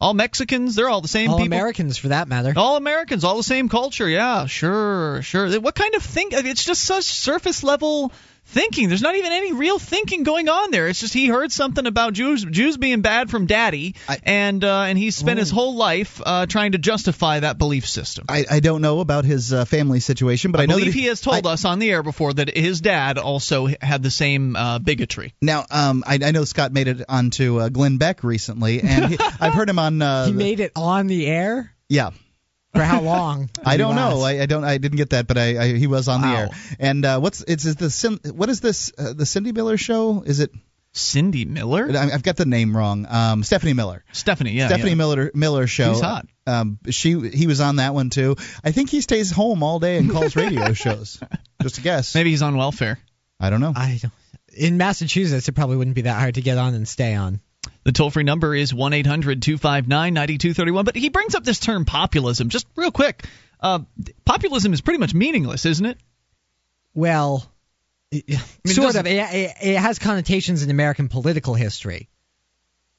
All 0.00 0.14
Mexicans, 0.14 0.76
they're 0.76 0.88
all 0.88 1.02
the 1.02 1.08
same 1.08 1.24
people. 1.26 1.34
All 1.34 1.40
people. 1.40 1.58
Americans, 1.58 1.98
for 1.98 2.08
that 2.08 2.26
matter. 2.26 2.54
All 2.56 2.76
Americans, 2.76 3.22
all 3.22 3.36
the 3.36 3.42
same 3.42 3.68
culture. 3.68 4.08
Yeah, 4.08 4.46
sure, 4.46 5.20
sure. 5.22 5.60
What 5.60 5.74
kind 5.74 5.94
of 5.94 6.02
mean, 6.16 6.46
it's 6.46 6.64
just 6.64 6.82
such 6.82 7.04
surface 7.04 7.62
level 7.62 8.10
thinking. 8.50 8.88
There's 8.88 9.02
not 9.02 9.14
even 9.14 9.32
any 9.32 9.52
real 9.52 9.78
thinking 9.78 10.22
going 10.22 10.48
on 10.48 10.70
there. 10.70 10.88
It's 10.88 11.00
just 11.00 11.14
he 11.14 11.26
heard 11.28 11.52
something 11.52 11.86
about 11.86 12.12
Jews 12.12 12.44
Jews 12.44 12.76
being 12.76 13.00
bad 13.00 13.30
from 13.30 13.46
daddy, 13.46 13.94
and 14.24 14.62
uh, 14.62 14.82
and 14.82 14.98
he 14.98 15.10
spent 15.10 15.38
his 15.38 15.50
whole 15.50 15.76
life 15.76 16.20
uh, 16.24 16.46
trying 16.46 16.72
to 16.72 16.78
justify 16.78 17.40
that 17.40 17.58
belief 17.58 17.88
system. 17.88 18.26
I, 18.28 18.44
I 18.50 18.60
don't 18.60 18.82
know 18.82 19.00
about 19.00 19.24
his 19.24 19.52
uh, 19.52 19.64
family 19.64 20.00
situation, 20.00 20.52
but 20.52 20.60
I, 20.60 20.66
know 20.66 20.76
believe 20.76 20.92
that 20.92 20.98
he 20.98 21.06
has 21.06 21.20
told 21.20 21.46
us 21.46 21.64
on 21.64 21.78
the 21.78 21.90
air 21.90 22.02
before 22.02 22.32
that 22.34 22.56
his 22.56 22.80
dad 22.80 23.18
also 23.18 23.68
had 23.80 24.02
the 24.02 24.10
same 24.10 24.56
uh, 24.56 24.78
bigotry. 24.78 25.34
Now, 25.40 25.64
um, 25.70 26.04
I, 26.06 26.18
I 26.22 26.30
know 26.32 26.44
Scott 26.44 26.72
made 26.72 26.88
it 26.88 27.02
onto 27.08 27.60
uh, 27.60 27.68
Glenn 27.68 27.98
Beck 27.98 28.24
recently, 28.24 28.82
and 28.82 29.12
he, 29.12 29.18
I've 29.40 29.54
heard 29.54 29.70
him 29.70 29.78
on. 29.78 30.02
Uh, 30.02 30.26
he 30.26 30.32
made 30.32 30.60
it 30.60 30.72
on 30.76 31.06
the 31.06 31.26
air. 31.26 31.72
yeah. 31.88 32.10
For 32.74 32.82
how 32.82 33.00
long? 33.00 33.50
I 33.64 33.76
don't 33.76 33.90
You 33.90 34.00
know. 34.00 34.20
I, 34.22 34.42
I 34.42 34.46
don't. 34.46 34.64
I 34.64 34.78
didn't 34.78 34.96
get 34.96 35.10
that, 35.10 35.26
but 35.26 35.36
I, 35.38 35.58
I 35.58 35.72
he 35.74 35.86
was 35.86 36.06
on 36.08 36.20
the 36.20 36.28
air. 36.28 36.50
And 36.78 37.04
uh, 37.04 37.18
what's 37.18 37.42
it's, 37.42 37.64
it's 37.64 37.80
the 37.80 37.90
Cin- 37.90 38.20
what 38.32 38.48
is 38.48 38.60
this? 38.60 38.92
Uh, 38.96 39.12
the 39.12 39.26
Cindy 39.26 39.52
Miller 39.52 39.76
show? 39.76 40.22
Is 40.24 40.40
it? 40.40 40.50
Cindy 40.92 41.44
Miller? 41.44 41.88
I- 41.96 42.10
I've 42.12 42.22
got 42.22 42.36
the 42.36 42.46
name 42.46 42.76
wrong. 42.76 43.06
Um, 43.08 43.42
Stephanie 43.44 43.74
Miller. 43.74 44.04
Stephanie, 44.12 44.52
yeah, 44.52 44.66
Stephanie 44.68 44.90
yeah. 44.90 44.96
Miller 44.96 45.30
Miller 45.34 45.66
show. 45.66 45.92
She's 45.94 46.02
hot. 46.02 46.26
Um, 46.46 46.78
she 46.90 47.18
he 47.30 47.46
was 47.46 47.60
on 47.60 47.76
that 47.76 47.94
one 47.94 48.10
too. 48.10 48.36
I 48.64 48.72
think 48.72 48.90
he 48.90 49.00
stays 49.00 49.30
home 49.30 49.62
all 49.62 49.78
day 49.78 49.98
and 49.98 50.10
calls 50.10 50.34
radio 50.36 50.72
shows. 50.84 51.20
Just 51.62 51.78
a 51.78 51.80
guess. 51.80 52.14
Maybe 52.14 52.30
he's 52.30 52.42
on 52.42 52.56
welfare. 52.56 52.98
I 53.38 53.50
don't 53.50 53.60
know. 53.60 53.72
I 53.74 53.98
don't. 54.00 54.12
In 54.56 54.78
Massachusetts, 54.78 55.48
it 55.48 55.52
probably 55.52 55.76
wouldn't 55.76 55.94
be 55.94 56.02
that 56.02 56.18
hard 56.18 56.34
to 56.34 56.40
get 56.42 56.58
on 56.58 56.74
and 56.74 56.86
stay 56.88 57.14
on. 57.14 57.40
The 57.84 57.92
toll 57.92 58.10
free 58.10 58.24
number 58.24 58.54
is 58.54 58.74
1 58.74 58.92
800 58.92 59.42
259 59.42 60.14
9231. 60.14 60.84
But 60.84 60.96
he 60.96 61.08
brings 61.08 61.34
up 61.34 61.44
this 61.44 61.58
term 61.58 61.84
populism 61.84 62.48
just 62.48 62.66
real 62.76 62.90
quick. 62.90 63.24
Uh, 63.58 63.80
populism 64.24 64.72
is 64.72 64.80
pretty 64.80 64.98
much 64.98 65.14
meaningless, 65.14 65.64
isn't 65.66 65.86
it? 65.86 65.98
Well, 66.94 67.50
it- 68.10 68.24
it 68.28 68.38
sort 68.70 68.96
of. 68.96 69.06
It, 69.06 69.12
it, 69.16 69.56
it 69.62 69.76
has 69.78 69.98
connotations 69.98 70.62
in 70.62 70.70
American 70.70 71.08
political 71.08 71.54
history. 71.54 72.08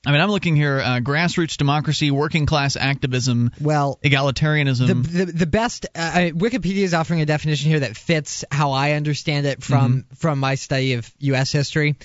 I 0.03 0.11
mean, 0.11 0.19
I'm 0.21 0.31
looking 0.31 0.55
here 0.55 0.79
uh, 0.79 0.99
grassroots 0.99 1.57
democracy, 1.57 2.09
working 2.09 2.47
class 2.47 2.75
activism, 2.75 3.51
well, 3.61 3.99
egalitarianism. 4.03 4.87
The, 4.87 5.25
the, 5.25 5.31
the 5.31 5.45
best 5.45 5.85
uh, 5.93 6.11
I- 6.13 6.31
Wikipedia 6.31 6.77
is 6.83 6.95
offering 6.95 7.21
a 7.21 7.25
definition 7.27 7.69
here 7.69 7.81
that 7.81 7.95
fits 7.95 8.43
how 8.49 8.71
I 8.71 8.93
understand 8.93 9.45
it 9.45 9.61
from 9.63 10.05
from 10.15 10.39
my 10.39 10.55
study 10.55 10.93
of 10.93 11.11
U.S. 11.19 11.51
history, 11.51 11.97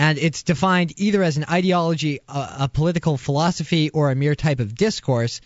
and 0.00 0.16
it's 0.16 0.44
defined 0.44 0.94
either 0.96 1.22
as 1.22 1.36
an 1.36 1.44
ideology, 1.50 2.20
a, 2.26 2.56
a 2.60 2.70
political 2.72 3.18
philosophy, 3.18 3.90
or 3.90 4.10
a 4.10 4.14
mere 4.14 4.34
type 4.34 4.58
of 4.58 4.74
discourse. 4.74 5.42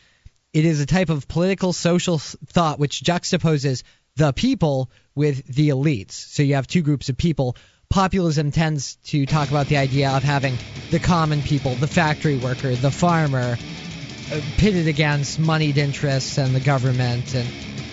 It 0.53 0.65
is 0.65 0.79
a 0.79 0.87
type 0.87 1.11
of 1.11 1.27
political 1.27 1.73
social 1.73 2.19
thought 2.19 2.79
which 2.79 3.03
juxtaposes 3.03 3.83
the 4.15 4.33
people 4.33 4.93
with 5.17 5.45
the 5.45 5.71
elites. 5.71 6.13
So 6.13 6.45
you 6.45 6.55
have 6.55 6.69
two 6.69 6.83
groups 6.83 7.09
of 7.09 7.17
people. 7.17 7.57
Populism 7.89 8.53
tends 8.53 8.95
to 9.07 9.27
talk 9.27 9.51
about 9.51 9.67
the 9.67 9.79
idea 9.79 10.11
of 10.11 10.23
having 10.23 10.57
the 10.93 11.01
common 11.01 11.43
people, 11.43 11.75
the 11.75 11.89
factory 11.89 12.37
worker, 12.37 12.77
the 12.77 12.93
farmer, 12.93 13.59
uh, 14.31 14.41
pitted 14.57 14.87
against 14.87 15.41
moneyed 15.41 15.79
interests 15.79 16.39
and 16.39 16.55
the 16.55 16.61
government 16.61 17.35
and 17.35 17.49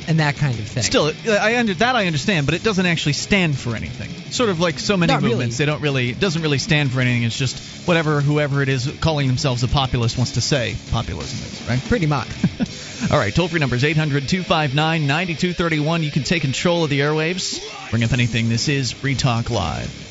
and 0.08 0.20
that 0.20 0.36
kind 0.36 0.58
of 0.58 0.68
thing. 0.68 0.84
Still, 0.84 1.12
I 1.28 1.58
under 1.58 1.74
that 1.76 1.96
I 1.96 2.08
understand, 2.08 2.46
but 2.46 2.56
it 2.56 2.64
doesn't 2.64 2.86
actually 2.86 3.14
stand 3.14 3.58
for 3.58 3.76
anything. 3.76 4.10
Sort 4.32 4.50
of 4.50 4.60
like 4.60 4.80
so 4.80 4.98
many 4.98 5.12
Not 5.12 5.22
really. 5.22 5.36
movements, 5.36 5.58
they 5.58 5.66
don't 5.66 5.82
really 5.82 6.10
it 6.10 6.20
doesn't 6.20 6.42
really 6.42 6.58
stand 6.58 6.92
for 6.92 7.02
anything. 7.02 7.24
It's 7.24 7.38
just 7.38 7.88
whatever 7.88 8.22
whoever 8.22 8.62
it 8.62 8.70
is 8.70 8.92
calling 9.02 9.28
themselves 9.28 9.64
a 9.64 9.68
populist 9.68 10.18
wants 10.18 10.34
to 10.34 10.42
say 10.42 10.76
populism 10.92 11.40
is, 11.48 11.68
right? 11.68 11.84
Pretty 11.90 12.08
much. 12.08 12.30
All 13.12 13.18
right, 13.18 13.34
toll 13.34 13.48
free 13.48 13.60
number 13.60 13.76
is 13.76 13.84
800 13.84 14.28
259 14.28 15.08
9231. 15.08 16.04
You 16.04 16.12
can 16.12 16.24
take 16.24 16.42
control 16.42 16.84
of 16.84 16.90
the 16.90 17.00
airwaves. 17.02 17.60
Bring 17.90 18.04
up 18.04 18.14
anything. 18.14 18.50
This 18.50 18.70
is 18.70 18.92
Free 18.92 19.16
Talk 19.16 19.50
Live. 19.50 20.11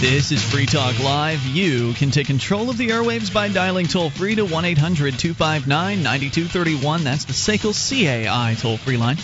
This 0.00 0.32
is 0.32 0.42
Free 0.42 0.64
Talk 0.64 0.98
Live. 0.98 1.44
You 1.44 1.92
can 1.92 2.10
take 2.10 2.26
control 2.26 2.70
of 2.70 2.78
the 2.78 2.88
airwaves 2.88 3.30
by 3.30 3.50
dialing 3.50 3.86
toll 3.86 4.08
free 4.08 4.34
to 4.34 4.46
1 4.46 4.64
800 4.64 5.18
259 5.18 6.02
9231. 6.02 7.04
That's 7.04 7.26
the 7.26 7.34
SACL 7.34 7.74
CAI 7.74 8.54
toll 8.54 8.78
free 8.78 8.96
line. 8.96 9.18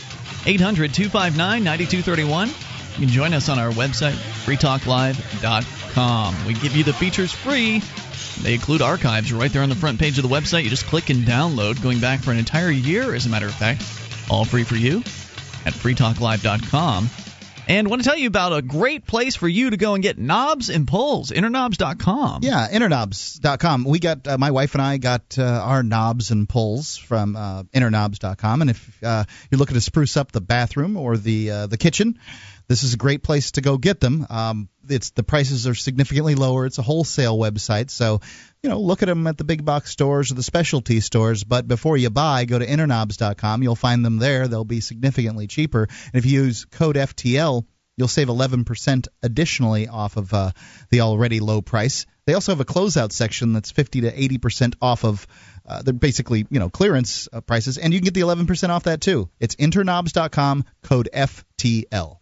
800 0.44 0.92
259 0.92 1.64
9231. 1.64 2.48
You 2.48 2.54
can 2.98 3.08
join 3.08 3.32
us 3.32 3.48
on 3.48 3.58
our 3.58 3.70
website, 3.70 4.16
freetalklive.com. 4.44 6.46
We 6.46 6.52
give 6.52 6.76
you 6.76 6.84
the 6.84 6.92
features 6.92 7.32
free. 7.32 7.80
They 8.42 8.52
include 8.52 8.82
archives 8.82 9.32
right 9.32 9.50
there 9.50 9.62
on 9.62 9.70
the 9.70 9.76
front 9.76 9.98
page 9.98 10.18
of 10.18 10.28
the 10.28 10.34
website. 10.34 10.64
You 10.64 10.70
just 10.70 10.84
click 10.84 11.08
and 11.08 11.24
download, 11.24 11.82
going 11.82 12.00
back 12.00 12.20
for 12.20 12.32
an 12.32 12.38
entire 12.38 12.70
year, 12.70 13.14
as 13.14 13.24
a 13.24 13.30
matter 13.30 13.46
of 13.46 13.54
fact. 13.54 13.82
All 14.30 14.44
free 14.44 14.64
for 14.64 14.76
you 14.76 14.98
at 15.64 15.72
freetalklive.com. 15.72 17.08
And 17.68 17.88
want 17.88 18.02
to 18.02 18.08
tell 18.08 18.16
you 18.16 18.28
about 18.28 18.52
a 18.52 18.62
great 18.62 19.06
place 19.06 19.34
for 19.34 19.48
you 19.48 19.70
to 19.70 19.76
go 19.76 19.94
and 19.94 20.02
get 20.02 20.18
knobs 20.18 20.68
and 20.68 20.86
pulls. 20.86 21.30
Interknobs.com. 21.30 22.42
Yeah, 22.42 22.68
interknobs.com. 22.68 23.84
We 23.84 23.98
got 23.98 24.26
uh, 24.28 24.38
my 24.38 24.52
wife 24.52 24.74
and 24.74 24.82
I 24.82 24.98
got 24.98 25.36
uh, 25.38 25.42
our 25.42 25.82
knobs 25.82 26.30
and 26.30 26.48
pulls 26.48 26.96
from 26.96 27.34
uh, 27.34 27.64
interknobs.com, 27.64 28.60
and 28.60 28.70
if 28.70 29.02
uh, 29.02 29.24
you're 29.50 29.58
looking 29.58 29.74
to 29.74 29.80
spruce 29.80 30.16
up 30.16 30.32
the 30.32 30.40
bathroom 30.40 30.96
or 30.96 31.16
the 31.16 31.50
uh, 31.50 31.66
the 31.66 31.76
kitchen, 31.76 32.18
this 32.68 32.82
is 32.82 32.94
a 32.94 32.96
great 32.96 33.22
place 33.22 33.52
to 33.52 33.60
go 33.60 33.78
get 33.78 34.00
them. 34.00 34.26
Um, 34.30 34.68
it's 34.88 35.10
the 35.10 35.22
prices 35.22 35.66
are 35.66 35.74
significantly 35.74 36.34
lower. 36.34 36.66
It's 36.66 36.78
a 36.78 36.82
wholesale 36.82 37.36
website, 37.36 37.90
so 37.90 38.20
you 38.66 38.70
know 38.70 38.80
look 38.80 39.04
at 39.04 39.06
them 39.06 39.28
at 39.28 39.38
the 39.38 39.44
big 39.44 39.64
box 39.64 39.92
stores 39.92 40.32
or 40.32 40.34
the 40.34 40.42
specialty 40.42 40.98
stores. 40.98 41.44
But 41.44 41.68
before 41.68 41.96
you 41.96 42.10
buy, 42.10 42.46
go 42.46 42.58
to 42.58 42.66
interknobs.com. 42.66 43.62
You'll 43.62 43.76
find 43.76 44.04
them 44.04 44.18
there. 44.18 44.48
They'll 44.48 44.64
be 44.64 44.80
significantly 44.80 45.46
cheaper. 45.46 45.84
And 45.84 46.14
if 46.14 46.26
you 46.26 46.42
use 46.42 46.64
code 46.64 46.96
FTL, 46.96 47.64
you'll 47.96 48.08
save 48.08 48.26
11% 48.26 49.06
additionally 49.22 49.86
off 49.86 50.16
of 50.16 50.34
uh, 50.34 50.50
the 50.90 51.02
already 51.02 51.38
low 51.38 51.62
price. 51.62 52.06
They 52.26 52.34
also 52.34 52.50
have 52.50 52.60
a 52.60 52.64
closeout 52.64 53.12
section 53.12 53.52
that's 53.52 53.70
50 53.70 54.00
to 54.00 54.10
80% 54.10 54.74
off 54.82 55.04
of. 55.04 55.28
Uh, 55.64 55.82
they're 55.82 55.94
basically 55.94 56.44
you 56.50 56.58
know 56.58 56.68
clearance 56.68 57.28
uh, 57.32 57.42
prices, 57.42 57.78
and 57.78 57.94
you 57.94 58.00
can 58.00 58.06
get 58.06 58.14
the 58.14 58.22
11% 58.22 58.68
off 58.70 58.82
that 58.82 59.00
too. 59.00 59.30
It's 59.38 59.54
interknobs.com, 59.54 60.64
code 60.82 61.08
FTL. 61.14 62.16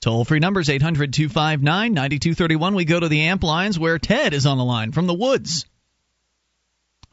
Toll 0.00 0.24
free 0.24 0.38
numbers 0.38 0.70
800 0.70 1.12
259 1.12 1.92
9231. 1.92 2.74
We 2.76 2.84
go 2.84 3.00
to 3.00 3.08
the 3.08 3.22
amp 3.22 3.42
lines 3.42 3.80
where 3.80 3.98
Ted 3.98 4.32
is 4.32 4.46
on 4.46 4.58
the 4.58 4.64
line 4.64 4.92
from 4.92 5.08
the 5.08 5.14
woods. 5.14 5.66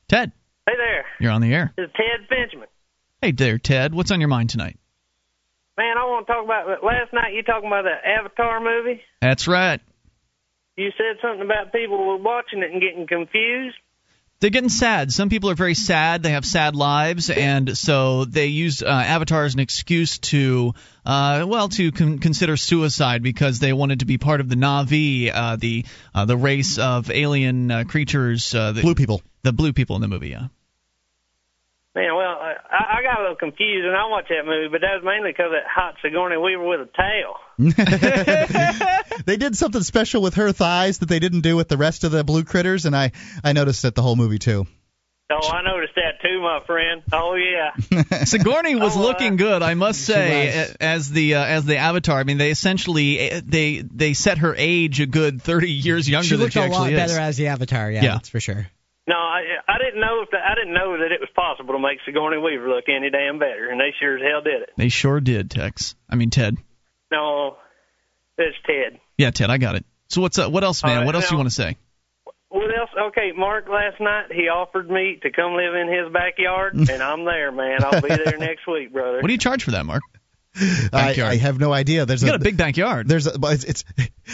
Ted, 0.07 0.31
Hey 0.67 0.73
there, 0.77 1.05
you're 1.19 1.31
on 1.31 1.41
the 1.41 1.53
air. 1.53 1.73
this 1.77 1.85
is 1.87 1.91
Ted 1.95 2.27
Benjamin. 2.29 2.67
Hey 3.21 3.31
there, 3.31 3.57
Ted. 3.57 3.93
What's 3.93 4.11
on 4.11 4.19
your 4.19 4.27
mind 4.29 4.49
tonight? 4.49 4.77
Man, 5.77 5.97
I 5.97 6.03
want 6.05 6.25
to 6.27 6.33
talk 6.33 6.43
about 6.45 6.83
last 6.83 7.11
night. 7.13 7.33
You 7.33 7.43
talking 7.43 7.67
about 7.67 7.83
the 7.83 7.95
Avatar 8.07 8.59
movie? 8.61 9.01
That's 9.21 9.47
right. 9.47 9.81
You 10.77 10.89
said 10.97 11.17
something 11.21 11.41
about 11.45 11.71
people 11.73 12.05
were 12.07 12.17
watching 12.17 12.59
it 12.63 12.71
and 12.71 12.81
getting 12.81 13.07
confused. 13.07 13.77
They're 14.45 14.51
getting 14.51 14.69
sad. 14.69 15.11
Some 15.11 15.29
people 15.29 15.49
are 15.49 15.55
very 15.55 15.73
sad. 15.73 16.21
They 16.21 16.29
have 16.29 16.45
sad 16.45 16.75
lives, 16.75 17.31
and 17.31 17.75
so 17.75 18.25
they 18.25 18.45
use 18.45 18.83
uh, 18.83 18.85
Avatar 18.85 19.43
as 19.43 19.55
an 19.55 19.59
excuse 19.59 20.19
to, 20.19 20.75
uh, 21.03 21.45
well, 21.47 21.67
to 21.69 21.91
con- 21.91 22.19
consider 22.19 22.55
suicide 22.55 23.23
because 23.23 23.57
they 23.57 23.73
wanted 23.73 24.01
to 24.01 24.05
be 24.05 24.19
part 24.19 24.41
of 24.41 24.47
the 24.47 24.55
Na'vi, 24.55 25.31
uh, 25.33 25.55
the 25.55 25.83
uh, 26.13 26.25
the 26.25 26.37
race 26.37 26.77
of 26.77 27.09
alien 27.09 27.71
uh, 27.71 27.85
creatures, 27.85 28.53
uh, 28.53 28.71
the, 28.71 28.83
Blue 28.83 28.93
people. 28.93 29.23
the 29.41 29.51
blue 29.51 29.73
people 29.73 29.95
in 29.95 30.03
the 30.03 30.07
movie. 30.07 30.29
Yeah. 30.29 30.49
Man, 31.95 32.15
well, 32.15 32.37
I, 32.37 32.99
I 32.99 33.01
got 33.01 33.17
a 33.17 33.21
little 33.23 33.37
confused 33.37 33.87
and 33.87 33.95
I 33.95 34.05
watched 34.05 34.29
that 34.29 34.45
movie, 34.45 34.67
but 34.71 34.81
that 34.81 34.93
was 34.93 35.03
mainly 35.03 35.31
because 35.31 35.53
of 35.53 35.65
hot 35.67 35.95
Sigourney 36.03 36.37
Weaver 36.37 36.63
with 36.63 36.81
a 36.81 36.89
tail. 36.95 37.33
they 39.25 39.37
did 39.37 39.55
something 39.55 39.81
special 39.83 40.21
with 40.21 40.35
her 40.35 40.51
thighs 40.51 40.99
that 40.99 41.07
they 41.09 41.19
didn't 41.19 41.41
do 41.41 41.55
with 41.55 41.67
the 41.67 41.77
rest 41.77 42.03
of 42.03 42.11
the 42.11 42.23
blue 42.23 42.43
critters, 42.43 42.85
and 42.85 42.95
I 42.95 43.11
I 43.43 43.53
noticed 43.53 43.83
that 43.83 43.95
the 43.95 44.01
whole 44.01 44.15
movie 44.15 44.39
too. 44.39 44.65
Oh, 45.31 45.49
I 45.49 45.63
noticed 45.63 45.95
that 45.95 46.21
too, 46.21 46.39
my 46.41 46.59
friend. 46.67 47.01
Oh 47.11 47.33
yeah. 47.35 48.23
Sigourney 48.25 48.75
was 48.75 48.95
Oh, 48.95 48.99
uh, 48.99 49.03
looking 49.03 49.37
good, 49.37 49.63
I 49.63 49.73
must 49.73 50.01
say, 50.01 50.67
as 50.79 51.09
the 51.09 51.35
uh, 51.35 51.43
as 51.45 51.65
the 51.65 51.77
Avatar. 51.77 52.19
I 52.19 52.23
mean, 52.23 52.37
they 52.37 52.51
essentially 52.51 53.31
uh, 53.31 53.41
they 53.43 53.81
they 53.81 54.13
set 54.13 54.37
her 54.39 54.53
age 54.55 54.99
a 55.01 55.07
good 55.07 55.41
30 55.41 55.71
years 55.71 56.07
younger 56.07 56.25
she 56.27 56.31
than 56.35 56.41
looked 56.41 56.53
she 56.53 56.59
looked 56.59 56.71
a 56.73 56.75
actually 56.75 56.95
lot 56.95 57.07
better 57.07 57.19
as 57.19 57.37
the 57.37 57.47
Avatar. 57.47 57.89
Yeah, 57.89 58.03
Yeah. 58.03 58.11
that's 58.13 58.29
for 58.29 58.39
sure. 58.39 58.67
No, 59.07 59.15
I 59.15 59.41
I 59.67 59.77
didn't 59.79 59.99
know 60.01 60.21
if 60.23 60.29
that, 60.31 60.41
I 60.47 60.53
didn't 60.55 60.73
know 60.73 60.97
that 60.99 61.11
it 61.11 61.19
was 61.19 61.29
possible 61.35 61.73
to 61.73 61.79
make 61.79 61.99
Sigourney 62.05 62.37
Weaver 62.37 62.69
look 62.69 62.85
any 62.87 63.09
damn 63.09 63.39
better, 63.39 63.69
and 63.71 63.79
they 63.79 63.93
sure 63.99 64.17
as 64.17 64.21
hell 64.21 64.41
did 64.41 64.61
it. 64.63 64.69
They 64.77 64.89
sure 64.89 65.19
did, 65.21 65.49
Tex. 65.49 65.95
I 66.09 66.15
mean, 66.15 66.29
Ted. 66.29 66.57
No, 67.15 67.57
it's 68.37 68.57
Ted. 68.65 68.99
Yeah, 69.17 69.31
Ted, 69.31 69.49
I 69.49 69.57
got 69.57 69.75
it. 69.75 69.85
So 70.09 70.21
what's 70.21 70.37
uh, 70.37 70.49
what 70.49 70.63
else, 70.63 70.83
man? 70.83 70.91
All 70.91 70.97
right, 70.99 71.05
what 71.05 71.15
else 71.15 71.31
you 71.31 71.37
want 71.37 71.49
to 71.49 71.55
say? 71.55 71.77
What 72.49 72.77
else? 72.77 72.89
Okay, 73.09 73.31
Mark. 73.35 73.67
Last 73.69 73.99
night 73.99 74.31
he 74.31 74.49
offered 74.49 74.89
me 74.89 75.19
to 75.23 75.31
come 75.31 75.53
live 75.53 75.73
in 75.75 75.87
his 75.91 76.11
backyard, 76.11 76.75
and 76.89 77.01
I'm 77.01 77.25
there, 77.25 77.51
man. 77.51 77.83
I'll 77.83 78.01
be 78.01 78.09
there 78.09 78.37
next 78.37 78.67
week, 78.67 78.91
brother. 78.93 79.21
What 79.21 79.27
do 79.27 79.33
you 79.33 79.39
charge 79.39 79.63
for 79.63 79.71
that, 79.71 79.85
Mark? 79.85 80.03
I, 80.93 81.15
I 81.21 81.35
have 81.37 81.59
no 81.59 81.73
idea. 81.73 82.05
There's 82.05 82.21
You 82.21 82.29
got 82.29 82.35
a 82.35 82.43
big 82.43 82.55
backyard. 82.55 83.09
There's 83.09 83.27
a, 83.27 83.33
it's, 83.43 83.65
it's 83.65 83.83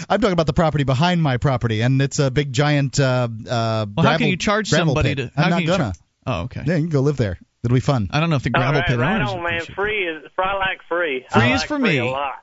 I'm 0.08 0.22
talking 0.22 0.34
about 0.34 0.46
the 0.46 0.54
property 0.54 0.84
behind 0.84 1.22
my 1.22 1.38
property, 1.38 1.82
and 1.82 2.00
it's 2.02 2.20
a 2.20 2.30
big 2.30 2.54
giant. 2.54 3.00
Uh, 3.00 3.28
uh, 3.50 3.86
Well, 3.96 4.06
how 4.06 4.18
can 4.18 4.28
you 4.28 4.38
charge 4.38 4.70
somebody 4.70 5.16
pit. 5.16 5.18
to? 5.18 5.32
How 5.36 5.44
I'm 5.44 5.44
can 5.44 5.50
not 5.52 5.62
you 5.62 5.68
gonna. 5.68 5.84
char- 5.94 5.94
Oh, 6.28 6.42
okay. 6.44 6.62
Yeah, 6.66 6.76
you 6.76 6.82
can 6.84 6.90
go 6.90 7.00
live 7.02 7.18
there. 7.18 7.40
It'll 7.64 7.74
be 7.74 7.80
fun. 7.80 8.10
I 8.12 8.20
don't 8.20 8.30
know 8.30 8.36
if 8.36 8.44
the 8.44 8.52
gravel 8.52 8.80
right, 8.80 8.88
pit 8.88 9.00
right 9.00 9.16
owners. 9.16 9.30
on, 9.32 9.44
man. 9.44 9.62
Free 9.76 10.08
is. 10.08 10.24
I 10.38 10.56
like 10.56 10.80
free. 10.88 11.26
Free 11.32 11.42
I 11.42 11.54
is 11.54 11.62
like 11.62 11.68
for 11.68 11.80
free 11.80 11.90
me. 11.90 11.98
A 12.00 12.06
lot. 12.06 12.36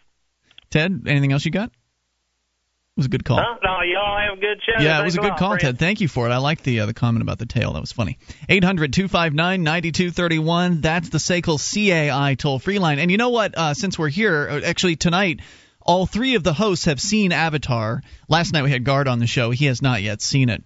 Ted, 0.70 1.02
anything 1.06 1.32
else 1.32 1.44
you 1.44 1.50
got? 1.50 1.70
It 1.70 2.98
was 2.98 3.06
a 3.06 3.10
good 3.10 3.24
call. 3.24 3.38
Huh? 3.38 3.56
No, 3.62 3.80
y'all 3.82 4.18
have 4.18 4.38
a 4.38 4.40
good 4.40 4.60
show. 4.66 4.82
Yeah, 4.82 5.00
it 5.00 5.04
was 5.04 5.14
a 5.14 5.20
good 5.20 5.28
lot, 5.28 5.38
call, 5.38 5.50
friend. 5.50 5.60
Ted. 5.60 5.78
Thank 5.78 6.00
you 6.00 6.08
for 6.08 6.28
it. 6.28 6.32
I 6.32 6.38
like 6.38 6.64
the 6.64 6.80
uh, 6.80 6.86
the 6.86 6.94
comment 6.94 7.22
about 7.22 7.38
the 7.38 7.46
tail. 7.46 7.74
That 7.74 7.80
was 7.80 7.92
funny. 7.92 8.18
800-259-9231. 8.48 10.82
That's 10.82 11.08
the 11.08 11.18
SACL 11.18 11.58
CAI 11.58 12.34
toll 12.34 12.58
free 12.58 12.80
line. 12.80 12.98
And 12.98 13.12
you 13.12 13.16
know 13.16 13.28
what? 13.28 13.56
Uh, 13.56 13.74
since 13.74 13.96
we're 13.96 14.08
here, 14.08 14.48
uh, 14.50 14.62
actually 14.64 14.96
tonight, 14.96 15.38
all 15.80 16.06
three 16.06 16.34
of 16.34 16.42
the 16.42 16.52
hosts 16.52 16.86
have 16.86 17.00
seen 17.00 17.30
Avatar. 17.30 18.02
Last 18.28 18.52
night 18.52 18.64
we 18.64 18.72
had 18.72 18.82
Guard 18.82 19.06
on 19.06 19.20
the 19.20 19.28
show. 19.28 19.52
He 19.52 19.66
has 19.66 19.80
not 19.80 20.02
yet 20.02 20.20
seen 20.20 20.48
it. 20.48 20.64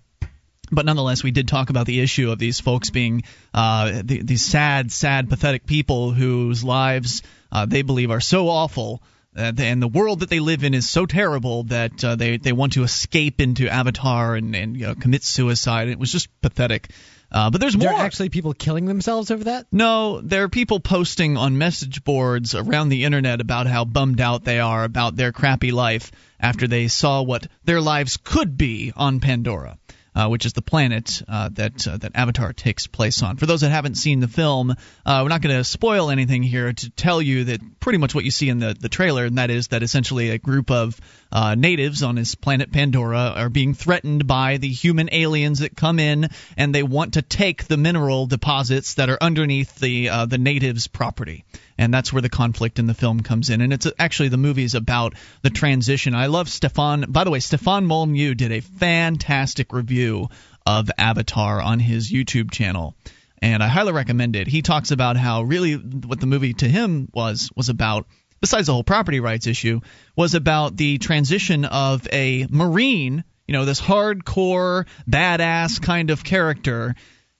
But 0.71 0.87
nonetheless, 0.87 1.23
we 1.23 1.33
did 1.33 1.49
talk 1.49 1.69
about 1.69 1.85
the 1.85 2.01
issue 2.01 2.31
of 2.31 2.39
these 2.39 2.61
folks 2.61 2.89
being 2.89 3.25
uh, 3.53 4.01
the, 4.03 4.23
these 4.23 4.43
sad, 4.43 4.91
sad, 4.91 5.29
pathetic 5.29 5.67
people 5.67 6.13
whose 6.13 6.65
lives 6.65 7.21
uh, 7.53 7.67
they 7.67 7.83
believe 7.83 8.11
are 8.11 8.21
so 8.21 8.49
awful 8.49 9.03
uh, 9.37 9.53
and 9.57 9.81
the 9.81 9.89
world 9.89 10.21
that 10.21 10.29
they 10.29 10.41
live 10.41 10.63
in 10.63 10.75
is 10.75 10.89
so 10.89 11.07
terrible 11.07 11.65
that 11.65 12.05
uh, 12.05 12.17
they 12.17 12.37
they 12.37 12.53
want 12.53 12.75
to 12.75 12.83
escape 12.83 13.41
into 13.41 13.69
Avatar 13.69 14.35
and 14.35 14.55
and 14.55 14.77
you 14.77 14.87
know, 14.87 14.95
commit 14.95 15.25
suicide. 15.25 15.89
It 15.89 15.99
was 15.99 16.13
just 16.13 16.29
pathetic. 16.43 16.91
Uh, 17.31 17.49
but 17.49 17.63
there's 17.63 17.77
more. 17.77 17.89
There 17.89 17.97
are 17.97 18.05
actually 18.05 18.29
people 18.29 18.53
killing 18.53 18.85
themselves 18.85 19.31
over 19.31 19.45
that. 19.45 19.67
No, 19.73 20.21
there 20.21 20.43
are 20.43 20.49
people 20.51 20.81
posting 20.81 21.39
on 21.39 21.57
message 21.57 22.05
boards 22.05 22.55
around 22.55 22.91
the 22.91 23.05
internet 23.05 23.41
about 23.41 23.67
how 23.67 23.87
bummed 23.87 24.21
out 24.21 24.45
they 24.45 24.61
are 24.61 24.85
about 24.85 25.17
their 25.17 25.33
crappy 25.33 25.73
life 25.73 26.13
after 26.39 26.69
they 26.69 26.89
saw 26.89 27.23
what 27.23 27.47
their 27.65 27.81
lives 27.81 28.19
could 28.19 28.59
be 28.59 28.93
on 28.95 29.21
Pandora. 29.21 29.79
Uh, 30.15 30.29
which 30.29 30.45
is 30.45 30.53
the 30.53 30.61
planet 30.61 31.23
uh, 31.27 31.49
that 31.53 31.89
uh, 31.89 31.97
that 31.97 32.13
Avatar 32.15 32.53
takes 32.53 32.87
place 32.87 33.23
on. 33.23 33.39
For 33.39 33.47
those 33.47 33.63
that 33.63 33.71
haven't 33.71 33.95
seen 33.95 34.21
the 34.21 34.29
film, 34.29 34.71
uh, 34.71 35.21
we're 35.23 35.31
not 35.31 35.41
going 35.41 35.57
to 35.57 35.65
spoil 35.65 36.11
anything 36.11 36.43
here 36.43 36.71
to 36.71 36.91
tell 36.91 37.23
you 37.23 37.45
that 37.45 37.81
pretty 37.81 37.97
much 37.97 38.15
what 38.15 38.23
you 38.23 38.31
see 38.31 38.51
in 38.51 38.59
the, 38.59 38.77
the 38.79 38.91
trailer, 38.91 39.25
and 39.25 39.39
that 39.39 39.49
is 39.49 39.69
that 39.69 39.83
essentially 39.83 40.29
a 40.29 40.37
group 40.37 40.71
of 40.71 41.01
uh, 41.33 41.55
natives 41.55 42.03
on 42.03 42.17
this 42.17 42.35
planet 42.35 42.71
Pandora 42.71 43.33
are 43.35 43.49
being 43.49 43.73
threatened 43.73 44.27
by 44.27 44.59
the 44.59 44.69
human 44.69 45.09
aliens 45.13 45.61
that 45.61 45.75
come 45.75 45.99
in, 45.99 46.29
and 46.59 46.75
they 46.75 46.83
want 46.83 47.15
to 47.15 47.23
take 47.23 47.65
the 47.65 47.79
mineral 47.79 48.27
deposits 48.27 48.95
that 48.95 49.09
are 49.09 49.19
underneath 49.19 49.77
the 49.77 50.11
uh, 50.11 50.27
the 50.27 50.37
natives' 50.37 50.89
property 50.89 51.47
and 51.79 51.93
that's 51.93 52.13
where 52.13 52.23
the 52.23 52.29
conflict 52.29 52.79
in 52.79 52.87
the 52.87 52.95
film 52.95 53.21
comes 53.21 53.51
in. 53.51 53.61
And 53.61 53.73
it's 53.73 53.87
actually 53.99 54.29
the 54.29 54.37
movie 54.37 54.65
is 54.65 54.75
about 54.75 55.15
the 55.43 55.51
transition. 55.51 56.15
I 56.15 56.27
love 56.27 56.49
Stefan. 56.49 57.07
By 57.09 57.25
the 57.25 57.31
way, 57.31 57.41
Stefan 57.41 57.87
Molyneux 57.87 58.35
did 58.35 58.53
a 58.53 58.61
fantastic 58.61 59.73
review 59.73 60.29
of 60.67 60.91
Avatar 60.99 61.61
on 61.61 61.81
his 61.81 62.11
YouTube 62.11 62.51
channel. 62.51 62.95
And 63.41 63.63
I 63.63 63.67
highly 63.67 63.93
recommend 63.93 64.37
it. 64.37 64.47
He 64.47 64.63
talks 64.63 64.93
about 64.93 65.17
how 65.17 65.43
really 65.43 65.75
what 65.75 66.21
the 66.21 66.27
movie 66.27 66.55
to 66.55 66.69
him 66.69 67.09
was 67.13 67.51
was 67.57 67.69
about 67.69 68.07
besides 68.41 68.67
the 68.67 68.73
whole 68.73 68.85
property 68.85 69.21
rights 69.21 69.47
issue 69.47 69.81
was 70.17 70.35
about 70.35 70.77
the 70.77 70.99
transition 70.99 71.65
of 71.65 72.07
a 72.13 72.47
marine, 72.51 73.25
you 73.49 73.53
know, 73.53 73.65
this 73.65 73.81
hardcore 73.81 74.87
badass 75.09 75.81
kind 75.83 76.11
of 76.11 76.23
character 76.23 76.95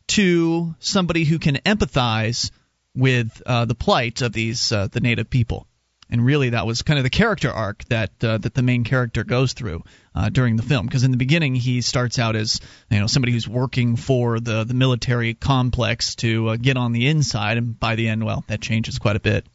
to 0.09 0.75
somebody 0.79 1.25
who 1.25 1.39
can 1.39 1.57
empathize 1.57 2.51
with 2.95 3.43
uh, 3.47 3.65
the 3.65 3.75
plight 3.75 4.23
of 4.23 4.33
these 4.33 4.73
uh, 4.73 4.89
the 4.91 5.01
native 5.01 5.31
people. 5.31 5.67
And 6.11 6.23
really, 6.27 6.51
that 6.51 6.67
was 6.67 6.83
kind 6.83 6.99
of 6.99 7.05
the 7.05 7.11
character 7.11 7.51
arc 7.51 7.85
that 7.87 8.11
uh, 8.23 8.37
that 8.39 8.53
the 8.53 8.63
main 8.63 8.85
character 8.85 9.25
goes 9.25 9.55
through 9.55 9.83
uh, 10.15 10.29
during 10.29 10.57
the 10.57 10.63
film. 10.63 10.85
Because 10.85 11.05
in 11.05 11.11
the 11.11 11.17
beginning, 11.17 11.55
he 11.55 11.81
starts 11.81 12.19
out 12.19 12.37
as 12.37 12.61
you 12.91 13.01
know 13.01 13.07
somebody 13.07 13.33
who's 13.33 13.49
working 13.49 13.97
for 13.97 14.39
the 14.39 14.65
the 14.65 14.75
military 14.75 15.33
complex 15.33 16.15
to 16.17 16.51
uh, 16.51 16.57
get 16.57 16.77
on 16.77 16.93
the 16.93 17.09
inside, 17.09 17.57
and 17.57 17.81
by 17.81 17.95
the 17.95 18.09
end, 18.09 18.25
well, 18.25 18.45
that 18.49 18.61
changes 18.61 18.99
quite 18.99 19.17
a 19.17 19.21
bit. 19.21 19.47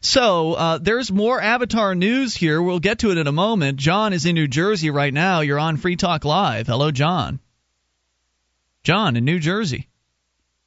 So 0.00 0.54
uh, 0.54 0.78
there's 0.78 1.12
more 1.12 1.40
Avatar 1.40 1.94
news 1.94 2.34
here. 2.34 2.60
We'll 2.60 2.80
get 2.80 3.00
to 3.00 3.12
it 3.12 3.18
in 3.18 3.28
a 3.28 3.32
moment. 3.32 3.78
John 3.78 4.12
is 4.12 4.26
in 4.26 4.34
New 4.34 4.48
Jersey 4.48 4.90
right 4.90 5.12
now. 5.12 5.40
You're 5.40 5.60
on 5.60 5.76
Free 5.76 5.96
Talk 5.96 6.24
Live. 6.24 6.66
Hello, 6.66 6.90
John. 6.90 7.38
John 8.82 9.16
in 9.16 9.24
New 9.24 9.38
Jersey. 9.38 9.88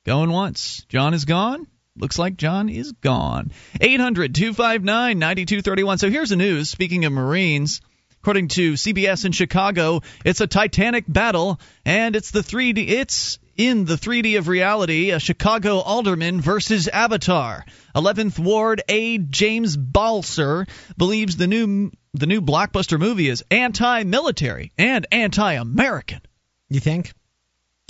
Going 0.06 0.32
once. 0.32 0.86
John 0.88 1.14
is 1.14 1.26
gone. 1.26 1.68
Looks 1.98 2.20
like 2.20 2.36
John 2.36 2.68
is 2.68 2.92
gone. 2.92 3.52
800 3.80 4.36
259 4.36 5.18
9231. 5.18 5.98
So 5.98 6.10
here's 6.10 6.30
the 6.30 6.36
news. 6.36 6.70
Speaking 6.70 7.06
of 7.06 7.14
Marines, 7.14 7.80
according 8.22 8.50
to 8.50 8.74
CBS 8.74 9.24
in 9.24 9.32
Chicago, 9.32 10.02
it's 10.26 10.42
a 10.42 10.48
titanic 10.48 11.06
battle, 11.08 11.60
and 11.86 12.18
it's 12.18 12.32
the 12.32 12.42
3D. 12.42 12.90
It's 12.90 13.40
in 13.56 13.86
the 13.86 13.96
3D 13.96 14.38
of 14.38 14.50
reality, 14.50 15.12
a 15.12 15.20
Chicago 15.20 15.78
alderman 15.78 16.42
versus 16.42 16.90
Avatar. 16.90 17.66
11th 17.96 18.40
Ward 18.40 18.82
aide 18.90 19.32
James 19.32 19.78
Balcer 19.78 20.68
believes 20.98 21.38
the 21.38 21.48
new 21.48 21.92
the 22.14 22.28
new 22.28 22.42
blockbuster 22.42 23.00
movie 23.00 23.30
is 23.30 23.44
anti-military 23.52 24.74
and 24.78 25.08
anti-American. 25.12 26.22
You 26.70 26.82
think? 26.82 27.14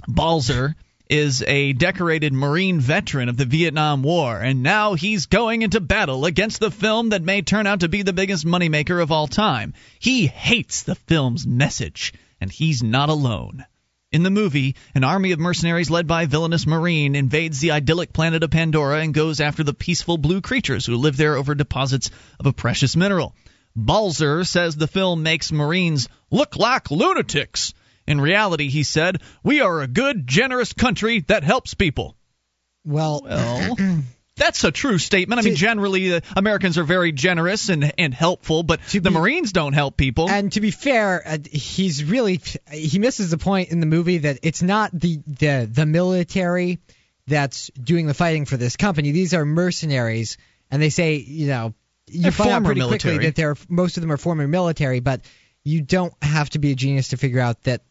Balcer 0.08 0.76
is 1.10 1.44
a 1.44 1.74
decorated 1.74 2.34
Marine 2.34 2.80
veteran 2.80 3.30
of 3.30 3.38
the 3.38 3.46
Vietnam 3.46 4.04
War, 4.04 4.40
and 4.40 4.64
now 4.64 4.94
he's 4.94 5.26
going 5.26 5.62
into 5.62 5.80
battle 5.80 6.26
against 6.26 6.60
the 6.60 6.72
film 6.72 7.10
that 7.10 7.22
may 7.22 7.42
turn 7.42 7.68
out 7.68 7.82
to 7.82 7.90
be 7.90 8.02
the 8.02 8.14
biggest 8.14 8.46
moneymaker 8.46 9.02
of 9.02 9.12
all 9.12 9.28
time. 9.28 9.74
He 10.00 10.28
hates 10.28 10.84
the 10.84 10.96
film's 10.96 11.46
message, 11.46 12.14
and 12.42 12.52
he's 12.52 12.82
not 12.82 13.10
alone. 13.10 13.66
In 14.12 14.24
the 14.24 14.30
movie, 14.30 14.76
an 14.94 15.04
army 15.04 15.32
of 15.32 15.40
mercenaries 15.40 15.90
led 15.90 16.08
by 16.08 16.24
a 16.24 16.28
villainous 16.28 16.66
Marine 16.66 17.16
invades 17.16 17.60
the 17.60 17.72
idyllic 17.72 18.14
planet 18.14 18.44
of 18.44 18.52
Pandora 18.52 19.02
and 19.02 19.14
goes 19.14 19.42
after 19.42 19.64
the 19.64 19.74
peaceful 19.74 20.18
blue 20.18 20.42
creatures 20.42 20.86
who 20.86 20.96
live 20.96 21.18
there 21.18 21.36
over 21.36 21.54
deposits 21.54 22.12
of 22.40 22.46
a 22.46 22.54
precious 22.54 22.96
mineral. 22.96 23.36
Balcer 23.76 24.46
says 24.46 24.76
the 24.76 24.88
film 24.88 25.22
makes 25.22 25.52
Marines 25.52 26.08
look 26.32 26.56
like 26.56 26.92
lunatics. 26.92 27.74
In 28.08 28.22
reality, 28.22 28.70
he 28.70 28.84
said, 28.84 29.22
we 29.44 29.62
are 29.62 29.82
a 29.82 29.88
good, 29.88 30.28
generous 30.28 30.74
country 30.74 31.22
that 31.28 31.44
helps 31.44 31.74
people. 31.74 32.16
Well, 32.86 33.22
well 33.24 33.76
that's 34.38 34.64
a 34.64 34.72
true 34.72 34.98
statement. 34.98 35.40
I 35.40 35.44
mean, 35.44 35.56
generally, 35.56 36.14
uh, 36.14 36.20
Americans 36.36 36.78
are 36.78 36.84
very 36.84 37.12
generous 37.12 37.70
and, 37.70 37.94
and 37.98 38.14
helpful, 38.14 38.64
but 38.64 38.82
the 38.88 39.12
Marines 39.12 39.52
don't 39.52 39.74
help 39.74 39.98
people. 39.98 40.30
And 40.30 40.52
to 40.54 40.62
be 40.62 40.72
fair, 40.72 41.24
uh, 41.26 41.38
he's 41.50 42.04
really 42.04 42.42
he 42.72 43.00
misses 43.00 43.32
the 43.32 43.38
point 43.38 43.70
in 43.70 43.80
the 43.80 43.86
movie 43.86 44.20
that 44.20 44.40
it's 44.44 44.62
not 44.62 44.92
the 44.94 45.20
the 45.26 45.70
the 45.72 45.86
military 45.86 46.80
that's 47.28 47.72
doing 47.72 48.06
the 48.06 48.14
fighting 48.14 48.46
for 48.46 48.58
this 48.58 48.76
company. 48.76 49.12
These 49.12 49.34
are 49.34 49.46
mercenaries, 49.46 50.38
and 50.70 50.82
they 50.82 50.90
say 50.90 51.16
you 51.16 51.48
know 51.48 51.74
you 52.08 52.24
They're 52.24 52.32
find 52.32 52.52
out 52.52 52.64
pretty 52.66 52.82
military. 52.82 53.16
quickly 53.16 53.28
that 53.28 53.36
they're 53.36 53.56
most 53.70 53.98
of 53.98 54.02
them 54.02 54.12
are 54.12 54.18
former 54.18 54.48
military, 54.48 55.00
but 55.00 55.22
you 55.64 55.82
don't 55.82 56.14
have 56.22 56.50
to 56.52 56.60
be 56.60 56.72
a 56.72 56.76
genius 56.76 57.10
to 57.10 57.18
figure 57.18 57.40
out 57.40 57.64
that 57.64 57.82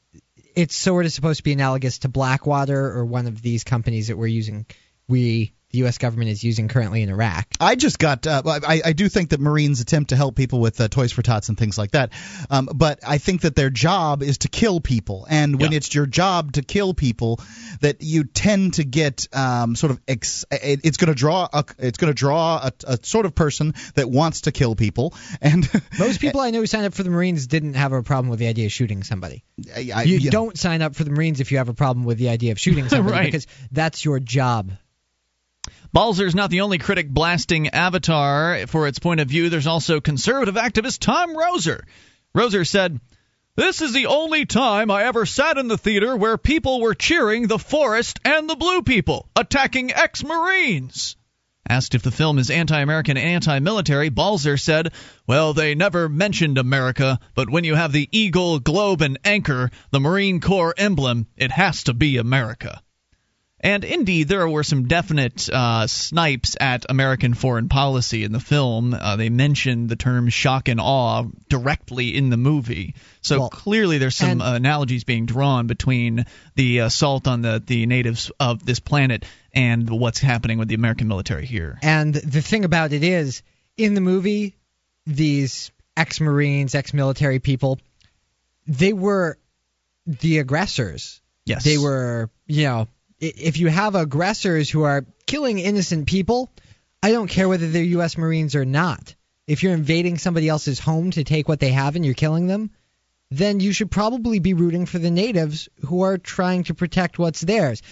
it's 0.54 0.74
sort 0.74 1.06
of 1.06 1.12
supposed 1.12 1.38
to 1.38 1.44
be 1.44 1.52
analogous 1.52 1.98
to 1.98 2.08
Blackwater 2.08 2.92
or 2.92 3.04
one 3.04 3.26
of 3.26 3.42
these 3.42 3.64
companies 3.64 4.08
that 4.08 4.16
we're 4.16 4.26
using. 4.26 4.66
We 5.08 5.54
the 5.74 5.78
U.S. 5.80 5.98
government 5.98 6.30
is 6.30 6.44
using 6.44 6.68
currently 6.68 7.02
in 7.02 7.08
Iraq. 7.10 7.48
I 7.58 7.74
just 7.74 7.98
got. 7.98 8.26
Uh, 8.28 8.42
I, 8.46 8.80
I 8.84 8.92
do 8.92 9.08
think 9.08 9.30
that 9.30 9.40
Marines 9.40 9.80
attempt 9.80 10.10
to 10.10 10.16
help 10.16 10.36
people 10.36 10.60
with 10.60 10.80
uh, 10.80 10.86
Toys 10.86 11.10
for 11.10 11.22
Tots 11.22 11.48
and 11.48 11.58
things 11.58 11.76
like 11.76 11.90
that, 11.90 12.12
um, 12.48 12.68
but 12.72 13.00
I 13.06 13.18
think 13.18 13.40
that 13.40 13.56
their 13.56 13.70
job 13.70 14.22
is 14.22 14.38
to 14.38 14.48
kill 14.48 14.80
people, 14.80 15.26
and 15.28 15.60
when 15.60 15.72
Yeah. 15.72 15.78
it's 15.78 15.92
your 15.92 16.06
job 16.06 16.52
to 16.52 16.62
kill 16.62 16.94
people, 16.94 17.40
that 17.80 18.02
you 18.02 18.22
tend 18.22 18.74
to 18.74 18.84
get 18.84 19.26
um, 19.32 19.74
sort 19.74 19.90
of. 19.90 20.00
Ex- 20.06 20.44
it, 20.52 20.80
it's 20.84 20.96
going 20.96 21.08
to 21.08 21.14
draw. 21.14 21.48
A, 21.52 21.64
it's 21.78 21.98
going 21.98 22.10
to 22.12 22.14
draw 22.14 22.68
a, 22.68 22.72
a 22.86 22.98
sort 23.02 23.26
of 23.26 23.34
person 23.34 23.74
that 23.96 24.08
wants 24.08 24.42
to 24.42 24.52
kill 24.52 24.76
people, 24.76 25.12
and 25.40 25.68
Most 25.98 26.20
people 26.20 26.40
I 26.40 26.50
know 26.50 26.60
who 26.60 26.66
signed 26.66 26.86
up 26.86 26.94
for 26.94 27.02
the 27.02 27.10
Marines 27.10 27.48
didn't 27.48 27.74
have 27.74 27.92
a 27.92 28.02
problem 28.02 28.30
with 28.30 28.38
the 28.38 28.46
idea 28.46 28.66
of 28.66 28.72
shooting 28.72 29.02
somebody. 29.02 29.42
I- 29.74 30.04
you 30.04 30.18
yeah. 30.18 30.30
don't 30.30 30.56
sign 30.56 30.82
up 30.82 30.94
for 30.94 31.02
the 31.02 31.10
Marines 31.10 31.40
if 31.40 31.50
you 31.50 31.58
have 31.58 31.68
a 31.68 31.74
problem 31.74 32.04
with 32.04 32.18
the 32.18 32.28
idea 32.28 32.52
of 32.52 32.60
shooting 32.60 32.88
somebody 32.94 33.12
Right. 33.16 33.24
because 33.26 33.46
that's 33.72 34.04
your 34.04 34.20
job. 34.20 34.70
Balcer's 35.94 36.34
not 36.34 36.50
the 36.50 36.62
only 36.62 36.78
critic 36.78 37.08
blasting 37.08 37.68
Avatar 37.68 38.66
for 38.66 38.88
its 38.88 38.98
point 38.98 39.20
of 39.20 39.28
view. 39.28 39.48
There's 39.48 39.68
also 39.68 40.00
conservative 40.00 40.56
activist 40.56 40.98
Tom 40.98 41.36
Roeser. 41.36 41.84
Roeser 42.36 42.66
said, 42.66 42.98
This 43.54 43.80
is 43.80 43.92
the 43.92 44.06
only 44.06 44.44
time 44.44 44.90
I 44.90 45.04
ever 45.04 45.24
sat 45.24 45.56
in 45.56 45.68
the 45.68 45.78
theater 45.78 46.16
where 46.16 46.36
people 46.36 46.80
were 46.80 46.96
cheering 46.96 47.46
the 47.46 47.60
forest 47.60 48.18
and 48.24 48.50
the 48.50 48.56
blue 48.56 48.82
people, 48.82 49.28
attacking 49.36 49.92
ex 49.92 50.24
Marines. 50.24 51.14
Asked 51.68 51.94
if 51.94 52.02
the 52.02 52.10
film 52.10 52.40
is 52.40 52.50
anti 52.50 52.80
American 52.80 53.16
and 53.16 53.28
anti 53.28 53.60
military, 53.60 54.08
Balcer 54.08 54.56
said, 54.56 54.92
Well, 55.28 55.54
they 55.54 55.76
never 55.76 56.08
mentioned 56.08 56.58
America, 56.58 57.20
but 57.36 57.48
when 57.48 57.62
you 57.62 57.76
have 57.76 57.92
the 57.92 58.08
eagle, 58.10 58.58
globe, 58.58 59.00
and 59.00 59.20
anchor, 59.24 59.70
the 59.92 60.00
Marine 60.00 60.40
Corps 60.40 60.74
emblem, 60.76 61.28
it 61.36 61.52
has 61.52 61.84
to 61.84 61.94
be 61.94 62.16
America. 62.16 62.82
And 63.64 63.82
indeed, 63.82 64.28
there 64.28 64.46
were 64.46 64.62
some 64.62 64.88
definite 64.88 65.48
uh, 65.48 65.86
snipes 65.86 66.54
at 66.60 66.84
American 66.90 67.32
foreign 67.32 67.70
policy 67.70 68.22
in 68.22 68.30
the 68.30 68.38
film. 68.38 68.92
Uh, 68.92 69.16
they 69.16 69.30
mentioned 69.30 69.88
the 69.88 69.96
term 69.96 70.28
shock 70.28 70.68
and 70.68 70.78
awe 70.78 71.24
directly 71.48 72.14
in 72.14 72.28
the 72.28 72.36
movie. 72.36 72.94
So 73.22 73.38
Well, 73.38 73.48
clearly, 73.48 73.96
there's 73.96 74.16
some 74.16 74.32
and- 74.32 74.42
uh, 74.42 74.52
analogies 74.52 75.04
being 75.04 75.24
drawn 75.24 75.66
between 75.66 76.26
the 76.56 76.80
assault 76.80 77.26
on 77.26 77.40
the, 77.40 77.62
the 77.66 77.86
natives 77.86 78.30
of 78.38 78.66
this 78.66 78.80
planet 78.80 79.24
and 79.54 79.88
what's 79.88 80.18
happening 80.18 80.58
with 80.58 80.68
the 80.68 80.74
American 80.74 81.08
military 81.08 81.46
here. 81.46 81.78
And 81.82 82.12
the 82.14 82.42
thing 82.42 82.66
about 82.66 82.92
it 82.92 83.02
is, 83.02 83.42
in 83.78 83.94
the 83.94 84.02
movie, 84.02 84.56
these 85.06 85.72
ex-Marines, 85.96 86.74
ex-military 86.74 87.38
people, 87.38 87.80
they 88.66 88.92
were 88.92 89.38
the 90.06 90.38
aggressors. 90.40 91.22
Yes. 91.46 91.64
They 91.64 91.78
were, 91.78 92.28
you 92.46 92.64
know, 92.64 92.88
if 93.24 93.58
you 93.58 93.68
have 93.68 93.94
aggressors 93.94 94.70
who 94.70 94.82
are 94.82 95.04
killing 95.26 95.58
innocent 95.58 96.06
people, 96.06 96.50
I 97.02 97.12
don't 97.12 97.28
care 97.28 97.48
whether 97.48 97.68
they're 97.68 97.82
U.S. 97.82 98.16
Marines 98.18 98.54
or 98.54 98.64
not. 98.64 99.14
If 99.46 99.62
you're 99.62 99.74
invading 99.74 100.18
somebody 100.18 100.48
else's 100.48 100.78
home 100.78 101.10
to 101.12 101.24
take 101.24 101.48
what 101.48 101.60
they 101.60 101.70
have 101.70 101.96
and 101.96 102.04
you're 102.04 102.14
killing 102.14 102.46
them, 102.46 102.70
then 103.30 103.60
you 103.60 103.72
should 103.72 103.90
probably 103.90 104.38
be 104.38 104.54
rooting 104.54 104.86
for 104.86 104.98
the 104.98 105.10
natives 105.10 105.68
who 105.86 106.02
are 106.02 106.18
trying 106.18 106.64
to 106.64 106.74
protect 106.74 107.18
what's 107.18 107.40
theirs. 107.40 107.82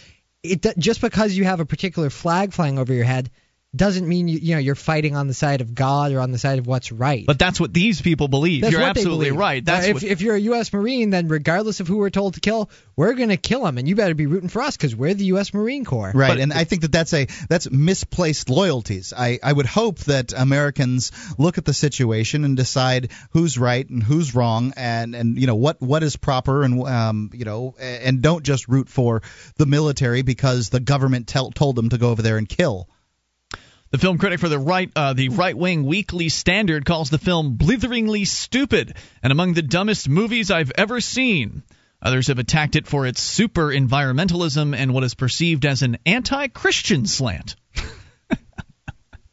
It 0.43 0.67
just 0.79 1.01
because 1.01 1.37
you 1.37 1.45
have 1.45 1.61
a 1.61 1.67
particular 1.67 2.11
flag 2.11 2.53
flying 2.53 2.79
over 2.79 2.93
your 2.93 3.05
head 3.05 3.31
doesn't 3.75 4.07
mean 4.07 4.29
you, 4.29 4.39
you 4.39 4.55
know 4.55 4.59
you're 4.59 4.75
fighting 4.75 5.17
on 5.17 5.29
the 5.29 5.35
side 5.35 5.63
of 5.63 5.75
God 5.75 6.13
or 6.13 6.21
on 6.21 6.31
the 6.31 6.39
side 6.39 6.59
of 6.59 6.67
what's 6.67 6.93
right. 6.93 7.25
But 7.27 7.39
that's 7.39 7.59
what 7.59 7.73
these 7.73 8.03
people 8.03 8.29
believe. 8.29 8.63
That's 8.63 8.73
You're 8.73 8.83
what 8.83 8.95
they 8.95 9.01
absolutely 9.01 9.27
believe. 9.27 9.41
right. 9.41 9.65
That's 9.65 9.87
Uh, 9.87 9.91
if, 9.91 9.95
what, 9.95 10.03
if 10.03 10.21
you're 10.21 10.35
a 10.35 10.41
U.S. 10.41 10.73
Marine, 10.73 11.11
then 11.11 11.29
regardless 11.29 11.81
of 11.81 11.89
who 11.89 11.97
we're 11.97 12.11
told 12.11 12.35
to 12.35 12.41
kill, 12.41 12.69
we're 12.97 13.15
going 13.15 13.31
to 13.31 13.39
kill 13.39 13.65
them, 13.65 13.79
and 13.79 13.89
you 13.89 13.97
better 13.97 14.15
be 14.15 14.27
rooting 14.27 14.51
for 14.51 14.61
us 14.61 14.77
because 14.77 14.95
we're 14.95 15.15
the 15.15 15.25
U.S. 15.27 15.55
Marine 15.55 15.87
Corps. 15.87 16.13
Right, 16.15 16.39
and 16.39 16.53
I 16.53 16.65
think 16.65 16.83
that 16.83 16.93
that's 16.93 17.15
a 17.15 17.27
that's 17.49 17.71
misplaced 17.71 18.51
loyalties. 18.51 19.15
I 19.17 19.39
I 19.43 19.53
would 19.53 19.67
hope 19.67 20.01
that 20.01 20.35
Americans 20.35 21.11
look 21.39 21.57
at 21.57 21.65
the 21.65 21.75
situation 21.75 22.45
and 22.45 22.57
decide 22.57 23.11
who's 23.31 23.57
right 23.57 23.89
and 23.89 24.03
who's 24.03 24.35
wrong, 24.35 24.75
and 24.77 25.15
and 25.15 25.39
you 25.39 25.47
know 25.47 25.55
what 25.55 25.81
what 25.81 26.03
is 26.03 26.17
proper, 26.17 26.63
and 26.63 26.83
um 26.87 27.31
you 27.33 27.47
know 27.47 27.75
and 27.79 28.21
don't 28.21 28.45
just 28.45 28.69
root 28.69 28.91
for 28.91 29.23
the 29.57 29.67
military 29.67 30.21
because 30.21 30.69
the 30.69 30.81
government 30.81 31.27
tell, 31.27 31.51
told 31.51 31.77
them 31.77 31.89
to 31.89 31.97
go 31.97 32.11
over 32.11 32.21
there 32.21 32.37
and 32.37 32.49
kill. 32.49 32.89
The 33.93 33.99
film 33.99 34.17
critic 34.17 34.41
for 34.41 34.49
the 34.49 34.59
right, 34.59 34.91
uh, 34.97 35.13
the 35.13 35.29
right-wing 35.29 35.85
Weekly 35.85 36.31
Standard 36.31 36.87
calls 36.87 37.11
the 37.11 37.19
film 37.19 37.57
blitheringly 37.59 38.25
stupid 38.25 38.97
and 39.23 39.31
among 39.31 39.53
the 39.53 39.61
dumbest 39.61 40.09
movies 40.09 40.51
I've 40.51 40.73
ever 40.77 41.03
seen. 41.03 41.63
Others 42.01 42.29
have 42.29 42.39
attacked 42.39 42.75
it 42.75 42.87
for 42.87 43.07
its 43.07 43.21
super 43.21 43.67
environmentalism 43.67 44.75
and 44.75 44.95
what 44.95 45.05
is 45.05 45.13
perceived 45.13 45.67
as 45.67 45.83
an 45.83 45.99
anti-Christian 46.07 47.05
slant. 47.05 47.55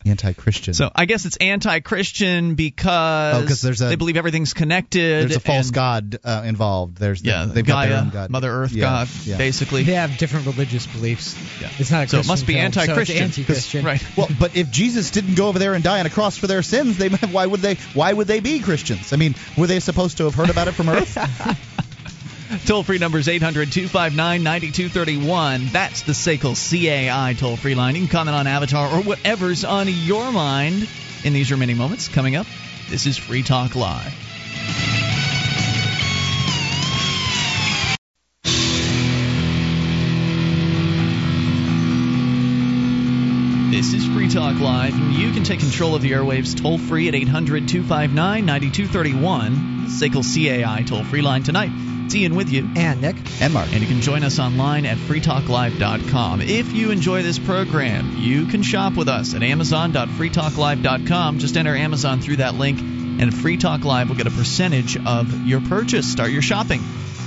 Anti-Christian. 0.10 0.73
So 0.73 0.91
I 0.95 1.06
guess 1.06 1.26
it's 1.26 1.38
anti-Christian 1.38 2.56
because 2.56 3.44
Oh, 3.44 3.48
'cause 3.48 3.61
there's 3.61 3.81
a- 3.81 3.86
they 3.86 3.95
believe 3.95 4.18
everything's 4.18 4.53
connected. 4.53 5.23
There's 5.30 5.36
a 5.36 5.40
false 5.40 5.68
and- 5.68 5.76
god 5.76 6.19
uh, 6.23 6.44
involved. 6.45 6.98
There's 6.98 7.22
the, 7.22 7.30
Yeah, 7.30 7.45
they've 7.45 7.65
got 7.65 7.81
their 7.81 7.90
Gaia, 7.91 8.02
own 8.02 8.10
god. 8.10 8.30
Mother 8.30 8.52
Earth 8.52 8.72
Yeah, 8.72 8.84
god, 8.84 9.07
yeah. 9.26 9.38
basically. 9.38 9.84
They 9.84 9.94
have 9.94 10.18
different 10.18 10.45
religious 10.48 10.86
beliefs. 10.88 11.36
Yeah. 11.61 11.69
It's 11.80 11.91
not 11.91 12.06
a 12.06 12.07
So 12.07 12.19
it 12.19 12.27
must 12.27 12.45
be 12.48 12.53
film, 12.53 12.72
so 12.73 12.80
it's 12.81 12.90
anti-Christian. 12.90 13.23
anti-Christian. 13.23 13.86
Right. 13.86 14.03
Well, 14.18 14.27
but 14.40 14.56
if 14.56 14.69
Jesus 14.72 15.11
didn't 15.11 15.36
go 15.36 15.48
over 15.48 15.60
there 15.60 15.73
and 15.76 15.84
die 15.84 15.99
on 15.99 16.06
a 16.06 16.10
cross 16.10 16.36
for 16.38 16.48
their 16.48 16.61
sins, 16.64 16.98
they 16.98 17.10
why 17.10 17.45
would 17.45 17.61
they 17.61 17.76
why 17.94 18.11
would 18.11 18.27
they 18.27 18.40
be 18.41 18.60
Christians? 18.60 19.14
I 19.14 19.15
mean, 19.15 19.36
were 19.57 19.68
they 19.68 19.80
supposed 19.80 20.18
to 20.18 20.26
have 20.26 20.36
heard 20.36 20.49
about 20.49 20.68
it 20.68 20.73
from 20.73 20.90
Earth? 20.90 21.18
Toll 22.65 22.81
free 22.81 22.97
number 22.97 23.19
is 23.19 23.27
800 23.27 23.71
259 23.71 24.41
9231. 24.41 25.67
That's 25.67 26.01
the 26.01 26.13
SACL 26.13 26.55
CAI 26.55 27.35
toll 27.38 27.55
free 27.55 27.76
line. 27.76 27.93
You 27.95 28.01
can 28.01 28.09
comment 28.09 28.35
on 28.35 28.47
Avatar 28.47 28.88
or 28.88 29.03
whatever's 29.03 29.63
on 29.63 29.88
your 29.88 30.31
mind 30.31 30.89
in 31.23 31.34
these 31.34 31.51
remaining 31.51 31.77
moments. 31.77 32.07
Coming 32.07 32.35
up, 32.35 32.47
this 32.89 33.05
is 33.05 33.17
Free 33.17 33.43
Talk 33.43 33.76
Live. 33.76 34.15
This 43.69 43.93
is 43.93 44.07
Free 44.07 44.27
Talk 44.27 44.59
Live, 44.59 44.95
and 44.95 45.13
you 45.13 45.31
can 45.34 45.43
take 45.43 45.59
control 45.59 45.93
of 45.93 46.01
the 46.01 46.13
airwaves 46.13 46.59
toll 46.59 46.80
free 46.80 47.07
at 47.07 47.13
800 47.13 47.67
259 47.69 48.43
9231. 48.43 49.85
SACL 49.88 50.23
CAI 50.23 50.81
toll 50.81 51.03
free 51.03 51.21
line 51.21 51.43
tonight. 51.43 51.69
It's 52.10 52.15
Ian 52.15 52.34
with 52.34 52.49
you. 52.49 52.68
And 52.76 53.02
Nick. 53.02 53.18
and 53.40 53.53
Mark. 53.53 53.72
And 53.72 53.81
you 53.81 53.88
can 53.88 54.02
join 54.02 54.23
us 54.23 54.40
online 54.40 54.88
at 54.88 54.98
freetalklive.com. 54.98 56.41
If 56.41 56.73
you 56.73 56.90
enjoy 56.90 57.22
this 57.22 57.38
program, 57.38 58.18
you 58.18 58.48
can 58.48 58.64
shop 58.64 58.95
with 58.95 59.07
us 59.07 59.36
at 59.36 59.44
amazon.freetalklive.com. 59.44 61.38
Just 61.38 61.56
enter 61.56 61.76
Amazon 61.76 62.19
through 62.19 62.38
that 62.38 62.56
link, 62.56 62.80
and 62.80 63.31
Free 63.31 63.57
Talk 63.57 63.86
Live 63.86 64.10
will 64.10 64.15
get 64.15 64.26
a 64.26 64.31
percentage 64.31 64.98
of 64.98 65.45
your 65.45 65.61
purchase. 65.61 66.11
Start 66.11 66.31
your 66.31 66.41
shopping 66.41 66.81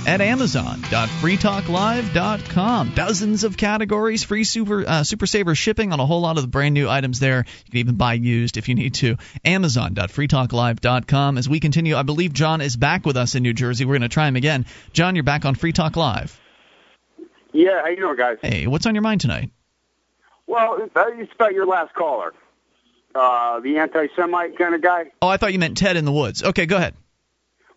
at 0.05 0.21
amazon.freetalklive.com. 0.21 2.93
Dozens 2.95 3.43
of 3.43 3.57
categories, 3.57 4.23
free 4.23 4.43
super 4.43 4.87
uh, 4.87 5.03
super 5.03 5.25
saver 5.25 5.55
shipping 5.55 5.91
on 5.93 5.99
a 5.99 6.05
whole 6.05 6.21
lot 6.21 6.37
of 6.37 6.43
the 6.43 6.47
brand 6.49 6.73
new 6.73 6.89
items 6.89 7.19
there. 7.19 7.45
You 7.65 7.71
can 7.71 7.79
even 7.79 7.95
buy 7.95 8.13
used 8.13 8.57
if 8.57 8.69
you 8.69 8.75
need 8.75 8.93
to. 8.95 9.17
Amazon.freetalklive.com. 9.45 11.37
As 11.37 11.47
we 11.49 11.59
continue, 11.59 11.95
I 11.95 12.03
believe 12.03 12.33
John 12.33 12.61
is 12.61 12.75
back 12.75 13.05
with 13.05 13.17
us 13.17 13.35
in 13.35 13.43
New 13.43 13.53
Jersey. 13.53 13.85
We're 13.85 13.93
going 13.93 14.01
to 14.01 14.09
try 14.09 14.27
him 14.27 14.35
again. 14.35 14.65
John, 14.91 15.15
you're 15.15 15.23
back 15.23 15.45
on 15.45 15.55
Free 15.55 15.71
Talk 15.73 15.95
Live. 15.95 16.39
Yeah, 17.53 17.81
how 17.81 17.87
you 17.89 17.97
doing, 17.97 18.17
guys? 18.17 18.37
Hey, 18.41 18.67
what's 18.67 18.85
on 18.85 18.95
your 18.95 19.03
mind 19.03 19.21
tonight? 19.21 19.51
Well, 20.47 20.77
it's 20.81 21.31
about 21.33 21.53
your 21.53 21.65
last 21.65 21.93
caller, 21.93 22.33
uh, 23.15 23.59
the 23.61 23.77
anti-Semite 23.77 24.57
kind 24.57 24.75
of 24.75 24.81
guy. 24.81 25.11
Oh, 25.21 25.27
I 25.27 25.37
thought 25.37 25.53
you 25.53 25.59
meant 25.59 25.77
Ted 25.77 25.95
in 25.95 26.03
the 26.03 26.11
woods. 26.11 26.43
Okay, 26.43 26.65
go 26.65 26.77
ahead. 26.77 26.95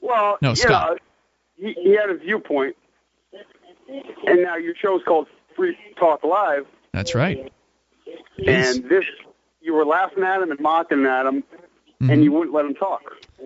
Well, 0.01 0.39
No, 0.41 0.55
Scott. 0.55 0.99
He, 1.59 1.75
he 1.83 1.97
had 1.97 2.11
a 2.11 2.17
viewpoint, 2.17 2.77
and 4.27 4.43
now 4.43 4.57
your 4.57 4.75
show's 4.81 5.03
called 5.07 5.27
Free 5.57 5.77
Talk 5.99 6.25
Live, 6.25 6.67
That's 6.93 7.15
right. 7.15 7.53
and 8.47 8.85
this 8.89 9.05
you 9.61 9.75
were 9.75 9.85
laughing 9.85 10.23
at 10.23 10.43
him 10.43 10.51
and 10.51 10.61
mocking 10.61 11.07
at 11.07 11.27
him, 11.27 11.43
and 12.01 12.23
you 12.23 12.33
wouldn't 12.33 12.55
let 12.55 12.65
him 12.65 12.75
talk. 12.75 13.03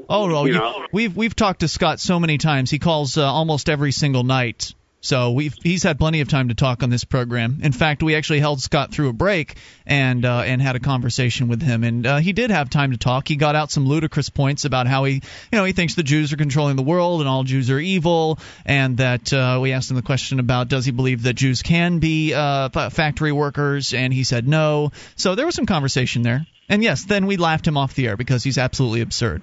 Oh 0.09 0.27
no, 0.29 0.45
You 0.45 0.55
you- 0.55 0.87
we've 0.93 1.17
we've 1.17 1.37
talked 1.37 1.61
to 1.61 1.69
Scott 1.69 2.01
so 2.01 2.19
many 2.21 2.39
times. 2.39 2.71
He 2.71 2.79
calls 2.79 3.17
uh, 3.17 3.25
almost 3.25 3.69
every 3.69 3.93
single 3.93 4.25
night. 4.25 4.75
So 5.03 5.31
we've 5.31 5.55
he's 5.63 5.83
had 5.83 5.99
plenty 5.99 6.21
of 6.21 6.29
time 6.29 6.49
to 6.49 6.55
talk 6.55 6.83
on 6.83 6.91
this 6.91 7.05
program. 7.05 7.61
In 7.63 7.73
fact, 7.73 8.03
we 8.03 8.15
actually 8.15 8.41
held 8.41 8.61
Scott 8.61 8.93
through 8.93 9.09
a 9.09 9.15
break 9.15 9.57
and 9.87 10.25
uh, 10.27 10.43
and 10.45 10.61
had 10.61 10.77
a 10.77 10.81
conversation 10.81 11.49
with 11.49 11.63
him, 11.63 11.85
and 11.85 12.07
uh, 12.07 12.17
he 12.19 12.35
did 12.35 12.51
have 12.51 12.69
time 12.69 12.91
to 12.91 12.99
talk. 12.99 13.27
He 13.27 13.37
got 13.37 13.57
out 13.57 13.71
some 13.71 13.87
ludicrous 13.87 14.29
points 14.29 14.67
about 14.67 14.87
how 14.87 15.05
he 15.05 15.15
you 15.15 15.21
know 15.53 15.65
he 15.65 15.73
thinks 15.73 15.95
the 15.95 16.03
Jews 16.03 16.35
are 16.35 16.37
controlling 16.37 16.77
the 16.77 16.83
world 16.83 17.21
and 17.21 17.29
all 17.29 17.45
Jews 17.45 17.71
are 17.71 17.79
evil, 17.79 18.39
and 18.67 18.99
that 18.99 19.33
uh, 19.33 19.59
we 19.63 19.73
asked 19.73 19.91
him 19.91 19.97
the 19.97 20.03
question 20.03 20.39
about 20.39 20.69
does 20.69 20.85
he 20.85 20.91
believe 20.91 21.23
that 21.23 21.35
Jews 21.35 21.63
can 21.63 21.99
be 21.99 22.35
uh, 22.35 22.69
factory 22.91 23.33
workers, 23.33 23.95
and 23.95 24.13
he 24.13 24.25
said 24.25 24.47
no. 24.47 24.93
So 25.17 25.35
there 25.35 25.47
was 25.47 25.55
some 25.55 25.67
conversation 25.67 26.21
there, 26.23 26.47
and 26.69 26.83
yes, 26.83 27.05
then 27.05 27.25
we 27.25 27.39
laughed 27.39 27.67
him 27.67 27.79
off 27.79 27.95
the 27.95 28.07
air 28.07 28.19
because 28.19 28.45
he's 28.45 28.59
absolutely 28.59 29.01
absurd. 29.01 29.41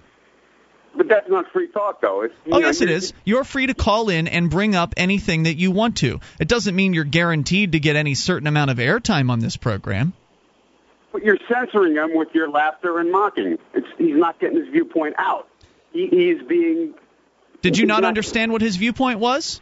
But 0.98 1.08
that's 1.10 1.30
not 1.30 1.52
free 1.54 1.68
talk, 1.68 2.02
though. 2.02 2.24
It's, 2.24 2.34
Oh, 2.48 2.58
know, 2.58 2.60
yes, 2.60 2.82
it 2.82 2.90
is. 2.90 3.14
you're- 3.24 3.44
free 3.44 3.68
to 3.68 3.76
call 3.76 4.10
in 4.10 4.28
and 4.28 4.50
bring 4.50 4.76
up 4.76 4.96
anything 4.98 5.44
that 5.44 5.56
you 5.56 5.70
want 5.70 5.98
to. 5.98 6.20
It 6.40 6.48
doesn't 6.48 6.76
mean 6.76 6.96
you're 6.96 7.04
guaranteed 7.04 7.74
to 7.74 7.80
get 7.80 7.96
any 7.96 8.16
certain 8.16 8.48
amount 8.48 8.72
of 8.72 8.78
airtime 8.78 9.30
on 9.30 9.40
this 9.40 9.56
program. 9.56 10.14
But 11.14 11.24
you're 11.24 11.38
censoring 11.48 11.96
him 11.96 12.16
with 12.16 12.30
your 12.34 12.50
laughter 12.50 13.00
and 13.00 13.12
mocking. 13.12 13.58
It's, 13.74 13.88
he's 13.98 14.16
not 14.16 14.40
getting 14.40 14.58
his 14.58 14.70
viewpoint 14.70 15.16
out. 15.20 15.48
He, 15.94 16.08
he's 16.08 16.42
being. 16.48 16.96
Did 17.62 17.78
you 17.78 17.86
not 17.86 18.04
understand 18.04 18.52
what 18.52 18.62
his 18.62 18.76
viewpoint 18.76 19.20
was? 19.20 19.62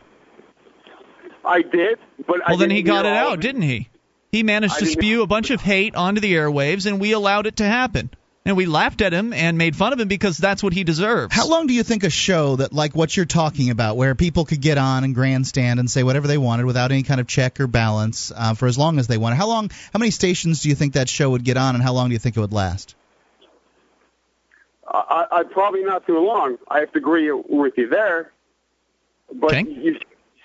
I 1.43 1.61
did, 1.61 1.99
but 2.25 2.41
I 2.45 2.51
Well, 2.51 2.57
then 2.57 2.71
he 2.71 2.81
got 2.81 3.05
it 3.05 3.13
out, 3.13 3.39
didn't 3.39 3.61
he? 3.61 3.89
He 4.31 4.43
managed 4.43 4.75
I 4.75 4.79
to 4.79 4.85
spew 4.85 5.21
a 5.21 5.27
bunch 5.27 5.51
of 5.51 5.61
hate 5.61 5.95
onto 5.95 6.21
the 6.21 6.33
airwaves, 6.33 6.85
and 6.87 6.99
we 6.99 7.11
allowed 7.11 7.45
it 7.45 7.57
to 7.57 7.65
happen. 7.65 8.09
And 8.47 8.55
we 8.55 8.67
laughed 8.67 9.01
at 9.01 9.11
him 9.11 9.33
and 9.33 9.57
made 9.57 9.75
fun 9.75 9.91
of 9.91 9.99
him 9.99 10.07
because 10.07 10.37
that's 10.37 10.61
what 10.61 10.71
he 10.71 10.83
deserves. 10.83 11.33
How 11.33 11.47
long 11.47 11.65
do 11.65 11.73
you 11.73 11.81
think 11.81 12.03
a 12.03 12.11
show 12.11 12.57
that 12.57 12.73
like 12.73 12.95
what 12.95 13.17
you're 13.17 13.25
talking 13.25 13.71
about, 13.71 13.97
where 13.97 14.13
people 14.13 14.45
could 14.45 14.61
get 14.61 14.77
on 14.77 15.03
and 15.03 15.15
grandstand 15.15 15.79
and 15.79 15.89
say 15.89 16.03
whatever 16.03 16.27
they 16.27 16.37
wanted 16.37 16.67
without 16.67 16.91
any 16.91 17.01
kind 17.01 17.19
of 17.19 17.25
check 17.25 17.59
or 17.59 17.65
balance 17.65 18.31
uh, 18.35 18.53
for 18.53 18.67
as 18.67 18.77
long 18.77 18.99
as 18.99 19.07
they 19.07 19.17
wanted? 19.17 19.37
How 19.37 19.47
long? 19.47 19.71
How 19.91 19.97
many 19.97 20.11
stations 20.11 20.61
do 20.61 20.69
you 20.69 20.75
think 20.75 20.93
that 20.93 21.09
show 21.09 21.31
would 21.31 21.43
get 21.43 21.57
on, 21.57 21.73
and 21.73 21.83
how 21.83 21.93
long 21.93 22.09
do 22.09 22.13
you 22.13 22.19
think 22.19 22.37
it 22.37 22.39
would 22.39 22.53
last? 22.53 22.95
I, 24.87 25.25
I 25.31 25.43
probably 25.43 25.83
not 25.83 26.05
too 26.05 26.19
long. 26.19 26.59
I 26.69 26.81
have 26.81 26.91
to 26.91 26.99
agree 26.99 27.31
with 27.31 27.73
you 27.77 27.89
there. 27.89 28.31
But 29.33 29.67
you 29.67 29.97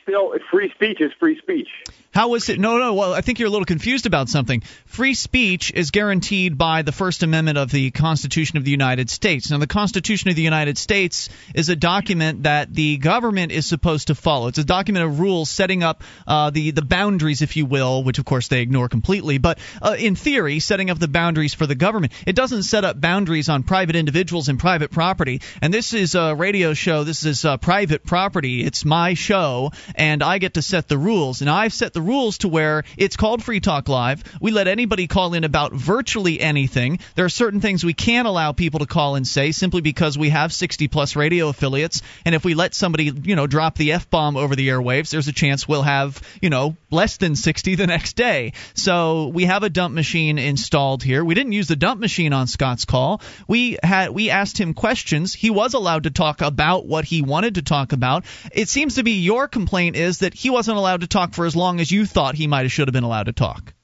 still, 0.02 0.35
free 0.51 0.70
speech 0.70 1.02
is 1.02 1.12
free 1.20 1.39
speech. 1.39 1.68
How 2.12 2.35
is 2.35 2.49
it? 2.49 2.59
No, 2.59 2.78
no. 2.78 2.95
Well, 2.95 3.15
I 3.15 3.20
think 3.20 3.39
you're 3.39 3.47
a 3.47 3.53
little 3.53 3.65
confused 3.65 4.05
about 4.05 4.28
something. 4.28 4.62
Free 4.87 5.15
speech 5.15 5.73
is 5.73 5.93
guaranteed 5.93 6.59
by 6.59 6.82
the 6.82 6.91
First 6.91 7.23
Amendment 7.23 7.57
of 7.57 7.70
the 7.70 7.93
Constitution 7.93 8.59
of 8.59 8.65
the 8.65 8.73
United 8.73 9.09
States. 9.09 9.49
Now, 9.49 9.59
the 9.59 9.69
Constitution 9.69 10.28
of 10.28 10.35
the 10.35 10.43
United 10.43 10.77
States 10.77 11.28
is 11.55 11.69
a 11.69 11.77
document 11.77 12.43
that 12.43 12.74
the 12.74 12.97
government 12.97 13.53
is 13.53 13.65
supposed 13.65 14.09
to 14.09 14.16
follow. 14.16 14.49
It's 14.49 14.59
a 14.59 14.65
document 14.65 15.05
of 15.05 15.20
rules 15.20 15.51
setting 15.51 15.85
up 15.85 16.03
uh, 16.27 16.51
the 16.51 16.73
the 16.73 16.82
boundaries, 16.82 17.43
if 17.43 17.57
you 17.57 17.65
will, 17.65 18.03
which 18.03 18.19
of 18.19 18.24
course 18.24 18.49
they 18.49 18.61
ignore 18.61 18.89
completely. 18.89 19.39
But 19.39 19.61
uh, 19.81 19.95
in 19.97 20.16
theory, 20.16 20.59
setting 20.59 20.91
up 20.91 20.99
the 20.99 21.07
boundaries 21.07 21.55
for 21.55 21.66
the 21.66 21.77
government. 21.77 22.12
It 22.27 22.35
doesn't 22.35 22.65
set 22.65 22.85
up 22.85 23.01
boundaries 23.01 23.49
on 23.49 23.62
private 23.62 23.95
individuals 23.95 24.49
and 24.49 24.59
private 24.59 24.91
property. 24.91 25.43
And 25.62 25.73
this 25.73 25.95
is 25.95 26.16
a 26.16 26.35
radio 26.35 26.74
show. 26.74 27.05
This 27.05 27.24
is 27.24 27.45
uh, 27.45 27.57
private 27.59 28.05
property. 28.05 28.65
It's 28.65 28.85
my 28.85 29.15
show, 29.15 29.70
and 29.95 30.24
I 30.24 30.39
get 30.39 30.55
to 30.55 30.62
set 30.62 30.89
the 30.89 30.99
rules. 30.99 31.41
And 31.41 31.49
I've 31.49 31.73
set 31.73 31.93
the 31.93 31.99
rules 32.01 32.39
to 32.39 32.48
where 32.48 32.85
it's 32.97 33.16
called 33.16 33.43
Free 33.43 33.60
Talk 33.60 33.89
Live. 33.89 34.24
We 34.40 34.51
let 34.51 34.68
anybody 34.68 35.06
call 35.06 35.35
in 35.35 35.44
about 35.44 35.72
virtually 35.72 36.40
anything. 36.40 37.01
There 37.14 37.24
are 37.24 37.31
certain 37.31 37.60
things 37.60 37.85
we 37.85 37.94
can't 37.94 38.27
allow 38.27 38.52
people 38.52 38.81
to 38.81 38.86
call 38.86 39.16
and 39.16 39.27
say 39.27 39.52
simply 39.52 39.81
because 39.81 40.18
we 40.18 40.31
have 40.31 40.52
60 40.52 40.89
plus 40.89 41.16
radio 41.16 41.48
affiliates. 41.48 42.02
And 42.24 42.35
if 42.35 42.44
we 42.44 42.55
let 42.55 42.74
somebody, 42.74 43.12
you 43.24 43.36
know, 43.36 43.47
drop 43.47 43.77
the 43.77 43.93
F 43.93 44.10
bomb 44.10 44.36
over 44.36 44.56
the 44.56 44.68
airwaves, 44.68 45.10
there's 45.10 45.28
a 45.28 45.32
chance 45.32 45.68
we'll 45.68 45.82
have, 45.82 46.20
you 46.40 46.51
know, 46.51 46.77
less 46.90 47.16
than 47.16 47.36
60 47.36 47.74
the 47.74 47.86
next 47.86 48.16
day. 48.16 48.52
So 48.74 49.28
we 49.28 49.44
have 49.44 49.62
a 49.62 49.70
dump 49.70 49.94
machine 49.94 50.39
installed 50.39 51.02
here. 51.02 51.24
We 51.24 51.35
didn't 51.35 51.52
use 51.52 51.68
the 51.68 51.77
dump 51.77 52.01
machine 52.01 52.32
on 52.32 52.47
Scott's 52.47 52.85
call. 52.85 53.20
We 53.47 53.78
had 53.82 54.10
we 54.10 54.31
asked 54.31 54.59
him 54.59 54.74
questions. 54.74 55.35
He 55.35 55.51
was 55.51 55.74
allowed 55.74 56.05
to 56.05 56.10
talk 56.10 56.40
about 56.40 56.86
what 56.86 57.05
he 57.05 57.22
wanted 57.22 57.56
to 57.56 57.62
talk 57.62 57.93
about. 57.93 58.24
It 58.52 58.68
seems 58.68 58.97
to 58.97 59.02
be 59.02 59.12
your 59.12 59.48
complaint 59.48 59.97
is 59.97 60.18
that 60.18 60.35
he 60.35 60.51
wasn't 60.51 60.78
allowed 60.78 61.02
to 61.02 61.06
talk 61.06 61.35
for 61.35 61.47
as 61.47 61.56
long 61.56 61.81
as 61.81 61.90
you 61.91 62.07
thought 62.07 62.35
he 62.35 62.47
might 62.47 62.62
have 62.62 62.73
should 62.73 62.89
have 62.89 62.93
been 62.93 63.05
allowed 63.05 63.25
to 63.25 63.33
talk. 63.33 63.75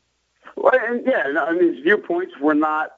Well, 0.57 0.73
and 0.75 1.07
yeah, 1.07 1.29
and, 1.29 1.39
I 1.39 1.53
mean, 1.53 1.75
his 1.75 1.83
viewpoints 1.83 2.33
were 2.41 2.55
not 2.55 2.91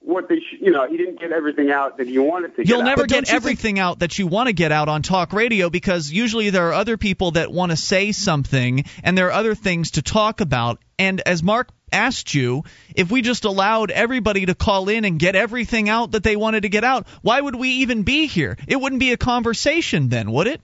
what 0.00 0.28
they, 0.28 0.36
sh- 0.36 0.60
you 0.60 0.70
know, 0.70 0.88
he 0.88 0.96
didn't 0.96 1.20
get 1.20 1.32
everything 1.32 1.70
out 1.70 1.98
that 1.98 2.06
he 2.06 2.18
wanted 2.18 2.56
to. 2.56 2.66
You'll 2.66 2.78
get 2.78 2.84
never 2.84 3.02
out. 3.02 3.08
get 3.08 3.32
everything 3.32 3.78
out 3.78 3.98
that 3.98 4.18
you 4.18 4.26
want 4.26 4.46
to 4.46 4.52
get 4.52 4.72
out 4.72 4.88
on 4.88 5.02
talk 5.02 5.32
radio 5.32 5.70
because 5.70 6.10
usually 6.10 6.50
there 6.50 6.68
are 6.68 6.72
other 6.72 6.96
people 6.96 7.32
that 7.32 7.52
want 7.52 7.70
to 7.70 7.76
say 7.76 8.12
something 8.12 8.84
and 9.04 9.18
there 9.18 9.26
are 9.26 9.32
other 9.32 9.54
things 9.54 9.92
to 9.92 10.02
talk 10.02 10.40
about. 10.40 10.78
And 10.98 11.20
as 11.20 11.42
Mark 11.42 11.68
asked 11.92 12.34
you, 12.34 12.64
if 12.94 13.10
we 13.10 13.22
just 13.22 13.44
allowed 13.44 13.90
everybody 13.90 14.46
to 14.46 14.54
call 14.54 14.88
in 14.88 15.04
and 15.04 15.18
get 15.18 15.36
everything 15.36 15.88
out 15.88 16.12
that 16.12 16.22
they 16.22 16.36
wanted 16.36 16.62
to 16.62 16.68
get 16.68 16.84
out, 16.84 17.06
why 17.22 17.40
would 17.40 17.56
we 17.56 17.68
even 17.68 18.02
be 18.02 18.26
here? 18.26 18.56
It 18.66 18.80
wouldn't 18.80 19.00
be 19.00 19.12
a 19.12 19.16
conversation 19.16 20.08
then, 20.08 20.30
would 20.32 20.46
it? 20.46 20.60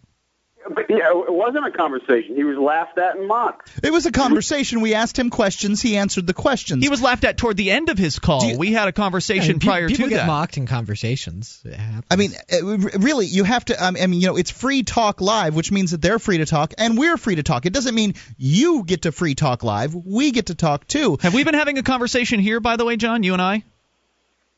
But 0.69 0.87
yeah, 0.89 1.11
it 1.11 1.33
wasn't 1.33 1.67
a 1.67 1.71
conversation. 1.71 2.37
He 2.37 2.45
was 2.45 2.57
laughed 2.57 2.97
at 2.97 3.17
and 3.17 3.29
mocked. 3.29 3.71
It 3.83 3.93
was 3.93 4.07
a 4.07 4.13
conversation. 4.13 4.81
We 4.81 4.95
asked 4.95 5.19
him 5.19 5.29
questions. 5.29 5.83
He 5.83 5.97
answered 5.97 6.27
the 6.27 6.33
questions. 6.33 6.83
He 6.83 6.89
was 6.89 7.03
laughed 7.03 7.25
at 7.25 7.37
toward 7.37 7.57
the 7.57 7.71
end 7.71 7.91
of 7.91 7.99
his 7.99 8.19
call. 8.19 8.57
we 8.57 8.73
had 8.73 8.89
a 8.89 8.93
conversation 8.93 9.59
pe- 9.59 9.67
prior 9.67 9.89
people 9.89 10.05
to 10.05 10.11
get 10.11 10.17
that. 10.17 10.27
mocked 10.27 10.57
in 10.57 10.67
conversations. 10.67 11.63
I 12.11 12.17
mean, 12.17 12.33
uh, 12.51 12.65
really, 12.99 13.27
you 13.27 13.45
have 13.45 13.65
to. 13.67 13.83
I 13.83 13.91
mean, 13.91 14.21
you 14.21 14.29
know, 14.29 14.37
it's 14.37 14.51
free 14.51 14.83
talk 14.83 15.21
live, 15.21 15.55
which 15.55 15.71
means 15.71 15.91
that 15.91 16.01
they're 16.01 16.19
free 16.19 16.39
to 16.39 16.47
talk 16.47 16.73
and 16.79 16.97
we're 16.97 17.17
free 17.17 17.35
to 17.35 17.43
talk. 17.43 17.67
It 17.67 17.73
doesn't 17.73 17.95
mean 17.95 18.15
you 18.39 18.85
get 18.85 19.03
to 19.03 19.13
free 19.13 19.35
talk 19.35 19.65
live. 19.65 19.95
We 19.95 20.31
get 20.31 20.47
to 20.47 20.55
talk 20.55 20.87
too. 20.87 21.19
Have 21.21 21.35
we 21.35 21.45
been 21.45 21.55
having 21.55 21.77
a 21.79 21.83
conversation 21.83 22.41
here, 22.41 22.61
by 22.61 22.77
the 22.77 22.85
way, 22.85 22.97
John? 22.97 23.23
You 23.23 23.35
and 23.35 23.43
I? 23.43 23.65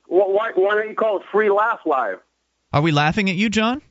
Well, 0.08 0.32
why, 0.32 0.52
why 0.54 0.76
don't 0.76 0.88
you 0.88 0.94
call 0.94 1.18
it 1.18 1.24
free 1.32 1.50
laugh 1.50 1.80
live? 1.84 2.18
Are 2.72 2.80
we 2.80 2.92
laughing 2.92 3.28
at 3.28 3.36
you, 3.36 3.50
John? 3.50 3.82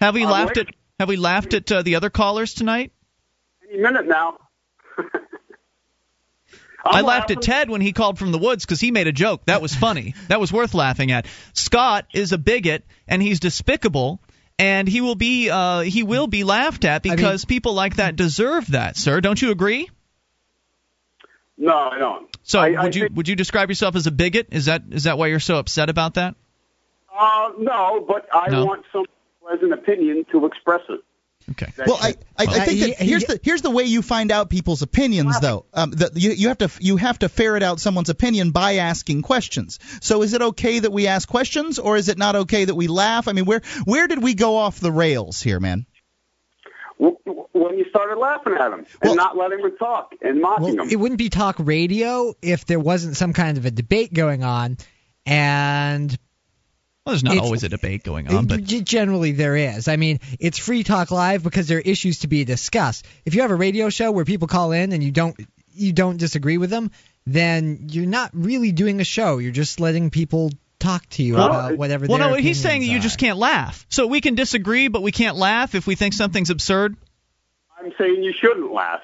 Have 0.00 0.14
we 0.14 0.24
I'm 0.24 0.30
laughed 0.30 0.56
waiting. 0.56 0.68
at 0.68 0.74
Have 0.98 1.08
we 1.08 1.16
laughed 1.16 1.54
at 1.54 1.70
uh, 1.70 1.82
the 1.82 1.96
other 1.96 2.10
callers 2.10 2.54
tonight? 2.54 2.92
Any 3.68 3.80
minute 3.82 4.06
now. 4.06 4.38
I 6.84 7.02
laughed 7.02 7.30
at 7.30 7.40
Ted 7.42 7.70
when 7.70 7.80
he 7.80 7.92
called 7.92 8.18
from 8.18 8.32
the 8.32 8.38
woods 8.38 8.64
because 8.64 8.80
he 8.80 8.90
made 8.90 9.06
a 9.06 9.12
joke. 9.12 9.44
That 9.46 9.62
was 9.62 9.72
funny. 9.74 10.14
that 10.28 10.40
was 10.40 10.52
worth 10.52 10.74
laughing 10.74 11.12
at. 11.12 11.26
Scott 11.52 12.06
is 12.12 12.32
a 12.32 12.38
bigot 12.38 12.84
and 13.06 13.22
he's 13.22 13.38
despicable, 13.38 14.20
and 14.58 14.88
he 14.88 15.00
will 15.00 15.14
be 15.14 15.48
uh, 15.48 15.80
he 15.80 16.02
will 16.02 16.26
be 16.26 16.42
laughed 16.44 16.84
at 16.84 17.02
because 17.02 17.44
people 17.44 17.74
like 17.74 17.96
that 17.96 18.16
deserve 18.16 18.66
that, 18.72 18.96
sir. 18.96 19.20
Don't 19.20 19.40
you 19.40 19.52
agree? 19.52 19.88
No, 21.56 21.76
I 21.76 21.98
don't. 21.98 22.28
So 22.42 22.58
I- 22.58 22.72
I 22.72 22.82
would 22.84 22.96
you 22.96 23.02
think- 23.02 23.16
would 23.16 23.28
you 23.28 23.36
describe 23.36 23.68
yourself 23.70 23.94
as 23.94 24.08
a 24.08 24.10
bigot? 24.10 24.48
Is 24.50 24.64
that 24.66 24.82
is 24.90 25.04
that 25.04 25.18
why 25.18 25.28
you're 25.28 25.38
so 25.40 25.56
upset 25.58 25.88
about 25.88 26.14
that? 26.14 26.34
Uh, 27.16 27.50
no, 27.58 28.04
but 28.08 28.26
I 28.34 28.50
No. 28.50 28.64
want 28.64 28.84
some 28.92 29.04
pleasant 29.46 29.72
opinion 29.72 30.24
to 30.32 30.46
express 30.46 30.80
it. 30.88 31.00
Okay. 31.50 31.66
Well, 31.86 31.98
I, 32.00 32.10
I, 32.10 32.14
I 32.38 32.44
Well, 32.44 32.54
think 32.66 32.70
he- 32.78 32.80
that 32.90 32.98
he- 33.00 33.08
here's 33.08 33.24
the 33.24 33.40
here's 33.42 33.62
the 33.62 33.70
way 33.70 33.82
you 33.84 34.00
find 34.00 34.30
out 34.30 34.48
people's 34.48 34.82
opinions, 34.82 35.40
though. 35.40 35.66
Um, 35.74 35.90
the, 35.90 36.12
you 36.14 36.30
you 36.30 36.48
have 36.48 36.58
to 36.58 36.70
you 36.78 36.96
have 36.98 37.18
to 37.18 37.28
ferret 37.28 37.64
out 37.64 37.80
someone's 37.80 38.10
opinion 38.10 38.52
by 38.52 38.76
asking 38.76 39.22
questions. 39.22 39.80
So, 40.02 40.22
is 40.22 40.34
it 40.34 40.42
okay 40.42 40.78
that 40.78 40.92
we 40.92 41.08
ask 41.08 41.28
questions, 41.28 41.80
or 41.80 41.96
is 41.96 42.08
it 42.08 42.16
not 42.16 42.36
okay 42.36 42.64
that 42.66 42.76
we 42.76 42.86
laugh? 42.86 43.26
I 43.26 43.32
mean, 43.32 43.44
where 43.44 43.60
where 43.84 44.06
did 44.06 44.22
we 44.22 44.34
go 44.34 44.56
off 44.56 44.78
the 44.78 44.92
rails 44.92 45.42
here, 45.42 45.58
man? 45.58 45.84
W- 47.00 47.18
w- 47.26 47.46
When 47.52 47.76
you 47.76 47.86
started 47.90 48.18
laughing 48.20 48.52
at 48.54 48.72
him 48.72 48.86
and 49.02 49.16
not 49.16 49.36
letting 49.36 49.58
him 49.58 49.76
talk 49.78 50.12
and 50.22 50.40
mocking 50.40 50.76
Well, 50.76 50.84
him. 50.84 50.90
it 50.90 50.96
wouldn't 50.96 51.18
be 51.18 51.28
talk 51.28 51.56
radio 51.58 52.34
if 52.40 52.66
there 52.66 52.78
wasn't 52.78 53.16
some 53.16 53.32
kind 53.32 53.58
of 53.58 53.66
a 53.66 53.72
debate 53.72 54.14
going 54.14 54.44
on, 54.44 54.76
and 55.26 56.16
Well, 57.04 57.14
there's 57.14 57.24
not 57.24 57.32
It's- 57.32 57.44
always 57.44 57.64
a 57.64 57.68
debate 57.68 58.04
going 58.04 58.32
on, 58.32 58.46
but 58.46 58.62
generally 58.64 59.32
there 59.32 59.56
is. 59.56 59.88
I 59.88 59.96
mean, 59.96 60.20
it's 60.38 60.58
free 60.58 60.84
talk 60.84 61.10
live 61.10 61.42
because 61.42 61.66
there 61.66 61.78
are 61.78 61.82
issues 61.82 62.20
to 62.20 62.28
be 62.28 62.44
discussed. 62.44 63.06
If 63.24 63.34
you 63.34 63.42
have 63.42 63.50
a 63.50 63.56
radio 63.56 63.90
show 63.90 64.12
where 64.12 64.24
people 64.24 64.46
call 64.46 64.70
in 64.72 64.92
and 64.92 65.02
you 65.02 65.10
don't 65.10 65.36
you 65.74 65.92
don't 65.92 66.18
disagree 66.18 66.58
with 66.58 66.70
them, 66.70 66.90
then 67.26 67.88
you're 67.90 68.06
not 68.06 68.30
really 68.34 68.72
doing 68.72 69.00
a 69.00 69.04
show. 69.04 69.38
You're 69.38 69.52
just 69.52 69.80
letting 69.80 70.10
people 70.10 70.50
talk 70.78 71.08
to 71.10 71.22
you 71.22 71.34
about 71.34 71.76
whatever. 71.76 72.06
They 72.06 72.10
want. 72.10 72.20
Well, 72.20 72.30
their 72.30 72.38
no, 72.38 72.42
he's 72.42 72.60
saying 72.60 72.82
that 72.82 72.88
you 72.88 73.00
just 73.00 73.18
can't 73.18 73.38
laugh. 73.38 73.86
So 73.88 74.06
we 74.06 74.20
can 74.20 74.34
disagree, 74.34 74.88
but 74.88 75.02
we 75.02 75.12
can't 75.12 75.36
laugh 75.36 75.74
if 75.74 75.86
we 75.86 75.94
think 75.94 76.14
something's 76.14 76.50
absurd. 76.50 76.96
I'm 77.80 77.92
saying 77.98 78.22
you 78.22 78.32
shouldn't 78.40 78.72
laugh. 78.72 79.00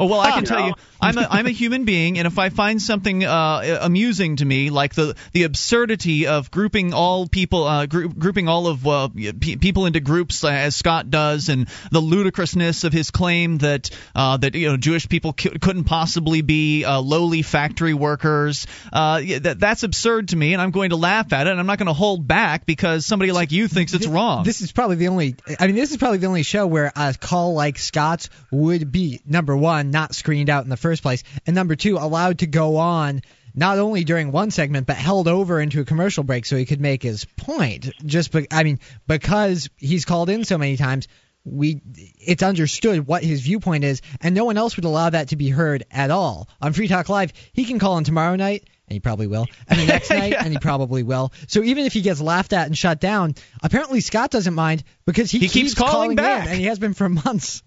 Oh 0.00 0.06
well, 0.06 0.20
I 0.20 0.30
can 0.30 0.44
tell 0.44 0.64
you, 0.66 0.74
I'm 1.00 1.18
a 1.18 1.26
I'm 1.28 1.46
a 1.46 1.50
human 1.50 1.84
being, 1.84 2.18
and 2.18 2.26
if 2.26 2.38
I 2.38 2.50
find 2.50 2.80
something 2.80 3.24
uh, 3.24 3.80
amusing 3.82 4.36
to 4.36 4.44
me, 4.44 4.70
like 4.70 4.94
the 4.94 5.16
the 5.32 5.42
absurdity 5.42 6.28
of 6.28 6.52
grouping 6.52 6.94
all 6.94 7.26
people, 7.26 7.64
uh, 7.64 7.86
group, 7.86 8.16
grouping 8.16 8.48
all 8.48 8.68
of 8.68 8.86
uh, 8.86 9.08
pe 9.08 9.56
people 9.56 9.86
into 9.86 9.98
groups 9.98 10.44
uh, 10.44 10.48
as 10.48 10.76
Scott 10.76 11.10
does, 11.10 11.48
and 11.48 11.68
the 11.90 12.00
ludicrousness 12.00 12.84
of 12.84 12.92
his 12.92 13.10
claim 13.10 13.58
that 13.58 13.90
uh, 14.14 14.36
that 14.36 14.54
you 14.54 14.68
know 14.68 14.76
Jewish 14.76 15.08
people 15.08 15.34
c- 15.38 15.58
couldn't 15.58 15.84
possibly 15.84 16.42
be 16.42 16.84
uh, 16.84 17.00
lowly 17.00 17.42
factory 17.42 17.94
workers, 17.94 18.68
uh, 18.92 19.20
that 19.40 19.58
that's 19.58 19.82
absurd 19.82 20.28
to 20.28 20.36
me, 20.36 20.52
and 20.52 20.62
I'm 20.62 20.70
going 20.70 20.90
to 20.90 20.96
laugh 20.96 21.32
at 21.32 21.48
it, 21.48 21.50
and 21.50 21.58
I'm 21.58 21.66
not 21.66 21.78
going 21.78 21.88
to 21.88 21.92
hold 21.92 22.26
back 22.26 22.66
because 22.66 23.04
somebody 23.04 23.32
like 23.32 23.50
you 23.50 23.66
thinks 23.66 23.94
it's 23.94 24.06
wrong. 24.06 24.44
This 24.44 24.60
is 24.60 24.70
probably 24.70 24.96
the 24.96 25.08
only. 25.08 25.34
I 25.58 25.66
mean, 25.66 25.74
this 25.74 25.90
is 25.90 25.96
probably 25.96 26.18
the 26.18 26.28
only 26.28 26.44
show 26.44 26.68
where 26.68 26.92
a 26.94 27.14
call 27.18 27.54
like 27.54 27.78
Scott's 27.78 28.30
would 28.52 28.92
be 28.92 29.20
number 29.26 29.56
one, 29.56 29.87
not 29.90 30.14
screened 30.14 30.50
out 30.50 30.64
in 30.64 30.70
the 30.70 30.76
first 30.76 31.02
place, 31.02 31.22
and 31.46 31.54
number 31.54 31.76
two, 31.76 31.96
allowed 31.96 32.38
to 32.40 32.46
go 32.46 32.76
on 32.76 33.22
not 33.54 33.78
only 33.78 34.04
during 34.04 34.30
one 34.30 34.50
segment 34.50 34.86
but 34.86 34.96
held 34.96 35.26
over 35.26 35.60
into 35.60 35.80
a 35.80 35.84
commercial 35.84 36.22
break 36.22 36.46
so 36.46 36.56
he 36.56 36.64
could 36.66 36.80
make 36.80 37.02
his 37.02 37.24
point. 37.36 37.90
Just, 38.04 38.32
be, 38.32 38.46
I 38.50 38.62
mean, 38.62 38.78
because 39.06 39.68
he's 39.76 40.04
called 40.04 40.30
in 40.30 40.44
so 40.44 40.58
many 40.58 40.76
times. 40.76 41.08
We, 41.44 41.80
it's 41.94 42.42
understood 42.42 43.06
what 43.06 43.22
his 43.24 43.40
viewpoint 43.40 43.82
is, 43.82 44.02
and 44.20 44.34
no 44.34 44.44
one 44.44 44.58
else 44.58 44.76
would 44.76 44.84
allow 44.84 45.08
that 45.08 45.28
to 45.28 45.36
be 45.36 45.48
heard 45.48 45.84
at 45.90 46.10
all 46.10 46.46
on 46.60 46.74
Free 46.74 46.88
Talk 46.88 47.08
Live. 47.08 47.32
He 47.54 47.64
can 47.64 47.78
call 47.78 47.96
in 47.96 48.04
tomorrow 48.04 48.36
night 48.36 48.68
and 48.86 48.94
he 48.94 49.00
probably 49.00 49.26
will. 49.28 49.46
And 49.66 49.78
the 49.78 49.86
next 49.86 50.10
night, 50.10 50.34
and 50.38 50.52
he 50.52 50.58
probably 50.58 51.02
will. 51.02 51.32
So 51.46 51.62
even 51.62 51.86
if 51.86 51.92
he 51.92 52.00
gets 52.02 52.20
laughed 52.20 52.52
at 52.52 52.66
and 52.66 52.76
shut 52.76 53.00
down, 53.00 53.34
apparently 53.62 54.00
Scott 54.00 54.30
doesn't 54.30 54.54
mind 54.54 54.82
because 55.06 55.30
he, 55.30 55.38
He 55.38 55.48
keeps 55.48 55.74
calling 55.74 56.10
in, 56.10 56.16
back. 56.16 56.48
and 56.48 56.58
he 56.58 56.64
has 56.66 56.78
been 56.78 56.92
for 56.94 57.08
months. 57.08 57.62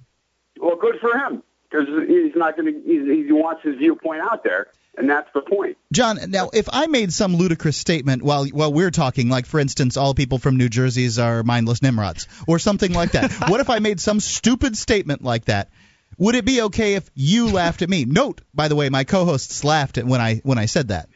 Well, 0.60 0.76
good 0.76 1.00
for 1.00 1.18
him 1.18 1.42
because 1.72 1.88
he's 2.08 2.36
not 2.36 2.58
going 2.58 2.74
to. 2.74 2.82
He, 2.82 3.26
he 3.26 3.32
wants 3.32 3.64
his 3.64 3.78
viewpoint 3.78 4.22
out 4.22 4.44
there, 4.44 4.68
and 4.98 5.10
that's 5.10 5.30
the 5.34 5.42
point. 5.42 5.78
John, 5.92 6.20
now 6.30 6.50
if 6.54 6.68
I 6.72 6.88
made 6.88 7.14
some 7.14 7.36
ludicrous 7.36 7.78
statement 7.78 8.24
while 8.24 8.46
while 8.48 8.74
we're 8.74 8.92
talking, 8.92 9.30
like 9.30 9.46
for 9.46 9.60
instance, 9.60 9.98
all 9.98 10.14
people 10.14 10.38
from 10.38 10.58
New 10.58 10.70
Jersey's 10.70 11.20
are 11.20 11.44
mindless 11.44 11.82
Nimrods, 11.82 12.28
or 12.48 12.60
something 12.60 12.94
like 12.94 13.12
that. 13.14 13.32
what 13.50 13.60
if 13.60 13.70
I 13.70 13.80
made 13.80 14.00
some 14.00 14.20
stupid 14.20 14.78
statement 14.78 15.24
like 15.24 15.46
that? 15.46 15.70
Would 16.18 16.36
it 16.36 16.46
be 16.46 16.62
okay 16.64 16.96
if 16.96 17.10
you 17.16 17.50
laughed 17.50 17.82
at 17.82 17.90
me? 17.90 18.06
Note, 18.06 18.42
by 18.54 18.68
the 18.68 18.76
way, 18.76 18.90
my 18.90 19.06
co-hosts 19.06 19.64
laughed 19.64 19.98
at 19.98 20.06
when 20.06 20.22
I 20.22 20.36
when 20.44 20.58
I 20.58 20.66
said 20.66 20.90
that. 20.90 21.10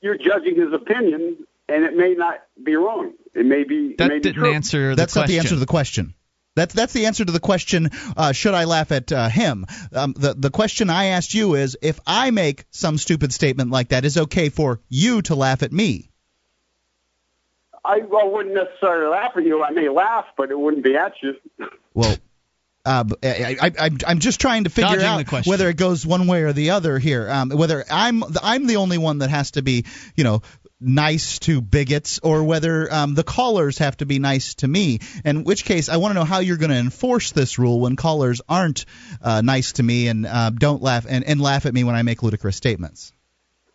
You're 0.00 0.18
judging 0.18 0.56
his 0.56 0.72
opinion, 0.72 1.44
and 1.68 1.84
it 1.84 1.96
may 1.96 2.14
not 2.14 2.42
be 2.62 2.76
wrong. 2.76 3.12
It 3.34 3.44
may 3.44 3.64
be. 3.64 3.88
it 3.88 3.98
That 3.98 4.08
may 4.08 4.20
didn't 4.20 4.40
true. 4.40 4.54
answer 4.54 4.90
the 4.90 4.96
That's 4.96 5.16
not 5.16 5.26
the 5.26 5.38
answer 5.38 5.50
to 5.50 5.56
the 5.56 5.66
question. 5.66 6.14
That's 6.56 6.74
that's 6.74 6.92
the 6.94 7.06
answer 7.06 7.24
to 7.24 7.30
the 7.30 7.38
question. 7.38 7.90
Uh, 8.16 8.32
should 8.32 8.54
I 8.54 8.64
laugh 8.64 8.90
at 8.90 9.12
uh, 9.12 9.28
him? 9.28 9.66
Um, 9.92 10.14
the 10.16 10.34
the 10.34 10.50
question 10.50 10.90
I 10.90 11.06
asked 11.06 11.34
you 11.34 11.54
is 11.54 11.76
if 11.82 12.00
I 12.06 12.30
make 12.30 12.64
some 12.70 12.98
stupid 12.98 13.32
statement 13.32 13.70
like 13.70 13.90
that, 13.90 14.04
is 14.04 14.16
okay 14.16 14.48
for 14.48 14.80
you 14.88 15.22
to 15.22 15.34
laugh 15.34 15.62
at 15.62 15.70
me? 15.70 16.10
I 17.84 17.98
well, 17.98 18.30
wouldn't 18.30 18.54
necessarily 18.54 19.10
laugh 19.10 19.32
at 19.36 19.44
you. 19.44 19.62
I 19.62 19.70
may 19.70 19.88
laugh, 19.88 20.24
but 20.36 20.50
it 20.50 20.58
wouldn't 20.58 20.82
be 20.82 20.96
at 20.96 21.12
you. 21.22 21.34
Well, 21.94 22.16
uh, 22.86 23.04
b- 23.04 23.16
I, 23.22 23.56
I, 23.60 23.70
I'm- 23.78 23.98
I'm 24.06 24.18
just 24.18 24.40
trying 24.40 24.64
to 24.64 24.70
figure 24.70 24.96
Dodging 24.96 25.28
out 25.28 25.46
whether 25.46 25.68
it 25.68 25.76
goes 25.76 26.06
one 26.06 26.26
way 26.26 26.42
or 26.42 26.52
the 26.52 26.70
other 26.70 26.98
here. 26.98 27.28
Um, 27.30 27.50
whether 27.50 27.84
I'm 27.90 28.24
I'm 28.42 28.66
the 28.66 28.76
only 28.76 28.96
one 28.98 29.18
that 29.18 29.30
has 29.30 29.52
to 29.52 29.62
be, 29.62 29.84
you 30.16 30.24
know, 30.24 30.42
nice 30.80 31.38
to 31.40 31.60
bigots, 31.60 32.20
or 32.22 32.44
whether 32.44 32.92
um, 32.92 33.14
the 33.14 33.22
callers 33.22 33.78
have 33.78 33.96
to 33.98 34.06
be 34.06 34.18
nice 34.18 34.54
to 34.56 34.68
me. 34.68 35.00
In 35.24 35.44
which 35.44 35.64
case, 35.64 35.88
I 35.88 35.96
want 35.96 36.10
to 36.10 36.14
know 36.14 36.24
how 36.24 36.40
you're 36.40 36.56
going 36.56 36.70
to 36.70 36.76
enforce 36.76 37.32
this 37.32 37.58
rule 37.58 37.80
when 37.80 37.96
callers 37.96 38.40
aren't 38.48 38.84
uh, 39.22 39.40
nice 39.40 39.72
to 39.72 39.82
me 39.82 40.08
and 40.08 40.26
uh, 40.26 40.50
don't 40.50 40.82
laugh 40.82 41.06
and, 41.08 41.24
and 41.24 41.40
laugh 41.40 41.66
at 41.66 41.74
me 41.74 41.84
when 41.84 41.94
I 41.94 42.02
make 42.02 42.22
ludicrous 42.22 42.56
statements. 42.56 43.12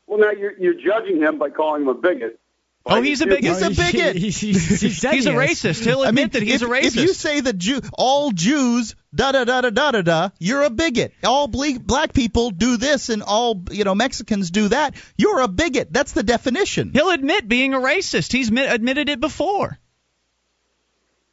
Well, 0.08 0.20
now 0.20 0.32
you're 0.32 0.58
you're 0.60 0.74
judging 0.74 1.22
him 1.22 1.40
by 1.40 1.52
calling 1.52 1.84
him 1.84 1.88
a 1.88 1.94
bigot. 1.94 2.41
Oh, 2.84 3.02
he's 3.02 3.22
a 3.22 3.28
bigot. 3.28 3.44
He's 3.44 3.62
a 3.62 3.70
bigot. 3.70 4.16
He, 4.22 4.30
he, 4.32 4.54
he 4.54 4.90
said 4.90 5.14
He's 5.14 5.28
a 5.28 5.32
racist. 5.32 5.84
He'll 5.84 6.02
I 6.02 6.10
admit 6.10 6.34
mean, 6.34 6.42
that 6.42 6.44
he's 6.44 6.62
if, 6.62 6.68
a 6.68 6.72
racist. 6.72 6.86
if 6.86 6.96
you 6.96 7.14
say 7.14 7.40
that 7.42 7.58
Jew, 7.58 7.80
all 7.94 8.32
Jews 8.32 8.96
da 9.14 9.32
da 9.32 9.44
da 9.44 9.62
da 9.62 9.70
da 9.70 9.92
da 9.92 10.02
da, 10.02 10.30
you're 10.40 10.64
a 10.64 10.70
bigot. 10.72 11.14
All 11.24 11.48
ble- 11.48 11.80
black 11.80 12.14
people 12.14 12.50
do 12.50 12.78
this, 12.78 13.10
and 13.10 13.22
all 13.22 13.64
you 13.70 13.84
know 13.84 13.94
Mexicans 13.94 14.50
do 14.50 14.70
that. 14.70 14.96
You're 15.16 15.42
a 15.42 15.48
bigot. 15.48 15.94
That's 15.94 16.14
the 16.14 16.24
definition. 16.24 16.92
He'll 16.94 17.12
admit 17.12 17.48
being 17.48 17.74
a 17.76 17.80
racist. 17.80 18.32
He's 18.32 18.52
mi- 18.52 18.66
admitted 18.66 19.10
it 19.10 19.20
before. 19.20 19.78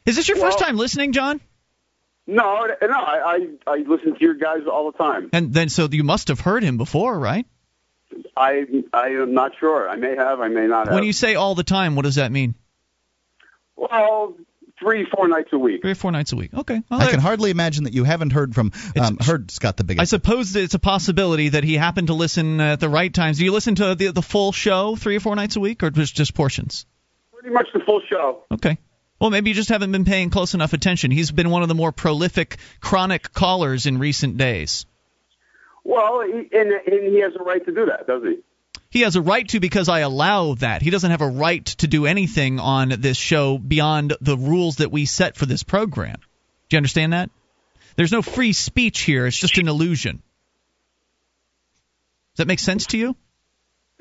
Is 0.04 0.16
this 0.16 0.28
your 0.28 0.38
first 0.38 0.58
time 0.58 0.76
listening, 0.76 1.12
John? 1.12 1.40
No, 2.26 2.66
no, 2.82 2.88
I, 2.92 3.48
I 3.66 3.72
I 3.72 3.76
listen 3.86 4.14
to 4.14 4.20
your 4.20 4.34
guys 4.34 4.62
all 4.70 4.92
the 4.92 4.98
time. 4.98 5.30
And 5.32 5.54
then 5.54 5.70
so 5.70 5.88
you 5.90 6.04
must 6.04 6.28
have 6.28 6.40
heard 6.40 6.62
him 6.62 6.76
before, 6.76 7.18
right? 7.18 7.46
I 8.36 8.66
I 8.92 9.08
am 9.08 9.34
not 9.34 9.52
sure. 9.58 9.88
I 9.88 9.96
may 9.96 10.16
have. 10.16 10.40
I 10.40 10.48
may 10.48 10.66
not 10.66 10.86
have. 10.86 10.94
When 10.94 11.04
you 11.04 11.12
say 11.12 11.34
all 11.34 11.54
the 11.54 11.64
time, 11.64 11.96
what 11.96 12.02
does 12.04 12.16
that 12.16 12.32
mean? 12.32 12.54
well, 13.76 14.34
three 14.80 15.06
four 15.06 15.28
nights 15.28 15.50
a 15.52 15.58
week. 15.58 15.82
Three 15.82 15.92
or 15.92 15.96
four 15.96 16.12
nights 16.12 16.32
a 16.32 16.36
week. 16.36 16.52
Okay. 16.54 16.80
Well, 16.90 17.00
I 17.00 17.04
there- 17.04 17.12
can 17.12 17.20
hardly 17.20 17.50
imagine 17.50 17.84
that 17.84 17.92
you 17.92 18.04
haven't 18.04 18.30
heard 18.30 18.54
from 18.54 18.72
um, 19.00 19.18
heard 19.20 19.50
Scott 19.50 19.76
the 19.76 19.84
bigot. 19.84 20.00
I 20.00 20.04
suppose 20.04 20.52
that 20.52 20.62
it's 20.62 20.74
a 20.74 20.78
possibility 20.78 21.50
that 21.50 21.64
he 21.64 21.74
happened 21.74 22.08
to 22.08 22.14
listen 22.14 22.60
at 22.60 22.80
the 22.80 22.88
right 22.88 23.12
times. 23.12 23.38
Do 23.38 23.44
you 23.44 23.52
listen 23.52 23.74
to 23.76 23.94
the 23.94 24.12
the 24.12 24.22
full 24.22 24.52
show 24.52 24.96
three 24.96 25.16
or 25.16 25.20
four 25.20 25.36
nights 25.36 25.56
a 25.56 25.60
week, 25.60 25.82
or 25.82 25.90
just 25.90 26.14
just 26.14 26.34
portions? 26.34 26.86
Pretty 27.32 27.50
much 27.50 27.68
the 27.72 27.80
full 27.80 28.00
show. 28.08 28.44
Okay. 28.50 28.78
Well, 29.20 29.30
maybe 29.30 29.50
you 29.50 29.54
just 29.54 29.68
haven't 29.68 29.90
been 29.90 30.04
paying 30.04 30.30
close 30.30 30.54
enough 30.54 30.72
attention. 30.72 31.10
He's 31.10 31.32
been 31.32 31.50
one 31.50 31.62
of 31.62 31.68
the 31.68 31.74
more 31.74 31.90
prolific 31.90 32.58
chronic 32.80 33.32
callers 33.32 33.86
in 33.86 33.98
recent 33.98 34.36
days. 34.36 34.86
Well, 35.88 36.20
he, 36.20 36.46
and, 36.52 36.70
and 36.70 37.14
he 37.14 37.22
has 37.22 37.32
a 37.34 37.42
right 37.42 37.64
to 37.64 37.72
do 37.72 37.86
that, 37.86 38.06
doesn't 38.06 38.28
he? 38.28 38.38
He 38.90 39.00
has 39.00 39.16
a 39.16 39.22
right 39.22 39.48
to 39.48 39.58
because 39.58 39.88
I 39.88 40.00
allow 40.00 40.52
that. 40.56 40.82
He 40.82 40.90
doesn't 40.90 41.10
have 41.10 41.22
a 41.22 41.28
right 41.28 41.64
to 41.64 41.86
do 41.86 42.04
anything 42.04 42.60
on 42.60 42.90
this 42.98 43.16
show 43.16 43.56
beyond 43.56 44.14
the 44.20 44.36
rules 44.36 44.76
that 44.76 44.92
we 44.92 45.06
set 45.06 45.34
for 45.38 45.46
this 45.46 45.62
program. 45.62 46.16
Do 46.68 46.76
you 46.76 46.76
understand 46.76 47.14
that? 47.14 47.30
There's 47.96 48.12
no 48.12 48.20
free 48.20 48.52
speech 48.52 49.00
here. 49.00 49.26
It's 49.26 49.38
just 49.38 49.56
an 49.56 49.66
illusion. 49.66 50.16
Does 52.34 52.44
that 52.44 52.48
make 52.48 52.60
sense 52.60 52.84
to 52.88 52.98
you? 52.98 53.16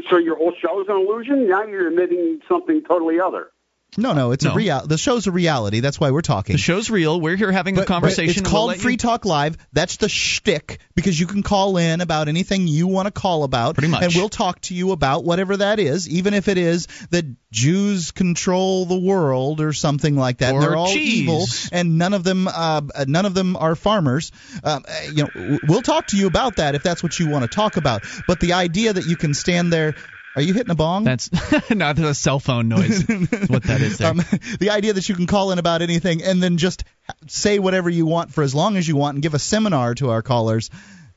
So 0.10 0.18
your 0.18 0.36
whole 0.36 0.54
show 0.62 0.82
is 0.82 0.88
an 0.90 0.96
illusion. 0.98 1.48
Now 1.48 1.64
you're 1.64 1.88
admitting 1.88 2.42
something 2.50 2.84
totally 2.84 3.22
other. 3.22 3.48
No, 3.96 4.14
no, 4.14 4.32
it's 4.32 4.44
No. 4.44 4.52
a 4.52 4.56
real. 4.56 4.86
The 4.86 4.98
show's 4.98 5.26
a 5.28 5.32
reality. 5.32 5.80
That's 5.80 6.00
why 6.00 6.12
we're 6.12 6.22
talking. 6.22 6.56
The 6.56 6.62
show's 6.62 6.90
real. 6.90 7.20
We're 7.22 7.36
here 7.38 7.52
having 7.52 7.76
a 7.76 7.82
But- 7.82 7.88
but 7.88 7.94
conversation. 7.94 8.30
It's 8.30 8.38
and 8.40 8.46
we'll 8.48 8.52
called 8.52 8.76
you- 8.76 8.82
Free 8.82 8.98
Talk 8.98 9.26
Live. 9.26 9.58
That's 9.74 9.96
the 9.98 10.10
shtick 10.10 10.80
because 10.96 11.20
you 11.20 11.26
can 11.26 11.42
call 11.42 11.78
in 11.78 12.02
about 12.02 12.28
anything 12.28 12.68
you 12.68 12.86
want 12.88 13.06
to 13.08 13.12
call 13.12 13.44
about, 13.44 13.76
Pretty 13.76 13.88
much. 13.88 14.04
and 14.04 14.14
we'll 14.14 14.30
talk 14.30 14.62
to 14.62 14.76
you 14.76 14.92
about 14.92 15.24
whatever 15.24 15.58
that 15.58 15.80
is, 15.80 16.08
even 16.10 16.34
if 16.34 16.48
it 16.48 16.58
is 16.58 16.88
that 17.12 17.26
Jews 17.52 18.12
control 18.12 18.86
the 18.86 19.00
world 19.00 19.62
or 19.62 19.72
something 19.74 20.16
like 20.16 20.40
that. 20.40 20.54
Or 20.54 20.62
They're 20.62 20.76
all 20.76 20.92
cheese. 20.94 21.22
evil, 21.22 21.48
and 21.72 21.98
none 21.98 22.14
of 22.14 22.24
them, 22.24 22.48
uh, 22.48 22.82
none 23.08 23.26
of 23.26 23.34
them 23.34 23.56
are 23.56 23.74
farmers. 23.76 24.32
Um, 24.64 24.84
uh, 24.88 24.94
you 25.14 25.24
know, 25.34 25.60
we'll 25.68 25.82
talk 25.82 26.08
to 26.08 26.18
you 26.18 26.28
about 26.28 26.58
that 26.58 26.76
if 26.76 26.84
that's 26.84 27.02
what 27.02 27.18
you 27.20 27.30
want 27.30 27.44
to 27.44 27.48
talk 27.48 27.78
about. 27.78 28.04
But 28.28 28.40
the 28.42 28.54
idea 28.54 28.94
that 28.94 29.08
you 29.08 29.16
can 29.16 29.34
stand 29.34 29.72
there. 29.74 29.96
Are 30.38 30.42
you 30.42 30.54
hitting 30.54 30.70
a 30.70 30.76
bong? 30.76 31.04
That's 31.04 31.32
not 31.72 31.98
a 31.98 32.14
cell 32.14 32.40
phone 32.40 32.68
noise. 32.68 33.02
What 33.48 33.64
that 33.64 33.82
is. 33.82 34.00
Um, 34.00 34.18
the 34.60 34.70
idea 34.70 34.94
that 34.94 35.10
you 35.10 35.16
can 35.16 35.26
call 35.26 35.52
in 35.52 35.58
about 35.58 35.82
anything 35.82 36.22
and 36.22 36.44
then 36.44 36.58
just 36.58 36.84
say 37.26 37.58
whatever 37.58 37.90
you 37.90 38.06
want 38.06 38.32
for 38.32 38.44
as 38.44 38.54
long 38.54 38.78
as 38.78 38.88
you 38.88 38.96
want 38.96 39.16
and 39.16 39.24
give 39.24 39.34
a 39.34 39.40
seminar 39.40 39.96
to 39.96 40.12
our 40.12 40.22
callers 40.22 40.70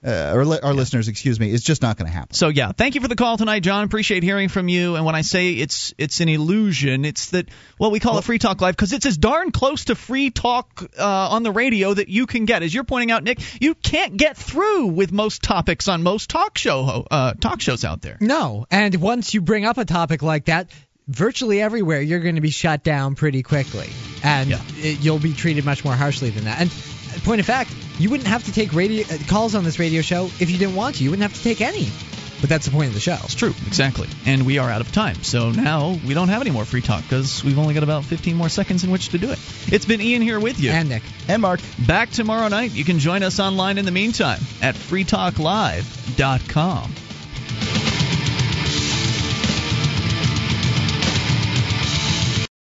uh, 0.05 0.33
or 0.35 0.45
li- 0.45 0.59
our 0.63 0.73
listeners, 0.73 1.09
excuse 1.09 1.39
me, 1.39 1.51
is 1.51 1.63
just 1.63 1.83
not 1.83 1.99
going 1.99 2.07
to 2.07 2.13
happen. 2.13 2.35
So 2.35 2.49
yeah, 2.49 2.73
thank 2.73 2.95
you 2.95 3.01
for 3.01 3.09
the 3.09 3.17
call 3.17 3.37
tonight, 3.37 3.61
John. 3.61 3.85
Appreciate 3.85 4.23
hearing 4.23 4.49
from 4.49 4.69
you. 4.69 4.97
And 4.97 5.05
when 5.05 5.15
I 5.15 5.21
say 5.21 5.53
it's 5.53 5.93
it's 5.99 6.21
an 6.21 6.29
illusion, 6.29 7.05
it's 7.05 7.31
that 7.31 7.49
well 7.79 7.91
we 7.91 8.01
call 8.01 8.19
it 8.19 8.25
Free 8.25 8.39
Talk 8.39 8.61
Live 8.61 8.77
because 8.77 8.93
it's 8.93 9.05
as 9.05 9.19
darn 9.19 9.51
close 9.51 9.87
to 9.87 9.95
free 9.95 10.31
talk 10.31 10.83
uh, 10.99 11.29
on 11.31 11.43
the 11.43 11.53
radio 11.53 11.93
that 11.93 12.09
you 12.09 12.27
can 12.27 12.47
get. 12.47 12.63
As 12.63 12.73
you're 12.73 12.85
pointing 12.85 13.11
out, 13.11 13.25
Nick, 13.25 13.41
you 13.61 13.75
can't 13.75 14.17
get 14.17 14.37
through 14.37 14.87
with 14.87 15.13
most 15.13 15.43
topics 15.43 15.87
on 15.89 16.03
most 16.03 16.31
talk 16.31 16.57
show 16.57 17.07
uh, 17.11 17.35
talk 17.35 17.61
shows 17.61 17.85
out 17.85 18.01
there. 18.01 18.17
No, 18.21 18.67
and 18.71 18.95
once 18.97 19.35
you 19.35 19.43
bring 19.43 19.67
up 19.67 19.77
a 19.77 19.85
topic 19.85 20.23
like 20.23 20.47
that, 20.47 20.71
virtually 21.09 21.61
everywhere 21.61 22.01
you're 22.01 22.21
going 22.21 22.37
to 22.37 22.41
be 22.41 22.51
shut 22.51 22.83
down 22.83 23.17
pretty 23.17 23.43
quickly, 23.43 23.89
and 24.23 24.51
it, 24.79 25.01
you'll 25.01 25.19
be 25.19 25.35
treated 25.35 25.67
much 25.67 25.85
more 25.85 25.95
harshly 25.95 26.31
than 26.31 26.45
that. 26.45 26.61
And 26.61 26.71
point 27.25 27.41
of 27.41 27.47
fact, 27.47 27.75
you 27.99 28.11
wouldn't 28.11 28.29
have 28.29 28.45
to 28.45 28.53
take 28.53 28.73
radio 28.73 29.05
uh, 29.05 29.19
calls 29.29 29.55
on 29.55 29.65
this 29.65 29.79
radio 29.79 30.03
show 30.03 30.25
if 30.25 30.51
you 30.51 30.59
didn't 30.59 30.75
want 30.75 30.97
to. 30.97 31.05
You 31.05 31.11
wouldn't 31.11 31.31
have 31.31 31.37
to 31.37 31.43
take 31.43 31.61
any. 31.61 31.89
But 32.41 32.49
that's 32.49 32.65
the 32.65 32.71
point 32.71 32.89
of 32.89 32.95
the 32.95 33.01
show. 33.01 33.19
It's 33.23 33.35
true, 33.35 33.53
exactly. 33.67 34.09
And 34.25 34.47
we 34.47 34.57
are 34.59 34.71
out 34.71 34.81
of 34.81 34.91
time. 34.93 35.23
So 35.23 35.51
now 35.51 35.99
we 36.07 36.15
don't 36.15 36.29
have 36.29 36.41
any 36.41 36.51
more 36.51 36.65
free 36.65 36.81
talk 36.81 37.03
because 37.03 37.45
we've 37.45 37.59
only 37.59 37.75
got 37.75 37.83
about 37.83 38.05
15 38.05 38.35
more 38.35 38.49
seconds 38.49 38.83
in 38.83 38.91
which 38.91 39.11
to 39.11 39.19
do 39.19 39.31
it. 39.31 39.39
It's 39.71 39.85
been 39.85 40.01
Ian 40.01 40.23
here 40.23 40.41
with 40.41 40.59
you. 40.59 40.71
And 40.71 40.89
Nick. 40.89 41.03
And 41.29 41.43
Mark. 41.43 41.61
Back 41.87 42.09
tomorrow 42.11 42.49
night. 42.49 42.71
You 42.71 42.85
can 42.85 42.99
join 42.99 43.23
us 43.23 43.41
online 43.41 43.77
in 43.77 43.85
the 43.85 43.93
meantime 43.93 44.41
at 44.63 44.75
freetalklive.com. 44.75 46.95